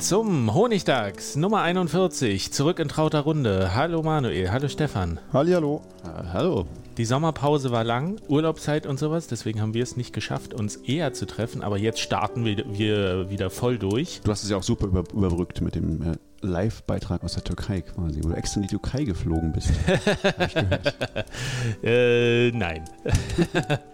Zum 0.00 0.54
Honigdachs 0.54 1.36
Nummer 1.36 1.60
41, 1.60 2.52
zurück 2.52 2.78
in 2.78 2.88
trauter 2.88 3.20
Runde. 3.20 3.74
Hallo 3.74 4.02
Manuel, 4.02 4.50
hallo 4.50 4.66
Stefan. 4.68 5.20
Hallihallo. 5.30 5.82
Äh, 6.04 6.32
hallo. 6.32 6.66
Die 6.96 7.04
Sommerpause 7.04 7.70
war 7.70 7.84
lang, 7.84 8.18
Urlaubszeit 8.26 8.86
und 8.86 8.98
sowas, 8.98 9.26
deswegen 9.26 9.60
haben 9.60 9.74
wir 9.74 9.82
es 9.82 9.98
nicht 9.98 10.14
geschafft, 10.14 10.54
uns 10.54 10.76
eher 10.76 11.12
zu 11.12 11.26
treffen, 11.26 11.62
aber 11.62 11.76
jetzt 11.78 12.00
starten 12.00 12.46
wir, 12.46 12.64
wir 12.66 13.30
wieder 13.30 13.50
voll 13.50 13.78
durch. 13.78 14.22
Du 14.24 14.30
hast 14.30 14.42
es 14.42 14.50
ja 14.50 14.56
auch 14.56 14.62
super 14.62 14.86
über, 14.86 15.04
überbrückt 15.12 15.60
mit 15.60 15.74
dem 15.74 16.00
äh, 16.02 16.16
Live-Beitrag 16.40 17.22
aus 17.22 17.34
der 17.34 17.44
Türkei 17.44 17.82
quasi, 17.82 18.20
wo 18.24 18.28
du 18.30 18.34
extra 18.34 18.60
in 18.60 18.62
die 18.62 18.68
Türkei 18.68 19.04
geflogen 19.04 19.52
bist. 19.52 19.70
äh, 21.82 22.50
nein. 22.52 22.84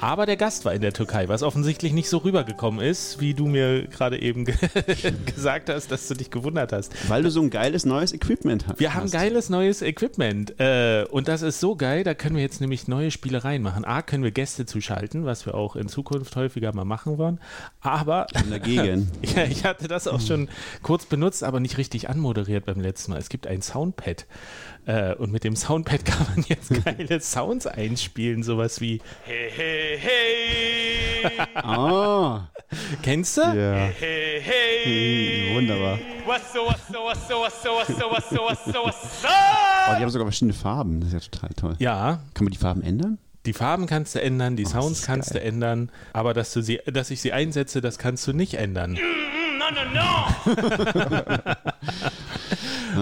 Aber 0.00 0.24
der 0.24 0.36
Gast 0.36 0.64
war 0.64 0.72
in 0.72 0.80
der 0.80 0.94
Türkei, 0.94 1.28
was 1.28 1.42
offensichtlich 1.42 1.92
nicht 1.92 2.08
so 2.08 2.18
rübergekommen 2.18 2.80
ist, 2.80 3.20
wie 3.20 3.34
du 3.34 3.46
mir 3.46 3.86
gerade 3.86 4.20
eben 4.20 4.44
gesagt 5.26 5.68
hast, 5.68 5.92
dass 5.92 6.08
du 6.08 6.14
dich 6.14 6.30
gewundert 6.30 6.72
hast. 6.72 6.92
Weil 7.10 7.22
du 7.22 7.30
so 7.30 7.42
ein 7.42 7.50
geiles 7.50 7.84
neues 7.84 8.14
Equipment 8.14 8.66
hast. 8.66 8.80
Wir 8.80 8.94
haben 8.94 9.10
geiles 9.10 9.50
neues 9.50 9.82
Equipment. 9.82 10.58
Äh, 10.58 11.04
und 11.10 11.28
das 11.28 11.42
ist 11.42 11.60
so 11.60 11.76
geil, 11.76 12.02
da 12.02 12.14
können 12.14 12.36
wir 12.36 12.42
jetzt 12.42 12.62
nämlich 12.62 12.88
neue 12.88 13.10
Spielereien 13.10 13.62
machen. 13.62 13.84
A, 13.84 14.00
können 14.00 14.24
wir 14.24 14.30
Gäste 14.30 14.64
zuschalten, 14.64 15.26
was 15.26 15.44
wir 15.44 15.54
auch 15.54 15.76
in 15.76 15.88
Zukunft 15.88 16.34
häufiger 16.34 16.74
mal 16.74 16.86
machen 16.86 17.18
wollen. 17.18 17.38
Aber. 17.82 18.26
Dagegen. 18.48 19.10
ja, 19.36 19.44
ich 19.44 19.64
hatte 19.64 19.86
das 19.86 20.08
auch 20.08 20.20
schon 20.20 20.48
kurz 20.82 21.04
benutzt, 21.04 21.44
aber 21.44 21.60
nicht 21.60 21.76
richtig 21.76 22.08
anmoderiert 22.08 22.64
beim 22.64 22.80
letzten 22.80 23.12
Mal. 23.12 23.18
Es 23.18 23.28
gibt 23.28 23.46
ein 23.46 23.60
Soundpad. 23.60 24.26
Äh, 24.86 25.14
und 25.14 25.30
mit 25.30 25.44
dem 25.44 25.56
Soundpad 25.56 26.04
kann 26.04 26.26
man 26.34 26.44
jetzt 26.48 26.72
geile 26.84 27.20
Sounds 27.20 27.66
einspielen, 27.66 28.42
sowas 28.42 28.80
wie 28.80 29.00
Hey, 29.24 29.50
hey, 29.54 29.89
hey. 29.98 31.46
Ah. 31.54 32.48
Kennst 33.02 33.36
du? 33.36 33.40
Ja. 33.42 33.52
Hey, 33.54 33.92
hey, 33.98 34.40
hey. 34.40 35.48
Hm, 35.48 35.56
wunderbar. 35.56 35.98
Was 36.26 36.52
so, 36.52 36.66
was 36.66 36.86
so, 36.88 37.04
was 37.04 37.28
so, 37.28 37.40
was 37.40 37.62
so, 37.62 37.70
was 37.76 37.86
so, 37.88 38.10
was 38.10 38.28
so, 38.30 38.36
was 38.48 38.64
so, 38.64 38.84
was 38.84 39.22
so. 39.22 39.28
Oh, 39.28 39.94
die 39.96 40.02
haben 40.02 40.10
sogar 40.10 40.26
verschiedene 40.26 40.52
Farben. 40.52 41.00
Das 41.00 41.12
ist 41.12 41.14
ja 41.14 41.20
total 41.30 41.50
toll. 41.54 41.76
Ja. 41.78 42.20
Kann 42.34 42.44
man 42.44 42.52
die 42.52 42.58
Farben 42.58 42.82
ändern? 42.82 43.18
Die 43.46 43.52
Farben 43.52 43.86
kannst 43.86 44.14
du 44.14 44.20
ändern, 44.20 44.56
die 44.56 44.66
oh, 44.66 44.68
Sounds 44.68 45.02
kannst 45.02 45.32
geil. 45.32 45.42
du 45.42 45.48
ändern, 45.48 45.90
aber 46.12 46.34
dass, 46.34 46.52
du 46.52 46.60
sie, 46.60 46.80
dass 46.86 47.10
ich 47.10 47.22
sie 47.22 47.32
einsetze, 47.32 47.80
das 47.80 47.98
kannst 47.98 48.26
du 48.26 48.34
nicht 48.34 48.54
ändern. 48.54 48.98
No, 49.58 49.70
no, 49.70 49.84
no! 49.94 50.26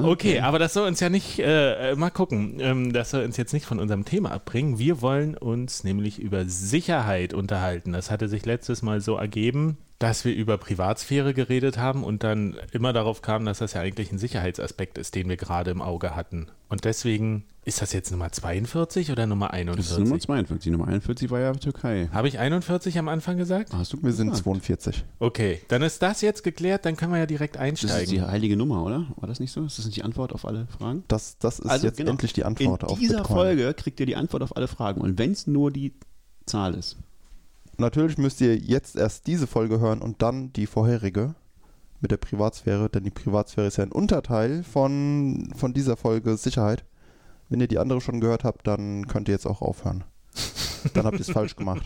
Okay, 0.04 0.40
aber 0.40 0.58
das 0.58 0.74
soll 0.74 0.86
uns 0.86 1.00
ja 1.00 1.08
nicht, 1.08 1.38
äh, 1.38 1.94
mal 1.94 2.10
gucken, 2.10 2.58
ähm, 2.60 2.92
das 2.92 3.10
soll 3.10 3.24
uns 3.24 3.36
jetzt 3.36 3.52
nicht 3.52 3.66
von 3.66 3.78
unserem 3.78 4.04
Thema 4.04 4.32
abbringen. 4.32 4.78
Wir 4.78 5.00
wollen 5.02 5.36
uns 5.36 5.84
nämlich 5.84 6.18
über 6.18 6.44
Sicherheit 6.46 7.34
unterhalten. 7.34 7.92
Das 7.92 8.10
hatte 8.10 8.28
sich 8.28 8.44
letztes 8.46 8.82
Mal 8.82 9.00
so 9.00 9.16
ergeben, 9.16 9.78
dass 9.98 10.24
wir 10.24 10.34
über 10.34 10.58
Privatsphäre 10.58 11.34
geredet 11.34 11.76
haben 11.76 12.04
und 12.04 12.22
dann 12.22 12.56
immer 12.72 12.92
darauf 12.92 13.20
kam, 13.20 13.44
dass 13.44 13.58
das 13.58 13.72
ja 13.72 13.80
eigentlich 13.80 14.12
ein 14.12 14.18
Sicherheitsaspekt 14.18 14.96
ist, 14.96 15.14
den 15.14 15.28
wir 15.28 15.36
gerade 15.36 15.72
im 15.72 15.82
Auge 15.82 16.14
hatten. 16.14 16.48
Und 16.68 16.84
deswegen 16.84 17.44
ist 17.64 17.82
das 17.82 17.92
jetzt 17.92 18.12
Nummer 18.12 18.30
42 18.30 19.10
oder 19.10 19.26
Nummer 19.26 19.52
41? 19.52 19.90
Das 19.90 19.98
ist 19.98 20.04
Nummer 20.04 20.20
42. 20.20 20.72
Nummer 20.72 20.86
41 20.86 21.30
war 21.30 21.40
ja 21.40 21.52
Türkei. 21.52 22.08
Habe 22.12 22.28
ich 22.28 22.38
41 22.38 22.96
am 22.98 23.08
Anfang 23.08 23.38
gesagt? 23.38 23.72
Hast 23.72 23.92
du 23.92 24.02
Wir 24.02 24.12
sind 24.12 24.36
42. 24.36 25.04
Okay, 25.18 25.60
dann 25.68 25.82
ist 25.82 26.00
das 26.00 26.20
jetzt 26.20 26.44
geklärt, 26.44 26.86
dann 26.86 26.96
können 26.96 27.12
wir 27.12 27.18
ja 27.18 27.26
direkt 27.26 27.56
einsteigen. 27.56 27.94
Das 27.94 28.02
ist 28.04 28.12
die 28.12 28.22
heilige 28.22 28.56
Nummer, 28.56 28.84
oder? 28.84 29.06
War 29.16 29.28
das 29.28 29.40
nicht 29.40 29.50
so? 29.50 29.64
Ist 29.64 29.78
das 29.78 29.86
nicht 29.86 29.96
die 29.96 30.04
Antwort 30.04 30.32
auf 30.32 30.44
alle 30.44 30.66
Fragen? 30.66 31.02
Das, 31.08 31.38
das 31.38 31.58
ist 31.58 31.68
also 31.68 31.86
jetzt 31.86 31.96
genau. 31.96 32.12
endlich 32.12 32.32
die 32.32 32.44
Antwort 32.44 32.84
In 32.84 32.88
auf 32.88 32.98
dieser 32.98 33.18
Bitcoin. 33.18 33.36
Folge 33.36 33.74
kriegt 33.74 33.98
ihr 33.98 34.06
die 34.06 34.16
Antwort 34.16 34.44
auf 34.44 34.56
alle 34.56 34.68
Fragen. 34.68 35.00
Und 35.00 35.18
wenn 35.18 35.32
es 35.32 35.48
nur 35.48 35.72
die 35.72 35.92
Zahl 36.46 36.74
ist. 36.74 36.96
Natürlich 37.78 38.18
müsst 38.18 38.40
ihr 38.40 38.56
jetzt 38.56 38.96
erst 38.96 39.28
diese 39.28 39.46
Folge 39.46 39.78
hören 39.78 40.00
und 40.00 40.20
dann 40.20 40.52
die 40.52 40.66
vorherige 40.66 41.36
mit 42.00 42.10
der 42.10 42.16
Privatsphäre, 42.16 42.90
denn 42.90 43.04
die 43.04 43.10
Privatsphäre 43.10 43.68
ist 43.68 43.76
ja 43.76 43.84
ein 43.84 43.92
Unterteil 43.92 44.64
von, 44.64 45.52
von 45.56 45.72
dieser 45.72 45.96
Folge 45.96 46.36
Sicherheit. 46.36 46.84
Wenn 47.48 47.60
ihr 47.60 47.68
die 47.68 47.78
andere 47.78 48.00
schon 48.00 48.20
gehört 48.20 48.42
habt, 48.42 48.66
dann 48.66 49.06
könnt 49.06 49.28
ihr 49.28 49.34
jetzt 49.34 49.46
auch 49.46 49.62
aufhören. 49.62 50.02
Dann 50.94 51.06
habt 51.06 51.16
ihr 51.16 51.20
es 51.20 51.30
falsch 51.30 51.54
gemacht. 51.54 51.82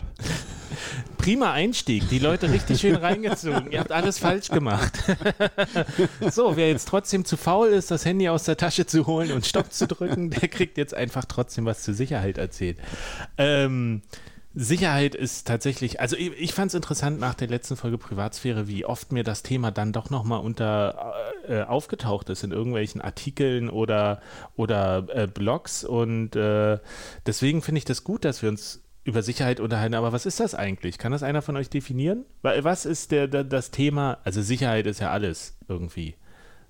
Prima 1.17 1.53
Einstieg, 1.53 2.09
die 2.09 2.19
Leute 2.19 2.51
richtig 2.51 2.81
schön 2.81 2.95
reingezogen. 2.95 3.71
Ihr 3.71 3.79
habt 3.79 3.91
alles 3.91 4.17
falsch 4.17 4.49
gemacht. 4.49 4.97
so, 6.31 6.57
wer 6.57 6.69
jetzt 6.69 6.87
trotzdem 6.87 7.23
zu 7.23 7.37
faul 7.37 7.69
ist, 7.69 7.91
das 7.91 8.03
Handy 8.03 8.29
aus 8.29 8.43
der 8.43 8.57
Tasche 8.57 8.85
zu 8.85 9.05
holen 9.07 9.31
und 9.31 9.45
Stopp 9.45 9.71
zu 9.71 9.87
drücken, 9.87 10.31
der 10.31 10.49
kriegt 10.49 10.77
jetzt 10.77 10.93
einfach 10.93 11.25
trotzdem 11.25 11.65
was 11.65 11.83
zur 11.83 11.93
Sicherheit 11.93 12.37
erzählt. 12.37 12.77
Ähm, 13.37 14.01
Sicherheit 14.55 15.15
ist 15.15 15.47
tatsächlich, 15.47 15.99
also 15.99 16.15
ich, 16.15 16.31
ich 16.39 16.53
fand 16.53 16.69
es 16.69 16.75
interessant 16.75 17.19
nach 17.19 17.33
der 17.33 17.47
letzten 17.47 17.75
Folge 17.75 17.97
Privatsphäre, 17.97 18.67
wie 18.67 18.85
oft 18.85 19.11
mir 19.11 19.23
das 19.23 19.41
Thema 19.41 19.71
dann 19.71 19.93
doch 19.93 20.09
nochmal 20.09 20.41
unter 20.41 21.13
äh, 21.47 21.63
aufgetaucht 21.63 22.29
ist 22.29 22.43
in 22.43 22.51
irgendwelchen 22.51 23.01
Artikeln 23.01 23.69
oder, 23.69 24.21
oder 24.55 25.07
äh, 25.09 25.27
Blogs 25.27 25.83
und 25.83 26.35
äh, 26.35 26.77
deswegen 27.25 27.61
finde 27.61 27.79
ich 27.79 27.85
das 27.85 28.03
gut, 28.03 28.25
dass 28.25 28.41
wir 28.43 28.49
uns 28.49 28.83
über 29.03 29.21
Sicherheit 29.21 29.59
unterhalten. 29.59 29.95
Aber 29.95 30.13
was 30.13 30.25
ist 30.25 30.39
das 30.39 30.55
eigentlich? 30.55 30.97
Kann 30.97 31.11
das 31.11 31.23
einer 31.23 31.41
von 31.41 31.57
euch 31.57 31.69
definieren? 31.69 32.25
Was 32.41 32.85
ist 32.85 33.11
der, 33.11 33.27
der, 33.27 33.43
das 33.43 33.71
Thema? 33.71 34.19
Also 34.23 34.41
Sicherheit 34.41 34.87
ist 34.87 35.01
ja 35.01 35.11
alles 35.11 35.57
irgendwie. 35.67 36.15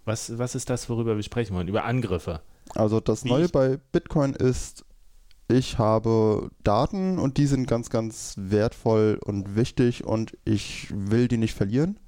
Was, 0.05 0.37
was 0.37 0.55
ist 0.55 0.69
das, 0.69 0.89
worüber 0.89 1.15
wir 1.15 1.23
sprechen 1.23 1.55
wollen? 1.55 1.67
Über 1.67 1.85
Angriffe. 1.85 2.41
Also 2.75 2.99
das 2.99 3.23
Neue 3.25 3.49
bei 3.49 3.77
Bitcoin 3.91 4.33
ist 4.33 4.85
ich 5.47 5.77
habe 5.77 6.49
Daten 6.63 7.19
und 7.19 7.37
die 7.37 7.47
sind 7.47 7.67
ganz, 7.67 7.89
ganz 7.89 8.35
wertvoll 8.37 9.19
und 9.23 9.55
wichtig 9.55 10.05
und 10.05 10.37
ich 10.45 10.87
will 10.95 11.27
die 11.27 11.37
nicht 11.37 11.53
verlieren. 11.53 11.99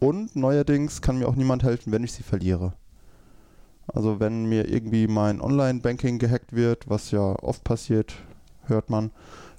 Und 0.00 0.34
neuerdings 0.34 1.02
kann 1.02 1.18
mir 1.18 1.28
auch 1.28 1.36
niemand 1.36 1.62
helfen, 1.62 1.92
wenn 1.92 2.04
ich 2.04 2.12
sie 2.12 2.22
verliere. 2.22 2.72
Also 3.86 4.18
wenn 4.20 4.46
mir 4.46 4.68
irgendwie 4.68 5.06
mein 5.06 5.40
Online-Banking 5.40 6.18
gehackt 6.18 6.54
wird, 6.54 6.88
was 6.88 7.10
ja 7.10 7.20
oft 7.20 7.64
passiert, 7.64 8.14
hört 8.64 8.88
man, 8.88 9.10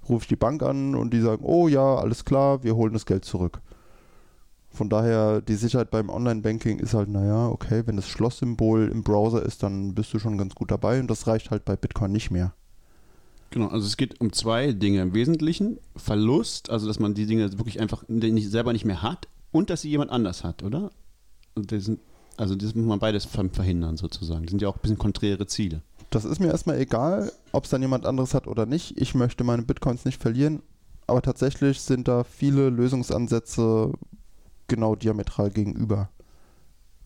rufe 0.09 0.23
ich 0.23 0.27
die 0.29 0.35
Bank 0.35 0.63
an 0.63 0.95
und 0.95 1.13
die 1.13 1.21
sagen, 1.21 1.43
oh 1.45 1.67
ja, 1.67 1.95
alles 1.95 2.25
klar, 2.25 2.63
wir 2.63 2.75
holen 2.75 2.93
das 2.93 3.05
Geld 3.05 3.25
zurück. 3.25 3.61
Von 4.71 4.89
daher, 4.89 5.41
die 5.41 5.55
Sicherheit 5.55 5.91
beim 5.91 6.09
Online-Banking 6.09 6.79
ist 6.79 6.93
halt, 6.93 7.09
naja, 7.09 7.49
okay, 7.49 7.83
wenn 7.85 7.97
das 7.97 8.07
Schlosssymbol 8.07 8.87
im 8.87 9.03
Browser 9.03 9.43
ist, 9.43 9.63
dann 9.63 9.93
bist 9.93 10.13
du 10.13 10.19
schon 10.19 10.37
ganz 10.37 10.55
gut 10.55 10.71
dabei 10.71 10.99
und 10.99 11.11
das 11.11 11.27
reicht 11.27 11.51
halt 11.51 11.65
bei 11.65 11.75
Bitcoin 11.75 12.13
nicht 12.13 12.31
mehr. 12.31 12.53
Genau, 13.51 13.67
also 13.67 13.85
es 13.85 13.97
geht 13.97 14.19
um 14.21 14.31
zwei 14.31 14.71
Dinge 14.71 15.01
im 15.01 15.13
Wesentlichen. 15.13 15.77
Verlust, 15.97 16.69
also 16.69 16.87
dass 16.87 16.99
man 16.99 17.13
die 17.13 17.25
Dinge 17.25 17.51
wirklich 17.59 17.79
einfach 17.79 18.07
nicht, 18.07 18.49
selber 18.49 18.71
nicht 18.71 18.85
mehr 18.85 19.01
hat 19.01 19.27
und 19.51 19.69
dass 19.69 19.81
sie 19.81 19.89
jemand 19.89 20.09
anders 20.09 20.43
hat, 20.43 20.63
oder? 20.63 20.91
Sind, 21.69 21.99
also 22.37 22.55
das 22.55 22.73
muss 22.75 22.85
man 22.85 22.99
beides 22.99 23.25
verhindern 23.25 23.97
sozusagen. 23.97 24.43
Das 24.43 24.51
sind 24.51 24.61
ja 24.61 24.69
auch 24.69 24.77
ein 24.77 24.81
bisschen 24.81 24.97
konträre 24.97 25.47
Ziele. 25.47 25.81
Das 26.11 26.23
ist 26.23 26.39
mir 26.39 26.47
erstmal 26.47 26.79
egal, 26.79 27.31
ob 27.51 27.65
es 27.65 27.69
dann 27.69 27.81
jemand 27.81 28.05
anderes 28.05 28.33
hat 28.33 28.47
oder 28.47 28.65
nicht. 28.65 28.97
Ich 28.99 29.15
möchte 29.15 29.43
meine 29.43 29.63
Bitcoins 29.63 30.05
nicht 30.05 30.21
verlieren, 30.21 30.61
aber 31.05 31.21
tatsächlich 31.21 31.81
sind 31.81 32.07
da 32.07 32.23
viele 32.23 32.69
Lösungsansätze 32.69 33.91
genau 34.69 34.95
diametral 34.95 35.51
gegenüber. 35.51 36.09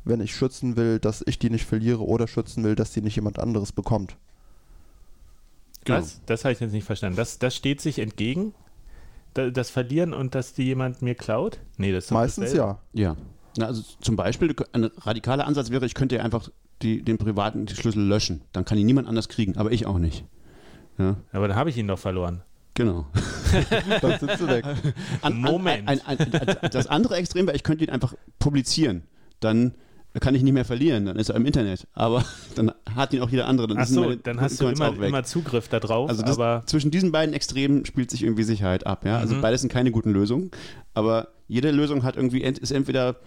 Wenn 0.03 0.21
ich 0.21 0.35
schützen 0.35 0.75
will, 0.75 0.99
dass 0.99 1.23
ich 1.25 1.39
die 1.39 1.49
nicht 1.49 1.65
verliere 1.65 2.05
oder 2.05 2.27
schützen 2.27 2.63
will, 2.63 2.75
dass 2.75 2.91
die 2.91 3.01
nicht 3.01 3.15
jemand 3.15 3.39
anderes 3.39 3.71
bekommt. 3.71 4.15
Genau. 5.85 5.99
Was? 5.99 6.21
Das 6.25 6.43
habe 6.43 6.53
ich 6.53 6.59
jetzt 6.59 6.71
nicht 6.73 6.83
verstanden. 6.85 7.15
Das, 7.17 7.39
das 7.39 7.55
steht 7.55 7.79
sich 7.81 7.99
entgegen? 7.99 8.53
Da- 9.33 9.49
Das 9.49 9.69
Verlieren 9.69 10.13
und 10.13 10.35
dass 10.35 10.53
die 10.53 10.63
jemand 10.63 11.01
mir 11.01 11.15
klaut? 11.15 11.59
Nee, 11.77 11.91
das 11.91 12.05
ist 12.05 12.11
Meistens 12.11 12.53
ja. 12.53 12.79
Ja. 12.93 13.15
Na, 13.57 13.67
also 13.67 13.83
zum 14.01 14.15
Beispiel, 14.15 14.49
du 14.49 14.63
ein 14.73 14.85
radikaler 14.97 15.45
Ansatz 15.47 15.69
wäre, 15.69 15.85
ich 15.85 15.93
könnte 15.93 16.15
ja 16.17 16.23
einfach 16.23 16.49
die, 16.81 17.01
den 17.03 17.17
privaten 17.17 17.67
Schlüssel 17.69 18.03
löschen. 18.03 18.41
Dann 18.51 18.65
kann 18.65 18.77
ihn 18.77 18.85
niemand 18.85 19.07
anders 19.07 19.29
kriegen, 19.29 19.55
aber 19.57 19.71
ich 19.71 19.85
auch 19.85 19.97
nicht. 19.97 20.25
Ja, 20.97 21.15
Aber 21.31 21.47
dann 21.47 21.55
habe 21.57 21.69
ich 21.69 21.77
ihn 21.77 21.87
doch 21.87 21.99
verloren. 21.99 22.41
genau. 22.73 23.05
Dann 24.01 24.19
sind 24.19 24.31
sie 24.37 24.47
weg. 24.47 24.65
An, 25.21 25.39
Moment. 25.39 25.87
An, 25.87 26.01
ein, 26.05 26.19
ein, 26.19 26.33
ein, 26.33 26.69
das 26.71 26.87
andere 26.87 27.15
Extrem 27.15 27.47
wäre, 27.47 27.55
ich 27.55 27.63
könnte 27.63 27.83
ihn 27.85 27.89
einfach 27.89 28.13
publizieren. 28.39 29.03
Dann 29.39 29.75
kann 30.19 30.35
ich 30.35 30.43
nicht 30.43 30.53
mehr 30.53 30.65
verlieren, 30.65 31.05
dann 31.05 31.17
ist 31.17 31.29
er 31.29 31.35
im 31.35 31.45
Internet. 31.45 31.87
Aber 31.93 32.23
dann 32.55 32.71
hat 32.95 33.13
ihn 33.13 33.21
auch 33.21 33.29
jeder 33.29 33.47
andere. 33.47 33.67
Dann 33.67 33.77
Ach 33.77 33.87
so, 33.87 34.01
meine 34.01 34.17
dann 34.17 34.39
hast 34.41 34.61
du 34.61 34.67
immer, 34.67 34.93
immer 35.01 35.23
Zugriff 35.23 35.67
da 35.67 35.79
drauf, 35.79 36.09
Also 36.09 36.23
das, 36.23 36.65
zwischen 36.65 36.91
diesen 36.91 37.11
beiden 37.11 37.33
Extremen 37.33 37.85
spielt 37.85 38.11
sich 38.11 38.23
irgendwie 38.23 38.43
Sicherheit 38.43 38.85
ab. 38.85 39.05
Ja? 39.05 39.17
Also 39.17 39.35
Mhm. 39.35 39.41
beides 39.41 39.61
sind 39.61 39.71
keine 39.71 39.91
guten 39.91 40.11
Lösungen. 40.11 40.51
Aber 40.93 41.29
jede 41.47 41.71
Lösung 41.71 42.03
hat 42.03 42.15
irgendwie 42.15 42.41
ist 42.41 42.71
entweder 42.71 43.17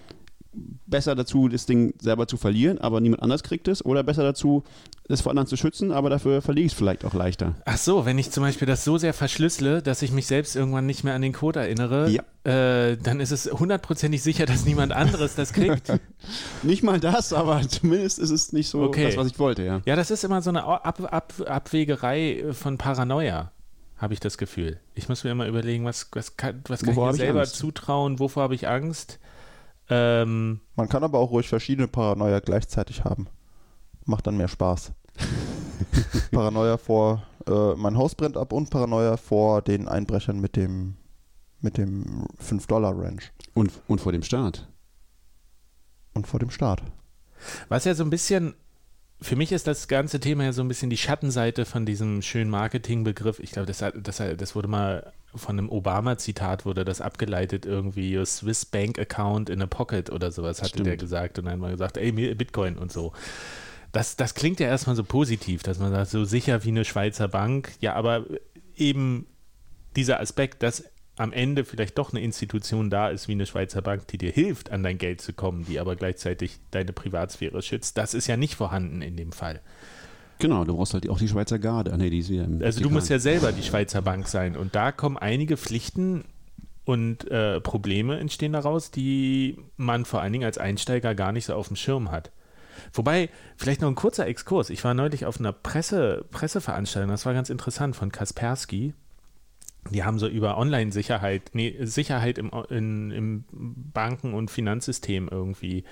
besser 0.86 1.14
dazu, 1.14 1.48
das 1.48 1.66
Ding 1.66 1.94
selber 2.00 2.26
zu 2.26 2.36
verlieren, 2.36 2.78
aber 2.78 3.00
niemand 3.00 3.22
anders 3.22 3.42
kriegt 3.42 3.68
es, 3.68 3.84
oder 3.84 4.02
besser 4.02 4.22
dazu, 4.22 4.64
es 5.08 5.20
vor 5.20 5.30
anderen 5.30 5.46
zu 5.46 5.56
schützen, 5.56 5.92
aber 5.92 6.10
dafür 6.10 6.42
verliere 6.42 6.66
ich 6.66 6.72
es 6.72 6.78
vielleicht 6.78 7.04
auch 7.04 7.14
leichter. 7.14 7.54
Ach 7.64 7.76
so, 7.76 8.06
wenn 8.06 8.18
ich 8.18 8.30
zum 8.30 8.42
Beispiel 8.42 8.66
das 8.66 8.84
so 8.84 8.98
sehr 8.98 9.12
verschlüssele, 9.14 9.82
dass 9.82 10.02
ich 10.02 10.10
mich 10.10 10.26
selbst 10.26 10.56
irgendwann 10.56 10.86
nicht 10.86 11.04
mehr 11.04 11.14
an 11.14 11.22
den 11.22 11.32
Code 11.32 11.60
erinnere, 11.60 12.08
Ja. 12.10 12.22
Äh, 12.48 12.96
dann 12.96 13.20
ist 13.20 13.30
es 13.30 13.44
hundertprozentig 13.46 14.22
sicher, 14.22 14.46
dass 14.46 14.64
niemand 14.64 14.92
anderes 14.92 15.34
das 15.34 15.52
kriegt. 15.52 15.92
Nicht 16.62 16.82
mal 16.82 16.98
das, 16.98 17.32
aber 17.34 17.60
zumindest 17.68 18.18
ist 18.18 18.30
es 18.30 18.52
nicht 18.52 18.68
so 18.68 18.82
Okay. 18.84 19.04
das, 19.04 19.16
was 19.16 19.26
ich 19.26 19.38
wollte, 19.38 19.62
ja. 19.64 19.82
ja, 19.84 19.96
das 19.96 20.10
ist 20.10 20.24
immer 20.24 20.40
so 20.40 20.50
eine 20.50 20.64
Ab 20.64 21.00
Ab 21.12 21.34
Abwägerei 21.46 22.44
von 22.52 22.78
Paranoia, 22.78 23.52
habe 23.98 24.14
ich 24.14 24.20
das 24.20 24.38
Gefühl. 24.38 24.80
Ich 24.94 25.08
muss 25.08 25.24
mir 25.24 25.30
immer 25.30 25.46
überlegen, 25.46 25.84
was, 25.84 26.08
was 26.12 26.36
kann, 26.36 26.62
was 26.68 26.80
kann 26.80 26.90
ich 26.90 26.96
mir 26.96 27.10
ich 27.10 27.16
selber 27.16 27.40
Angst? 27.40 27.56
zutrauen, 27.56 28.18
wovor 28.18 28.44
habe 28.44 28.54
ich 28.54 28.66
Angst. 28.68 29.18
Ähm, 29.90 30.60
Man 30.76 30.88
kann 30.88 31.02
aber 31.02 31.18
auch 31.18 31.30
ruhig 31.30 31.48
verschiedene 31.48 31.88
Paranoia 31.88 32.40
gleichzeitig 32.40 33.04
haben. 33.04 33.26
Macht 34.04 34.26
dann 34.26 34.36
mehr 34.36 34.48
Spaß. 34.48 34.92
Paranoia 36.30 36.76
vor, 36.78 37.22
äh, 37.46 37.74
mein 37.74 37.96
Haus 37.96 38.14
brennt 38.14 38.36
ab 38.36 38.52
und 38.52 38.70
Paranoia 38.70 39.16
vor 39.16 39.62
den 39.62 39.88
Einbrechern 39.88 40.40
mit 40.40 40.56
dem, 40.56 40.97
mit 41.60 41.76
dem 41.76 42.26
5-Dollar-Ranch 42.42 43.32
Und, 43.54 43.72
und 43.88 44.00
vor 44.00 44.12
dem 44.12 44.22
Staat. 44.22 44.68
und 46.14 46.26
vor 46.26 46.40
dem 46.40 46.50
Staat. 46.50 46.82
Was 47.68 47.84
ja 47.84 47.94
so 47.94 48.02
ein 48.04 48.10
bisschen, 48.10 48.54
für 49.20 49.36
mich 49.36 49.52
ist 49.52 49.66
das 49.66 49.88
ganze 49.88 50.20
Thema 50.20 50.44
ja 50.44 50.52
so 50.52 50.62
ein 50.62 50.68
bisschen 50.68 50.90
die 50.90 50.96
Schattenseite 50.96 51.64
von 51.64 51.86
diesem 51.86 52.22
schönen 52.22 52.50
Marketingbegriff. 52.50 53.38
Ich 53.40 53.52
glaube, 53.52 53.66
das, 53.66 53.82
hat- 53.82 53.94
das, 54.02 54.16
das 54.36 54.54
wurde 54.54 54.68
mal 54.68 55.12
von 55.34 55.58
einem 55.58 55.68
Obama-Zitat, 55.68 56.64
wurde 56.64 56.84
das 56.84 57.00
abgeleitet, 57.00 57.66
irgendwie 57.66 58.16
Your 58.16 58.24
Swiss 58.26 58.64
Bank 58.64 58.98
Account 58.98 59.50
in 59.50 59.60
a 59.62 59.66
Pocket 59.66 60.10
oder 60.10 60.32
sowas, 60.32 60.58
hatte 60.60 60.70
Stimmt. 60.70 60.86
der 60.86 60.96
gesagt 60.96 61.38
und 61.38 61.44
dann 61.44 61.58
mal 61.60 61.70
gesagt, 61.72 61.96
ey, 61.96 62.12
Bitcoin 62.34 62.78
und 62.78 62.90
so. 62.92 63.12
Das, 63.92 64.16
das 64.16 64.34
klingt 64.34 64.58
ja 64.60 64.66
erstmal 64.68 64.96
so 64.96 65.04
positiv, 65.04 65.62
dass 65.62 65.78
man 65.78 65.90
sagt, 65.92 66.10
so 66.10 66.24
sicher 66.24 66.64
wie 66.64 66.68
eine 66.68 66.84
Schweizer 66.84 67.28
Bank. 67.28 67.72
Ja, 67.80 67.94
aber 67.94 68.24
eben 68.76 69.26
dieser 69.96 70.20
Aspekt, 70.20 70.62
dass 70.62 70.84
am 71.18 71.32
Ende 71.32 71.64
vielleicht 71.64 71.98
doch 71.98 72.12
eine 72.12 72.20
Institution 72.20 72.90
da 72.90 73.08
ist 73.08 73.28
wie 73.28 73.32
eine 73.32 73.46
Schweizer 73.46 73.82
Bank, 73.82 74.06
die 74.08 74.18
dir 74.18 74.30
hilft, 74.30 74.70
an 74.70 74.82
dein 74.82 74.98
Geld 74.98 75.20
zu 75.20 75.32
kommen, 75.32 75.64
die 75.66 75.80
aber 75.80 75.96
gleichzeitig 75.96 76.58
deine 76.70 76.92
Privatsphäre 76.92 77.60
schützt, 77.62 77.98
das 77.98 78.14
ist 78.14 78.26
ja 78.26 78.36
nicht 78.36 78.54
vorhanden 78.54 79.02
in 79.02 79.16
dem 79.16 79.32
Fall. 79.32 79.60
Genau, 80.38 80.64
du 80.64 80.76
brauchst 80.76 80.94
halt 80.94 81.08
auch 81.10 81.18
die 81.18 81.28
Schweizer 81.28 81.58
Garde. 81.58 81.92
Ah, 81.92 81.96
nee, 81.96 82.10
die 82.10 82.20
ist 82.20 82.30
im 82.30 82.62
Also 82.62 82.80
du 82.80 82.90
musst 82.90 83.08
Vatikan. 83.08 83.16
ja 83.16 83.40
selber 83.40 83.52
die 83.52 83.62
Schweizer 83.62 84.02
Bank 84.02 84.28
sein 84.28 84.56
und 84.56 84.74
da 84.74 84.92
kommen 84.92 85.16
einige 85.16 85.56
Pflichten 85.56 86.24
und 86.84 87.28
äh, 87.30 87.60
Probleme 87.60 88.18
entstehen 88.18 88.52
daraus, 88.52 88.90
die 88.90 89.58
man 89.76 90.04
vor 90.04 90.22
allen 90.22 90.32
Dingen 90.32 90.44
als 90.44 90.58
Einsteiger 90.58 91.14
gar 91.14 91.32
nicht 91.32 91.46
so 91.46 91.54
auf 91.54 91.66
dem 91.68 91.76
Schirm 91.76 92.10
hat. 92.10 92.30
Wobei, 92.92 93.28
vielleicht 93.56 93.80
noch 93.80 93.88
ein 93.88 93.96
kurzer 93.96 94.26
Exkurs. 94.26 94.70
Ich 94.70 94.84
war 94.84 94.94
neulich 94.94 95.26
auf 95.26 95.40
einer 95.40 95.52
Presse, 95.52 96.24
Presseveranstaltung, 96.30 97.10
das 97.10 97.26
war 97.26 97.34
ganz 97.34 97.50
interessant, 97.50 97.96
von 97.96 98.12
Kaspersky. 98.12 98.94
Die 99.90 100.04
haben 100.04 100.18
so 100.18 100.28
über 100.28 100.58
Online-Sicherheit, 100.58 101.50
nee, 101.52 101.76
Sicherheit 101.80 102.38
im, 102.38 102.50
in, 102.68 103.10
im 103.10 103.44
Banken- 103.50 104.34
und 104.34 104.50
Finanzsystem 104.50 105.28
irgendwie 105.30 105.84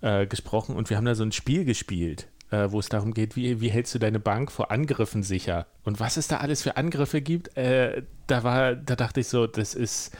äh, 0.00 0.26
gesprochen 0.26 0.76
und 0.76 0.90
wir 0.90 0.96
haben 0.96 1.04
da 1.04 1.14
so 1.14 1.24
ein 1.24 1.32
Spiel 1.32 1.64
gespielt, 1.64 2.28
äh, 2.50 2.70
wo 2.70 2.80
es 2.80 2.88
darum 2.88 3.14
geht, 3.14 3.36
wie, 3.36 3.60
wie 3.60 3.68
hältst 3.68 3.94
du 3.94 3.98
deine 3.98 4.20
Bank 4.20 4.50
vor 4.50 4.70
Angriffen 4.70 5.22
sicher? 5.22 5.66
Und 5.84 6.00
was 6.00 6.16
es 6.16 6.28
da 6.28 6.38
alles 6.38 6.62
für 6.62 6.76
Angriffe 6.76 7.20
gibt, 7.20 7.56
äh, 7.56 8.02
da 8.26 8.44
war, 8.44 8.74
da 8.74 8.96
dachte 8.96 9.20
ich 9.20 9.28
so, 9.28 9.46
das 9.46 9.74
ist, 9.74 10.16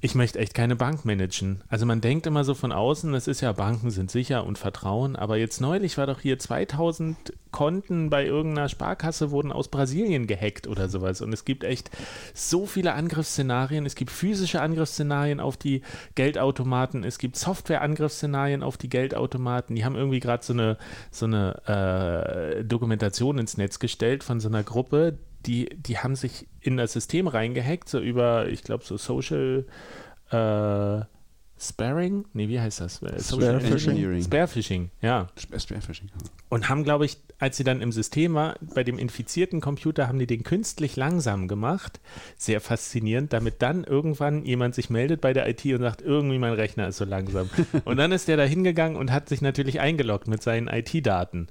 ich 0.00 0.14
möchte 0.14 0.38
echt 0.38 0.54
keine 0.54 0.76
Bank 0.76 1.04
managen. 1.04 1.64
Also 1.68 1.84
man 1.84 2.00
denkt 2.00 2.26
immer 2.26 2.44
so 2.44 2.54
von 2.54 2.70
außen, 2.70 3.12
das 3.12 3.26
ist 3.26 3.40
ja, 3.40 3.52
Banken 3.52 3.90
sind 3.90 4.12
sicher 4.12 4.46
und 4.46 4.56
Vertrauen, 4.56 5.16
aber 5.16 5.36
jetzt 5.38 5.60
neulich 5.60 5.98
war 5.98 6.06
doch 6.06 6.20
hier 6.20 6.38
2000 6.38 7.32
Konten 7.50 8.08
bei 8.10 8.24
irgendeiner 8.24 8.68
Sparkasse 8.68 9.30
wurden 9.30 9.50
aus 9.50 9.68
Brasilien 9.68 10.26
gehackt 10.26 10.68
oder 10.68 10.88
sowas. 10.88 11.20
Und 11.20 11.32
es 11.32 11.44
gibt 11.44 11.64
echt 11.64 11.90
so 12.32 12.66
viele 12.66 12.92
Angriffsszenarien, 12.92 13.86
es 13.86 13.96
gibt 13.96 14.10
physische 14.10 14.60
Angriffsszenarien 14.60 15.40
auf 15.40 15.56
die 15.56 15.82
Geldautomaten, 16.14 17.02
es 17.02 17.18
gibt 17.18 17.36
Software-Angriffsszenarien 17.36 18.62
auf 18.62 18.76
die 18.76 18.90
Geldautomaten, 18.90 19.74
die 19.74 19.84
haben 19.84 19.96
irgendwie 19.96 20.20
gerade 20.20 20.44
so 20.44 20.52
eine, 20.52 20.76
so 21.10 21.26
eine 21.26 22.58
äh, 22.60 22.64
Dokumentation 22.64 23.38
ins 23.38 23.56
Netz 23.56 23.80
gestellt 23.80 24.22
von 24.22 24.38
so 24.38 24.48
einer 24.48 24.62
Gruppe, 24.62 25.18
die, 25.46 25.68
die 25.76 25.98
haben 25.98 26.16
sich 26.16 26.46
in 26.60 26.76
das 26.76 26.92
System 26.92 27.26
reingehackt, 27.28 27.88
so 27.88 28.00
über, 28.00 28.48
ich 28.48 28.62
glaube, 28.64 28.84
so 28.84 28.96
Social 28.96 29.64
äh, 30.30 31.04
Sparring? 31.60 32.24
Nee, 32.34 32.48
wie 32.48 32.60
heißt 32.60 32.80
das? 32.80 33.02
Äh, 33.02 33.18
Social 33.18 33.60
Sparefishing. 33.60 33.90
Engineering. 33.90 34.22
Sparefishing, 34.22 34.90
ja. 35.02 35.26
Sp- 35.34 35.58
Spearfishing. 35.58 36.08
Und 36.50 36.68
haben, 36.68 36.84
glaube 36.84 37.04
ich, 37.04 37.16
als 37.40 37.56
sie 37.56 37.64
dann 37.64 37.80
im 37.80 37.90
System 37.92 38.34
war, 38.34 38.54
bei 38.74 38.84
dem 38.84 38.96
infizierten 38.98 39.60
Computer 39.60 40.06
haben 40.08 40.18
die 40.20 40.26
den 40.26 40.44
künstlich 40.44 40.94
langsam 40.96 41.48
gemacht. 41.48 42.00
Sehr 42.36 42.60
faszinierend, 42.60 43.32
damit 43.32 43.60
dann 43.62 43.84
irgendwann 43.84 44.44
jemand 44.44 44.74
sich 44.76 44.88
meldet 44.90 45.20
bei 45.20 45.32
der 45.32 45.48
IT 45.48 45.64
und 45.66 45.80
sagt, 45.80 46.02
irgendwie 46.02 46.38
mein 46.38 46.52
Rechner 46.52 46.88
ist 46.88 46.98
so 46.98 47.04
langsam. 47.04 47.48
und 47.84 47.96
dann 47.96 48.12
ist 48.12 48.28
der 48.28 48.36
da 48.36 48.44
hingegangen 48.44 48.96
und 48.96 49.10
hat 49.12 49.28
sich 49.28 49.40
natürlich 49.40 49.80
eingeloggt 49.80 50.28
mit 50.28 50.42
seinen 50.42 50.68
IT-Daten. 50.68 51.48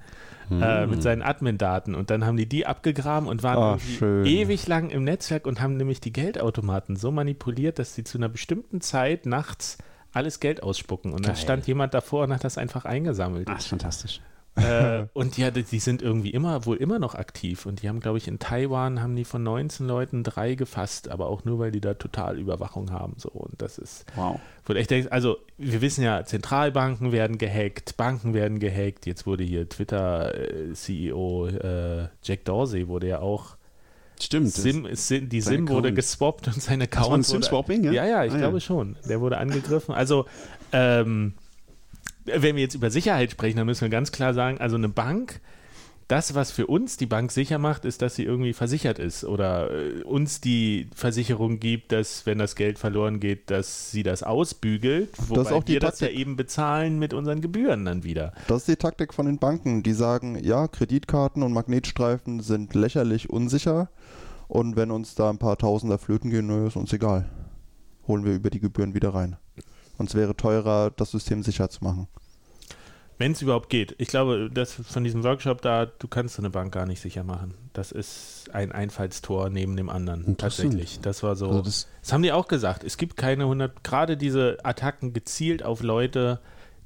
Äh, 0.49 0.87
mit 0.87 1.03
seinen 1.03 1.21
Admin-Daten 1.21 1.93
und 1.93 2.09
dann 2.09 2.25
haben 2.25 2.37
die 2.37 2.47
die 2.47 2.65
abgegraben 2.65 3.27
und 3.27 3.43
waren 3.43 3.79
schön. 3.79 4.25
ewig 4.25 4.65
lang 4.67 4.89
im 4.89 5.03
Netzwerk 5.03 5.45
und 5.45 5.59
haben 5.59 5.75
nämlich 5.75 5.99
die 5.99 6.13
Geldautomaten 6.13 6.95
so 6.95 7.11
manipuliert, 7.11 7.79
dass 7.79 7.95
sie 7.95 8.03
zu 8.05 8.17
einer 8.17 8.29
bestimmten 8.29 8.79
Zeit 8.79 9.25
nachts 9.25 9.77
alles 10.13 10.39
Geld 10.39 10.63
ausspucken 10.63 11.11
und 11.11 11.25
dann 11.25 11.33
Geil. 11.33 11.43
stand 11.43 11.67
jemand 11.67 11.93
davor 11.93 12.23
und 12.23 12.33
hat 12.33 12.43
das 12.43 12.57
einfach 12.57 12.85
eingesammelt. 12.85 13.49
Ist 13.49 13.67
fantastisch. 13.67 14.21
Äh, 14.57 15.05
und 15.13 15.37
ja, 15.37 15.51
die, 15.51 15.63
die 15.63 15.79
sind 15.79 16.01
irgendwie 16.01 16.31
immer, 16.31 16.65
wohl 16.65 16.77
immer 16.77 16.99
noch 16.99 17.15
aktiv. 17.15 17.65
Und 17.65 17.81
die 17.81 17.89
haben, 17.89 17.99
glaube 17.99 18.17
ich, 18.17 18.27
in 18.27 18.39
Taiwan 18.39 19.01
haben 19.01 19.15
die 19.15 19.23
von 19.25 19.43
19 19.43 19.87
Leuten 19.87 20.23
drei 20.23 20.55
gefasst, 20.55 21.09
aber 21.09 21.27
auch 21.27 21.45
nur, 21.45 21.59
weil 21.59 21.71
die 21.71 21.81
da 21.81 21.93
total 21.93 22.37
Überwachung 22.39 22.91
haben. 22.91 23.13
So. 23.17 23.29
Und 23.29 23.61
das 23.61 23.77
ist, 23.77 24.05
Wow. 24.15 24.39
wo 24.65 24.73
echt 24.73 24.89
denkst, 24.91 25.09
also 25.11 25.37
wir 25.57 25.81
wissen 25.81 26.03
ja, 26.03 26.23
Zentralbanken 26.25 27.11
werden 27.11 27.37
gehackt, 27.37 27.97
Banken 27.97 28.33
werden 28.33 28.59
gehackt. 28.59 29.05
Jetzt 29.05 29.25
wurde 29.27 29.43
hier 29.43 29.69
Twitter-CEO 29.69 31.47
äh, 31.47 32.07
Jack 32.23 32.45
Dorsey 32.45 32.87
wurde 32.87 33.07
ja 33.07 33.19
auch 33.19 33.57
Stimmt. 34.19 34.47
das- 34.47 34.55
Sim, 34.63 34.87
Sim, 34.93 35.29
die 35.29 35.41
SIM 35.41 35.69
wurde 35.69 35.93
geswappt 35.93 36.47
und 36.47 36.61
sein 36.61 36.79
war 36.79 36.85
Account 36.85 37.07
ein 37.07 37.11
wurde, 37.17 37.23
SIM-Swapping, 37.23 37.83
ja? 37.83 37.91
ja? 37.91 38.05
Ja, 38.05 38.25
ich 38.25 38.31
Ah, 38.31 38.35
ja. 38.35 38.41
glaube 38.41 38.61
schon. 38.61 38.95
Der 39.07 39.21
wurde 39.21 39.37
angegriffen. 39.37 39.93
Also, 39.93 40.25
ähm, 40.71 41.33
wenn 42.27 42.55
wir 42.55 42.63
jetzt 42.63 42.75
über 42.75 42.89
Sicherheit 42.89 43.31
sprechen, 43.31 43.57
dann 43.57 43.65
müssen 43.65 43.81
wir 43.81 43.89
ganz 43.89 44.11
klar 44.11 44.33
sagen, 44.33 44.59
also 44.59 44.75
eine 44.75 44.89
Bank, 44.89 45.41
das, 46.07 46.35
was 46.35 46.51
für 46.51 46.67
uns 46.67 46.95
die 46.95 47.05
Bank 47.05 47.31
sicher 47.31 47.57
macht, 47.57 47.83
ist, 47.83 48.01
dass 48.01 48.15
sie 48.15 48.23
irgendwie 48.23 48.53
versichert 48.53 48.97
ist 48.97 49.25
oder 49.25 49.69
äh, 49.71 50.03
uns 50.03 50.39
die 50.39 50.89
Versicherung 50.95 51.59
gibt, 51.59 51.91
dass, 51.91 52.25
wenn 52.25 52.37
das 52.37 52.55
Geld 52.55 52.79
verloren 52.79 53.19
geht, 53.19 53.51
dass 53.51 53.91
sie 53.91 54.03
das 54.03 54.23
ausbügelt, 54.23 55.09
wobei 55.27 55.41
ist 55.41 55.51
auch 55.51 55.63
die 55.63 55.73
wir 55.73 55.79
das 55.81 55.99
ja 55.99 56.07
Taktik. 56.07 56.21
eben 56.21 56.37
bezahlen 56.37 56.97
mit 56.97 57.13
unseren 57.13 57.41
Gebühren 57.41 57.83
dann 57.83 58.03
wieder. 58.03 58.31
Das 58.47 58.59
ist 58.59 58.67
die 58.69 58.75
Taktik 58.77 59.13
von 59.13 59.25
den 59.25 59.37
Banken. 59.37 59.83
Die 59.83 59.93
sagen, 59.93 60.41
ja, 60.41 60.67
Kreditkarten 60.69 61.43
und 61.43 61.51
Magnetstreifen 61.51 62.39
sind 62.39 62.73
lächerlich 62.73 63.29
unsicher. 63.29 63.89
Und 64.47 64.77
wenn 64.77 64.91
uns 64.91 65.15
da 65.15 65.29
ein 65.29 65.39
paar 65.39 65.57
Tausender 65.57 65.97
flöten 65.97 66.29
gehen, 66.29 66.67
ist 66.67 66.77
uns 66.77 66.93
egal. 66.93 67.27
Holen 68.07 68.23
wir 68.23 68.33
über 68.33 68.49
die 68.49 68.61
Gebühren 68.61 68.93
wieder 68.93 69.13
rein. 69.13 69.35
Und 69.97 70.09
es 70.09 70.15
wäre 70.15 70.35
teurer, 70.35 70.91
das 70.95 71.11
System 71.11 71.43
sicher 71.43 71.69
zu 71.69 71.83
machen. 71.83 72.07
Wenn 73.19 73.31
es 73.31 73.41
überhaupt 73.41 73.69
geht. 73.69 73.95
Ich 73.97 74.09
glaube, 74.09 74.49
das 74.53 74.73
von 74.73 75.03
diesem 75.03 75.23
Workshop 75.23 75.61
da, 75.63 75.87
du 75.87 76.07
kannst 76.07 76.35
so 76.35 76.41
eine 76.41 76.51
Bank 76.51 76.71
gar 76.71 76.85
nicht 76.85 77.01
sicher 77.01 77.23
machen. 77.23 77.55
Das 77.73 77.91
ist 77.91 78.49
ein 78.53 78.71
Einfallstor 78.71 79.49
neben 79.49 79.75
dem 79.75 79.89
anderen. 79.89 80.37
Tatsächlich. 80.37 80.99
Das 81.01 81.23
war 81.23 81.35
so. 81.35 81.47
Also 81.47 81.61
das, 81.63 81.87
das, 82.01 82.13
haben 82.13 82.21
die 82.21 82.31
auch 82.31 82.47
gesagt. 82.47 82.83
Es 82.83 82.97
gibt 82.97 83.17
keine 83.17 83.43
100, 83.43 83.83
gerade 83.83 84.17
diese 84.17 84.59
Attacken 84.63 85.13
gezielt 85.13 85.63
auf 85.63 85.81
Leute, 85.81 86.39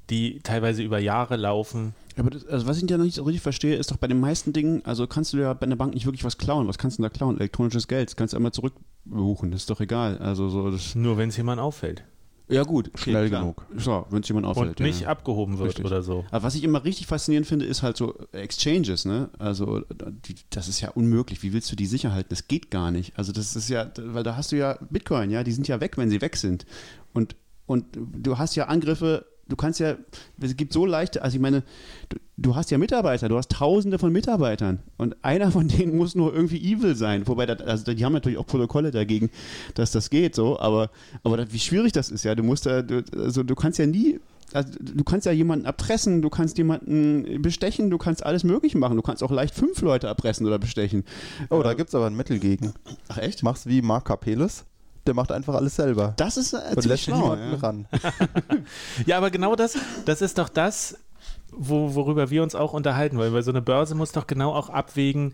die 0.10 0.40
teilweise 0.40 0.84
über 0.84 1.00
Jahre 1.00 1.36
laufen. 1.36 1.96
aber 2.18 2.30
das, 2.30 2.46
also 2.46 2.66
was 2.66 2.82
ich 2.82 2.90
ja 2.90 2.98
noch 2.98 3.06
nicht 3.06 3.16
so 3.16 3.24
richtig 3.24 3.42
verstehe, 3.42 3.76
ist 3.76 3.92
doch 3.92 3.98
bei 3.98 4.08
den 4.08 4.22
meisten 4.22 4.54
Dingen, 4.54 4.86
also 4.86 5.08
kannst 5.08 5.34
du 5.34 5.38
ja 5.38 5.54
bei 5.54 5.66
einer 5.66 5.76
Bank 5.76 5.94
nicht 5.94 6.06
wirklich 6.06 6.24
was 6.24 6.38
klauen. 6.38 6.66
Was 6.70 6.78
kannst 6.78 6.98
du 6.98 7.02
denn 7.02 7.10
da 7.12 7.18
klauen? 7.18 7.36
Elektronisches 7.36 7.90
Geld. 7.90 8.08
Das 8.08 8.16
kannst 8.16 8.34
du 8.34 8.38
einmal 8.38 8.54
zurück 8.54 8.74
buchen, 9.04 9.52
das 9.52 9.62
ist 9.62 9.70
doch 9.70 9.82
egal. 9.82 10.18
Also 10.20 10.48
so 10.48 10.72
das, 10.72 10.96
Nur 10.96 11.18
wenn 11.18 11.28
es 11.28 11.36
jemand 11.36 11.60
auffällt. 11.60 12.04
Ja 12.48 12.64
gut, 12.64 12.90
okay, 12.90 13.12
Schnell 13.12 13.30
klar. 13.30 13.42
genug. 13.42 13.66
So, 13.78 14.06
wenn 14.10 14.22
es 14.22 14.28
jemand 14.28 14.46
auffällt. 14.46 14.80
Und 14.80 14.86
nicht 14.86 15.02
ja. 15.02 15.08
abgehoben 15.08 15.58
wird 15.58 15.70
Richtig. 15.70 15.86
oder 15.86 16.02
so. 16.02 16.26
Aber 16.32 16.44
was 16.44 16.56
ich 16.56 16.64
immer 16.64 16.84
richtig 16.84 17.08
faszinierend 17.08 17.48
finde, 17.48 17.66
ist 17.66 17.82
halt 17.82 17.98
so 17.98 18.16
Exchanges, 18.32 19.06
ne? 19.06 19.30
Also 19.40 19.82
die, 20.26 20.36
das 20.50 20.68
ist 20.68 20.82
ja 20.82 20.90
unmöglich. 20.90 21.44
Wie 21.44 21.54
willst 21.54 21.72
du 21.72 21.76
die 21.76 21.86
sicher 21.86 22.12
halten? 22.12 22.30
Das 22.30 22.48
geht 22.48 22.72
gar 22.72 22.92
nicht. 22.92 23.18
Also 23.18 23.32
das 23.32 23.56
ist 23.56 23.70
ja, 23.70 23.90
weil 23.98 24.24
da 24.24 24.36
hast 24.36 24.52
du 24.52 24.58
ja 24.58 24.78
Bitcoin, 24.90 25.32
ja, 25.32 25.44
die 25.44 25.52
sind 25.52 25.68
ja 25.68 25.80
weg, 25.80 25.98
wenn 25.98 26.10
sie 26.10 26.22
weg 26.22 26.36
sind. 26.36 26.66
Und, 27.14 27.36
und 27.66 27.86
du 27.96 28.38
hast 28.38 28.56
ja 28.56 28.66
Angriffe, 28.66 29.26
du 29.52 29.56
kannst 29.56 29.80
ja, 29.80 29.96
es 30.40 30.56
gibt 30.56 30.74
so 30.74 30.86
leichte, 30.86 31.22
also 31.22 31.36
ich 31.36 31.42
meine, 31.42 31.64
du, 32.10 32.18
du 32.38 32.56
hast 32.56 32.72
ja 32.72 32.78
Mitarbeiter, 32.78 33.30
du 33.30 33.38
hast 33.38 33.52
tausende 33.52 34.00
von 34.00 34.12
Mitarbeitern 34.12 34.80
und 34.98 35.24
einer 35.24 35.52
von 35.52 35.68
denen 35.68 35.98
muss 35.98 36.16
nur 36.16 36.34
irgendwie 36.34 36.58
evil 36.58 36.96
sein. 36.96 37.28
Wobei, 37.28 37.46
das, 37.46 37.62
also 37.62 37.94
die 37.94 38.06
haben 38.06 38.14
natürlich 38.14 38.38
auch 38.38 38.48
Protokolle 38.48 38.92
dagegen, 38.92 39.30
dass 39.76 39.92
das 39.92 40.10
geht 40.10 40.36
so, 40.36 40.60
aber, 40.60 40.90
aber 41.24 41.38
das, 41.38 41.52
wie 41.52 41.60
schwierig 41.60 41.92
das 41.92 42.10
ist, 42.10 42.24
ja, 42.24 42.34
du 42.36 42.44
musst 42.44 42.66
da, 42.66 42.82
du, 42.82 43.04
also 43.16 43.44
du 43.44 43.56
kannst 43.56 43.80
ja 43.80 43.86
nie 43.86 44.20
also 44.54 44.70
du 44.82 45.06
kannst 45.06 45.26
ja 45.26 45.32
jemanden 45.32 45.64
erpressen, 45.64 46.22
du 46.22 46.30
kannst 46.30 46.58
jemanden 46.58 47.42
bestechen, 47.42 47.90
du 47.90 47.98
kannst 47.98 48.26
alles 48.26 48.44
möglich 48.44 48.76
machen. 48.76 48.98
Du 48.98 49.02
kannst 49.02 49.24
auch 49.24 49.32
leicht 49.32 49.56
fünf 49.56 49.82
Leute 49.82 50.08
erpressen 50.08 50.46
oder 50.46 50.60
bestechen. 50.60 51.06
Oh, 51.50 51.64
da 51.64 51.74
gibt 51.74 51.88
es 51.88 51.96
aber 51.96 52.08
ein 52.08 52.18
Mittel 52.18 52.38
gegen. 52.38 52.74
Ach 53.08 53.18
echt? 53.18 53.44
Mach's 53.44 53.66
wie 53.66 53.82
Mark 53.82 54.04
Capeles. 54.04 54.66
Der 55.08 55.14
macht 55.14 55.32
einfach 55.32 55.56
alles 55.56 55.76
selber. 55.76 56.14
Das 56.18 56.38
ist 56.38 56.54
äh, 56.54 56.60
Und 56.76 56.86
lässt 56.86 57.04
schlau. 57.04 57.18
niemanden 57.36 57.52
Ja. 57.54 57.58
ran. 57.58 57.88
Ja, 59.06 59.18
aber 59.18 59.32
genau 59.32 59.56
das, 59.56 59.78
das 60.06 60.22
ist 60.22 60.38
doch 60.38 60.50
das, 60.50 60.98
wo, 61.52 61.96
worüber 61.96 62.30
wir 62.30 62.44
uns 62.44 62.56
auch 62.56 62.74
unterhalten 62.74 63.18
wollen, 63.18 63.34
weil 63.34 63.44
so 63.44 63.52
eine 63.52 63.62
Börse 63.62 63.96
muss 63.96 64.12
doch 64.12 64.28
genau 64.28 64.54
auch 64.54 64.70
abwägen, 64.70 65.34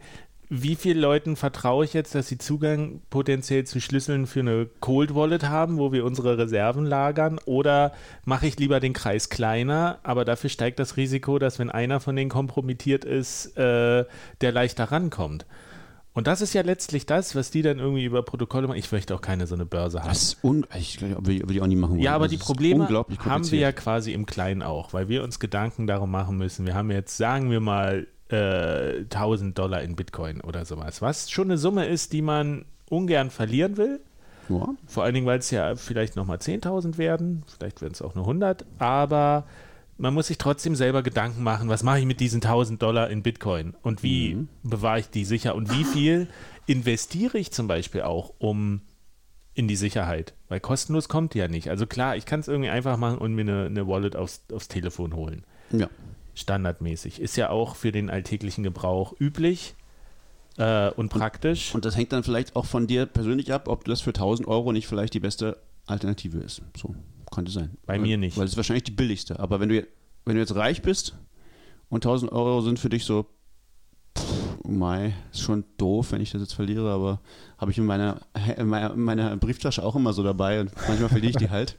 wie 0.50 0.75
vielen 0.75 1.00
Leuten 1.00 1.36
vertraue 1.36 1.83
ich 1.83 1.91
jetzt, 1.93 2.15
dass 2.15 2.29
sie 2.29 2.38
Zugang 2.38 3.01
potenziell 3.09 3.65
zu 3.65 3.81
Schlüsseln 3.81 4.27
für 4.27 4.39
eine 4.39 4.67
Cold 4.79 5.13
Wallet 5.13 5.43
haben, 5.43 5.77
wo 5.77 5.91
wir 5.91 6.05
unsere 6.05 6.38
Reserven 6.38 6.86
lagern, 6.86 7.38
oder 7.43 7.91
mache 8.24 8.47
ich 8.47 8.57
lieber 8.57 8.79
den 8.79 8.93
Kreis 8.93 9.27
kleiner, 9.27 10.00
aber 10.03 10.24
dafür 10.24 10.50
steigt 10.50 10.79
das 10.79 10.95
Risiko, 10.95 11.38
dass 11.38 11.59
wenn 11.59 11.69
einer 11.69 12.00
von 12.00 12.15
denen 12.15 12.29
kompromittiert 12.29 13.03
ist, 13.03 13.57
äh, 13.57 14.05
der 14.39 14.51
leichter 14.53 14.86
rankommt. 14.86 15.45
Und 16.17 16.25
das 16.25 16.41
ist 16.41 16.53
ja 16.53 16.63
letztlich 16.63 17.05
das, 17.05 17.36
was 17.36 17.51
die 17.51 17.62
dann 17.62 17.77
irgendwie 17.77 18.03
über 18.03 18.24
Protokolle 18.24 18.67
machen. 18.67 18.79
Ich 18.79 18.91
möchte 18.91 19.13
auch 19.13 19.21
keine 19.21 19.45
so 19.45 19.53
eine 19.53 19.67
Börse 19.67 20.00
haben. 20.00 20.09
Das 20.09 20.24
ist 20.24 20.43
un 20.43 20.65
ich 20.75 21.00
würde 21.00 21.62
auch 21.62 21.67
nicht 21.67 21.77
machen 21.77 21.91
wollen. 21.91 22.01
Ja, 22.01 22.15
aber 22.15 22.25
Das 22.25 22.31
die 22.31 22.38
Probleme 22.38 22.89
haben 23.19 23.51
wir 23.51 23.59
ja 23.59 23.71
quasi 23.71 24.13
im 24.13 24.25
Kleinen 24.25 24.63
auch, 24.63 24.93
weil 24.93 25.09
wir 25.09 25.24
uns 25.24 25.39
Gedanken 25.39 25.86
darum 25.86 26.09
machen 26.09 26.36
müssen. 26.36 26.65
Wir 26.65 26.74
haben 26.74 26.89
jetzt, 26.89 27.17
sagen 27.17 27.51
wir 27.51 27.59
mal, 27.59 28.07
äh, 28.29 29.03
1000 29.03 29.55
Dollar 29.59 29.83
in 29.83 29.95
Bitcoin 29.95 30.41
oder 30.41 30.65
sowas, 30.65 31.03
was 31.03 31.29
schon 31.29 31.50
eine 31.50 31.59
Summe 31.59 31.86
ist, 31.86 32.13
die 32.13 32.24
man 32.24 32.65
ungern 32.89 33.29
verlieren 33.29 33.77
will. 33.77 34.00
Ja. 34.50 34.69
Vor 34.88 35.03
allen 35.03 35.13
Dingen, 35.13 35.27
weil 35.27 35.38
es 35.38 35.51
ja 35.51 35.75
vielleicht 35.75 36.15
nochmal 36.15 36.39
10.000 36.39 36.97
werden, 36.97 37.43
vielleicht 37.45 37.83
werden 37.83 37.93
es 37.93 38.01
auch 38.01 38.15
nur 38.15 38.24
100, 38.24 38.65
aber 38.79 39.45
man 39.98 40.13
muss 40.13 40.27
sich 40.27 40.38
trotzdem 40.38 40.75
selber 40.75 41.01
Gedanken 41.04 41.44
machen, 41.44 41.70
was 41.70 41.84
mache 41.84 42.00
ich 42.00 42.06
mit 42.06 42.20
diesen 42.20 42.42
1000 42.42 42.82
Dollar 42.82 43.10
in 43.10 43.24
Bitcoin 43.24 43.74
und 43.82 44.04
wie 44.04 44.36
Mhm. 44.36 44.48
bewahre 44.63 45.00
ich 45.00 45.10
die 45.10 45.25
sicher 45.25 45.56
und 45.56 45.72
wie 45.72 45.84
viel 45.84 46.27
investiere 46.68 47.38
ich 47.38 47.51
zum 47.51 47.68
Beispiel 47.68 48.01
auch, 48.01 48.34
um 48.39 48.82
in 49.54 49.68
die 49.68 49.75
Sicherheit, 49.75 50.34
weil 50.50 50.60
kostenlos 50.60 51.10
kommt 51.10 51.34
die 51.34 51.39
ja 51.39 51.48
nicht. 51.48 51.70
Also 51.70 51.88
klar, 51.88 52.16
ich 52.16 52.25
kann 52.27 52.42
es 52.42 52.48
irgendwie 52.48 52.70
einfach 52.70 52.98
machen 52.98 53.18
und 53.18 53.34
mir 53.34 53.42
eine, 53.42 53.66
eine 53.66 53.88
Wallet 53.88 54.16
aufs, 54.16 54.44
aufs 54.54 54.68
Telefon 54.68 55.16
holen. 55.16 55.44
ja. 55.72 55.89
Standardmäßig. 56.36 57.20
Ist 57.20 57.36
ja 57.36 57.50
auch 57.50 57.75
für 57.75 57.92
den 57.92 58.12
alltäglichen 58.12 58.63
Gebrauch 58.63 59.16
üblich 59.20 59.74
äh, 60.58 60.92
und 60.92 61.10
praktisch. 61.10 61.74
Und 61.74 61.84
das 61.84 61.98
hängt 61.98 62.12
dann 62.12 62.22
vielleicht 62.24 62.56
auch 62.56 62.66
von 62.66 62.86
dir 62.86 63.08
persönlich 63.08 63.51
ab, 63.51 63.68
ob 63.68 63.86
das 63.86 64.01
für 64.01 64.12
1000 64.12 64.48
Euro 64.48 64.72
nicht 64.72 64.86
vielleicht 64.88 65.16
die 65.16 65.20
beste 65.20 65.58
Alternative 65.88 66.38
ist. 66.38 66.62
So, 66.77 66.94
könnte 67.31 67.51
sein. 67.51 67.77
Bei 67.86 67.93
weil, 67.93 68.00
mir 68.00 68.17
nicht. 68.17 68.38
Weil 68.38 68.46
es 68.46 68.51
ist 68.51 68.57
wahrscheinlich 68.57 68.84
die 68.84 68.91
billigste. 68.91 69.39
Aber 69.39 69.60
wenn 69.60 69.69
du, 69.69 69.88
wenn 70.25 70.36
du 70.36 70.41
jetzt 70.41 70.55
reich 70.55 70.81
bist 70.81 71.17
und 71.89 72.05
1000 72.05 72.31
Euro 72.31 72.62
sind 72.62 72.79
für 72.79 72.89
dich 72.89 73.05
so, 73.05 73.25
pff, 74.17 74.48
Mai, 74.67 75.13
ist 75.31 75.41
schon 75.41 75.63
doof, 75.77 76.12
wenn 76.12 76.22
ich 76.22 76.31
das 76.31 76.41
jetzt 76.41 76.53
verliere, 76.53 76.91
aber 76.91 77.22
habe 77.57 77.72
ich 77.72 77.77
in 77.77 77.86
meiner, 77.86 78.19
in 78.57 78.67
meiner, 78.67 78.93
in 78.93 79.01
meiner 79.01 79.38
Brieftasche 79.38 79.84
auch 79.84 79.96
immer 79.96 80.13
so 80.13 80.24
dabei 80.24 80.62
und 80.62 80.72
manchmal 80.88 81.10
verliere 81.10 81.31
ich 81.31 81.38
die 81.38 81.50
halt. 81.50 81.77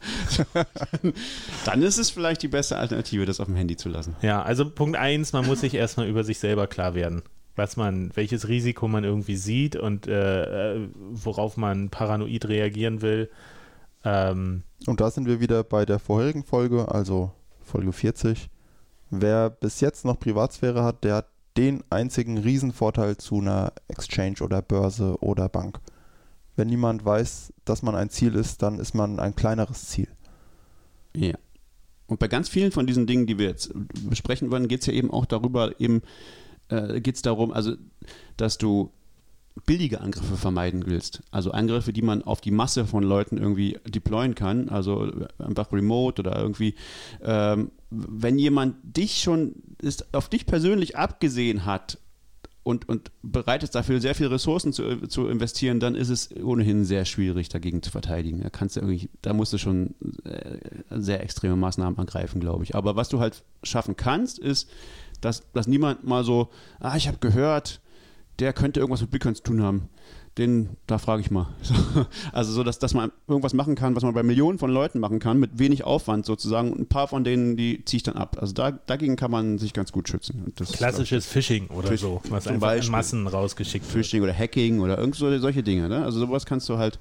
Dann 1.64 1.82
ist 1.82 1.98
es 1.98 2.10
vielleicht 2.10 2.42
die 2.42 2.48
beste 2.48 2.78
Alternative, 2.78 3.26
das 3.26 3.40
auf 3.40 3.46
dem 3.46 3.56
Handy 3.56 3.76
zu 3.76 3.88
lassen. 3.88 4.16
Ja, 4.22 4.42
also 4.42 4.68
Punkt 4.68 4.96
eins, 4.96 5.32
man 5.32 5.46
muss 5.46 5.60
sich 5.60 5.74
erstmal 5.74 6.08
über 6.08 6.24
sich 6.24 6.38
selber 6.38 6.66
klar 6.66 6.94
werden. 6.94 7.22
Was 7.56 7.76
man, 7.76 8.10
welches 8.14 8.48
Risiko 8.48 8.88
man 8.88 9.04
irgendwie 9.04 9.36
sieht 9.36 9.76
und 9.76 10.06
äh, 10.06 10.76
äh, 10.76 10.88
worauf 10.94 11.56
man 11.56 11.90
paranoid 11.90 12.46
reagieren 12.46 13.02
will. 13.02 13.30
Ähm, 14.04 14.62
Und 14.88 15.02
da 15.02 15.10
sind 15.10 15.26
wir 15.26 15.38
wieder 15.38 15.64
bei 15.64 15.84
der 15.84 15.98
vorherigen 15.98 16.42
Folge, 16.42 16.90
also 16.90 17.30
Folge 17.60 17.92
40. 17.92 18.48
Wer 19.10 19.50
bis 19.50 19.80
jetzt 19.80 20.06
noch 20.06 20.18
Privatsphäre 20.18 20.82
hat, 20.82 21.04
der 21.04 21.16
hat 21.16 21.28
den 21.58 21.84
einzigen 21.90 22.38
Riesenvorteil 22.38 23.18
zu 23.18 23.38
einer 23.38 23.74
Exchange 23.88 24.36
oder 24.40 24.62
Börse 24.62 25.18
oder 25.20 25.50
Bank. 25.50 25.78
Wenn 26.56 26.68
niemand 26.68 27.04
weiß, 27.04 27.52
dass 27.66 27.82
man 27.82 27.96
ein 27.96 28.08
Ziel 28.08 28.34
ist, 28.34 28.62
dann 28.62 28.78
ist 28.78 28.94
man 28.94 29.20
ein 29.20 29.36
kleineres 29.36 29.88
Ziel. 29.88 30.08
Ja. 31.14 31.34
Und 32.06 32.18
bei 32.18 32.28
ganz 32.28 32.48
vielen 32.48 32.72
von 32.72 32.86
diesen 32.86 33.06
Dingen, 33.06 33.26
die 33.26 33.38
wir 33.38 33.48
jetzt 33.48 33.70
besprechen 34.08 34.50
wollen, 34.50 34.68
geht 34.68 34.80
es 34.80 34.86
ja 34.86 34.94
eben 34.94 35.10
auch 35.10 35.26
darüber, 35.26 35.78
eben 35.78 36.00
äh, 36.70 37.02
geht 37.02 37.16
es 37.16 37.22
darum, 37.22 37.52
also 37.52 37.74
dass 38.38 38.56
du 38.56 38.90
billige 39.66 40.00
Angriffe 40.00 40.36
vermeiden 40.36 40.86
willst. 40.86 41.22
Also 41.30 41.50
Angriffe, 41.52 41.92
die 41.92 42.02
man 42.02 42.22
auf 42.22 42.40
die 42.40 42.50
Masse 42.50 42.84
von 42.86 43.02
Leuten 43.02 43.38
irgendwie 43.38 43.78
deployen 43.86 44.34
kann, 44.34 44.68
also 44.68 45.10
einfach 45.38 45.72
remote 45.72 46.22
oder 46.22 46.38
irgendwie, 46.38 46.74
ähm, 47.22 47.70
wenn 47.90 48.38
jemand 48.38 48.76
dich 48.82 49.22
schon 49.22 49.54
ist, 49.80 50.14
auf 50.14 50.28
dich 50.28 50.46
persönlich 50.46 50.96
abgesehen 50.96 51.64
hat 51.64 51.98
und, 52.62 52.86
und 52.86 53.10
bereit 53.22 53.62
ist, 53.62 53.74
dafür 53.74 54.00
sehr 54.00 54.14
viele 54.14 54.30
Ressourcen 54.30 54.74
zu, 54.74 55.06
zu 55.06 55.28
investieren, 55.28 55.80
dann 55.80 55.94
ist 55.94 56.10
es 56.10 56.30
ohnehin 56.36 56.84
sehr 56.84 57.06
schwierig, 57.06 57.48
dagegen 57.48 57.82
zu 57.82 57.90
verteidigen. 57.90 58.42
Da 58.42 58.50
kannst 58.50 58.76
du 58.76 58.80
irgendwie, 58.80 59.08
da 59.22 59.32
musst 59.32 59.54
du 59.54 59.58
schon 59.58 59.94
äh, 60.24 60.58
sehr 60.90 61.22
extreme 61.22 61.56
Maßnahmen 61.56 61.98
angreifen, 61.98 62.40
glaube 62.40 62.64
ich. 62.64 62.74
Aber 62.74 62.94
was 62.94 63.08
du 63.08 63.20
halt 63.20 63.42
schaffen 63.62 63.96
kannst, 63.96 64.38
ist, 64.38 64.68
dass, 65.22 65.50
dass 65.52 65.66
niemand 65.66 66.04
mal 66.04 66.24
so, 66.24 66.50
ah, 66.78 66.96
ich 66.96 67.08
habe 67.08 67.18
gehört, 67.18 67.80
der 68.38 68.52
könnte 68.52 68.80
irgendwas 68.80 69.00
mit 69.00 69.10
Bitcoin 69.10 69.34
zu 69.34 69.42
tun 69.42 69.62
haben. 69.62 69.88
Den, 70.36 70.76
da 70.86 70.98
frage 70.98 71.20
ich 71.20 71.32
mal. 71.32 71.48
So, 71.62 71.74
also 72.32 72.52
so, 72.52 72.62
dass, 72.62 72.78
dass 72.78 72.94
man 72.94 73.10
irgendwas 73.26 73.54
machen 73.54 73.74
kann, 73.74 73.96
was 73.96 74.04
man 74.04 74.14
bei 74.14 74.22
Millionen 74.22 74.58
von 74.60 74.70
Leuten 74.70 75.00
machen 75.00 75.18
kann, 75.18 75.40
mit 75.40 75.58
wenig 75.58 75.82
Aufwand 75.82 76.24
sozusagen. 76.26 76.72
Und 76.72 76.78
ein 76.78 76.86
paar 76.86 77.08
von 77.08 77.24
denen, 77.24 77.56
die 77.56 77.84
ziehe 77.84 77.98
ich 77.98 78.02
dann 78.04 78.14
ab. 78.14 78.36
Also 78.40 78.52
da, 78.52 78.70
dagegen 78.70 79.16
kann 79.16 79.32
man 79.32 79.58
sich 79.58 79.72
ganz 79.72 79.90
gut 79.90 80.08
schützen. 80.08 80.44
Und 80.46 80.60
das 80.60 80.70
ist, 80.70 80.76
klassisches 80.76 81.26
Phishing 81.26 81.66
oder 81.68 81.88
Fisch- 81.88 82.02
so, 82.02 82.20
was 82.28 82.44
zum 82.44 82.52
einfach 82.52 82.68
in 82.68 82.76
Beispiel. 82.76 82.92
Massen 82.92 83.26
rausgeschickt 83.26 83.84
wird. 83.84 84.06
Phishing 84.06 84.22
oder 84.22 84.32
Hacking 84.32 84.78
oder 84.78 84.96
irgend 84.98 85.16
so, 85.16 85.36
solche 85.38 85.64
Dinge. 85.64 85.88
Ne? 85.88 86.04
Also 86.04 86.20
sowas 86.20 86.46
kannst 86.46 86.68
du 86.68 86.78
halt, 86.78 87.00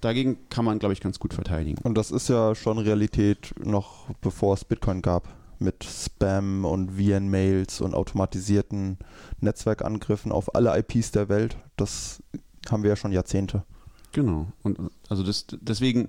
dagegen 0.00 0.38
kann 0.48 0.64
man, 0.64 0.78
glaube 0.78 0.94
ich, 0.94 1.02
ganz 1.02 1.18
gut 1.18 1.34
verteidigen. 1.34 1.76
Und 1.82 1.98
das 1.98 2.10
ist 2.10 2.30
ja 2.30 2.54
schon 2.54 2.78
Realität 2.78 3.52
noch 3.62 4.06
bevor 4.22 4.54
es 4.54 4.64
Bitcoin 4.64 5.02
gab. 5.02 5.28
Mit 5.60 5.84
Spam 5.84 6.64
und 6.64 6.92
VN-Mails 6.92 7.80
und 7.80 7.94
automatisierten 7.94 8.98
Netzwerkangriffen 9.40 10.32
auf 10.32 10.54
alle 10.54 10.76
IPs 10.76 11.12
der 11.12 11.28
Welt. 11.28 11.56
Das 11.76 12.22
haben 12.68 12.82
wir 12.82 12.90
ja 12.90 12.96
schon 12.96 13.12
Jahrzehnte. 13.12 13.64
Genau. 14.12 14.48
Und 14.62 14.78
also 15.08 15.22
das, 15.22 15.46
deswegen 15.60 16.08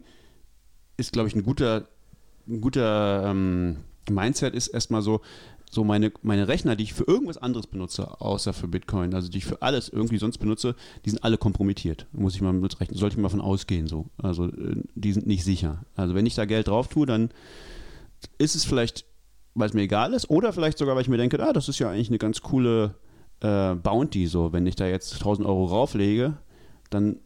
ist, 0.97 1.13
glaube 1.13 1.27
ich, 1.27 1.35
ein 1.35 1.43
guter, 1.43 1.87
ein 2.47 2.61
guter 2.61 3.25
ähm, 3.25 3.77
Mindset 4.09 4.55
ist 4.55 4.67
erstmal 4.67 5.01
so, 5.01 5.21
so 5.69 5.83
meine, 5.83 6.11
meine 6.21 6.47
Rechner, 6.47 6.75
die 6.75 6.83
ich 6.83 6.93
für 6.93 7.05
irgendwas 7.05 7.37
anderes 7.37 7.67
benutze, 7.67 8.19
außer 8.19 8.51
für 8.53 8.67
Bitcoin, 8.67 9.13
also 9.13 9.29
die 9.29 9.37
ich 9.37 9.45
für 9.45 9.61
alles 9.61 9.87
irgendwie 9.87 10.17
sonst 10.17 10.37
benutze, 10.37 10.75
die 11.05 11.11
sind 11.11 11.23
alle 11.23 11.37
kompromittiert. 11.37 12.07
Muss 12.11 12.35
ich 12.35 12.41
mal 12.41 12.51
mitrechnen, 12.51 12.97
sollte 12.97 13.15
ich 13.15 13.21
mal 13.21 13.29
von 13.29 13.41
ausgehen 13.41 13.87
so. 13.87 14.07
Also 14.17 14.47
äh, 14.47 14.83
die 14.95 15.13
sind 15.13 15.27
nicht 15.27 15.43
sicher. 15.43 15.85
Also 15.95 16.13
wenn 16.13 16.25
ich 16.25 16.35
da 16.35 16.45
Geld 16.45 16.67
drauf 16.67 16.89
tue, 16.89 17.05
dann 17.05 17.29
ist 18.37 18.55
es 18.55 18.65
vielleicht, 18.65 19.05
weil 19.53 19.69
es 19.69 19.73
mir 19.73 19.81
egal 19.81 20.13
ist, 20.13 20.29
oder 20.29 20.53
vielleicht 20.53 20.77
sogar, 20.77 20.95
weil 20.95 21.01
ich 21.01 21.09
mir 21.09 21.17
denke, 21.17 21.41
ah, 21.41 21.53
das 21.53 21.69
ist 21.69 21.79
ja 21.79 21.89
eigentlich 21.89 22.09
eine 22.09 22.17
ganz 22.17 22.41
coole 22.41 22.95
äh, 23.41 23.75
Bounty, 23.75 24.27
so, 24.27 24.53
wenn 24.53 24.65
ich 24.65 24.75
da 24.75 24.87
jetzt 24.87 25.13
1000 25.15 25.47
Euro 25.47 25.65
rauflege, 25.65 26.37
dann 26.89 27.19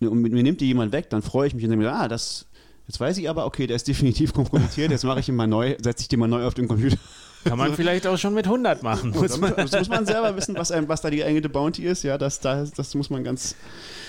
und 0.00 0.22
mir 0.22 0.42
nimmt 0.42 0.62
die 0.62 0.66
jemand 0.66 0.92
weg, 0.92 1.10
dann 1.10 1.20
freue 1.20 1.46
ich 1.46 1.54
mich 1.54 1.62
und 1.64 1.70
denke 1.70 1.84
mir, 1.84 1.92
ah, 1.92 2.08
das, 2.08 2.46
jetzt 2.86 2.98
weiß 2.98 3.18
ich 3.18 3.28
aber, 3.28 3.44
okay, 3.44 3.66
der 3.66 3.76
ist 3.76 3.88
definitiv 3.88 4.32
kompromittiert, 4.32 4.90
jetzt 4.90 5.04
mache 5.04 5.20
ich 5.20 5.28
ihn 5.28 5.36
mal 5.36 5.46
neu, 5.46 5.76
setze 5.82 6.02
ich 6.02 6.08
den 6.08 6.20
mal 6.20 6.28
neu 6.28 6.46
auf 6.46 6.54
den 6.54 6.68
Computer. 6.68 6.96
Kann 7.44 7.58
man 7.58 7.74
vielleicht 7.74 8.06
auch 8.06 8.18
schon 8.18 8.34
mit 8.34 8.46
100 8.46 8.82
machen. 8.82 9.12
Das 9.12 9.38
muss, 9.38 9.54
das 9.54 9.72
muss 9.72 9.88
man 9.88 10.06
selber 10.06 10.36
wissen, 10.36 10.54
was, 10.56 10.70
einem, 10.70 10.88
was 10.88 11.00
da 11.00 11.10
die 11.10 11.18
geeignete 11.18 11.48
Bounty 11.48 11.84
ist, 11.84 12.02
ja, 12.02 12.18
das, 12.18 12.40
das, 12.40 12.72
das 12.72 12.94
muss 12.94 13.08
man 13.08 13.24
ganz, 13.24 13.56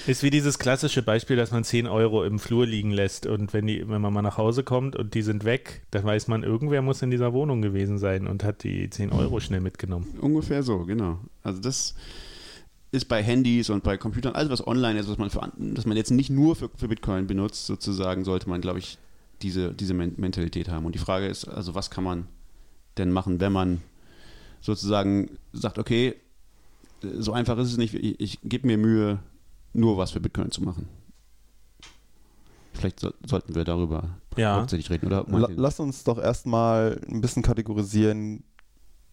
Ist 0.05 0.23
wie 0.23 0.29
dieses 0.29 0.59
klassische 0.59 1.01
Beispiel, 1.01 1.37
dass 1.37 1.51
man 1.51 1.63
10 1.63 1.87
Euro 1.87 2.23
im 2.23 2.39
Flur 2.39 2.65
liegen 2.65 2.91
lässt 2.91 3.25
und 3.25 3.53
wenn, 3.53 3.67
die, 3.67 3.87
wenn 3.87 4.01
man 4.01 4.13
mal 4.13 4.21
nach 4.21 4.37
Hause 4.37 4.63
kommt 4.63 4.95
und 4.95 5.13
die 5.13 5.21
sind 5.21 5.45
weg, 5.45 5.81
dann 5.91 6.03
weiß 6.03 6.27
man, 6.27 6.43
irgendwer 6.43 6.81
muss 6.81 7.01
in 7.01 7.11
dieser 7.11 7.33
Wohnung 7.33 7.61
gewesen 7.61 7.97
sein 7.97 8.27
und 8.27 8.43
hat 8.43 8.63
die 8.63 8.89
10 8.89 9.11
Euro 9.11 9.39
schnell 9.39 9.61
mitgenommen. 9.61 10.07
ungefähr 10.19 10.63
so, 10.63 10.79
genau. 10.85 11.19
Also 11.43 11.61
das, 11.61 11.95
ist 12.91 13.05
bei 13.05 13.23
Handys 13.23 13.69
und 13.69 13.83
bei 13.83 13.97
Computern, 13.97 14.35
alles 14.35 14.51
was 14.51 14.67
online 14.67 14.99
ist, 14.99 15.09
was 15.09 15.17
man, 15.17 15.29
für, 15.29 15.49
dass 15.57 15.85
man 15.85 15.95
jetzt 15.95 16.11
nicht 16.11 16.29
nur 16.29 16.57
für, 16.57 16.69
für 16.75 16.89
Bitcoin 16.89 17.25
benutzt, 17.25 17.65
sozusagen, 17.65 18.25
sollte 18.25 18.49
man, 18.49 18.59
glaube 18.59 18.79
ich, 18.79 18.97
diese, 19.41 19.73
diese 19.73 19.93
Mentalität 19.93 20.69
haben. 20.69 20.85
Und 20.85 20.93
die 20.93 20.99
Frage 20.99 21.27
ist, 21.27 21.45
also 21.47 21.73
was 21.73 21.89
kann 21.89 22.03
man 22.03 22.27
denn 23.01 23.11
machen, 23.11 23.39
wenn 23.39 23.51
man 23.51 23.81
sozusagen 24.61 25.37
sagt, 25.53 25.79
okay, 25.79 26.15
so 27.01 27.33
einfach 27.33 27.57
ist 27.57 27.71
es 27.71 27.77
nicht, 27.77 27.93
ich, 27.95 28.19
ich 28.19 28.39
gebe 28.43 28.67
mir 28.67 28.77
Mühe, 28.77 29.19
nur 29.73 29.97
was 29.97 30.11
für 30.11 30.19
Bitcoin 30.19 30.51
zu 30.51 30.63
machen. 30.63 30.87
Vielleicht 32.73 32.99
so, 32.99 33.11
sollten 33.25 33.55
wir 33.55 33.63
darüber 33.63 34.09
Ja. 34.37 34.55
hauptsächlich 34.55 34.89
reden, 34.89 35.07
oder? 35.07 35.25
La 35.27 35.49
lass 35.55 35.79
uns 35.79 36.03
doch 36.03 36.17
erstmal 36.19 37.01
ein 37.09 37.21
bisschen 37.21 37.43
kategorisieren, 37.43 38.43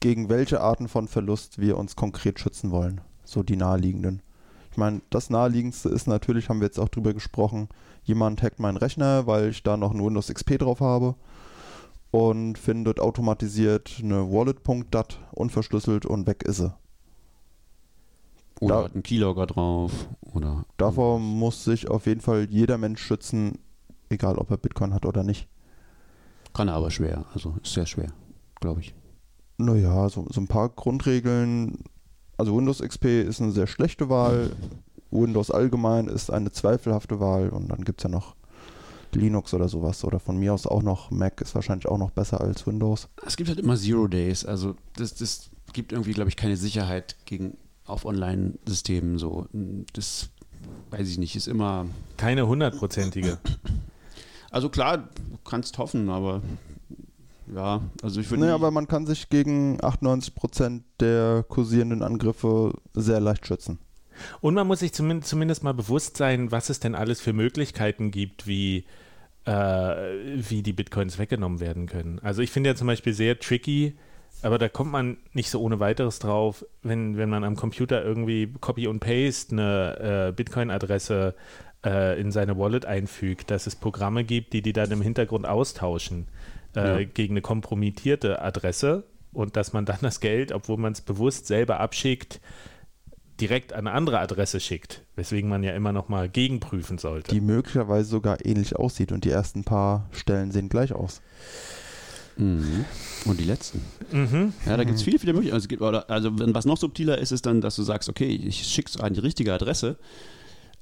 gegen 0.01 0.29
welche 0.29 0.61
Arten 0.61 0.87
von 0.89 1.09
Verlust 1.09 1.59
wir 1.59 1.77
uns 1.77 1.97
konkret 1.97 2.39
schützen 2.39 2.71
wollen. 2.71 3.01
So 3.25 3.43
die 3.43 3.57
naheliegenden. 3.57 4.23
Ich 4.71 4.77
meine, 4.77 5.01
das 5.11 5.29
naheliegendste 5.29 5.89
ist 5.89 6.07
natürlich, 6.07 6.49
haben 6.49 6.61
wir 6.61 6.67
jetzt 6.67 6.79
auch 6.79 6.89
drüber 6.89 7.13
gesprochen, 7.15 7.69
jemand 8.05 8.43
hackt 8.43 8.61
meinen 8.61 8.77
Rechner, 8.77 9.27
weil 9.27 9.49
ich 9.51 9.63
da 9.63 9.77
noch 9.77 9.93
ein 9.93 10.05
Windows 10.05 10.29
XP 10.33 10.59
drauf 10.59 10.81
habe 10.81 11.17
und 12.11 12.57
findet 12.59 13.01
automatisiert 13.01 14.01
eine 14.03 14.31
Wallet.dat 14.31 15.19
unverschlüsselt 15.33 16.07
und 16.07 16.27
weg 16.27 16.43
ist 16.45 16.57
sie. 16.59 16.75
oder 18.61 18.77
da- 18.77 18.85
hat 18.85 18.95
einen 18.95 19.03
Keylogger 19.03 19.47
drauf, 19.47 19.93
oder 20.33 20.65
Davor 20.79 21.19
muss 21.19 21.65
sich 21.65 21.89
auf 21.91 22.07
jeden 22.07 22.21
Fall 22.21 22.47
jeder 22.51 22.79
Mensch 22.79 23.01
schützen, 23.03 23.59
egal 24.09 24.37
ob 24.39 24.51
er 24.51 24.57
Bitcoin 24.57 24.95
hat 24.95 25.07
oder 25.07 25.23
nicht. 25.23 25.49
kann 26.55 26.69
er 26.69 26.75
aber 26.75 26.91
schwer, 26.91 27.25
also 27.35 27.55
ist 27.63 27.75
sehr 27.75 27.87
schwer, 27.87 28.11
glaube 28.61 28.81
ich. 28.81 28.95
Naja, 29.59 30.09
so, 30.09 30.27
so 30.31 30.41
ein 30.41 30.49
paar 30.49 30.69
Grundregeln. 30.71 31.79
Also 32.37 32.57
Windows 32.57 32.81
XP 32.81 33.23
ist 33.23 33.41
eine 33.43 33.51
sehr 33.53 33.67
schlechte 33.67 34.09
Wahl. 34.09 34.51
Windows 35.11 35.51
allgemein 35.51 36.07
ist 36.07 36.31
eine 36.31 36.53
zweifelhafte 36.53 37.19
Wahl. 37.19 37.49
Und 37.51 37.69
dann 37.69 37.85
gibt 37.85 38.01
es 38.01 38.05
ja 38.05 38.09
noch 38.11 38.37
Linux 39.15 39.55
oder 39.55 39.69
sowas. 39.69 40.05
Oder 40.05 40.21
von 40.21 40.39
mir 40.39 40.55
aus 40.55 40.67
auch 40.67 40.83
noch 40.83 41.11
Mac 41.11 41.41
ist 41.41 41.55
wahrscheinlich 41.55 41.87
auch 41.87 41.99
noch 41.99 42.11
besser 42.11 42.41
als 42.41 42.67
Windows. 42.67 43.09
Es 43.27 43.37
gibt 43.37 43.49
halt 43.49 43.59
immer 43.59 43.77
Zero 43.77 44.07
Days, 44.07 44.45
also 44.45 44.75
das, 44.97 45.15
das 45.15 45.51
gibt 45.73 45.93
irgendwie, 45.93 46.13
glaube 46.13 46.31
ich, 46.31 46.37
keine 46.37 46.57
Sicherheit 46.57 47.17
gegen 47.25 47.57
auf 47.85 48.05
Online-Systemen 48.05 49.19
so. 49.19 49.47
Das 49.93 50.31
weiß 50.91 51.09
ich 51.09 51.19
nicht, 51.19 51.37
ist 51.37 51.49
immer. 51.49 51.87
Keine 52.17 52.47
hundertprozentige. 52.47 53.39
Also 54.51 54.71
klar, 54.71 54.97
du 54.97 55.39
kannst 55.45 55.77
hoffen, 55.77 56.09
aber 56.09 56.41
ja, 57.55 57.83
also 58.03 58.19
ich 58.19 58.31
würde. 58.31 58.47
Nee, 58.47 58.51
aber 58.51 58.71
man 58.71 58.89
kann 58.89 59.07
sich 59.07 59.29
gegen 59.29 59.79
98% 59.81 60.81
der 61.01 61.45
kursierenden 61.47 62.03
Angriffe 62.03 62.73
sehr 62.95 63.21
leicht 63.21 63.47
schützen. 63.47 63.79
Und 64.41 64.55
man 64.55 64.67
muss 64.67 64.81
sich 64.81 64.93
zumindest, 64.93 65.31
zumindest 65.31 65.63
mal 65.63 65.75
bewusst 65.75 66.17
sein, 66.17 66.51
was 66.53 66.71
es 66.71 66.81
denn 66.81 66.95
alles 66.95 67.21
für 67.21 67.33
Möglichkeiten 67.33 68.11
gibt, 68.11 68.47
wie, 68.47 68.85
äh, 69.45 69.53
wie 69.53 70.63
die 70.63 70.73
Bitcoins 70.73 71.19
weggenommen 71.19 71.61
werden 71.61 71.87
können. 71.87 72.19
Also 72.23 72.43
ich 72.43 72.51
finde 72.51 72.71
ja 72.71 72.77
zum 72.77 72.87
Beispiel 72.87 73.13
sehr 73.15 73.39
tricky, 73.39 73.95
aber 74.43 74.59
da 74.59 74.69
kommt 74.69 74.93
man 74.93 75.17
nicht 75.33 75.51
so 75.51 75.61
ohne 75.61 75.81
weiteres 75.81 76.19
drauf, 76.21 76.65
wenn, 76.83 77.17
wenn 77.17 77.29
man 77.29 77.45
am 77.45 77.57
Computer 77.57 78.05
irgendwie 78.05 78.53
Copy 78.61 78.87
und 78.87 79.01
Paste 79.01 79.53
eine 79.53 80.29
äh, 80.29 80.33
Bitcoin-Adresse 80.33 81.35
äh, 81.85 82.21
in 82.21 82.31
seine 82.31 82.57
Wallet 82.59 82.87
einfügt, 82.87 83.51
dass 83.51 83.67
es 83.67 83.75
Programme 83.77 84.25
gibt, 84.25 84.53
die 84.53 84.63
die 84.63 84.73
dann 84.73 84.91
im 84.93 85.03
Hintergrund 85.03 85.47
austauschen 85.47 86.29
äh, 86.77 87.03
Ja. 87.03 87.05
gegen 87.05 87.33
eine 87.35 87.41
kompromittierte 87.41 88.41
Adresse 88.43 89.05
und 89.33 89.57
dass 89.57 89.73
man 89.73 89.85
dann 89.85 89.99
das 90.03 90.21
Geld, 90.21 90.53
obwohl 90.53 90.77
man 90.77 90.93
es 90.93 91.01
bewusst 91.01 91.47
selber 91.47 91.81
abschickt, 91.81 92.41
direkt 93.41 93.73
an 93.73 93.87
eine 93.87 93.93
andere 93.93 94.19
Adresse 94.19 94.61
schickt, 94.61 95.03
weswegen 95.17 95.49
man 95.49 95.63
ja 95.63 95.73
immer 95.73 95.93
noch 95.93 96.09
mal 96.09 96.29
gegenprüfen 96.29 96.99
sollte. 96.99 97.33
Die 97.33 97.41
möglicherweise 97.41 98.09
sogar 98.09 98.45
ähnlich 98.45 98.77
aussieht. 98.77 99.13
Und 99.13 99.25
die 99.25 99.31
ersten 99.31 99.65
paar 99.65 100.09
Stellen 100.13 100.51
sehen 100.53 100.69
gleich 100.69 100.93
aus. 100.93 101.21
Mhm. 102.37 102.85
Und 103.25 103.41
die 103.41 103.45
letzten. 103.45 103.83
mhm. 104.13 104.53
Ja, 104.65 104.77
da 104.77 104.85
gibt 104.85 104.97
es 104.99 105.03
viele, 105.03 105.19
viele 105.19 105.33
Möglichkeiten. 105.33 105.83
Also, 105.83 105.99
also 106.07 106.39
wenn 106.39 106.55
was 106.55 106.67
noch 106.67 106.77
subtiler 106.79 107.19
ist, 107.19 107.33
ist 107.33 107.47
dann, 107.47 107.61
dass 107.61 107.77
du 107.77 107.83
sagst, 107.83 108.09
okay, 108.09 108.27
ich 108.29 108.65
schicke 108.65 108.91
es 108.95 109.01
an 109.01 109.15
die 109.15 109.21
richtige 109.21 109.53
Adresse, 109.53 109.97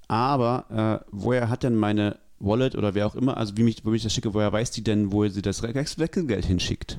aber 0.09 1.03
äh, 1.03 1.07
woher 1.11 1.49
hat 1.49 1.63
denn 1.63 1.75
meine 1.75 2.19
Wallet 2.39 2.77
oder 2.77 2.95
wer 2.95 3.07
auch 3.07 3.15
immer, 3.15 3.39
also 3.39 3.57
wie 3.57 3.63
mich, 3.63 3.79
wo 3.85 3.93
ich 3.95 4.03
das 4.03 4.13
schicke, 4.13 4.35
woher 4.35 4.53
weiß 4.53 4.71
die 4.71 4.85
denn, 4.85 5.13
wo 5.13 5.27
sie 5.29 5.41
das 5.43 5.63
Wechsel- 5.63 5.99
Wechselgeld 5.99 6.45
hinschickt? 6.45 6.99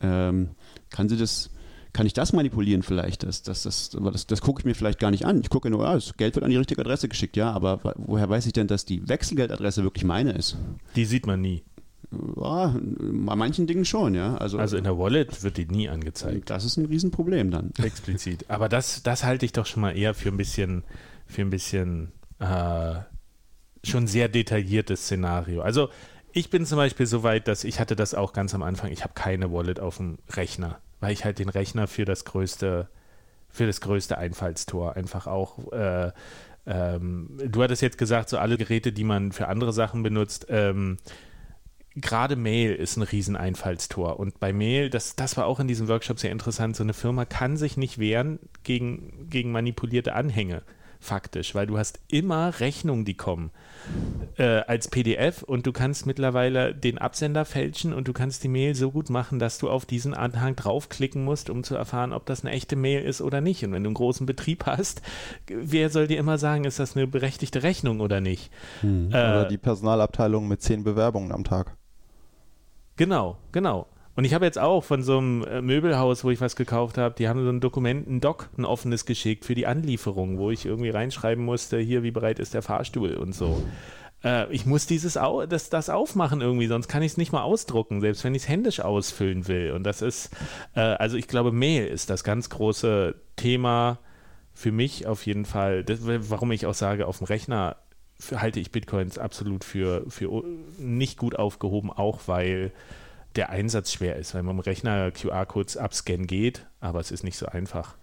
Ähm, 0.00 0.50
kann 0.90 1.08
sie 1.08 1.16
das, 1.16 1.50
kann 1.92 2.06
ich 2.06 2.12
das 2.12 2.32
manipulieren 2.32 2.82
vielleicht? 2.82 3.22
Das, 3.22 3.42
das, 3.42 3.62
das, 3.62 3.90
das, 3.90 4.26
das 4.26 4.40
gucke 4.40 4.60
ich 4.60 4.64
mir 4.64 4.74
vielleicht 4.74 4.98
gar 4.98 5.10
nicht 5.10 5.24
an. 5.24 5.40
Ich 5.40 5.50
gucke 5.50 5.70
nur, 5.70 5.86
ah, 5.86 5.94
das 5.94 6.16
Geld 6.16 6.34
wird 6.34 6.44
an 6.44 6.50
die 6.50 6.56
richtige 6.56 6.80
Adresse 6.80 7.08
geschickt, 7.08 7.36
ja, 7.36 7.50
aber 7.50 7.80
woher 7.96 8.28
weiß 8.28 8.46
ich 8.46 8.52
denn, 8.52 8.66
dass 8.66 8.84
die 8.84 9.08
Wechselgeldadresse 9.08 9.82
wirklich 9.82 10.04
meine 10.04 10.32
ist? 10.32 10.56
Die 10.96 11.04
sieht 11.04 11.26
man 11.26 11.40
nie. 11.40 11.64
Ja, 12.12 12.74
bei 12.76 13.36
manchen 13.36 13.66
Dingen 13.66 13.84
schon, 13.84 14.14
ja. 14.14 14.36
Also, 14.36 14.58
Also 14.58 14.76
in 14.76 14.84
der 14.84 14.98
Wallet 14.98 15.42
wird 15.42 15.56
die 15.56 15.66
nie 15.66 15.88
angezeigt, 15.88 16.50
das 16.50 16.64
ist 16.64 16.76
ein 16.76 16.86
Riesenproblem 16.86 17.50
dann. 17.50 17.72
explizit. 17.82 18.46
Aber 18.48 18.68
das, 18.68 19.02
das 19.02 19.24
halte 19.24 19.46
ich 19.46 19.52
doch 19.52 19.66
schon 19.66 19.82
mal 19.82 19.96
eher 19.96 20.14
für 20.14 20.28
ein 20.28 20.36
bisschen, 20.36 20.84
für 21.26 21.42
ein 21.42 21.50
bisschen 21.50 22.12
äh, 22.40 22.94
schon 23.84 24.06
sehr 24.06 24.28
detailliertes 24.28 25.02
Szenario. 25.02 25.62
Also 25.62 25.88
ich 26.32 26.50
bin 26.50 26.66
zum 26.66 26.76
Beispiel 26.76 27.06
so 27.06 27.22
weit, 27.22 27.48
dass 27.48 27.64
ich 27.64 27.80
hatte 27.80 27.96
das 27.96 28.14
auch 28.14 28.32
ganz 28.32 28.54
am 28.54 28.62
Anfang, 28.62 28.90
ich 28.90 29.02
habe 29.02 29.14
keine 29.14 29.52
Wallet 29.52 29.80
auf 29.80 29.96
dem 29.96 30.18
Rechner, 30.30 30.80
weil 31.00 31.12
ich 31.12 31.24
halt 31.24 31.38
den 31.38 31.48
Rechner 31.48 31.86
für 31.88 32.04
das 32.04 32.24
größte, 32.24 32.88
für 33.48 33.66
das 33.66 33.80
größte 33.80 34.16
Einfallstor 34.18 34.96
einfach 34.96 35.26
auch 35.26 35.72
äh, 35.72 36.12
ähm, 36.66 37.38
du 37.44 37.62
hattest 37.62 37.82
jetzt 37.82 37.98
gesagt, 37.98 38.28
so 38.28 38.38
alle 38.38 38.56
Geräte, 38.56 38.92
die 38.92 39.04
man 39.04 39.32
für 39.32 39.48
andere 39.48 39.72
Sachen 39.72 40.02
benutzt, 40.02 40.46
ähm, 40.48 40.98
gerade 41.96 42.36
Mail 42.36 42.74
ist 42.74 42.96
ein 42.96 43.02
Rieseneinfallstor. 43.02 44.18
Und 44.20 44.38
bei 44.40 44.52
Mail, 44.52 44.90
das, 44.90 45.16
das 45.16 45.36
war 45.36 45.46
auch 45.46 45.60
in 45.60 45.68
diesem 45.68 45.88
Workshop 45.88 46.18
sehr 46.18 46.30
interessant, 46.30 46.76
so 46.76 46.82
eine 46.82 46.94
Firma 46.94 47.24
kann 47.24 47.56
sich 47.56 47.76
nicht 47.76 47.98
wehren 47.98 48.38
gegen, 48.62 49.28
gegen 49.28 49.52
manipulierte 49.52 50.14
Anhänge, 50.14 50.62
faktisch, 51.00 51.54
weil 51.54 51.66
du 51.66 51.78
hast 51.78 51.98
immer 52.08 52.60
Rechnungen, 52.60 53.04
die 53.04 53.14
kommen 53.14 53.50
äh, 54.36 54.60
als 54.60 54.88
PDF 54.88 55.42
und 55.42 55.66
du 55.66 55.72
kannst 55.72 56.06
mittlerweile 56.06 56.74
den 56.74 56.98
Absender 56.98 57.44
fälschen 57.44 57.92
und 57.92 58.06
du 58.06 58.12
kannst 58.12 58.44
die 58.44 58.48
Mail 58.48 58.74
so 58.74 58.90
gut 58.90 59.10
machen, 59.10 59.38
dass 59.38 59.58
du 59.58 59.70
auf 59.70 59.86
diesen 59.86 60.14
Anhang 60.14 60.56
draufklicken 60.56 61.24
musst, 61.24 61.50
um 61.50 61.64
zu 61.64 61.74
erfahren, 61.74 62.12
ob 62.12 62.26
das 62.26 62.44
eine 62.44 62.52
echte 62.54 62.76
Mail 62.76 63.02
ist 63.02 63.22
oder 63.22 63.40
nicht. 63.40 63.64
Und 63.64 63.72
wenn 63.72 63.82
du 63.82 63.88
einen 63.88 63.94
großen 63.94 64.26
Betrieb 64.26 64.66
hast, 64.66 65.02
wer 65.48 65.88
soll 65.88 66.06
dir 66.06 66.18
immer 66.18 66.38
sagen, 66.38 66.64
ist 66.64 66.78
das 66.78 66.96
eine 66.96 67.06
berechtigte 67.06 67.62
Rechnung 67.62 68.00
oder 68.00 68.20
nicht? 68.20 68.50
Oder 68.82 69.46
Äh, 69.46 69.48
die 69.48 69.58
Personalabteilung 69.58 70.46
mit 70.46 70.62
zehn 70.62 70.84
Bewerbungen 70.84 71.32
am 71.32 71.44
Tag. 71.44 71.76
Genau, 72.96 73.38
genau. 73.52 73.86
Und 74.16 74.24
ich 74.24 74.34
habe 74.34 74.44
jetzt 74.44 74.58
auch 74.58 74.82
von 74.82 75.02
so 75.02 75.18
einem 75.18 75.44
äh, 75.44 75.62
Möbelhaus, 75.62 76.24
wo 76.24 76.30
ich 76.30 76.40
was 76.40 76.56
gekauft 76.56 76.98
habe, 76.98 77.14
die 77.16 77.28
haben 77.28 77.44
so 77.44 77.50
ein 77.50 77.60
Dokument, 77.60 78.08
ein 78.08 78.20
Doc, 78.20 78.48
ein 78.58 78.64
offenes 78.64 79.06
geschickt 79.06 79.44
für 79.44 79.54
die 79.54 79.66
Anlieferung, 79.66 80.38
wo 80.38 80.50
ich 80.50 80.66
irgendwie 80.66 80.90
reinschreiben 80.90 81.44
musste, 81.44 81.78
hier, 81.78 82.02
wie 82.02 82.10
bereit 82.10 82.38
ist 82.38 82.54
der 82.54 82.62
Fahrstuhl 82.62 83.14
und 83.14 83.34
so. 83.34 83.62
Äh, 84.24 84.52
ich 84.52 84.66
muss 84.66 84.86
dieses 84.86 85.16
au 85.16 85.46
das, 85.46 85.70
das 85.70 85.88
aufmachen 85.88 86.40
irgendwie, 86.40 86.66
sonst 86.66 86.88
kann 86.88 87.02
ich 87.02 87.12
es 87.12 87.18
nicht 87.18 87.32
mal 87.32 87.42
ausdrucken, 87.42 88.00
selbst 88.00 88.24
wenn 88.24 88.34
ich 88.34 88.42
es 88.42 88.48
händisch 88.48 88.80
ausfüllen 88.80 89.48
will. 89.48 89.72
Und 89.72 89.84
das 89.84 90.02
ist, 90.02 90.30
äh, 90.74 90.80
also 90.80 91.16
ich 91.16 91.28
glaube, 91.28 91.52
Mail 91.52 91.86
ist 91.86 92.10
das 92.10 92.24
ganz 92.24 92.50
große 92.50 93.14
Thema 93.36 93.98
für 94.52 94.72
mich 94.72 95.06
auf 95.06 95.24
jeden 95.24 95.44
Fall. 95.44 95.84
Das, 95.84 96.00
warum 96.02 96.52
ich 96.52 96.66
auch 96.66 96.74
sage, 96.74 97.06
auf 97.06 97.18
dem 97.18 97.26
Rechner 97.26 97.76
halte 98.34 98.60
ich 98.60 98.70
Bitcoins 98.70 99.18
absolut 99.18 99.64
für, 99.64 100.04
für 100.08 100.44
nicht 100.78 101.16
gut 101.16 101.38
aufgehoben, 101.38 101.90
auch 101.90 102.20
weil 102.26 102.72
der 103.36 103.50
Einsatz 103.50 103.92
schwer 103.92 104.16
ist, 104.16 104.34
weil 104.34 104.42
man 104.42 104.56
am 104.56 104.60
Rechner 104.60 105.10
QR-Codes 105.10 105.76
abscannen 105.76 106.26
geht, 106.26 106.66
aber 106.80 107.00
es 107.00 107.10
ist 107.10 107.24
nicht 107.24 107.36
so 107.36 107.46
einfach. 107.46 107.96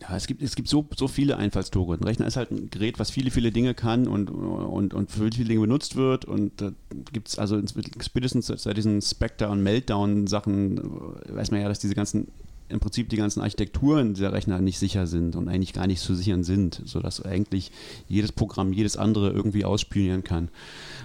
Ja, 0.00 0.16
es 0.16 0.26
gibt, 0.26 0.42
es 0.42 0.56
gibt 0.56 0.68
so, 0.68 0.88
so 0.96 1.06
viele 1.06 1.36
Einfallstore. 1.36 1.96
Ein 1.96 2.02
Rechner 2.02 2.26
ist 2.26 2.36
halt 2.36 2.50
ein 2.50 2.68
Gerät, 2.68 2.98
was 2.98 3.10
viele, 3.10 3.30
viele 3.30 3.52
Dinge 3.52 3.74
kann 3.74 4.08
und, 4.08 4.28
und, 4.28 4.92
und 4.92 5.10
für 5.10 5.30
viele 5.30 5.48
Dinge 5.48 5.60
benutzt 5.60 5.94
wird. 5.94 6.24
Und 6.24 6.60
da 6.60 6.72
gibt 7.12 7.28
es 7.28 7.38
also 7.38 7.60
spätestens 8.00 8.48
seit 8.48 8.76
diesen 8.76 9.00
Spectre- 9.00 9.50
und 9.50 9.62
Meltdown-Sachen, 9.62 10.80
weiß 11.28 11.52
man 11.52 11.60
ja, 11.60 11.68
dass 11.68 11.78
diese 11.78 11.94
ganzen, 11.94 12.26
im 12.68 12.80
Prinzip 12.80 13.08
die 13.10 13.16
ganzen 13.16 13.40
Architekturen 13.40 14.14
dieser 14.14 14.32
Rechner 14.32 14.58
nicht 14.60 14.78
sicher 14.78 15.06
sind 15.06 15.36
und 15.36 15.48
eigentlich 15.48 15.74
gar 15.74 15.86
nicht 15.86 16.00
zu 16.00 16.14
sichern 16.14 16.44
sind, 16.44 16.80
sodass 16.84 17.22
eigentlich 17.22 17.70
jedes 18.08 18.32
Programm 18.32 18.72
jedes 18.72 18.96
andere 18.96 19.30
irgendwie 19.30 19.64
ausspionieren 19.64 20.24
kann. 20.24 20.48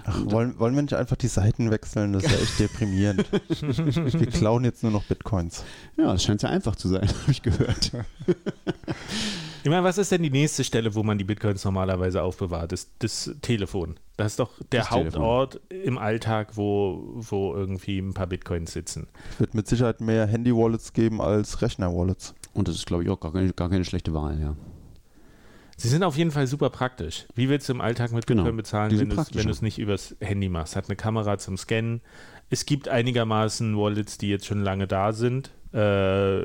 Ach, 0.04 0.20
wollen, 0.24 0.58
wollen 0.58 0.74
wir 0.74 0.82
nicht 0.82 0.94
einfach 0.94 1.16
die 1.16 1.28
Seiten 1.28 1.70
wechseln? 1.70 2.14
Das 2.14 2.24
ist 2.24 2.30
ja 2.30 2.38
echt 2.38 2.58
deprimierend. 2.60 3.26
wir 3.32 4.26
klauen 4.26 4.64
jetzt 4.64 4.82
nur 4.82 4.92
noch 4.92 5.04
Bitcoins. 5.04 5.64
Ja, 6.00 6.12
das 6.12 6.22
scheint 6.24 6.40
sehr 6.40 6.50
einfach 6.50 6.76
zu 6.76 6.88
sein, 6.88 7.08
habe 7.22 7.30
ich 7.32 7.42
gehört. 7.42 7.92
Ich 9.62 9.68
meine, 9.68 9.84
was 9.84 9.98
ist 9.98 10.10
denn 10.10 10.22
die 10.22 10.30
nächste 10.30 10.64
Stelle, 10.64 10.94
wo 10.94 11.02
man 11.02 11.18
die 11.18 11.24
Bitcoins 11.24 11.64
normalerweise 11.64 12.22
aufbewahrt? 12.22 12.72
Das, 12.72 12.88
das 12.98 13.30
Telefon. 13.42 13.96
Das 14.16 14.32
ist 14.32 14.38
doch 14.40 14.52
der 14.72 14.80
Das 14.80 14.88
Telefon. 14.88 15.20
Hauptort 15.22 15.60
im 15.68 15.98
Alltag, 15.98 16.56
wo, 16.56 17.12
wo 17.16 17.54
irgendwie 17.54 17.98
ein 17.98 18.14
paar 18.14 18.26
Bitcoins 18.26 18.72
sitzen. 18.72 19.08
Es 19.34 19.40
wird 19.40 19.54
mit 19.54 19.68
Sicherheit 19.68 20.00
mehr 20.00 20.26
Handy-Wallets 20.26 20.94
geben 20.94 21.20
als 21.20 21.60
Rechner-Wallets. 21.60 22.34
Und 22.54 22.68
das 22.68 22.76
ist, 22.76 22.86
glaube 22.86 23.02
ich, 23.02 23.10
auch 23.10 23.20
gar 23.20 23.32
keine, 23.32 23.52
gar 23.52 23.68
keine 23.68 23.84
schlechte 23.84 24.14
Wahl, 24.14 24.40
ja. 24.40 24.56
Sie 25.76 25.88
sind 25.88 26.04
auf 26.04 26.16
jeden 26.16 26.30
Fall 26.30 26.46
super 26.46 26.70
praktisch. 26.70 27.26
Wie 27.34 27.48
willst 27.48 27.68
du 27.68 27.72
im 27.74 27.80
Alltag 27.80 28.12
mit 28.12 28.26
Genau. 28.26 28.42
Bitcoin 28.42 28.56
bezahlen, 28.56 28.90
Die 28.90 28.98
wenn 28.98 29.10
du 29.10 29.50
es 29.50 29.62
nicht 29.62 29.78
übers 29.78 30.16
Handy 30.20 30.48
machst? 30.48 30.76
Hat 30.76 30.86
eine 30.88 30.96
Kamera 30.96 31.38
zum 31.38 31.56
Scannen. 31.58 32.00
Es 32.50 32.66
gibt 32.66 32.88
einigermaßen 32.88 33.76
Wallets, 33.76 34.18
die 34.18 34.28
jetzt 34.28 34.46
schon 34.46 34.62
lange 34.62 34.86
da 34.86 35.12
sind, 35.12 35.52
äh, 35.72 36.42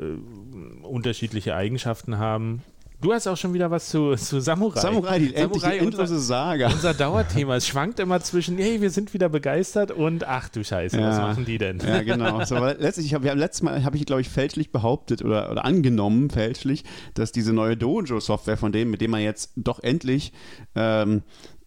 unterschiedliche 0.82 1.54
Eigenschaften 1.54 2.18
haben. 2.18 2.62
Du 2.98 3.12
hast 3.12 3.26
auch 3.26 3.36
schon 3.36 3.52
wieder 3.52 3.70
was 3.70 3.90
zu, 3.90 4.14
zu 4.14 4.40
Samurai. 4.40 4.80
Samurai, 4.80 5.18
die 5.18 5.28
Samurai, 5.36 5.76
endlose 5.76 6.14
unser, 6.14 6.18
Saga. 6.18 6.68
unser 6.68 6.94
Dauerthema. 6.94 7.56
Es 7.56 7.66
schwankt 7.66 8.00
immer 8.00 8.20
zwischen, 8.20 8.56
hey, 8.56 8.80
wir 8.80 8.88
sind 8.88 9.12
wieder 9.12 9.28
begeistert 9.28 9.90
und 9.90 10.26
ach 10.26 10.48
du 10.48 10.64
Scheiße, 10.64 10.96
was 10.98 11.18
Ja. 11.18 11.26
machen 11.28 11.44
die 11.44 11.58
denn? 11.58 11.78
Ja, 11.86 12.02
genau. 12.02 12.42
So, 12.46 12.56
letztlich, 12.56 13.06
ich 13.06 13.14
hab, 13.14 13.22
haben 13.26 13.38
letztes 13.38 13.62
Mal 13.62 13.84
habe 13.84 13.98
ich, 13.98 14.06
glaube 14.06 14.22
ich, 14.22 14.30
fälschlich 14.30 14.72
behauptet 14.72 15.22
oder, 15.22 15.50
oder 15.50 15.66
angenommen, 15.66 16.30
fälschlich, 16.30 16.84
dass 17.12 17.32
diese 17.32 17.52
neue 17.52 17.76
Dojo-Software 17.76 18.56
von 18.56 18.72
denen, 18.72 18.90
mit 18.90 19.02
dem 19.02 19.10
man 19.10 19.20
jetzt 19.20 19.52
doch 19.56 19.80
endlich 19.82 20.32
ähm, 20.74 21.22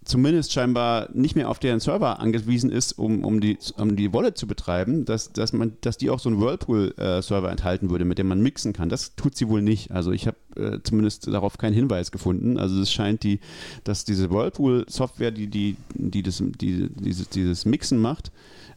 zumindest 0.10 0.52
scheinbar 0.52 1.10
nicht 1.14 1.36
mehr 1.36 1.50
auf 1.50 1.60
deren 1.60 1.80
Server 1.80 2.20
angewiesen 2.20 2.72
ist, 2.72 2.94
um, 2.94 3.24
um, 3.24 3.40
die, 3.40 3.58
um 3.78 3.96
die 3.96 4.12
Wallet 4.12 4.38
zu 4.38 4.48
betreiben, 4.48 5.06
dass, 5.06 5.32
dass, 5.32 5.54
man, 5.54 5.78
dass 5.82 5.98
die 5.98 6.10
auch 6.10 6.20
so 6.20 6.30
einen 6.30 6.42
Whirlpool-Server 6.42 7.50
enthalten 7.50 7.90
würde, 7.90 8.06
mit 8.06 8.18
dem 8.18 8.28
man 8.28 8.42
mixen 8.42 8.74
kann. 8.74 8.90
Das 8.90 9.16
tut 9.16 9.36
sie 9.36 9.48
wohl 9.48 9.62
nicht. 9.62 9.92
Also 9.92 10.12
ich 10.12 10.28
habe 10.28 10.38
äh, 10.56 10.80
zumindest 10.84 11.28
darauf 11.28 11.58
keinen 11.58 11.74
Hinweis 11.74 12.12
gefunden. 12.12 12.58
Also 12.58 12.82
es 12.82 12.92
scheint 12.92 13.24
die, 13.24 13.40
dass 13.84 14.04
diese 14.04 14.30
Whirlpool-Software, 14.32 15.32
die, 15.32 15.48
die, 15.48 15.78
die, 15.94 16.24
das, 16.24 16.38
die 16.38 16.90
dieses, 16.90 17.30
dieses 17.30 17.66
Mixen 17.66 18.00
macht, 18.00 18.32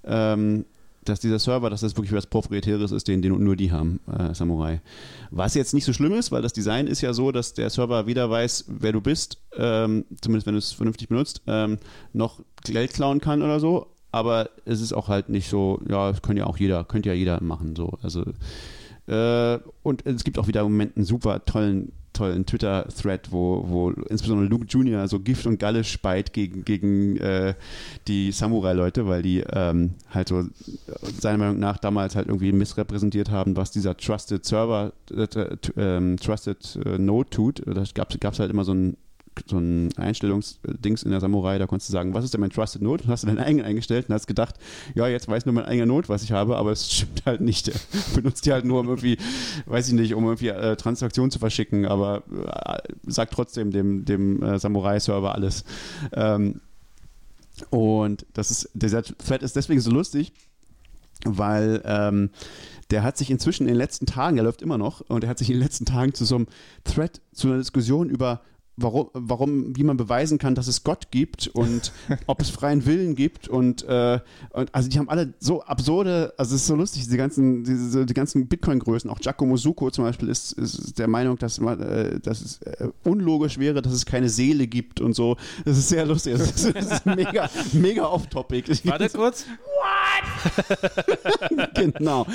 ähm, 0.04 0.64
dass 1.04 1.20
dieser 1.20 1.38
Server, 1.38 1.70
dass 1.70 1.80
das 1.80 1.96
wirklich 1.96 2.12
was 2.12 2.26
Proprietäres 2.26 2.92
ist, 2.92 3.08
den, 3.08 3.22
den 3.22 3.42
nur 3.42 3.56
die 3.56 3.72
haben, 3.72 4.00
äh, 4.06 4.34
Samurai. 4.34 4.80
Was 5.30 5.54
jetzt 5.54 5.74
nicht 5.74 5.84
so 5.84 5.92
schlimm 5.92 6.12
ist, 6.14 6.32
weil 6.32 6.42
das 6.42 6.52
Design 6.52 6.86
ist 6.86 7.00
ja 7.00 7.12
so, 7.12 7.32
dass 7.32 7.54
der 7.54 7.70
Server 7.70 8.06
weder 8.06 8.30
weiß, 8.30 8.66
wer 8.68 8.92
du 8.92 9.00
bist, 9.00 9.38
ähm, 9.56 10.04
zumindest 10.20 10.46
wenn 10.46 10.54
du 10.54 10.58
es 10.58 10.72
vernünftig 10.72 11.08
benutzt, 11.08 11.42
ähm, 11.46 11.78
noch 12.12 12.40
Geld 12.64 12.92
klauen 12.92 13.20
kann 13.20 13.42
oder 13.42 13.60
so. 13.60 13.88
Aber 14.12 14.50
es 14.66 14.80
ist 14.82 14.92
auch 14.92 15.08
halt 15.08 15.30
nicht 15.30 15.48
so, 15.48 15.80
ja, 15.88 16.10
das 16.10 16.20
kann 16.20 16.36
ja 16.36 16.46
auch 16.46 16.58
jeder, 16.58 16.84
könnte 16.84 17.08
ja 17.08 17.14
jeder 17.14 17.42
machen. 17.42 17.74
So. 17.74 17.98
Also, 18.02 18.24
äh, 19.12 19.58
und 19.82 20.06
es 20.06 20.24
gibt 20.24 20.38
auch 20.38 20.48
wieder 20.48 20.60
im 20.62 20.72
Moment 20.72 20.96
einen 20.96 21.04
super 21.04 21.44
tollen 21.44 21.92
tollen 22.14 22.44
Twitter-Thread, 22.44 23.32
wo, 23.32 23.64
wo 23.66 23.90
insbesondere 23.90 24.46
Luke 24.46 24.66
Jr. 24.66 25.08
so 25.08 25.18
Gift 25.18 25.46
und 25.46 25.58
Galle 25.58 25.82
speit 25.82 26.34
gegen, 26.34 26.62
gegen 26.62 27.16
äh, 27.16 27.54
die 28.06 28.32
Samurai-Leute, 28.32 29.06
weil 29.08 29.22
die 29.22 29.42
ähm, 29.50 29.94
halt 30.10 30.28
so 30.28 30.40
äh, 30.40 30.44
seiner 31.18 31.38
Meinung 31.38 31.58
nach 31.58 31.78
damals 31.78 32.14
halt 32.14 32.28
irgendwie 32.28 32.52
missrepräsentiert 32.52 33.30
haben, 33.30 33.56
was 33.56 33.70
dieser 33.70 33.96
Trusted 33.96 34.44
Server, 34.44 34.92
äh, 35.10 35.26
t- 35.26 35.72
ähm, 35.78 36.18
Trusted 36.18 36.78
äh, 36.84 36.98
Node 36.98 37.30
tut. 37.30 37.62
Da 37.64 37.82
gab 37.94 38.34
es 38.34 38.38
halt 38.38 38.50
immer 38.50 38.64
so 38.64 38.74
ein 38.74 38.98
so 39.46 39.58
ein 39.58 39.96
Einstellungsdings 39.96 41.02
in 41.02 41.10
der 41.10 41.20
Samurai, 41.20 41.58
da 41.58 41.66
konntest 41.66 41.88
du 41.88 41.92
sagen, 41.92 42.14
was 42.14 42.24
ist 42.24 42.34
denn 42.34 42.40
mein 42.40 42.50
Trusted 42.50 42.82
Node? 42.82 43.04
Und 43.04 43.10
hast 43.10 43.22
du 43.22 43.26
deinen 43.26 43.38
eigenen 43.38 43.64
eingestellt 43.64 44.08
und 44.08 44.14
hast 44.14 44.26
gedacht, 44.26 44.56
ja, 44.94 45.08
jetzt 45.08 45.28
weiß 45.28 45.46
nur 45.46 45.54
mein 45.54 45.64
eigener 45.64 45.86
Node, 45.86 46.08
was 46.08 46.22
ich 46.22 46.32
habe, 46.32 46.56
aber 46.56 46.72
es 46.72 46.92
stimmt 46.92 47.24
halt 47.24 47.40
nicht. 47.40 47.68
Der 47.68 47.74
benutzt 48.14 48.46
die 48.46 48.52
halt 48.52 48.64
nur, 48.64 48.80
um 48.80 48.88
irgendwie, 48.88 49.18
weiß 49.66 49.88
ich 49.88 49.94
nicht, 49.94 50.14
um 50.14 50.24
irgendwie 50.24 50.48
äh, 50.48 50.76
Transaktionen 50.76 51.30
zu 51.30 51.38
verschicken, 51.38 51.86
aber 51.86 52.22
äh, 52.30 52.92
sagt 53.06 53.32
trotzdem 53.32 53.70
dem, 53.70 54.04
dem 54.04 54.42
äh, 54.42 54.58
Samurai-Server 54.58 55.34
alles. 55.34 55.64
Ähm, 56.12 56.60
und 57.70 58.26
das 58.32 58.50
ist, 58.50 58.70
dieser 58.74 59.02
Thread 59.02 59.42
ist 59.42 59.56
deswegen 59.56 59.80
so 59.80 59.90
lustig, 59.90 60.32
weil 61.24 61.82
ähm, 61.84 62.30
der 62.90 63.02
hat 63.02 63.16
sich 63.16 63.30
inzwischen 63.30 63.64
in 63.64 63.68
den 63.68 63.76
letzten 63.76 64.06
Tagen, 64.06 64.36
der 64.36 64.44
läuft 64.44 64.62
immer 64.62 64.78
noch, 64.78 65.00
und 65.02 65.22
der 65.22 65.30
hat 65.30 65.38
sich 65.38 65.48
in 65.48 65.56
den 65.56 65.62
letzten 65.62 65.86
Tagen 65.86 66.14
zu 66.14 66.24
so 66.24 66.36
einem 66.36 66.46
Thread, 66.84 67.20
zu 67.32 67.48
einer 67.48 67.58
Diskussion 67.58 68.10
über 68.10 68.42
Warum, 68.76 69.10
warum, 69.12 69.76
wie 69.76 69.84
man 69.84 69.98
beweisen 69.98 70.38
kann, 70.38 70.54
dass 70.54 70.66
es 70.66 70.82
Gott 70.82 71.10
gibt 71.10 71.46
und 71.48 71.92
ob 72.26 72.40
es 72.40 72.48
freien 72.48 72.86
Willen 72.86 73.14
gibt 73.14 73.46
und, 73.46 73.82
äh, 73.84 74.18
und 74.50 74.74
also 74.74 74.88
die 74.88 74.98
haben 74.98 75.10
alle 75.10 75.34
so 75.40 75.62
absurde, 75.62 76.32
also 76.38 76.54
es 76.54 76.62
ist 76.62 76.68
so 76.68 76.74
lustig, 76.74 77.06
die 77.06 77.18
ganzen, 77.18 77.64
diese, 77.64 78.06
die 78.06 78.14
ganzen 78.14 78.48
Bitcoin-Größen, 78.48 79.10
auch 79.10 79.20
Giacomo 79.20 79.58
Suko 79.58 79.90
zum 79.90 80.04
Beispiel 80.04 80.30
ist, 80.30 80.52
ist 80.52 80.98
der 80.98 81.06
Meinung, 81.06 81.36
dass, 81.36 81.60
man, 81.60 81.80
äh, 81.80 82.18
dass 82.20 82.40
es 82.40 82.62
äh, 82.62 82.88
unlogisch 83.04 83.58
wäre, 83.58 83.82
dass 83.82 83.92
es 83.92 84.06
keine 84.06 84.30
Seele 84.30 84.66
gibt 84.66 85.02
und 85.02 85.12
so. 85.12 85.36
Das 85.66 85.76
ist 85.76 85.90
sehr 85.90 86.06
lustig, 86.06 86.38
das 86.38 86.50
ist, 86.50 86.74
das 86.74 86.92
ist 86.92 87.06
mega, 87.06 87.50
mega 87.74 88.06
off-topic. 88.06 88.70
Warte 88.84 89.08
kurz. 89.14 89.44
genau. 91.74 92.26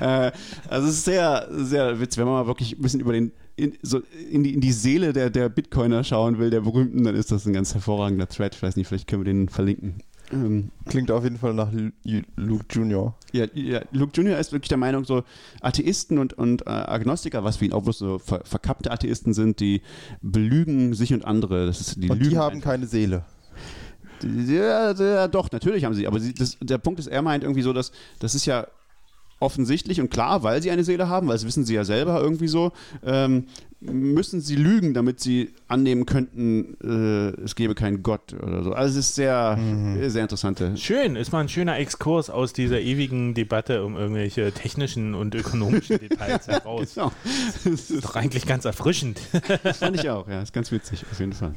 Äh, 0.00 0.32
also 0.68 0.88
es 0.88 0.94
ist 0.94 1.04
sehr, 1.04 1.48
sehr 1.50 2.00
witzig, 2.00 2.18
wenn 2.18 2.26
man 2.26 2.34
mal 2.34 2.46
wirklich 2.46 2.78
ein 2.78 2.80
bisschen 2.82 3.00
über 3.00 3.12
den 3.12 3.32
in, 3.56 3.74
so 3.82 4.00
in, 4.30 4.42
die, 4.44 4.54
in 4.54 4.60
die 4.60 4.72
Seele 4.72 5.12
der, 5.12 5.30
der 5.30 5.48
Bitcoiner 5.48 6.04
schauen 6.04 6.38
will, 6.38 6.50
der 6.50 6.60
berühmten, 6.62 7.04
dann 7.04 7.14
ist 7.14 7.30
das 7.30 7.46
ein 7.46 7.52
ganz 7.52 7.74
hervorragender 7.74 8.28
Thread. 8.28 8.54
Ich 8.54 8.62
weiß 8.62 8.76
nicht, 8.76 8.86
vielleicht 8.88 9.06
können 9.08 9.24
wir 9.24 9.32
den 9.32 9.48
verlinken. 9.48 9.94
Ähm, 10.32 10.70
Klingt 10.86 11.10
auf 11.10 11.24
jeden 11.24 11.36
Fall 11.36 11.52
nach 11.52 11.70
Lu- 11.72 12.22
Luke 12.36 12.64
Jr. 12.70 13.14
ja, 13.32 13.44
ja, 13.52 13.82
Luke 13.92 14.12
Junior 14.14 14.38
ist 14.38 14.50
wirklich 14.52 14.70
der 14.70 14.78
Meinung, 14.78 15.04
so 15.04 15.24
Atheisten 15.60 16.16
und, 16.18 16.32
und 16.32 16.62
äh, 16.66 16.70
Agnostiker, 16.70 17.44
was 17.44 17.58
für 17.58 17.66
ihn 17.66 17.72
auch 17.74 17.82
bloß 17.82 17.98
so 17.98 18.18
ver, 18.18 18.40
verkappte 18.44 18.90
Atheisten 18.90 19.34
sind, 19.34 19.60
die 19.60 19.82
belügen 20.22 20.94
sich 20.94 21.12
und 21.12 21.26
andere. 21.26 21.66
Das 21.66 21.80
ist, 21.82 22.02
die 22.02 22.08
Und 22.08 22.18
lügen 22.18 22.30
die 22.30 22.38
haben 22.38 22.60
keine 22.62 22.86
Seele. 22.86 23.24
Ja, 24.46 24.92
ja, 24.92 25.28
doch, 25.28 25.50
natürlich 25.50 25.84
haben 25.84 25.94
sie. 25.94 26.06
Aber 26.06 26.20
sie, 26.20 26.32
das, 26.32 26.56
der 26.60 26.78
Punkt 26.78 27.00
ist, 27.00 27.08
er 27.08 27.22
meint 27.22 27.42
irgendwie 27.42 27.62
so, 27.62 27.72
dass 27.72 27.90
das 28.20 28.34
ist 28.34 28.46
ja 28.46 28.66
offensichtlich 29.42 30.00
und 30.00 30.10
klar, 30.10 30.42
weil 30.42 30.62
sie 30.62 30.70
eine 30.70 30.84
Seele 30.84 31.08
haben, 31.08 31.28
weil 31.28 31.34
das 31.34 31.46
wissen 31.46 31.64
sie 31.64 31.74
ja 31.74 31.84
selber 31.84 32.20
irgendwie 32.20 32.48
so, 32.48 32.72
ähm, 33.04 33.46
müssen 33.80 34.40
sie 34.40 34.54
lügen, 34.54 34.94
damit 34.94 35.20
sie 35.20 35.50
annehmen 35.66 36.06
könnten, 36.06 36.76
äh, 36.82 37.42
es 37.42 37.56
gebe 37.56 37.74
keinen 37.74 38.02
Gott 38.02 38.32
oder 38.40 38.62
so. 38.62 38.72
Also 38.72 38.98
es 38.98 39.06
ist 39.06 39.14
sehr, 39.16 39.58
sehr 40.06 40.22
interessante. 40.22 40.76
Schön, 40.76 41.16
ist 41.16 41.32
mal 41.32 41.40
ein 41.40 41.48
schöner 41.48 41.78
Exkurs 41.78 42.30
aus 42.30 42.52
dieser 42.52 42.80
ewigen 42.80 43.34
Debatte 43.34 43.84
um 43.84 43.96
irgendwelche 43.96 44.52
technischen 44.52 45.14
und 45.14 45.34
ökonomischen 45.34 45.98
Details 45.98 46.46
heraus. 46.48 46.94
Genau. 46.94 47.12
Das, 47.64 47.90
ist, 47.90 48.04
Doch 48.04 48.16
eigentlich 48.16 48.46
ganz 48.46 48.64
erfrischend. 48.64 49.20
das 49.62 49.78
fand 49.78 49.96
ich 49.96 50.08
auch, 50.10 50.28
ja, 50.28 50.42
ist 50.42 50.52
ganz 50.52 50.70
witzig, 50.72 51.04
auf 51.10 51.18
jeden 51.20 51.32
Fall. 51.32 51.54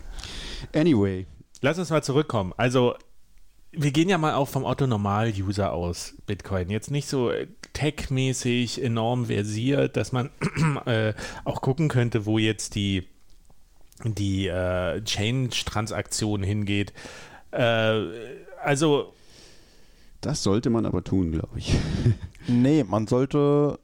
Anyway, 0.74 1.26
Lass 1.62 1.80
uns 1.80 1.90
mal 1.90 2.04
zurückkommen. 2.04 2.54
Also, 2.58 2.94
wir 3.78 3.92
gehen 3.92 4.10
ja 4.10 4.18
mal 4.18 4.34
auch 4.36 4.48
vom 4.48 4.64
Otto-Normal-User 4.64 5.72
aus, 5.72 6.16
Bitcoin. 6.26 6.70
Jetzt 6.70 6.92
nicht 6.92 7.08
so 7.08 7.30
äh, 7.32 7.48
tech-mäßig 7.74 8.82
enorm 8.82 9.28
versiert, 9.28 9.98
dass 9.98 10.12
man 10.12 10.30
äh, 10.86 11.14
auch 11.44 11.62
gucken 11.62 11.88
könnte, 11.88 12.26
wo 12.26 12.38
jetzt 12.38 12.76
die, 12.76 13.08
die 14.04 14.48
äh, 14.48 15.04
Change-Transaktion 15.04 16.44
hingeht. 16.44 16.94
Äh, 17.52 18.02
also, 18.64 19.14
das 20.22 20.44
sollte 20.44 20.70
man 20.70 20.86
aber 20.86 21.04
tun, 21.04 21.32
glaube 21.32 21.58
ich. 21.58 21.76
Nee, 22.48 22.84
man 22.84 23.08
sollte 23.08 23.80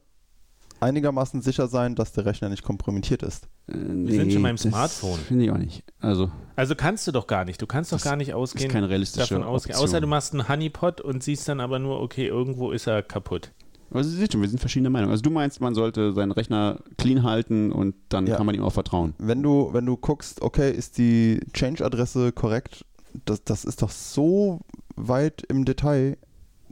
einigermaßen 0.82 1.40
sicher 1.42 1.68
sein, 1.68 1.94
dass 1.94 2.12
der 2.12 2.26
Rechner 2.26 2.48
nicht 2.48 2.62
kompromittiert 2.62 3.22
ist. 3.22 3.44
Äh, 3.68 3.74
Wir 3.76 4.14
sind 4.14 4.32
schon 4.32 4.42
beim 4.42 4.56
das 4.56 4.62
Smartphone. 4.64 5.18
Finde 5.20 5.44
ich 5.44 5.50
auch 5.50 5.58
nicht. 5.58 5.84
Also, 6.00 6.30
also 6.56 6.74
kannst 6.74 7.06
du 7.06 7.12
doch 7.12 7.26
gar 7.26 7.44
nicht. 7.44 7.62
Du 7.62 7.66
kannst 7.66 7.92
doch 7.92 8.02
gar 8.02 8.16
nicht 8.16 8.34
ausgehen. 8.34 8.70
keine 8.70 8.88
realistische 8.90 9.34
davon 9.34 9.46
ausgehen. 9.46 9.78
Außer 9.78 10.00
du 10.00 10.06
machst 10.06 10.34
einen 10.34 10.48
Honeypot 10.48 11.00
und 11.00 11.22
siehst 11.22 11.48
dann 11.48 11.60
aber 11.60 11.78
nur, 11.78 12.00
okay, 12.00 12.26
irgendwo 12.26 12.70
ist 12.72 12.86
er 12.86 13.02
kaputt. 13.02 13.52
aber 13.90 14.02
Sie 14.04 14.16
sieht 14.16 14.32
schon, 14.32 14.40
wir 14.42 14.48
sind 14.48 14.58
verschiedener 14.58 14.90
Meinung. 14.90 15.10
Also 15.10 15.22
du 15.22 15.30
meinst, 15.30 15.60
man 15.60 15.74
sollte 15.74 16.12
seinen 16.12 16.32
Rechner 16.32 16.80
clean 16.98 17.22
halten 17.22 17.72
und 17.72 17.94
dann 18.08 18.26
Ja. 18.26 18.36
kann 18.36 18.46
man 18.46 18.54
ihm 18.54 18.62
auch 18.62 18.72
vertrauen. 18.72 19.14
Wenn 19.18 19.42
du, 19.42 19.70
wenn 19.72 19.86
du 19.86 19.96
guckst, 19.96 20.42
okay, 20.42 20.70
ist 20.72 20.98
die 20.98 21.40
Change-Adresse 21.52 22.32
korrekt, 22.32 22.84
das, 23.24 23.44
das 23.44 23.64
ist 23.64 23.82
doch 23.82 23.90
so 23.90 24.60
weit 24.96 25.42
im 25.48 25.64
Detail, 25.64 26.16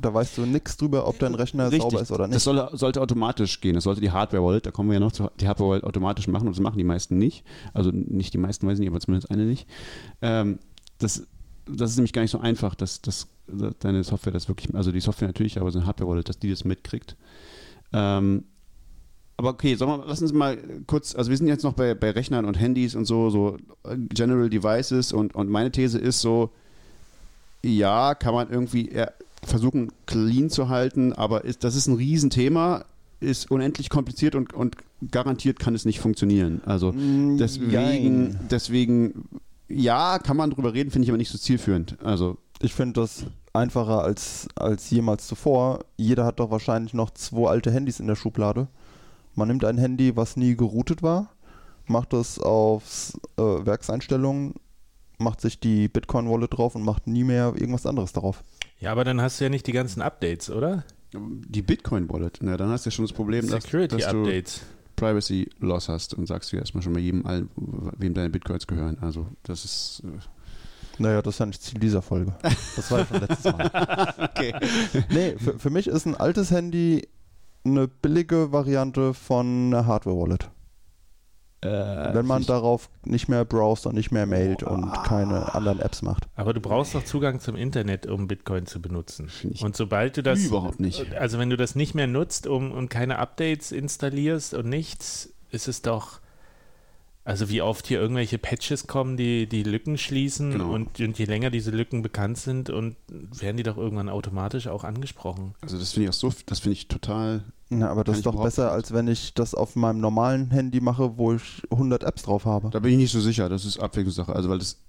da 0.01 0.13
weißt 0.15 0.39
du 0.39 0.47
nichts 0.47 0.77
drüber, 0.77 1.07
ob 1.07 1.19
dein 1.19 1.35
Rechner 1.35 1.71
sauber 1.71 2.01
ist 2.01 2.11
oder 2.11 2.25
Das 2.27 2.35
nicht. 2.35 2.43
soll, 2.43 2.69
sollte 2.73 3.01
automatisch 3.01 3.61
gehen. 3.61 3.75
Das 3.75 3.85
sollte 3.85 4.01
die 4.01 4.11
Hardware-Wallet, 4.11 4.67
da 4.67 4.71
kommen 4.71 4.89
wir 4.91 4.95
ja 4.95 5.01
noch 5.01 5.13
zu, 5.13 5.31
die 5.41 5.49
Hardware-Wallet 5.49 5.85
automatisch 5.85 6.29
machen 6.29 6.47
und 6.47 6.57
das 6.57 6.63
machen 6.63 6.79
die 6.79 6.85
meisten 6.85 7.19
nicht. 7.19 7.45
Also 7.75 7.91
nicht 7.93 8.35
die 8.35 8.39
meisten, 8.39 8.67
weiß 8.67 8.75
ich 8.75 8.81
nicht, 8.81 8.91
aber 8.91 9.01
zumindest 9.01 9.31
eine 9.31 9.45
nicht. 9.45 9.67
Ähm, 10.23 10.59
das, 10.99 11.27
das 11.67 11.91
ist 11.91 11.97
nämlich 11.97 12.13
gar 12.13 12.23
nicht 12.23 12.31
so 12.31 12.41
einfach, 12.41 12.75
dass, 12.75 13.01
dass, 13.03 13.29
dass 13.47 13.75
deine 13.79 14.03
Software 14.05 14.33
das 14.33 14.49
wirklich, 14.49 14.75
also 14.75 14.93
die 14.93 15.01
Software 15.01 15.29
natürlich, 15.29 15.61
aber 15.61 15.71
so 15.71 15.79
eine 15.79 15.87
Hardware-Wallet, 15.87 16.29
dass 16.29 16.39
die 16.39 16.51
das 16.51 16.65
mitkriegt. 16.65 17.17
Ähm, 17.93 18.45
aber 19.37 19.51
okay, 19.51 19.79
wir, 19.81 20.05
lass 20.07 20.21
uns 20.21 20.35
mal 20.35 20.59
kurz, 20.87 21.15
also 21.15 21.31
wir 21.31 21.37
sind 21.39 21.47
jetzt 21.47 21.65
noch 21.65 21.73
bei, 21.73 21.95
bei 21.95 22.11
Rechnern 22.11 22.45
und 22.45 22.61
Handys 22.61 22.95
und 22.95 23.07
so, 23.07 23.31
so 23.31 23.57
äh, 23.85 23.97
General 23.97 24.51
Devices 24.51 25.13
und, 25.15 25.35
und 25.35 25.49
meine 25.49 25.71
These 25.71 25.99
ist 25.99 26.21
so, 26.21 26.51
ja, 27.63 28.15
kann 28.15 28.35
man 28.35 28.51
irgendwie 28.51 28.89
versuchen, 29.45 29.93
clean 30.07 30.51
zu 30.51 30.69
halten, 30.69 31.13
aber 31.13 31.45
ist, 31.45 31.65
das 31.65 31.75
ist 31.75 31.87
ein 31.87 31.95
Riesenthema, 31.97 32.85
ist 33.21 33.51
unendlich 33.51 33.89
kompliziert 33.91 34.35
und, 34.35 34.53
und 34.55 34.77
garantiert 35.11 35.59
kann 35.59 35.75
es 35.75 35.85
nicht 35.85 36.01
funktionieren. 36.01 36.61
Also 36.67 36.93
Mm, 36.93 37.39
deswegen, 37.39 38.39
deswegen, 38.51 39.29
ja, 39.69 40.19
kann 40.19 40.37
man 40.37 40.51
drüber 40.51 40.75
reden, 40.75 40.91
finde 40.91 41.05
ich 41.05 41.11
aber 41.11 41.19
nicht 41.19 41.31
so 41.31 41.39
zielführend. 41.39 41.97
Also 42.03 42.37
Ich 42.63 42.75
finde 42.75 43.01
das 43.01 43.25
einfacher 43.53 44.03
als, 44.05 44.49
als 44.55 44.91
jemals 44.91 45.27
zuvor. 45.27 45.81
Jeder 45.97 46.25
hat 46.25 46.39
doch 46.41 46.51
wahrscheinlich 46.51 46.93
noch 46.95 47.11
zwei 47.11 47.49
alte 47.49 47.71
Handys 47.71 47.99
in 48.01 48.07
der 48.07 48.17
Schublade. 48.17 48.69
Man 49.35 49.49
nimmt 49.49 49.65
ein 49.65 49.79
Handy, 49.79 50.17
was 50.17 50.37
nie 50.37 50.57
geroutet 50.57 51.03
war. 51.03 51.31
macht 51.87 52.13
es 52.13 52.39
aufs 52.39 53.19
äh, 53.37 53.43
Werkseinstellungen, 53.43 54.55
macht 55.19 55.41
sich 55.41 55.59
die 55.61 55.89
Bitcoin-Wallet 55.89 56.57
drauf 56.57 56.75
und 56.75 56.85
macht 56.85 57.07
nie 57.07 57.25
mehr 57.25 57.55
irgendwas 57.57 57.87
anderes 57.87 58.13
darauf. 58.13 58.45
Ja, 58.81 58.93
aber 58.93 59.05
dann 59.05 59.21
hast 59.21 59.39
du 59.41 59.45
ja 59.45 59.51
nicht 59.51 59.67
die 59.67 59.73
ganzen 59.73 60.03
Updates, 60.03 60.51
oder? 60.51 60.85
Die 61.13 61.63
Bitcoin-Wallet, 61.63 62.39
na, 62.41 62.57
dann 62.57 62.71
hast 62.71 62.87
du 62.87 62.91
ja 62.91 62.93
schon 62.93 63.05
das 63.05 63.13
Problem, 63.13 63.43
dass, 63.43 63.51
dass 63.51 63.65
du 63.65 63.71
Security-Updates. 63.71 64.63
Privacy 64.97 65.49
Loss 65.61 65.89
hast 65.89 66.15
und 66.15 66.27
sagst 66.27 66.53
du 66.53 66.57
erstmal 66.57 66.83
schon 66.83 66.93
bei 66.93 67.01
jedem, 67.01 67.25
allen, 67.27 67.49
wem 67.57 68.15
deine 68.15 68.31
Bitcoins 68.31 68.67
gehören. 68.67 68.99
Also 69.01 69.27
das 69.43 69.65
ist. 69.65 70.03
Äh 70.05 71.03
Naja, 71.03 71.23
das 71.23 71.35
ist 71.35 71.39
ja 71.39 71.47
nicht 71.47 71.63
Ziel 71.63 71.81
dieser 71.81 72.03
Folge. 72.03 72.35
Das 72.43 72.91
war 72.91 73.01
ja 73.01 73.07
schon 73.07 73.21
letztes 73.21 73.45
Mal. 73.53 73.71
okay. 74.35 74.55
Nee, 75.09 75.37
für, 75.39 75.59
für 75.59 75.71
mich 75.71 75.87
ist 75.87 76.07
ein 76.07 76.15
altes 76.15 76.51
Handy 76.51 77.09
eine 77.65 77.89
billige 77.89 78.53
Variante 78.53 79.15
von 79.15 79.73
einer 79.73 79.87
Hardware-Wallet. 79.87 80.51
Äh, 81.63 81.69
Wenn 82.15 82.25
man 82.27 82.47
darauf 82.47 82.89
nicht 83.05 83.29
mehr 83.29 83.45
browst 83.45 83.85
und 83.87 83.95
nicht 83.95 84.11
mehr 84.11 84.25
mailt 84.25 84.63
und 84.63 84.91
keine 85.05 85.55
anderen 85.55 85.79
Apps 85.81 86.01
macht. 86.01 86.27
Aber 86.35 86.55
du 86.55 86.61
brauchst 86.61 86.95
doch 86.95 87.05
Zugang 87.05 87.39
zum 87.41 87.55
Internet, 87.55 88.07
um 88.07 88.29
Bitcoin 88.29 88.65
zu 88.65 88.81
benutzen. 88.81 89.29
Ich 89.51 89.63
Und 89.63 89.77
sobald 89.77 90.17
du 90.17 90.23
das. 90.23 90.43
überhaupt 90.43 90.81
nicht. 90.81 91.13
Also, 91.15 91.39
wenn 91.39 91.51
du 91.51 91.59
das 91.59 91.75
nicht 91.75 91.95
mehr 91.95 92.07
nutzt 92.07 92.47
um, 92.47 92.73
und 92.73 92.89
keine 92.89 93.19
Updates 93.19 93.73
installierst 93.73 94.55
und 94.55 94.69
nichts, 94.71 95.35
ist 95.51 95.69
es 95.69 95.83
doch. 95.83 96.21
Also, 97.25 97.51
wie 97.51 97.61
oft 97.61 97.87
hier 97.87 98.01
irgendwelche 98.01 98.39
Patches 98.39 98.87
kommen, 98.87 99.19
die 99.19 99.47
die 99.47 99.63
Lücken 99.63 99.99
schließen 99.99 100.53
Genau. 100.53 100.71
und, 100.73 100.99
und 100.99 101.19
je 101.19 101.27
länger 101.27 101.51
diese 101.51 101.71
Lücken 101.71 102.01
bekannt 102.01 102.39
sind, 102.39 102.71
und 102.71 102.97
werden 103.09 103.59
die 103.59 103.63
doch 103.63 103.77
irgendwann 103.77 104.09
automatisch 104.09 104.67
auch 104.67 104.83
angesprochen. 104.85 105.55
Also 105.61 105.79
das 105.79 105.93
finde 105.93 106.05
ich 106.05 106.09
auch 106.11 106.15
so, 106.19 106.33
das 106.47 106.61
finde 106.61 106.73
ich 106.73 106.89
total. 106.89 107.45
Ja, 107.71 107.89
aber 107.89 108.03
das 108.03 108.19
ist 108.19 108.27
doch 108.27 108.43
besser, 108.43 108.65
nicht. 108.65 108.73
als 108.73 108.93
wenn 108.93 109.07
ich 109.07 109.33
das 109.35 109.55
auf 109.55 109.77
meinem 109.77 110.01
normalen 110.01 110.51
Handy 110.51 110.81
mache, 110.81 111.17
wo 111.17 111.35
ich 111.35 111.63
100 111.71 112.03
Apps 112.03 112.23
drauf 112.23 112.45
habe. 112.45 112.71
Da 112.71 112.81
bin 112.81 112.93
ich 112.93 112.99
nicht 112.99 113.13
so 113.13 113.21
sicher. 113.21 113.49
Das 113.49 113.65
ist 113.65 113.79
Abwägungssache. 113.79 114.35
Also 114.35 114.51
weil 114.51 114.59
das, 114.59 114.81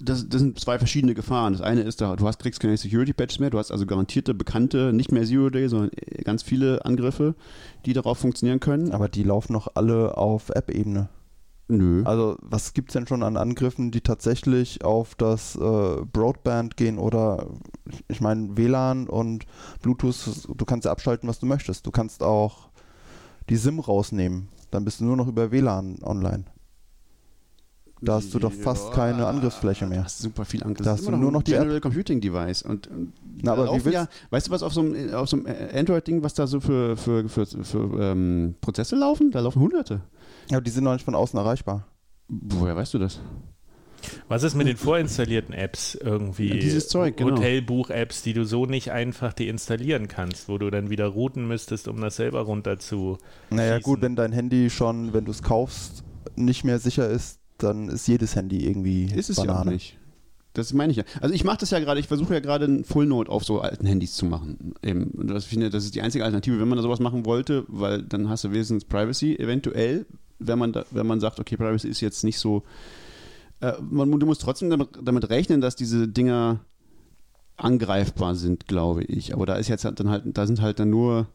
das, 0.00 0.28
das 0.28 0.40
sind 0.40 0.58
zwei 0.58 0.78
verschiedene 0.78 1.14
Gefahren. 1.14 1.52
Das 1.52 1.62
eine 1.62 1.82
ist, 1.82 2.00
da, 2.00 2.16
du 2.16 2.26
hast 2.26 2.40
kriegst 2.40 2.58
keine 2.58 2.76
Security 2.76 3.12
Patches 3.12 3.38
mehr. 3.38 3.50
Du 3.50 3.58
hast 3.58 3.70
also 3.70 3.86
garantierte, 3.86 4.34
bekannte, 4.34 4.92
nicht 4.92 5.12
mehr 5.12 5.24
Zero 5.24 5.50
Day, 5.50 5.68
sondern 5.68 5.90
äh, 5.94 6.22
ganz 6.24 6.42
viele 6.42 6.84
Angriffe, 6.84 7.36
die 7.84 7.92
darauf 7.92 8.18
funktionieren 8.18 8.58
können. 8.58 8.90
Aber 8.90 9.08
die 9.08 9.22
laufen 9.22 9.52
noch 9.52 9.68
alle 9.74 10.16
auf 10.16 10.50
App-Ebene. 10.50 11.08
Nö. 11.68 12.02
Also 12.04 12.36
was 12.42 12.74
gibt 12.74 12.90
es 12.90 12.92
denn 12.92 13.06
schon 13.08 13.22
an 13.24 13.36
Angriffen, 13.36 13.90
die 13.90 14.00
tatsächlich 14.00 14.84
auf 14.84 15.14
das 15.16 15.56
äh, 15.56 15.96
Broadband 16.12 16.76
gehen 16.76 16.98
oder 16.98 17.46
ich 18.08 18.20
meine 18.20 18.56
WLAN 18.56 19.08
und 19.08 19.46
Bluetooth, 19.82 20.48
du 20.54 20.64
kannst 20.64 20.84
ja 20.84 20.92
abschalten, 20.92 21.28
was 21.28 21.40
du 21.40 21.46
möchtest. 21.46 21.84
Du 21.86 21.90
kannst 21.90 22.22
auch 22.22 22.68
die 23.48 23.56
SIM 23.56 23.80
rausnehmen. 23.80 24.48
Dann 24.70 24.84
bist 24.84 25.00
du 25.00 25.04
nur 25.04 25.16
noch 25.16 25.26
über 25.28 25.50
WLAN 25.50 25.98
online. 26.02 26.44
Da 28.02 28.14
hast 28.16 28.32
du 28.34 28.38
doch 28.38 28.52
fast 28.52 28.92
keine 28.92 29.26
Angriffsfläche 29.26 29.86
mehr. 29.86 29.98
Da 30.00 30.04
hast 30.04 30.18
super 30.18 30.44
viel 30.44 30.62
Angriff. 30.62 30.84
Da 30.84 30.92
hast 30.92 31.06
du 31.06 31.10
nur 31.12 31.32
noch 31.32 31.42
die 31.42 31.54
App. 31.54 31.62
General 31.62 31.80
Computing 31.80 32.20
Device. 32.20 32.62
Und, 32.62 32.90
Na, 33.42 33.52
aber 33.52 33.68
wie 33.74 33.84
willst- 33.86 33.94
ja, 33.94 34.06
weißt 34.30 34.48
du, 34.48 34.50
was 34.52 34.62
auf 34.62 34.72
so 34.74 34.82
einem, 34.82 35.14
auf 35.14 35.28
so 35.30 35.38
einem 35.38 35.46
Android-Ding, 35.74 36.22
was 36.22 36.34
da 36.34 36.46
so 36.46 36.60
für, 36.60 36.96
für, 36.96 37.26
für, 37.28 37.46
für 37.46 38.00
ähm, 38.00 38.54
Prozesse 38.60 38.96
laufen? 38.96 39.30
Da 39.30 39.40
laufen 39.40 39.60
hunderte. 39.62 40.02
Aber 40.50 40.60
die 40.60 40.70
sind 40.70 40.84
noch 40.84 40.92
nicht 40.92 41.04
von 41.04 41.14
außen 41.14 41.38
erreichbar. 41.38 41.86
Woher 42.28 42.76
weißt 42.76 42.94
du 42.94 42.98
das? 42.98 43.20
Was 44.28 44.42
ist 44.42 44.54
mit 44.54 44.66
den 44.66 44.76
vorinstallierten 44.76 45.54
Apps 45.54 45.94
irgendwie? 45.94 46.48
Ja, 46.48 46.56
dieses 46.56 46.88
Zeug, 46.88 47.16
genau. 47.16 47.36
Hotelbuch-Apps, 47.36 48.22
die 48.22 48.34
du 48.34 48.44
so 48.44 48.66
nicht 48.66 48.92
einfach 48.92 49.32
deinstallieren 49.32 50.08
kannst, 50.08 50.48
wo 50.48 50.58
du 50.58 50.70
dann 50.70 50.90
wieder 50.90 51.06
routen 51.06 51.46
müsstest, 51.48 51.88
um 51.88 52.00
das 52.00 52.16
selber 52.16 52.42
runter 52.42 52.78
zu. 52.78 53.18
Naja 53.50 53.76
schießen. 53.76 53.82
gut, 53.82 54.02
wenn 54.02 54.16
dein 54.16 54.32
Handy 54.32 54.70
schon, 54.70 55.12
wenn 55.12 55.24
du 55.24 55.30
es 55.30 55.42
kaufst, 55.42 56.04
nicht 56.36 56.64
mehr 56.64 56.78
sicher 56.78 57.08
ist, 57.08 57.40
dann 57.58 57.88
ist 57.88 58.06
jedes 58.06 58.36
Handy 58.36 58.66
irgendwie 58.66 59.06
Ist 59.06 59.30
es 59.30 59.36
Banane. 59.36 59.56
ja 59.56 59.60
auch 59.60 59.64
nicht. 59.64 59.98
Das 60.52 60.72
meine 60.72 60.90
ich 60.90 60.96
ja. 60.96 61.04
Also 61.20 61.34
ich 61.34 61.44
mache 61.44 61.58
das 61.58 61.70
ja 61.70 61.78
gerade, 61.80 62.00
ich 62.00 62.08
versuche 62.08 62.34
ja 62.34 62.40
gerade 62.40 62.64
ein 62.64 62.84
Full 62.84 63.06
Note 63.06 63.30
auf 63.30 63.44
so 63.44 63.60
alten 63.60 63.86
Handys 63.86 64.14
zu 64.14 64.24
machen. 64.24 64.74
Eben. 64.82 65.10
Und 65.10 65.28
das, 65.28 65.44
ich 65.44 65.50
finde, 65.50 65.68
das 65.68 65.84
ist 65.84 65.94
die 65.94 66.00
einzige 66.00 66.24
Alternative, 66.24 66.58
wenn 66.58 66.68
man 66.68 66.76
da 66.76 66.82
sowas 66.82 67.00
machen 67.00 67.26
wollte, 67.26 67.64
weil 67.68 68.02
dann 68.02 68.28
hast 68.28 68.44
du 68.44 68.52
wenigstens 68.52 68.84
Privacy 68.86 69.36
eventuell, 69.36 70.06
wenn 70.38 70.58
man 70.58 70.72
da, 70.72 70.84
wenn 70.90 71.06
man 71.06 71.20
sagt, 71.20 71.40
okay, 71.40 71.56
Privacy 71.56 71.88
ist 71.88 72.00
jetzt 72.00 72.24
nicht 72.24 72.38
so. 72.38 72.62
Äh, 73.60 73.72
man, 73.80 74.10
du 74.18 74.26
musst 74.26 74.42
trotzdem 74.42 74.70
damit, 74.70 74.90
damit 75.02 75.28
rechnen, 75.30 75.60
dass 75.60 75.76
diese 75.76 76.08
Dinger 76.08 76.60
angreifbar 77.56 78.34
sind, 78.34 78.66
glaube 78.66 79.04
ich. 79.04 79.32
Aber 79.32 79.46
da 79.46 79.56
ist 79.56 79.68
jetzt 79.68 79.84
halt 79.84 79.98
dann 80.00 80.10
halt, 80.10 80.24
da 80.26 80.46
sind 80.46 80.60
halt 80.60 80.78
dann 80.78 80.90
nur 80.90 81.28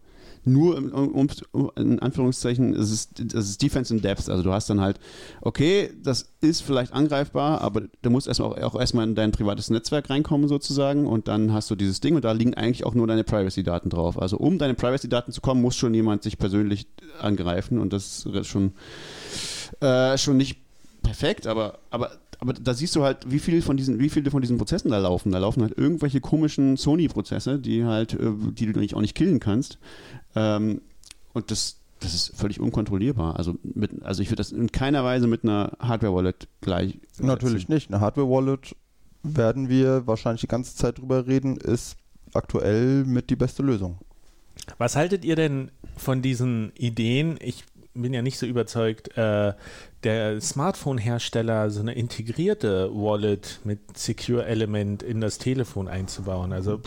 nur 0.43 0.77
um, 0.77 1.27
um, 1.51 1.71
in 1.75 1.99
Anführungszeichen, 1.99 2.73
es 2.73 2.91
ist, 2.91 3.19
es 3.19 3.49
ist 3.49 3.61
Defense 3.61 3.93
in 3.93 4.01
Depth. 4.01 4.29
Also 4.29 4.43
du 4.43 4.51
hast 4.51 4.69
dann 4.69 4.81
halt, 4.81 4.99
okay, 5.41 5.91
das 6.03 6.31
ist 6.41 6.61
vielleicht 6.61 6.93
angreifbar, 6.93 7.61
aber 7.61 7.83
du 8.01 8.09
musst 8.09 8.27
erstmal 8.27 8.63
auch, 8.63 8.73
auch 8.73 8.79
erstmal 8.79 9.07
in 9.07 9.15
dein 9.15 9.31
privates 9.31 9.69
Netzwerk 9.69 10.09
reinkommen 10.09 10.47
sozusagen 10.47 11.05
und 11.05 11.27
dann 11.27 11.53
hast 11.53 11.69
du 11.69 11.75
dieses 11.75 12.01
Ding 12.01 12.15
und 12.15 12.25
da 12.25 12.31
liegen 12.31 12.53
eigentlich 12.55 12.85
auch 12.85 12.93
nur 12.93 13.07
deine 13.07 13.23
Privacy-Daten 13.23 13.89
drauf. 13.89 14.19
Also 14.19 14.37
um 14.37 14.57
deine 14.57 14.73
Privacy-Daten 14.73 15.31
zu 15.31 15.41
kommen, 15.41 15.61
muss 15.61 15.75
schon 15.75 15.93
jemand 15.93 16.23
sich 16.23 16.37
persönlich 16.37 16.87
angreifen 17.19 17.77
und 17.79 17.93
das 17.93 18.25
ist 18.25 18.47
schon, 18.47 18.73
äh, 19.79 20.17
schon 20.17 20.37
nicht 20.37 20.57
perfekt, 21.03 21.47
aber, 21.47 21.79
aber, 21.89 22.11
aber 22.41 22.53
da 22.53 22.73
siehst 22.73 22.95
du 22.95 23.03
halt, 23.03 23.29
wie 23.29 23.37
viel 23.37 23.61
von 23.61 23.77
diesen, 23.77 23.99
wie 23.99 24.09
viele 24.09 24.31
von 24.31 24.41
diesen 24.41 24.57
Prozessen 24.57 24.89
da 24.89 24.97
laufen. 24.97 25.31
Da 25.31 25.37
laufen 25.37 25.61
halt 25.61 25.77
irgendwelche 25.77 26.21
komischen 26.21 26.75
Sony-Prozesse, 26.75 27.59
die 27.59 27.85
halt, 27.85 28.15
äh, 28.15 28.31
die 28.51 28.65
du 28.65 28.79
eigentlich 28.79 28.95
auch 28.95 29.01
nicht 29.01 29.13
killen 29.13 29.39
kannst. 29.39 29.77
Ähm, 30.35 30.81
und 31.33 31.51
das, 31.51 31.77
das 31.99 32.15
ist 32.15 32.35
völlig 32.35 32.59
unkontrollierbar. 32.59 33.35
Also, 33.35 33.55
mit, 33.63 34.01
also 34.01 34.23
ich 34.23 34.29
würde 34.29 34.37
das 34.37 34.51
in 34.51 34.71
keiner 34.71 35.03
Weise 35.03 35.27
mit 35.27 35.43
einer 35.43 35.73
Hardware-Wallet 35.79 36.47
gleich. 36.61 36.97
Natürlich 37.19 37.69
nicht. 37.69 37.91
Eine 37.91 38.01
Hardware-Wallet 38.01 38.75
werden 39.21 39.69
wir 39.69 40.07
wahrscheinlich 40.07 40.41
die 40.41 40.47
ganze 40.47 40.75
Zeit 40.75 40.97
drüber 40.97 41.27
reden, 41.27 41.57
ist 41.57 41.95
aktuell 42.33 43.05
mit 43.05 43.29
die 43.29 43.35
beste 43.35 43.61
Lösung. 43.61 43.99
Was 44.79 44.95
haltet 44.95 45.23
ihr 45.25 45.35
denn 45.35 45.69
von 45.95 46.23
diesen 46.23 46.71
Ideen? 46.75 47.37
Ich 47.39 47.65
bin 47.93 48.13
ja 48.13 48.21
nicht 48.21 48.37
so 48.37 48.45
überzeugt, 48.45 49.17
äh, 49.17 49.53
der 50.03 50.41
Smartphone-Hersteller 50.41 51.69
so 51.69 51.81
eine 51.81 51.93
integrierte 51.93 52.89
Wallet 52.93 53.59
mit 53.63 53.97
Secure 53.97 54.45
Element 54.45 55.03
in 55.03 55.21
das 55.21 55.37
Telefon 55.37 55.87
einzubauen. 55.87 56.53
Also 56.53 56.79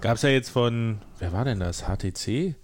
gab 0.00 0.16
es 0.16 0.22
ja 0.22 0.30
jetzt 0.30 0.50
von, 0.50 0.98
wer 1.18 1.32
war 1.32 1.44
denn 1.44 1.60
das? 1.60 1.84
HTC 1.86 2.54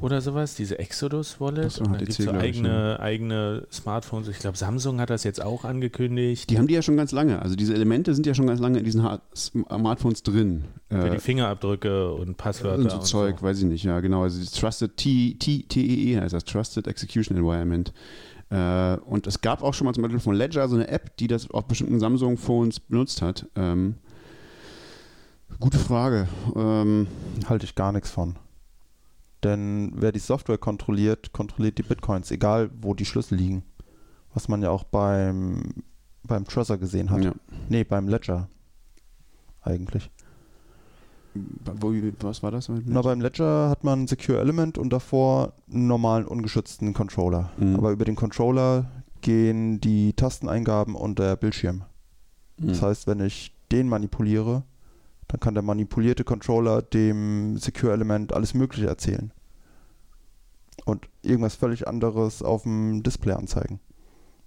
oder 0.00 0.20
sowas? 0.20 0.54
Diese 0.54 0.78
Exodus 0.78 1.40
Wallet? 1.40 1.64
Das 1.64 1.80
war 1.80 1.86
Und 1.86 1.92
dann 1.94 1.98
gibt 2.00 2.10
es 2.10 2.16
so 2.18 2.22
glaub 2.24 2.36
ich, 2.36 2.42
eigene, 2.42 3.00
eigene 3.00 3.66
Smartphones. 3.72 4.28
Ich 4.28 4.38
glaube, 4.38 4.56
Samsung 4.56 5.00
hat 5.00 5.10
das 5.10 5.24
jetzt 5.24 5.42
auch 5.42 5.64
angekündigt. 5.64 6.48
Die 6.50 6.58
haben 6.58 6.66
die 6.66 6.74
ja 6.74 6.82
schon 6.82 6.96
ganz 6.96 7.12
lange. 7.12 7.40
Also 7.42 7.56
diese 7.56 7.74
Elemente 7.74 8.14
sind 8.14 8.26
ja 8.26 8.34
schon 8.34 8.46
ganz 8.46 8.60
lange 8.60 8.78
in 8.78 8.84
diesen 8.84 9.06
Smartphones 9.34 10.22
drin. 10.22 10.64
für 10.88 11.08
Äh, 11.08 11.10
die 11.10 11.18
Fingerabdrücke 11.18 12.12
und 12.12 12.36
Passwörter. 12.36 12.82
und 12.82 12.90
so 12.90 12.96
und 12.98 13.06
Zeug, 13.06 13.42
weiß 13.42 13.58
ich 13.58 13.64
nicht, 13.64 13.84
ja, 13.84 14.00
genau. 14.00 14.22
Also 14.22 14.44
Trusted 14.58 14.96
T, 14.96 15.34
T, 15.38 15.64
TEE 15.68 16.20
heißt 16.20 16.32
das, 16.34 16.44
Trusted 16.44 16.86
Execution 16.86 17.36
Environment. 17.36 17.92
Äh, 18.50 18.96
und 19.04 19.26
es 19.26 19.40
gab 19.40 19.62
auch 19.62 19.74
schon 19.74 19.84
mal 19.84 19.92
zum 19.94 20.02
Beispiel 20.02 20.20
von 20.20 20.34
Ledger 20.34 20.68
so 20.68 20.76
eine 20.76 20.88
App, 20.88 21.16
die 21.18 21.26
das 21.26 21.50
auf 21.50 21.66
bestimmten 21.66 22.00
Samsung-Phones 22.00 22.80
benutzt 22.80 23.20
hat. 23.20 23.46
Ähm, 23.56 23.96
gute 25.60 25.78
Frage. 25.78 26.28
Ähm, 26.56 27.08
Halte 27.48 27.66
ich 27.66 27.74
gar 27.74 27.92
nichts 27.92 28.10
von. 28.10 28.36
Denn 29.44 29.92
wer 29.94 30.12
die 30.12 30.18
Software 30.18 30.58
kontrolliert, 30.58 31.32
kontrolliert 31.32 31.78
die 31.78 31.82
Bitcoins, 31.84 32.30
egal 32.30 32.70
wo 32.80 32.94
die 32.94 33.04
Schlüssel 33.04 33.36
liegen. 33.36 33.62
Was 34.34 34.48
man 34.48 34.62
ja 34.62 34.70
auch 34.70 34.84
beim, 34.84 35.62
beim 36.24 36.44
Trezor 36.44 36.76
gesehen 36.78 37.10
hat. 37.10 37.22
ja. 37.24 37.32
Nee, 37.68 37.84
beim 37.84 38.08
Ledger. 38.08 38.48
Eigentlich. 39.62 40.10
Wo, 41.80 41.92
was 42.20 42.42
war 42.42 42.50
das? 42.50 42.68
Na, 42.86 43.02
beim 43.02 43.20
Ledger 43.20 43.68
hat 43.68 43.84
man 43.84 44.02
ein 44.02 44.06
Secure 44.08 44.40
Element 44.40 44.76
und 44.76 44.90
davor 44.92 45.52
einen 45.72 45.86
normalen 45.86 46.26
ungeschützten 46.26 46.94
Controller. 46.94 47.50
Mhm. 47.58 47.76
Aber 47.76 47.90
über 47.92 48.04
den 48.04 48.16
Controller 48.16 48.90
gehen 49.20 49.80
die 49.80 50.14
Tasteneingaben 50.14 50.94
und 50.94 51.18
der 51.18 51.36
Bildschirm. 51.36 51.84
Das 52.56 52.80
Hm. 52.80 52.88
heißt, 52.88 53.06
wenn 53.06 53.20
ich 53.20 53.54
den 53.70 53.88
manipuliere, 53.88 54.64
dann 55.28 55.40
kann 55.40 55.54
der 55.54 55.62
manipulierte 55.62 56.24
Controller 56.24 56.82
dem 56.82 57.56
Secure 57.58 57.92
Element 57.92 58.32
alles 58.32 58.54
Mögliche 58.54 58.86
erzählen. 58.86 59.30
Und 60.84 61.06
irgendwas 61.22 61.54
völlig 61.54 61.86
anderes 61.86 62.42
auf 62.42 62.62
dem 62.62 63.02
Display 63.02 63.34
anzeigen. 63.34 63.80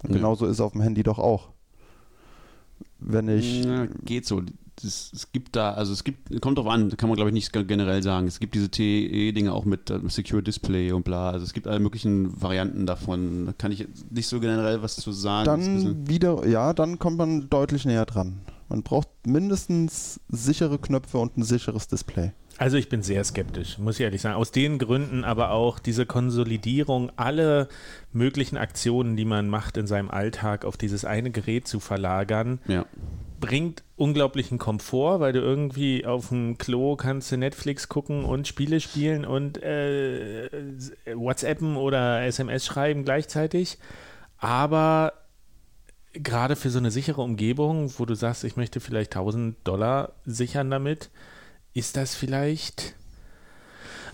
Und 0.04 0.10
Ja. 0.10 0.17
genauso 0.17 0.46
ist 0.46 0.54
es 0.54 0.62
auf 0.62 0.72
dem 0.72 0.82
Handy 0.82 1.04
doch 1.04 1.20
auch. 1.20 1.50
Wenn 3.00 3.28
ich. 3.30 3.63
Ja, 3.63 3.86
geht 4.04 4.26
so. 4.26 4.41
Das, 4.82 5.12
es 5.13 5.32
gibt 5.32 5.56
da, 5.56 5.74
also 5.74 5.94
es 5.94 6.04
gibt, 6.04 6.41
kommt 6.41 6.58
drauf 6.58 6.65
an, 6.67 6.96
kann 6.98 7.10
man 7.10 7.15
glaube 7.15 7.30
ich 7.30 7.34
nicht 7.34 7.52
generell 7.54 8.02
sagen. 8.02 8.26
Es 8.26 8.39
gibt 8.39 8.56
diese 8.56 8.70
TE-Dinge 8.70 9.54
auch 9.54 9.65
mit 9.65 9.91
äh, 9.91 10.00
Secure 10.08 10.41
Display 10.41 10.91
und 10.94 11.04
bla. 11.04 11.30
Also 11.30 11.44
es 11.46 11.54
gibt 11.54 11.67
alle 11.67 11.80
möglichen 11.80 12.41
Varianten 12.41 12.88
davon. 12.88 13.46
Da 13.48 13.54
kann 13.54 13.72
ich 13.72 13.88
nicht 14.10 14.28
so 14.28 14.39
generell 14.39 14.82
was 14.82 14.96
zu 14.96 15.12
sagen. 15.12 15.46
Dann 15.46 16.08
wieder, 16.08 16.48
ja, 16.48 16.74
dann 16.74 16.98
kommt 16.98 17.17
man 17.17 17.50
deutlich 17.50 17.86
näher 17.86 18.06
dran. 18.06 18.39
Man 18.72 18.84
braucht 18.84 19.10
mindestens 19.28 20.22
sichere 20.30 20.80
Knöpfe 20.80 21.18
und 21.18 21.38
ein 21.38 21.44
sicheres 21.44 21.90
Display. 21.90 22.32
Also 22.58 22.78
ich 22.78 22.88
bin 22.88 23.02
sehr 23.04 23.22
skeptisch, 23.26 23.78
muss 23.80 23.96
ich 23.96 24.02
ehrlich 24.02 24.22
sagen. 24.22 24.36
Aus 24.36 24.52
den 24.52 24.80
Gründen 24.80 25.26
aber 25.26 25.52
auch 25.52 25.78
diese 25.78 26.06
Konsolidierung, 26.06 27.12
alle 27.18 27.68
möglichen 28.14 28.56
Aktionen, 28.56 29.18
die 29.18 29.26
man 29.26 29.50
macht 29.50 29.76
in 29.76 29.88
seinem 29.88 30.10
Alltag, 30.10 30.64
auf 30.64 30.78
dieses 30.78 31.04
eine 31.04 31.32
Gerät 31.32 31.68
zu 31.68 31.82
verlagern, 31.82 32.60
Ja. 32.68 32.86
bringt 33.42 33.84
unglaublichen 33.98 34.58
Komfort, 34.58 35.20
weil 35.20 35.34
du 35.34 35.40
irgendwie 35.42 36.06
auf 36.06 36.30
dem 36.30 36.58
Klo 36.58 36.96
kannst 36.96 37.30
du 37.34 37.38
Netflix 37.38 37.90
gucken 37.90 38.24
und 38.24 38.48
Spiele 38.48 38.80
spielen 38.80 39.26
und 39.26 39.62
äh, 39.62 40.50
WhatsAppen 41.14 41.76
oder 41.76 42.22
SMS 42.24 42.66
schreiben 42.66 43.04
gleichzeitig. 43.04 43.80
Aber 44.38 45.14
gerade 46.13 46.56
für 46.56 46.69
so 46.69 46.80
eine 46.80 46.91
sichere 46.91 47.21
Umgebung, 47.21 47.93
wo 47.97 48.06
du 48.06 48.15
sagst, 48.15 48.43
ich 48.43 48.56
möchte 48.56 48.80
vielleicht 48.80 49.15
1000 49.15 49.56
Dollar 49.63 50.13
sichern 50.26 50.69
damit, 50.69 51.10
ist 51.74 51.97
das 51.97 52.15
vielleicht. 52.15 52.95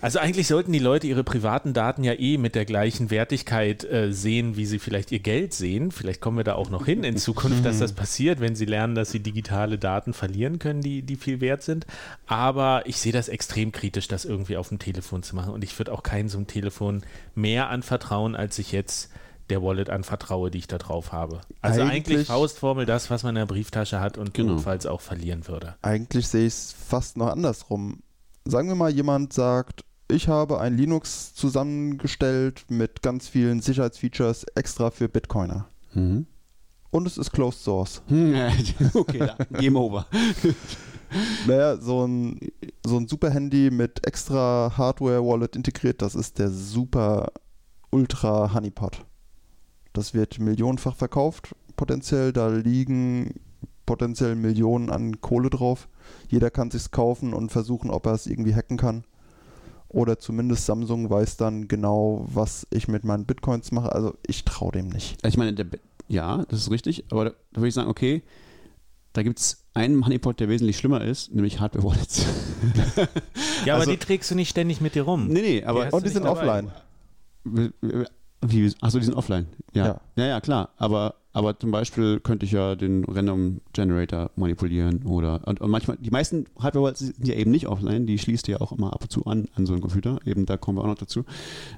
Also 0.00 0.20
eigentlich 0.20 0.46
sollten 0.46 0.72
die 0.72 0.78
Leute 0.78 1.08
ihre 1.08 1.24
privaten 1.24 1.72
Daten 1.74 2.04
ja 2.04 2.12
eh 2.12 2.38
mit 2.38 2.54
der 2.54 2.64
gleichen 2.64 3.10
Wertigkeit 3.10 3.82
äh, 3.84 4.12
sehen, 4.12 4.56
wie 4.56 4.64
sie 4.64 4.78
vielleicht 4.78 5.10
ihr 5.10 5.18
Geld 5.18 5.54
sehen. 5.54 5.90
Vielleicht 5.90 6.20
kommen 6.20 6.36
wir 6.36 6.44
da 6.44 6.54
auch 6.54 6.70
noch 6.70 6.86
hin 6.86 7.02
in 7.02 7.16
Zukunft, 7.16 7.64
dass 7.64 7.80
das 7.80 7.92
passiert, 7.94 8.38
wenn 8.38 8.54
sie 8.54 8.64
lernen, 8.64 8.94
dass 8.94 9.10
sie 9.10 9.18
digitale 9.18 9.76
Daten 9.76 10.12
verlieren 10.12 10.60
können, 10.60 10.82
die, 10.82 11.02
die 11.02 11.16
viel 11.16 11.40
wert 11.40 11.62
sind. 11.62 11.84
Aber 12.26 12.82
ich 12.86 12.98
sehe 12.98 13.12
das 13.12 13.28
extrem 13.28 13.72
kritisch, 13.72 14.06
das 14.06 14.24
irgendwie 14.24 14.56
auf 14.56 14.68
dem 14.68 14.78
Telefon 14.78 15.24
zu 15.24 15.34
machen. 15.34 15.52
Und 15.52 15.64
ich 15.64 15.76
würde 15.78 15.92
auch 15.92 16.04
keinem 16.04 16.28
so 16.28 16.38
einem 16.38 16.46
Telefon 16.46 17.02
mehr 17.34 17.68
anvertrauen, 17.68 18.36
als 18.36 18.60
ich 18.60 18.70
jetzt 18.70 19.10
der 19.50 19.62
Wallet 19.62 19.90
anvertraue, 19.90 20.50
die 20.50 20.58
ich 20.58 20.66
da 20.66 20.78
drauf 20.78 21.12
habe. 21.12 21.40
Also 21.60 21.82
eigentlich, 21.82 21.92
Eigentlich- 22.18 22.26
Faustformel 22.28 22.86
das, 22.86 23.10
was 23.10 23.22
man 23.22 23.30
in 23.30 23.40
der 23.40 23.46
Brieftasche 23.46 24.00
hat 24.00 24.18
und 24.18 24.34
Genau. 24.34 24.54
notfalls 24.54 24.86
auch 24.86 25.00
verlieren 25.00 25.46
würde. 25.48 25.76
Eigentlich 25.82 26.28
sehe 26.28 26.46
ich 26.46 26.54
es 26.54 26.72
fast 26.72 27.16
noch 27.16 27.28
andersrum. 27.28 28.02
Sagen 28.44 28.68
wir 28.68 28.74
mal, 28.74 28.90
jemand 28.90 29.32
sagt, 29.32 29.84
ich 30.10 30.28
habe 30.28 30.60
ein 30.60 30.76
Linux 30.76 31.34
zusammengestellt 31.34 32.64
mit 32.68 33.02
ganz 33.02 33.28
vielen 33.28 33.60
Sicherheitsfeatures 33.60 34.44
extra 34.54 34.90
für 34.90 35.08
Bitcoiner. 35.08 35.68
Mhm. 35.94 36.26
Und 36.90 37.06
es 37.06 37.18
ist 37.18 37.32
Closed 37.32 37.60
Source. 37.62 38.02
Okay, 38.94 39.28
Game 39.58 39.76
over. 39.76 40.06
Naja, 41.46 41.78
so 41.78 42.06
ein, 42.06 42.38
so 42.84 42.98
ein 42.98 43.08
super 43.08 43.30
Handy 43.30 43.70
mit 43.70 44.06
extra 44.06 44.72
Hardware-Wallet 44.76 45.56
integriert, 45.56 46.02
das 46.02 46.14
ist 46.14 46.38
der 46.38 46.50
super 46.50 47.32
Ultra 47.90 48.52
Honeypot. 48.52 49.06
Das 49.98 50.14
wird 50.14 50.38
millionenfach 50.38 50.94
verkauft, 50.94 51.56
potenziell. 51.76 52.32
Da 52.32 52.46
liegen 52.48 53.34
potenziell 53.84 54.36
Millionen 54.36 54.90
an 54.90 55.20
Kohle 55.20 55.50
drauf. 55.50 55.88
Jeder 56.28 56.50
kann 56.50 56.70
sich's 56.70 56.92
kaufen 56.92 57.34
und 57.34 57.50
versuchen, 57.50 57.90
ob 57.90 58.06
er 58.06 58.12
es 58.12 58.26
irgendwie 58.28 58.54
hacken 58.54 58.76
kann. 58.76 59.02
Oder 59.88 60.20
zumindest 60.20 60.66
Samsung 60.66 61.10
weiß 61.10 61.36
dann 61.36 61.66
genau, 61.66 62.24
was 62.32 62.64
ich 62.70 62.86
mit 62.86 63.02
meinen 63.02 63.24
Bitcoins 63.24 63.72
mache. 63.72 63.90
Also 63.90 64.14
ich 64.24 64.44
traue 64.44 64.70
dem 64.70 64.88
nicht. 64.88 65.18
Ich 65.26 65.36
meine, 65.36 65.52
der, 65.54 65.66
ja, 66.06 66.44
das 66.48 66.60
ist 66.60 66.70
richtig, 66.70 67.04
aber 67.10 67.24
da, 67.24 67.30
da 67.52 67.60
würde 67.60 67.68
ich 67.68 67.74
sagen, 67.74 67.88
okay, 67.90 68.22
da 69.14 69.24
gibt 69.24 69.40
es 69.40 69.64
einen 69.74 70.04
Honeypot, 70.04 70.38
der 70.38 70.48
wesentlich 70.48 70.76
schlimmer 70.78 71.00
ist, 71.00 71.34
nämlich 71.34 71.58
Hardware-Wallets. 71.58 72.24
Ja, 73.64 73.74
aber 73.74 73.80
Also- 73.80 73.90
die 73.90 73.96
trägst 73.98 74.30
du 74.30 74.36
nicht 74.36 74.50
ständig 74.50 74.80
mit 74.80 74.94
dir 74.94 75.02
rum. 75.02 75.26
nee, 75.26 75.40
nee, 75.40 75.64
aber 75.64 75.86
hast 75.86 75.92
Und 75.94 76.04
die 76.06 76.10
sind 76.10 76.24
dabei. 76.24 76.38
offline. 76.40 76.70
Wie, 78.40 78.72
achso, 78.80 78.98
die 78.98 79.04
sind 79.04 79.14
offline. 79.14 79.46
Ja. 79.72 79.86
Ja. 79.86 80.00
ja, 80.16 80.26
ja, 80.26 80.40
klar. 80.40 80.70
Aber, 80.76 81.16
aber 81.32 81.58
zum 81.58 81.70
Beispiel 81.70 82.20
könnte 82.20 82.46
ich 82.46 82.52
ja 82.52 82.76
den 82.76 83.04
Random 83.04 83.60
Generator 83.72 84.30
manipulieren 84.36 85.04
oder 85.04 85.46
und, 85.46 85.60
und 85.60 85.70
manchmal, 85.70 85.96
die 85.96 86.10
meisten 86.10 86.46
Hardware-Wallets 86.58 87.00
sind 87.00 87.26
ja 87.26 87.34
eben 87.34 87.50
nicht 87.50 87.66
offline, 87.66 88.06
die 88.06 88.18
schließt 88.18 88.46
ja 88.48 88.60
auch 88.60 88.72
immer 88.72 88.92
ab 88.92 89.02
und 89.02 89.10
zu 89.10 89.26
an 89.26 89.48
an 89.56 89.66
so 89.66 89.72
einen 89.72 89.82
Computer. 89.82 90.18
Eben 90.24 90.46
da 90.46 90.56
kommen 90.56 90.78
wir 90.78 90.82
auch 90.82 90.88
noch 90.88 90.98
dazu. 90.98 91.24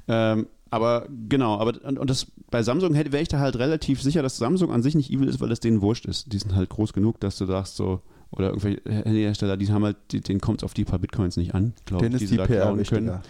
Ähm, 0.07 0.49
aber 0.70 1.09
genau, 1.29 1.59
aber 1.59 1.83
und, 1.83 1.99
und 1.99 2.11
das 2.11 2.27
bei 2.51 2.62
Samsung 2.62 2.94
hätte 2.94 3.11
wäre 3.12 3.23
ich 3.23 3.29
da 3.29 3.38
halt 3.38 3.57
relativ 3.57 4.03
sicher, 4.03 4.23
dass 4.23 4.37
Samsung 4.37 4.70
an 4.70 4.83
sich 4.83 4.94
nicht 4.94 5.11
evil 5.11 5.29
ist, 5.29 5.40
weil 5.40 5.51
es 5.51 5.61
denen 5.61 5.81
wurscht 5.81 6.07
ist. 6.07 6.33
Die 6.33 6.38
sind 6.38 6.55
halt 6.55 6.68
groß 6.68 6.92
genug, 6.92 7.18
dass 7.20 7.38
du 7.38 7.46
sagst 7.46 7.77
so, 7.77 8.03
oder 8.31 8.49
irgendwelche 8.49 8.83
Handyhersteller, 8.85 9.57
die 9.57 9.70
haben 9.73 9.85
halt, 9.85 9.96
die, 10.12 10.20
denen 10.20 10.40
kommt 10.40 10.61
es 10.61 10.64
auf 10.64 10.75
die 10.75 10.85
paar 10.85 10.99
Bitcoins 10.99 11.37
nicht 11.37 11.55
an, 11.55 11.75
glaube 11.87 12.07
ich, 12.07 12.18
sie 12.18 12.27
die 12.27 12.37
da 12.37 12.46
PR 12.46 12.77
können. 12.85 13.20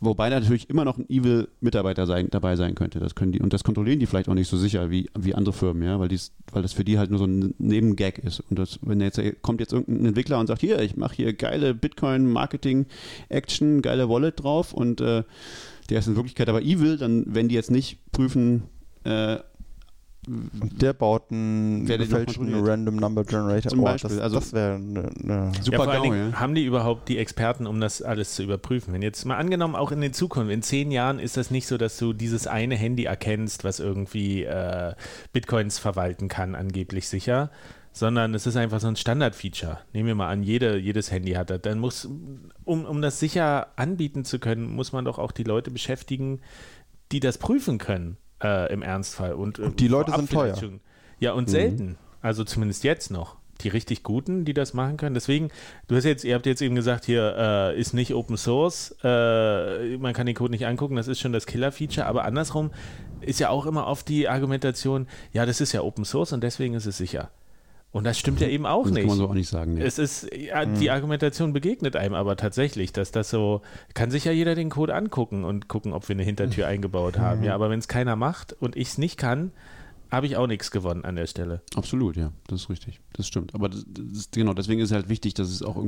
Wobei 0.00 0.28
natürlich 0.28 0.70
immer 0.70 0.84
noch 0.84 0.98
ein 0.98 1.08
Evil-Mitarbeiter 1.08 2.06
sein, 2.06 2.28
dabei 2.30 2.56
sein 2.56 2.74
könnte. 2.74 2.98
Das 2.98 3.14
können 3.14 3.32
die, 3.32 3.40
und 3.40 3.52
das 3.52 3.64
kontrollieren 3.64 4.00
die 4.00 4.06
vielleicht 4.06 4.28
auch 4.28 4.34
nicht 4.34 4.48
so 4.48 4.56
sicher 4.56 4.90
wie, 4.90 5.10
wie 5.18 5.34
andere 5.34 5.52
Firmen, 5.52 5.82
ja, 5.82 6.00
weil, 6.00 6.08
dies, 6.08 6.32
weil 6.52 6.62
das 6.62 6.72
für 6.72 6.84
die 6.84 6.98
halt 6.98 7.10
nur 7.10 7.18
so 7.18 7.26
ein 7.26 7.54
Nebengag 7.58 8.18
ist. 8.18 8.40
Und 8.40 8.58
das, 8.58 8.78
wenn 8.82 9.00
jetzt 9.00 9.20
kommt 9.42 9.60
jetzt 9.60 9.72
irgendein 9.72 10.06
Entwickler 10.06 10.38
und 10.38 10.46
sagt, 10.46 10.60
hier, 10.60 10.80
ich 10.80 10.96
mache 10.96 11.16
hier 11.16 11.32
geile 11.32 11.74
Bitcoin-Marketing-Action, 11.74 13.82
geile 13.82 14.08
Wallet 14.08 14.42
drauf 14.42 14.72
und 14.72 15.00
äh, 15.00 15.24
der 15.90 15.98
ist 15.98 16.06
in 16.06 16.16
Wirklichkeit 16.16 16.48
aber 16.48 16.62
evil, 16.62 16.96
dann 16.96 17.24
wenn 17.26 17.48
die 17.48 17.54
jetzt 17.54 17.70
nicht 17.70 17.98
prüfen, 18.12 18.64
äh, 19.04 19.38
Und 20.28 20.80
der 20.80 20.92
baut 20.92 21.32
einen 21.32 21.84
den 21.84 21.98
gefälschten. 21.98 22.64
Random 22.64 22.94
Number 22.94 23.24
Generator. 23.24 23.70
Zum 23.70 23.80
oh, 23.80 23.84
Beispiel, 23.84 24.10
das, 24.10 24.20
also- 24.20 24.38
das 24.38 24.52
wäre 24.52 24.74
eine, 24.76 25.10
eine 25.20 25.52
super 25.60 25.92
ja, 25.92 26.00
Dingen 26.00 26.30
ja. 26.30 26.40
haben 26.40 26.54
die 26.54 26.64
überhaupt 26.64 27.08
die 27.08 27.18
Experten, 27.18 27.66
um 27.66 27.80
das 27.80 28.02
alles 28.02 28.36
zu 28.36 28.44
überprüfen? 28.44 28.94
Wenn 28.94 29.02
jetzt 29.02 29.24
mal 29.24 29.36
angenommen, 29.36 29.74
auch 29.74 29.90
in 29.90 30.00
der 30.00 30.12
Zukunft, 30.12 30.52
in 30.52 30.62
zehn 30.62 30.92
Jahren 30.92 31.18
ist 31.18 31.36
das 31.36 31.50
nicht 31.50 31.66
so, 31.66 31.76
dass 31.76 31.96
du 31.96 32.12
dieses 32.12 32.46
eine 32.46 32.76
Handy 32.76 33.04
erkennst, 33.04 33.64
was 33.64 33.80
irgendwie 33.80 34.44
äh, 34.44 34.94
Bitcoins 35.32 35.80
verwalten 35.80 36.28
kann, 36.28 36.54
angeblich 36.54 37.08
sicher, 37.08 37.50
sondern 37.92 38.32
es 38.34 38.46
ist 38.46 38.56
einfach 38.56 38.78
so 38.78 38.86
ein 38.86 38.96
Standardfeature. 38.96 39.80
Nehmen 39.92 40.06
wir 40.06 40.14
mal 40.14 40.28
an, 40.28 40.44
jede, 40.44 40.78
jedes 40.78 41.10
Handy 41.10 41.32
hat 41.32 41.50
das. 41.50 41.62
Dann 41.62 41.80
muss, 41.80 42.08
um, 42.64 42.84
um 42.84 43.02
das 43.02 43.18
sicher 43.18 43.72
anbieten 43.74 44.24
zu 44.24 44.38
können, 44.38 44.72
muss 44.72 44.92
man 44.92 45.04
doch 45.04 45.18
auch 45.18 45.32
die 45.32 45.44
Leute 45.44 45.72
beschäftigen, 45.72 46.40
die 47.10 47.18
das 47.18 47.38
prüfen 47.38 47.78
können 47.78 48.18
äh, 48.42 48.72
im 48.72 48.82
Ernstfall. 48.82 49.34
Und, 49.34 49.58
äh, 49.58 49.62
Und 49.62 49.80
die 49.80 49.88
Leute 49.88 50.12
sind 50.12 50.30
teuer. 50.30 50.56
Ja, 51.18 51.32
und 51.32 51.48
selten. 51.48 51.96
Also 52.20 52.44
zumindest 52.44 52.84
jetzt 52.84 53.10
noch. 53.10 53.36
Die 53.60 53.68
richtig 53.68 54.02
guten, 54.02 54.44
die 54.44 54.54
das 54.54 54.74
machen 54.74 54.96
können. 54.96 55.14
Deswegen, 55.14 55.50
du 55.86 55.94
hast 55.94 56.04
jetzt, 56.04 56.24
ihr 56.24 56.34
habt 56.34 56.46
jetzt 56.46 56.62
eben 56.62 56.74
gesagt, 56.74 57.04
hier 57.04 57.36
äh, 57.36 57.78
ist 57.78 57.92
nicht 57.92 58.12
Open 58.12 58.36
Source, 58.36 58.96
äh, 59.04 59.96
man 59.98 60.14
kann 60.14 60.26
den 60.26 60.34
Code 60.34 60.50
nicht 60.50 60.66
angucken, 60.66 60.96
das 60.96 61.06
ist 61.06 61.20
schon 61.20 61.32
das 61.32 61.46
Killer-Feature, 61.46 62.06
aber 62.06 62.24
andersrum 62.24 62.72
ist 63.20 63.38
ja 63.38 63.50
auch 63.50 63.66
immer 63.66 63.86
oft 63.86 64.08
die 64.08 64.28
Argumentation, 64.28 65.06
ja, 65.32 65.46
das 65.46 65.60
ist 65.60 65.72
ja 65.72 65.82
Open 65.82 66.04
Source 66.04 66.32
und 66.32 66.42
deswegen 66.42 66.74
ist 66.74 66.86
es 66.86 66.96
sicher. 66.96 67.30
Und 67.92 68.04
das 68.04 68.18
stimmt 68.18 68.40
ja 68.40 68.48
eben 68.48 68.64
auch 68.64 68.84
das 68.84 68.92
nicht. 68.92 69.02
kann 69.02 69.08
man 69.08 69.18
so 69.18 69.28
auch 69.28 69.34
nicht 69.34 69.48
sagen. 69.48 69.74
Nee. 69.74 69.82
Es 69.82 69.98
ist, 69.98 70.26
ja, 70.34 70.64
die 70.64 70.90
Argumentation 70.90 71.52
begegnet 71.52 71.94
einem 71.94 72.14
aber 72.14 72.36
tatsächlich, 72.36 72.92
dass 72.92 73.12
das 73.12 73.28
so, 73.28 73.60
kann 73.92 74.10
sich 74.10 74.24
ja 74.24 74.32
jeder 74.32 74.54
den 74.54 74.70
Code 74.70 74.94
angucken 74.94 75.44
und 75.44 75.68
gucken, 75.68 75.92
ob 75.92 76.08
wir 76.08 76.16
eine 76.16 76.22
Hintertür 76.22 76.66
eingebaut 76.68 77.18
haben. 77.18 77.44
Ja, 77.44 77.54
aber 77.54 77.68
wenn 77.68 77.78
es 77.78 77.88
keiner 77.88 78.16
macht 78.16 78.54
und 78.58 78.76
ich 78.76 78.88
es 78.88 78.98
nicht 78.98 79.18
kann, 79.18 79.52
habe 80.12 80.26
ich 80.26 80.36
auch 80.36 80.46
nichts 80.46 80.70
gewonnen 80.70 81.06
an 81.06 81.16
der 81.16 81.26
Stelle. 81.26 81.62
Absolut, 81.74 82.16
ja, 82.16 82.32
das 82.46 82.62
ist 82.62 82.70
richtig. 82.70 83.00
Das 83.14 83.26
stimmt. 83.26 83.54
Aber 83.54 83.70
das, 83.70 83.86
das 83.88 84.30
genau, 84.30 84.52
deswegen 84.52 84.80
ist 84.80 84.90
es 84.90 84.94
halt 84.94 85.08
wichtig, 85.08 85.32
dass 85.32 85.48
es 85.48 85.62
auch 85.62 85.82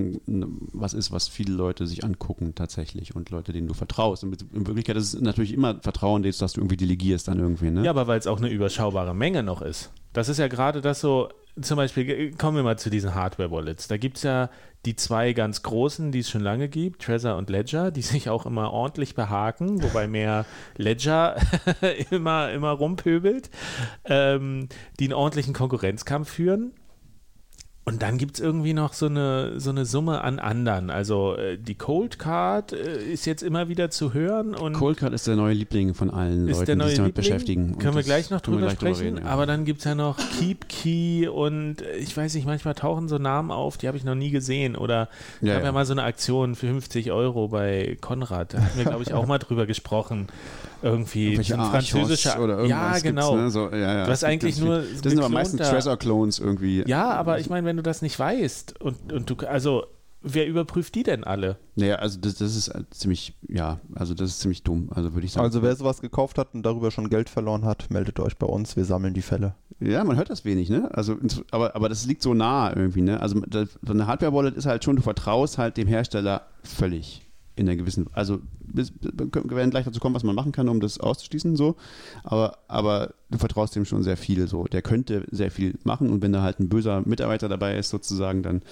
was 0.73 0.95
ist, 0.95 1.13
was 1.13 1.29
viele 1.29 1.53
Leute 1.53 1.87
sich 1.87 2.05
angucken 2.05 2.55
tatsächlich 2.55 3.15
und 3.15 3.29
Leute, 3.29 3.53
denen 3.53 3.69
du 3.69 3.75
vertraust. 3.75 4.25
Und 4.25 4.41
in 4.55 4.67
Wirklichkeit 4.67 4.97
ist 4.97 5.13
es 5.13 5.21
natürlich 5.21 5.53
immer 5.53 5.79
Vertrauen, 5.83 6.23
das 6.23 6.39
dass 6.39 6.55
du 6.55 6.63
irgendwie 6.63 6.79
delegierst 6.79 7.29
an 7.29 7.39
irgendwen. 7.39 7.75
Ne? 7.75 7.85
Ja, 7.85 7.91
aber 7.91 8.07
weil 8.07 8.19
es 8.19 8.27
auch 8.27 8.39
eine 8.39 8.49
überschaubare 8.49 9.15
Menge 9.15 9.43
noch 9.43 9.61
ist. 9.61 9.91
Das 10.15 10.31
ist 10.31 10.39
ja 10.39 10.49
gerade 10.49 10.81
das 10.81 11.01
so, 11.01 11.29
zum 11.61 11.77
Beispiel, 11.77 12.33
kommen 12.33 12.57
wir 12.57 12.65
mal 12.65 12.79
zu 12.79 12.89
diesen 12.89 13.15
Hardware-Wallets. 13.15 13.89
Da 13.89 13.99
gibt 13.99 14.17
es 14.17 14.23
ja 14.23 14.49
die 14.85 14.97
zwei 14.97 15.33
ganz 15.33 15.63
großen, 15.63 16.13
die 16.13 16.21
es 16.21 16.31
schon 16.31 16.43
lange 16.43 16.69
gibt, 16.69 17.03
Trezor 17.03 17.37
und 17.37 17.51
Ledger, 17.51 17.91
die 17.91 18.03
sich 18.03 18.29
auch 18.29 18.47
immer 18.47 18.71
ordentlich 18.73 19.15
behaken, 19.15 19.83
wobei 19.83 20.07
mehr 20.07 20.45
Ledger 20.77 21.37
immer, 22.11 22.51
immer 22.53 22.71
rumpöbelt, 22.71 23.51
ähm, 24.05 24.69
die 25.01 25.05
einen 25.05 25.15
ordentlichen 25.15 25.55
Konkurrenzkampf 25.55 26.31
führen. 26.31 26.73
Und 27.87 28.01
dann 28.01 28.17
gibt 28.17 28.37
es 28.37 28.41
irgendwie 28.41 28.73
noch 28.73 28.95
so 28.95 29.07
eine, 29.07 29.61
so 29.61 29.69
eine 29.69 29.85
Summe 29.85 30.23
an 30.23 30.39
anderen. 30.39 30.89
Also 30.89 31.37
äh, 31.37 31.59
die 31.59 31.75
Cold 31.75 32.19
Card 32.19 32.73
äh, 32.73 33.13
ist 33.13 33.27
jetzt 33.27 33.43
immer 33.43 33.69
wieder 33.69 33.91
zu 33.91 34.15
hören 34.15 34.55
und 34.55 34.73
Cold 34.73 34.97
Card 34.97 35.13
ist 35.13 35.27
der 35.27 35.37
neue 35.37 35.53
Liebling 35.53 35.93
von 35.93 36.09
allen 36.09 36.47
Leuten, 36.47 36.47
die 36.47 36.55
sich 36.55 36.67
damit 36.67 36.89
Liebling. 36.97 37.13
beschäftigen. 37.13 37.79
Können 37.79 37.95
wir 37.95 38.03
gleich 38.03 38.31
noch 38.31 38.41
drüber 38.41 38.61
gleich 38.61 38.73
sprechen. 38.73 39.03
reden, 39.03 39.19
ja. 39.19 39.31
Aber 39.31 39.45
dann 39.45 39.67
gibt 39.67 39.81
es 39.81 39.85
ja 39.85 39.95
noch 39.95 40.17
Keep 40.39 40.67
Key 40.71 41.29
und 41.29 41.83
äh, 41.83 41.97
ich 41.97 42.17
weiß 42.17 42.33
nicht, 42.35 42.47
manchmal 42.47 42.75
tauchen 42.75 43.09
so 43.09 43.19
Namen 43.19 43.51
auf, 43.51 43.77
die 43.77 43.87
habe 43.87 43.99
ich 43.99 44.05
noch 44.05 44.15
nie 44.15 44.31
gesehen. 44.31 44.77
Oder 44.77 45.09
ich 45.43 45.49
Ja, 45.49 45.55
habe 45.55 45.65
ja. 45.65 45.67
ja. 45.69 45.73
mal 45.73 45.85
so 45.85 45.93
eine 45.93 46.05
Aktion 46.05 46.55
für 46.55 46.69
50 46.69 47.13
Euro 47.13 47.49
bei 47.49 47.99
Konrad. 48.01 48.55
Da 48.55 48.61
hatten 48.63 48.79
wir, 48.79 48.85
glaube 48.85 49.03
ich, 49.03 49.13
auch 49.13 49.27
mal 49.27 49.39
drüber 49.39 49.67
gesprochen. 49.67 50.29
Irgendwie 50.83 51.37
französischer. 51.37 52.39
oder 52.41 52.59
irgendwas 52.59 53.03
ja, 53.03 53.11
genau. 53.11 53.37
ne? 53.37 53.51
so, 53.51 53.71
ja, 53.71 54.01
ja. 54.01 54.09
Was 54.09 54.23
eigentlich 54.23 54.61
nur. 54.61 54.81
Das 54.81 55.13
sind 55.13 55.19
aber 55.19 55.31
meistens 55.31 55.63
Treasure-Clones 55.63 56.41
irgendwie. 56.41 56.85
Ja, 56.87 57.11
aber 57.13 57.41
ich 57.41 57.49
meine, 57.49 57.67
wenn 57.67 57.74
du 57.77 57.83
das 57.83 58.03
nicht 58.03 58.19
weißt 58.19 58.81
und, 58.81 59.13
und 59.13 59.31
du, 59.31 59.47
also, 59.47 59.87
wer 60.23 60.47
überprüft 60.47 60.95
die 60.95 61.03
denn 61.03 61.25
alle? 61.25 61.59
Naja, 61.77 61.97
also 61.97 62.19
das, 62.21 62.37
das 62.37 62.57
ist 62.57 62.73
halt 62.73 62.93
ziemlich, 62.95 63.35
ja, 63.49 63.81
also 63.95 64.15
das 64.15 64.31
ist 64.31 64.41
ziemlich 64.41 64.63
dumm, 64.63 64.91
also 64.95 65.15
würde 65.15 65.27
ich 65.27 65.33
sagen. 65.33 65.45
Also 65.45 65.63
wer 65.63 65.75
sowas 65.77 66.01
gekauft 66.01 66.39
hat 66.39 66.55
und 66.55 66.63
darüber 66.63 66.91
schon 66.91 67.11
Geld 67.11 67.29
verloren 67.29 67.65
hat, 67.65 67.91
meldet 67.91 68.19
euch 68.21 68.37
bei 68.37 68.47
uns, 68.47 68.77
wir 68.77 68.85
sammeln 68.85 69.15
die 69.15 69.23
Fälle. 69.23 69.55
Ja, 69.81 70.05
man 70.05 70.17
hört 70.17 70.31
das 70.31 70.45
wenig, 70.45 70.71
ne? 70.71 70.89
Also, 70.95 71.17
aber, 71.51 71.75
aber 71.75 71.89
das 71.89 72.07
liegt 72.07 72.23
so 72.23 72.33
nah 72.33 72.75
irgendwie, 72.75 73.03
ne? 73.03 73.21
Also 73.21 73.41
das, 73.41 73.71
so 73.85 73.93
eine 73.93 74.07
Hardware-Wallet 74.07 74.57
ist 74.57 74.67
halt 74.67 74.85
schon, 74.85 74.97
du 74.97 75.03
vertraust 75.03 75.59
halt 75.59 75.77
dem 75.77 75.89
Hersteller 75.89 76.47
völlig 76.63 77.24
in 77.57 77.69
einer 77.69 77.77
gewissen, 77.77 78.07
also 78.13 78.41
wir 78.63 78.87
werden 79.57 79.71
gleich 79.71 79.85
dazu 79.85 80.01
kommen, 80.01 80.15
was 80.15 80.25
man 80.25 80.35
machen 80.35 80.53
kann, 80.53 80.69
um 80.69 80.81
das 80.81 80.99
auszuschließen, 80.99 81.55
so. 81.57 81.77
Aber, 82.25 82.59
aber 82.67 83.15
du 83.31 83.39
vertraust 83.39 83.77
dem 83.77 83.85
schon 83.85 84.03
sehr 84.03 84.17
viel, 84.17 84.49
so. 84.49 84.65
Der 84.65 84.83
könnte 84.83 85.25
sehr 85.31 85.51
viel 85.51 85.79
machen 85.85 86.11
und 86.11 86.23
wenn 86.23 86.33
da 86.33 86.43
halt 86.43 86.59
ein 86.59 86.69
böser 86.69 87.03
Mitarbeiter 87.05 87.49
dabei 87.49 87.77
ist, 87.77 87.91
sozusagen, 87.91 88.43
dann 88.43 88.63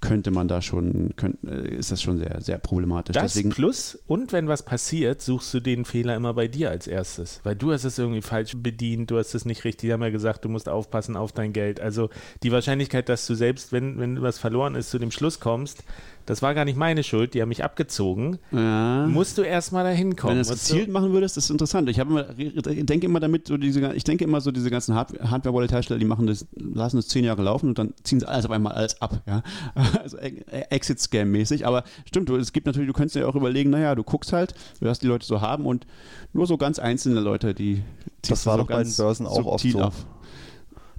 könnte 0.00 0.30
man 0.30 0.48
da 0.48 0.62
schon, 0.62 1.10
könnt, 1.16 1.44
äh, 1.44 1.76
ist 1.76 1.92
das 1.92 2.00
schon 2.00 2.18
sehr, 2.18 2.40
sehr 2.40 2.58
problematisch. 2.58 3.14
Das 3.14 3.34
Deswegen, 3.34 3.50
plus, 3.50 3.98
und 4.06 4.32
wenn 4.32 4.48
was 4.48 4.64
passiert, 4.64 5.20
suchst 5.20 5.52
du 5.52 5.60
den 5.60 5.84
Fehler 5.84 6.16
immer 6.16 6.34
bei 6.34 6.48
dir 6.48 6.70
als 6.70 6.86
erstes. 6.86 7.40
Weil 7.44 7.54
du 7.54 7.72
hast 7.72 7.84
es 7.84 7.98
irgendwie 7.98 8.22
falsch 8.22 8.56
bedient, 8.56 9.10
du 9.10 9.18
hast 9.18 9.34
es 9.34 9.44
nicht 9.44 9.64
richtig, 9.64 9.88
die 9.88 9.92
haben 9.92 10.02
ja 10.02 10.10
gesagt, 10.10 10.44
du 10.44 10.48
musst 10.48 10.68
aufpassen 10.68 11.16
auf 11.16 11.32
dein 11.32 11.52
Geld. 11.52 11.80
Also 11.80 12.08
die 12.42 12.50
Wahrscheinlichkeit, 12.50 13.08
dass 13.08 13.26
du 13.26 13.34
selbst, 13.34 13.72
wenn, 13.72 13.98
wenn 13.98 14.22
was 14.22 14.38
verloren 14.38 14.74
ist, 14.74 14.90
zu 14.90 14.98
dem 14.98 15.10
Schluss 15.10 15.38
kommst, 15.38 15.84
das 16.30 16.42
war 16.42 16.54
gar 16.54 16.64
nicht 16.64 16.76
meine 16.76 17.02
Schuld, 17.02 17.34
die 17.34 17.42
haben 17.42 17.48
mich 17.50 17.62
abgezogen. 17.64 18.38
ja. 18.52 19.06
Musst 19.06 19.36
du 19.38 19.42
erstmal 19.42 19.84
dahin 19.84 20.16
kommen. 20.16 20.36
Wenn 20.36 20.42
du 20.42 20.48
das 20.48 20.66
gezielt 20.68 20.88
machen 20.90 21.12
würdest, 21.12 21.36
das 21.36 21.44
ist 21.44 21.50
interessant. 21.50 21.88
Ich, 21.88 21.98
immer, 21.98 22.26
ich 22.38 22.54
denke 22.86 23.06
immer 23.06 23.20
damit, 23.20 23.48
so 23.48 23.56
diese, 23.56 23.92
ich 23.94 24.04
denke 24.04 24.24
immer 24.24 24.40
so, 24.40 24.50
diese 24.50 24.70
ganzen 24.70 24.94
Hard- 24.94 25.18
Hardware-Wallet-Hersteller, 25.20 25.98
die 25.98 26.06
machen 26.06 26.26
das, 26.26 26.46
lassen 26.56 26.96
das 26.96 27.08
zehn 27.08 27.24
Jahre 27.24 27.42
laufen 27.42 27.68
und 27.68 27.78
dann 27.78 27.92
ziehen 28.02 28.20
sie 28.20 28.26
alles 28.28 28.44
auf 28.46 28.50
einmal 28.50 28.72
alles 28.72 29.00
ab. 29.02 29.20
Ja? 29.26 29.42
Also 30.02 30.16
Exit-Scam-mäßig. 30.18 31.66
Aber 31.66 31.84
stimmt, 32.06 32.28
du, 32.28 32.36
es 32.36 32.52
gibt 32.52 32.66
natürlich, 32.66 32.88
du 32.88 32.92
könntest 32.94 33.16
dir 33.16 33.28
auch 33.28 33.34
überlegen, 33.34 33.70
naja, 33.70 33.94
du 33.94 34.02
guckst 34.02 34.32
halt, 34.32 34.54
was 34.80 34.98
die 34.98 35.06
Leute 35.06 35.26
so 35.26 35.40
haben 35.40 35.66
und 35.66 35.86
nur 36.32 36.46
so 36.46 36.56
ganz 36.56 36.78
einzelne 36.78 37.20
Leute, 37.20 37.54
die 37.54 37.82
Das 38.22 38.46
war 38.46 38.54
so 38.54 38.62
doch 38.62 38.68
bei 38.68 38.74
den 38.74 38.84
ganz 38.84 38.96
Börsen 38.96 39.26
auch 39.26 39.44
oft 39.46 39.68
so. 39.68 39.80
ab. 39.80 39.94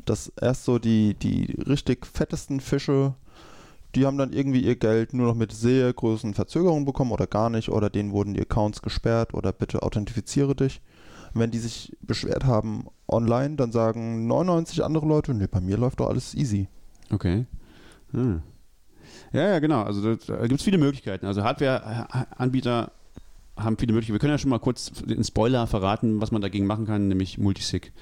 dass 0.06 0.32
erst 0.42 0.66
so 0.66 0.80
die, 0.80 1.14
die 1.14 1.56
richtig 1.68 2.06
fettesten 2.06 2.60
Fische, 2.60 3.14
die 3.96 4.06
haben 4.06 4.18
dann 4.18 4.34
irgendwie 4.34 4.62
ihr 4.62 4.76
Geld 4.76 5.14
nur 5.14 5.28
noch 5.28 5.36
mit 5.36 5.52
sehr 5.52 5.92
großen 5.92 6.34
Verzögerungen 6.34 6.86
bekommen 6.86 7.12
oder 7.12 7.28
gar 7.28 7.50
nicht 7.50 7.70
oder 7.70 7.90
denen 7.90 8.12
wurden 8.12 8.34
die 8.34 8.42
Accounts 8.42 8.82
gesperrt 8.82 9.34
oder 9.34 9.52
bitte 9.52 9.84
authentifiziere 9.84 10.56
dich. 10.56 10.82
Wenn 11.34 11.52
die 11.52 11.60
sich 11.60 11.96
beschwert 12.02 12.46
haben 12.46 12.88
online, 13.08 13.56
dann 13.56 13.72
sagen 13.72 14.28
99 14.28 14.84
andere 14.84 15.06
Leute, 15.06 15.34
nee, 15.34 15.48
bei 15.48 15.62
mir 15.62 15.78
läuft 15.78 16.00
doch 16.00 16.10
alles 16.10 16.34
easy. 16.36 16.68
Okay. 17.12 17.46
Hm. 18.12 18.42
Ja, 19.34 19.48
ja, 19.48 19.60
genau. 19.60 19.84
Also 19.84 20.16
da, 20.16 20.36
da 20.36 20.48
gibt 20.48 20.60
es 20.60 20.66
viele 20.66 20.78
Möglichkeiten. 20.78 21.26
Also 21.26 21.44
Hardware-Anbieter 21.44 22.92
haben 23.58 23.78
viele 23.78 23.94
Möglichkeiten. 23.94 24.16
Wir 24.16 24.20
können 24.20 24.34
ja 24.34 24.38
schon 24.38 24.50
mal 24.50 24.60
kurz 24.60 24.92
den 24.92 25.24
Spoiler 25.24 25.68
verraten, 25.68 26.20
was 26.20 26.32
man 26.32 26.42
dagegen 26.42 26.66
machen 26.66 26.86
kann, 26.86 27.08
nämlich 27.08 27.38
Multisig. 27.38 27.94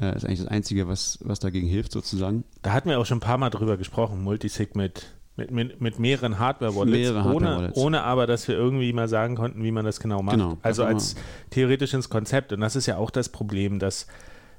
Äh, 0.00 0.16
ist 0.16 0.24
eigentlich 0.24 0.40
das 0.40 0.48
Einzige, 0.48 0.88
was, 0.88 1.18
was 1.22 1.38
dagegen 1.38 1.66
hilft, 1.66 1.92
sozusagen. 1.92 2.44
Da 2.62 2.72
hatten 2.72 2.88
wir 2.88 2.98
auch 2.98 3.06
schon 3.06 3.18
ein 3.18 3.20
paar 3.20 3.38
Mal 3.38 3.50
drüber 3.50 3.76
gesprochen, 3.76 4.22
Multisig 4.22 4.74
mit, 4.74 5.06
mit, 5.36 5.50
mit, 5.50 5.80
mit 5.80 5.98
mehreren 5.98 6.38
Hardware-Wallets, 6.38 6.96
Mehrere 6.96 7.34
ohne, 7.34 7.72
ohne 7.74 8.02
aber, 8.02 8.26
dass 8.26 8.46
wir 8.48 8.56
irgendwie 8.56 8.92
mal 8.92 9.08
sagen 9.08 9.36
konnten, 9.36 9.62
wie 9.62 9.70
man 9.70 9.84
das 9.84 10.00
genau 10.00 10.22
macht. 10.22 10.36
Genau, 10.36 10.58
also 10.62 10.84
als 10.84 11.14
theoretisches 11.50 12.10
Konzept. 12.10 12.52
Und 12.52 12.60
das 12.60 12.76
ist 12.76 12.86
ja 12.86 12.96
auch 12.96 13.10
das 13.10 13.30
Problem, 13.30 13.78
dass, 13.78 14.06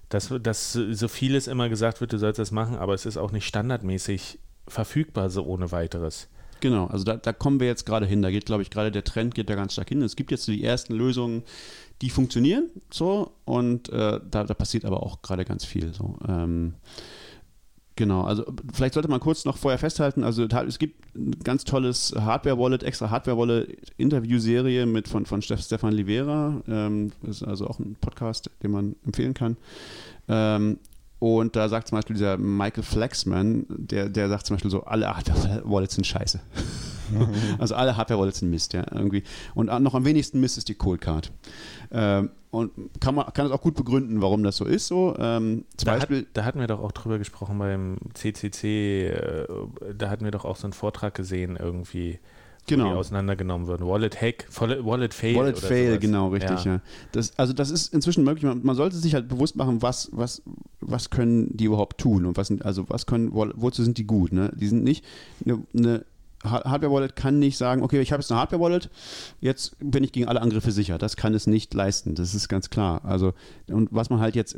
dass, 0.10 0.34
dass 0.42 0.74
so 0.74 1.08
vieles 1.08 1.48
immer 1.48 1.70
gesagt 1.70 2.02
wird, 2.02 2.14
du 2.14 2.18
sollst 2.18 2.40
das 2.40 2.52
machen, 2.52 2.76
aber 2.76 2.94
es 2.94 3.06
ist 3.06 3.18
auch 3.18 3.32
nicht 3.32 3.46
standardmäßig 3.46 4.40
verfügbar, 4.68 5.30
so 5.30 5.46
ohne 5.46 5.72
weiteres. 5.72 6.30
Genau, 6.60 6.88
also 6.88 7.04
da, 7.04 7.18
da 7.18 7.34
kommen 7.34 7.60
wir 7.60 7.68
jetzt 7.68 7.86
gerade 7.86 8.06
hin. 8.06 8.22
Da 8.22 8.32
geht, 8.32 8.46
glaube 8.46 8.64
ich, 8.64 8.70
gerade 8.70 8.92
der 8.92 9.04
Trend 9.04 9.36
geht 9.36 9.50
da 9.50 9.56
ganz 9.56 9.74
stark 9.74 9.90
hin. 9.90 10.02
Es 10.02 10.16
gibt 10.16 10.32
jetzt 10.32 10.46
so 10.46 10.52
die 10.52 10.64
ersten 10.64 10.96
Lösungen, 10.96 11.44
die 12.02 12.10
funktionieren 12.10 12.70
so 12.92 13.32
und 13.46 13.90
äh, 13.90 14.20
da, 14.30 14.44
da 14.44 14.54
passiert 14.54 14.86
aber 14.86 15.04
auch 15.04 15.22
gerade 15.22 15.46
ganz 15.46 15.66
viel. 15.66 15.94
So. 15.94 16.16
Ähm, 16.28 16.76
genau, 17.96 18.24
also 18.24 18.46
vielleicht 18.74 18.94
sollte 18.94 19.10
man 19.10 19.20
kurz 19.20 19.46
noch 19.46 19.58
vorher 19.58 19.80
festhalten, 19.80 20.24
also 20.24 20.46
es 20.46 20.80
gibt 20.80 21.16
ein 21.16 21.32
ganz 21.44 21.64
tolles 21.64 22.14
Hardware-Wallet, 22.16 22.84
extra 22.84 23.10
Hardware-Wallet-Interviewserie 23.10 24.86
mit 24.86 25.08
von, 25.08 25.26
von 25.26 25.42
Stefan 25.42 25.94
Livera. 25.94 26.62
Ähm, 26.68 27.12
das 27.24 27.38
ist 27.38 27.48
also 27.48 27.68
auch 27.68 27.80
ein 27.80 27.96
Podcast, 28.00 28.52
den 28.62 28.72
man 28.72 28.96
empfehlen 29.06 29.34
kann. 29.34 29.58
Ähm, 30.28 30.78
und 31.20 31.56
da 31.56 31.68
sagt 31.68 31.88
zum 31.88 31.98
Beispiel 31.98 32.16
dieser 32.16 32.38
Michael 32.38 32.84
Flexman, 32.84 33.66
der, 33.70 34.10
der 34.10 34.30
sagt 34.30 34.46
zum 34.46 34.56
Beispiel 34.56 34.70
so, 34.72 34.84
alle 34.84 35.08
Hardware-Wallets 35.16 35.96
sind 35.96 36.06
scheiße. 36.06 36.40
also 37.60 37.76
alle 37.76 37.98
Hardware-Wallets 37.98 38.40
sind 38.40 38.50
Mist, 38.50 38.74
ja, 38.74 38.86
irgendwie. 38.92 39.24
Und 39.56 39.68
noch 39.82 39.96
am 39.96 40.06
wenigsten 40.06 40.40
Mist 40.40 40.58
ist 40.58 40.70
die 40.70 40.76
Cold 40.76 41.02
Card. 41.02 41.32
Ähm, 41.92 42.30
und 42.52 42.72
kann 43.00 43.16
man 43.16 43.26
kann 43.34 43.46
es 43.46 43.52
auch 43.52 43.62
gut 43.62 43.76
begründen, 43.76 44.22
warum 44.22 44.44
das 44.44 44.58
so 44.58 44.66
ist. 44.66 44.88
So. 44.88 45.16
Ähm, 45.18 45.66
zum 45.76 45.86
Da, 45.88 45.92
hat, 45.94 46.00
Beispiel, 46.02 46.28
da 46.34 46.46
hatten 46.46 46.60
wir 46.60 46.68
doch 46.68 46.80
auch 46.82 46.92
drüber 46.92 47.18
gesprochen 47.18 47.58
beim 47.60 47.98
CCC, 48.14 49.08
äh, 49.08 49.48
da 49.98 50.10
hatten 50.10 50.24
wir 50.24 50.32
doch 50.32 50.46
auch 50.46 50.56
so 50.56 50.66
einen 50.66 50.74
Vortrag 50.74 51.14
gesehen 51.16 51.58
irgendwie, 51.60 52.20
Genau. 52.68 52.90
die 52.90 52.96
auseinandergenommen 52.96 53.68
würden. 53.68 53.88
Wallet 53.88 54.22
Hack, 54.22 54.46
Wallet, 54.60 55.14
Fail 55.14 55.36
Wallet 55.38 55.58
Fail, 55.58 55.88
sowas. 55.88 56.00
genau, 56.02 56.28
richtig, 56.28 56.66
ja. 56.66 56.82
Das, 57.14 57.38
also 57.40 57.54
das 57.54 57.72
ist 57.72 57.94
inzwischen 57.94 58.26
möglich. 58.26 58.44
Man, 58.44 58.62
man 58.62 58.76
sollte 58.76 58.98
sich 58.98 59.14
halt 59.14 59.30
bewusst 59.30 59.56
machen, 59.56 59.82
was, 59.82 60.10
was, 60.12 60.42
was 60.88 61.10
können 61.10 61.56
die 61.56 61.66
überhaupt 61.66 62.00
tun 62.00 62.26
und 62.26 62.38
was 62.38 62.48
sind, 62.48 62.66
also 62.66 62.86
was 62.90 63.06
können, 63.06 63.32
wozu 63.34 63.84
sind 63.84 63.98
die 63.98 64.08
gut, 64.08 64.32
ne? 64.32 64.52
Die 64.56 64.68
sind 64.68 64.84
nicht, 64.84 65.06
eine, 65.46 65.64
eine 65.78 66.06
Ha- 66.44 66.64
Hardware-Wallet 66.70 67.16
kann 67.16 67.40
nicht 67.40 67.58
sagen, 67.58 67.82
okay, 67.82 68.00
ich 68.00 68.12
habe 68.12 68.22
jetzt 68.22 68.32
eine 68.32 68.40
Hardware-Wallet, 68.40 68.90
jetzt 69.42 69.76
bin 69.80 70.04
ich 70.04 70.12
gegen 70.12 70.28
alle 70.28 70.42
Angriffe 70.42 70.72
sicher. 70.72 70.98
Das 71.00 71.16
kann 71.18 71.34
es 71.34 71.48
nicht 71.48 71.74
leisten, 71.74 72.14
das 72.14 72.36
ist 72.36 72.48
ganz 72.48 72.70
klar. 72.70 73.04
Also, 73.06 73.34
und 73.70 73.90
was 73.92 74.12
man 74.12 74.20
halt 74.20 74.36
jetzt 74.36 74.56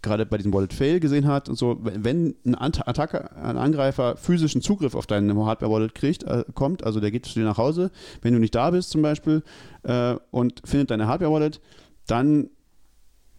gerade 0.00 0.24
bei 0.24 0.38
diesem 0.38 0.54
Wallet 0.54 0.72
Fail 0.72 1.00
gesehen 1.00 1.26
hat 1.26 1.48
und 1.50 1.56
so, 1.56 1.78
wenn 1.82 2.34
ein 2.46 2.54
Attacker, 2.54 3.36
ein 3.36 3.58
Angreifer 3.58 4.16
physischen 4.16 4.62
Zugriff 4.62 4.94
auf 4.94 5.06
deine 5.06 5.34
Hardware-Wallet 5.36 5.94
kriegt, 5.94 6.22
äh, 6.24 6.44
kommt, 6.54 6.82
also 6.84 6.98
der 6.98 7.10
geht 7.10 7.26
zu 7.26 7.34
dir 7.34 7.44
nach 7.44 7.58
Hause, 7.58 7.90
wenn 8.22 8.32
du 8.32 8.38
nicht 8.40 8.54
da 8.54 8.70
bist 8.70 8.88
zum 8.90 9.02
Beispiel 9.02 9.42
äh, 9.82 10.14
und 10.30 10.62
findet 10.64 10.90
deine 10.90 11.08
Hardware-Wallet, 11.08 11.60
dann 12.06 12.48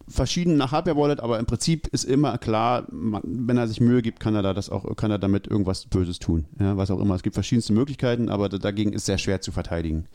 verschieden 0.10 0.58
nach 0.58 0.72
Hardware-Wallet, 0.72 1.20
aber 1.20 1.40
im 1.40 1.46
Prinzip 1.46 1.88
ist 1.88 2.04
immer 2.04 2.38
klar, 2.38 2.86
man, 2.92 3.22
wenn 3.24 3.58
er 3.58 3.68
sich 3.68 3.80
Mühe 3.80 4.02
gibt, 4.02 4.20
kann 4.20 4.36
er 4.36 4.42
da 4.42 4.54
das 4.54 4.70
auch, 4.70 4.96
kann 4.96 5.12
er 5.12 5.20
damit 5.20 5.48
irgendwas 5.48 5.86
Böses 5.86 6.20
tun. 6.20 6.46
Ja, 6.60 6.78
was 6.78 6.92
auch 6.92 7.00
immer. 7.00 7.16
Es 7.16 7.24
gibt 7.24 7.36
verschiedenste 7.36 7.74
Möglichkeiten, 7.74 8.30
aber 8.30 8.50
da- 8.50 8.58
dagegen 8.58 8.94
ist 8.94 9.06
sehr 9.06 9.18
schwer 9.18 9.42
zu 9.42 9.52
verteidigen. 9.52 10.06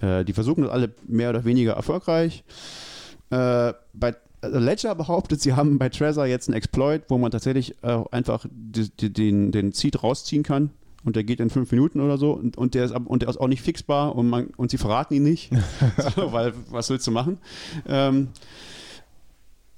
Äh, 0.00 0.24
die 0.24 0.32
versuchen 0.32 0.62
das 0.62 0.70
alle 0.72 0.90
mehr 1.06 1.30
oder 1.30 1.44
weniger 1.44 1.72
erfolgreich. 1.72 2.44
Äh, 3.30 3.72
bei 3.92 4.14
also 4.40 4.58
Ledger 4.60 4.94
behauptet, 4.94 5.40
sie 5.40 5.54
haben 5.54 5.78
bei 5.78 5.88
Trezor 5.88 6.26
jetzt 6.26 6.48
einen 6.48 6.56
Exploit, 6.56 7.02
wo 7.08 7.18
man 7.18 7.30
tatsächlich 7.32 7.74
äh, 7.82 7.98
einfach 8.12 8.46
die, 8.50 8.88
die, 8.88 9.12
den, 9.12 9.50
den 9.50 9.72
Seed 9.72 10.02
rausziehen 10.02 10.44
kann. 10.44 10.70
Und 11.04 11.16
der 11.16 11.24
geht 11.24 11.40
in 11.40 11.48
fünf 11.48 11.70
Minuten 11.70 12.00
oder 12.00 12.18
so 12.18 12.32
und, 12.32 12.58
und, 12.58 12.74
der, 12.74 12.84
ist, 12.84 12.92
und 12.92 13.22
der 13.22 13.28
ist 13.28 13.38
auch 13.38 13.46
nicht 13.46 13.62
fixbar 13.62 14.14
und, 14.16 14.28
man, 14.28 14.48
und 14.56 14.70
sie 14.72 14.78
verraten 14.78 15.14
ihn 15.14 15.22
nicht, 15.22 15.50
so, 16.16 16.32
weil 16.32 16.52
was 16.70 16.90
willst 16.90 17.06
du 17.06 17.12
machen? 17.12 17.38
Ähm, 17.86 18.28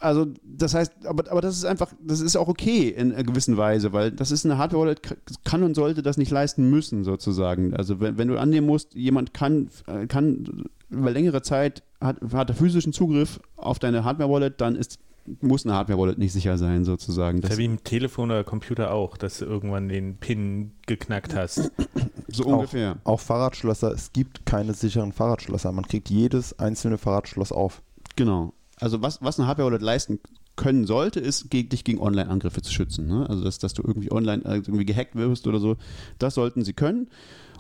also 0.01 0.27
das 0.43 0.75
heißt, 0.75 1.07
aber, 1.07 1.31
aber 1.31 1.41
das 1.43 1.57
ist 1.57 1.65
einfach, 1.65 1.93
das 2.03 2.21
ist 2.21 2.37
auch 2.37 2.49
okay 2.49 2.89
in 2.89 3.13
einer 3.13 3.23
gewissen 3.23 3.57
Weise, 3.57 3.93
weil 3.93 4.11
das 4.11 4.31
ist 4.31 4.47
eine 4.47 4.57
Hardware-Wallet, 4.57 5.03
kann 5.45 5.63
und 5.63 5.75
sollte 5.75 6.03
das 6.03 6.17
nicht 6.17 6.31
leisten 6.31 6.69
müssen 6.71 7.05
sozusagen. 7.05 7.75
Also 7.75 8.01
wenn, 8.01 8.17
wenn 8.17 8.29
du 8.29 8.39
annehmen 8.39 8.67
musst, 8.67 8.95
jemand 8.95 9.35
kann, 9.35 9.69
äh, 9.87 10.07
kann 10.07 10.65
über 10.89 11.11
längere 11.11 11.43
Zeit, 11.43 11.83
hat, 12.01 12.17
hat 12.33 12.49
er 12.49 12.57
physischen 12.57 12.93
Zugriff 12.93 13.41
auf 13.57 13.79
deine 13.79 14.03
Hardware-Wallet, 14.05 14.61
dann 14.61 14.75
ist, 14.75 14.99
muss 15.43 15.67
eine 15.67 15.75
Hardware-Wallet 15.75 16.19
nicht 16.19 16.33
sicher 16.33 16.57
sein 16.57 16.85
sozusagen. 16.87 17.43
Das 17.43 17.51
ist 17.51 17.57
ja 17.59 17.61
wie 17.61 17.67
im 17.67 17.85
Telefon 17.85 18.31
oder 18.31 18.43
Computer 18.43 18.93
auch, 18.93 19.19
dass 19.19 19.39
du 19.39 19.45
irgendwann 19.45 19.89
den 19.89 20.17
PIN 20.17 20.73
geknackt 20.87 21.35
hast. 21.35 21.71
so 22.29 22.45
ungefähr. 22.45 22.97
Auch 23.05 23.21
Fahrradschlösser, 23.21 23.93
es 23.93 24.13
gibt 24.13 24.47
keine 24.47 24.73
sicheren 24.73 25.13
Fahrradschlösser. 25.13 25.73
Man 25.73 25.85
kriegt 25.85 26.09
jedes 26.09 26.59
einzelne 26.59 26.97
Fahrradschloss 26.97 27.53
auf. 27.53 27.83
Genau. 28.17 28.55
Also 28.81 29.03
was, 29.03 29.23
was 29.23 29.39
eine 29.39 29.47
Hardware-Wallet 29.47 29.83
leisten 29.83 30.21
können 30.57 30.87
sollte, 30.87 31.21
ist, 31.21 31.53
dich 31.53 31.85
gegen 31.85 32.01
Online-Angriffe 32.01 32.63
zu 32.63 32.73
schützen. 32.73 33.07
Ne? 33.07 33.29
Also 33.29 33.45
dass, 33.45 33.59
dass 33.59 33.75
du 33.75 33.83
irgendwie 33.83 34.11
online 34.11 34.45
äh, 34.45 34.57
irgendwie 34.57 34.85
gehackt 34.85 35.15
wirst 35.17 35.47
oder 35.47 35.59
so. 35.59 35.77
Das 36.19 36.35
sollten 36.35 36.65
sie 36.65 36.73
können. 36.73 37.09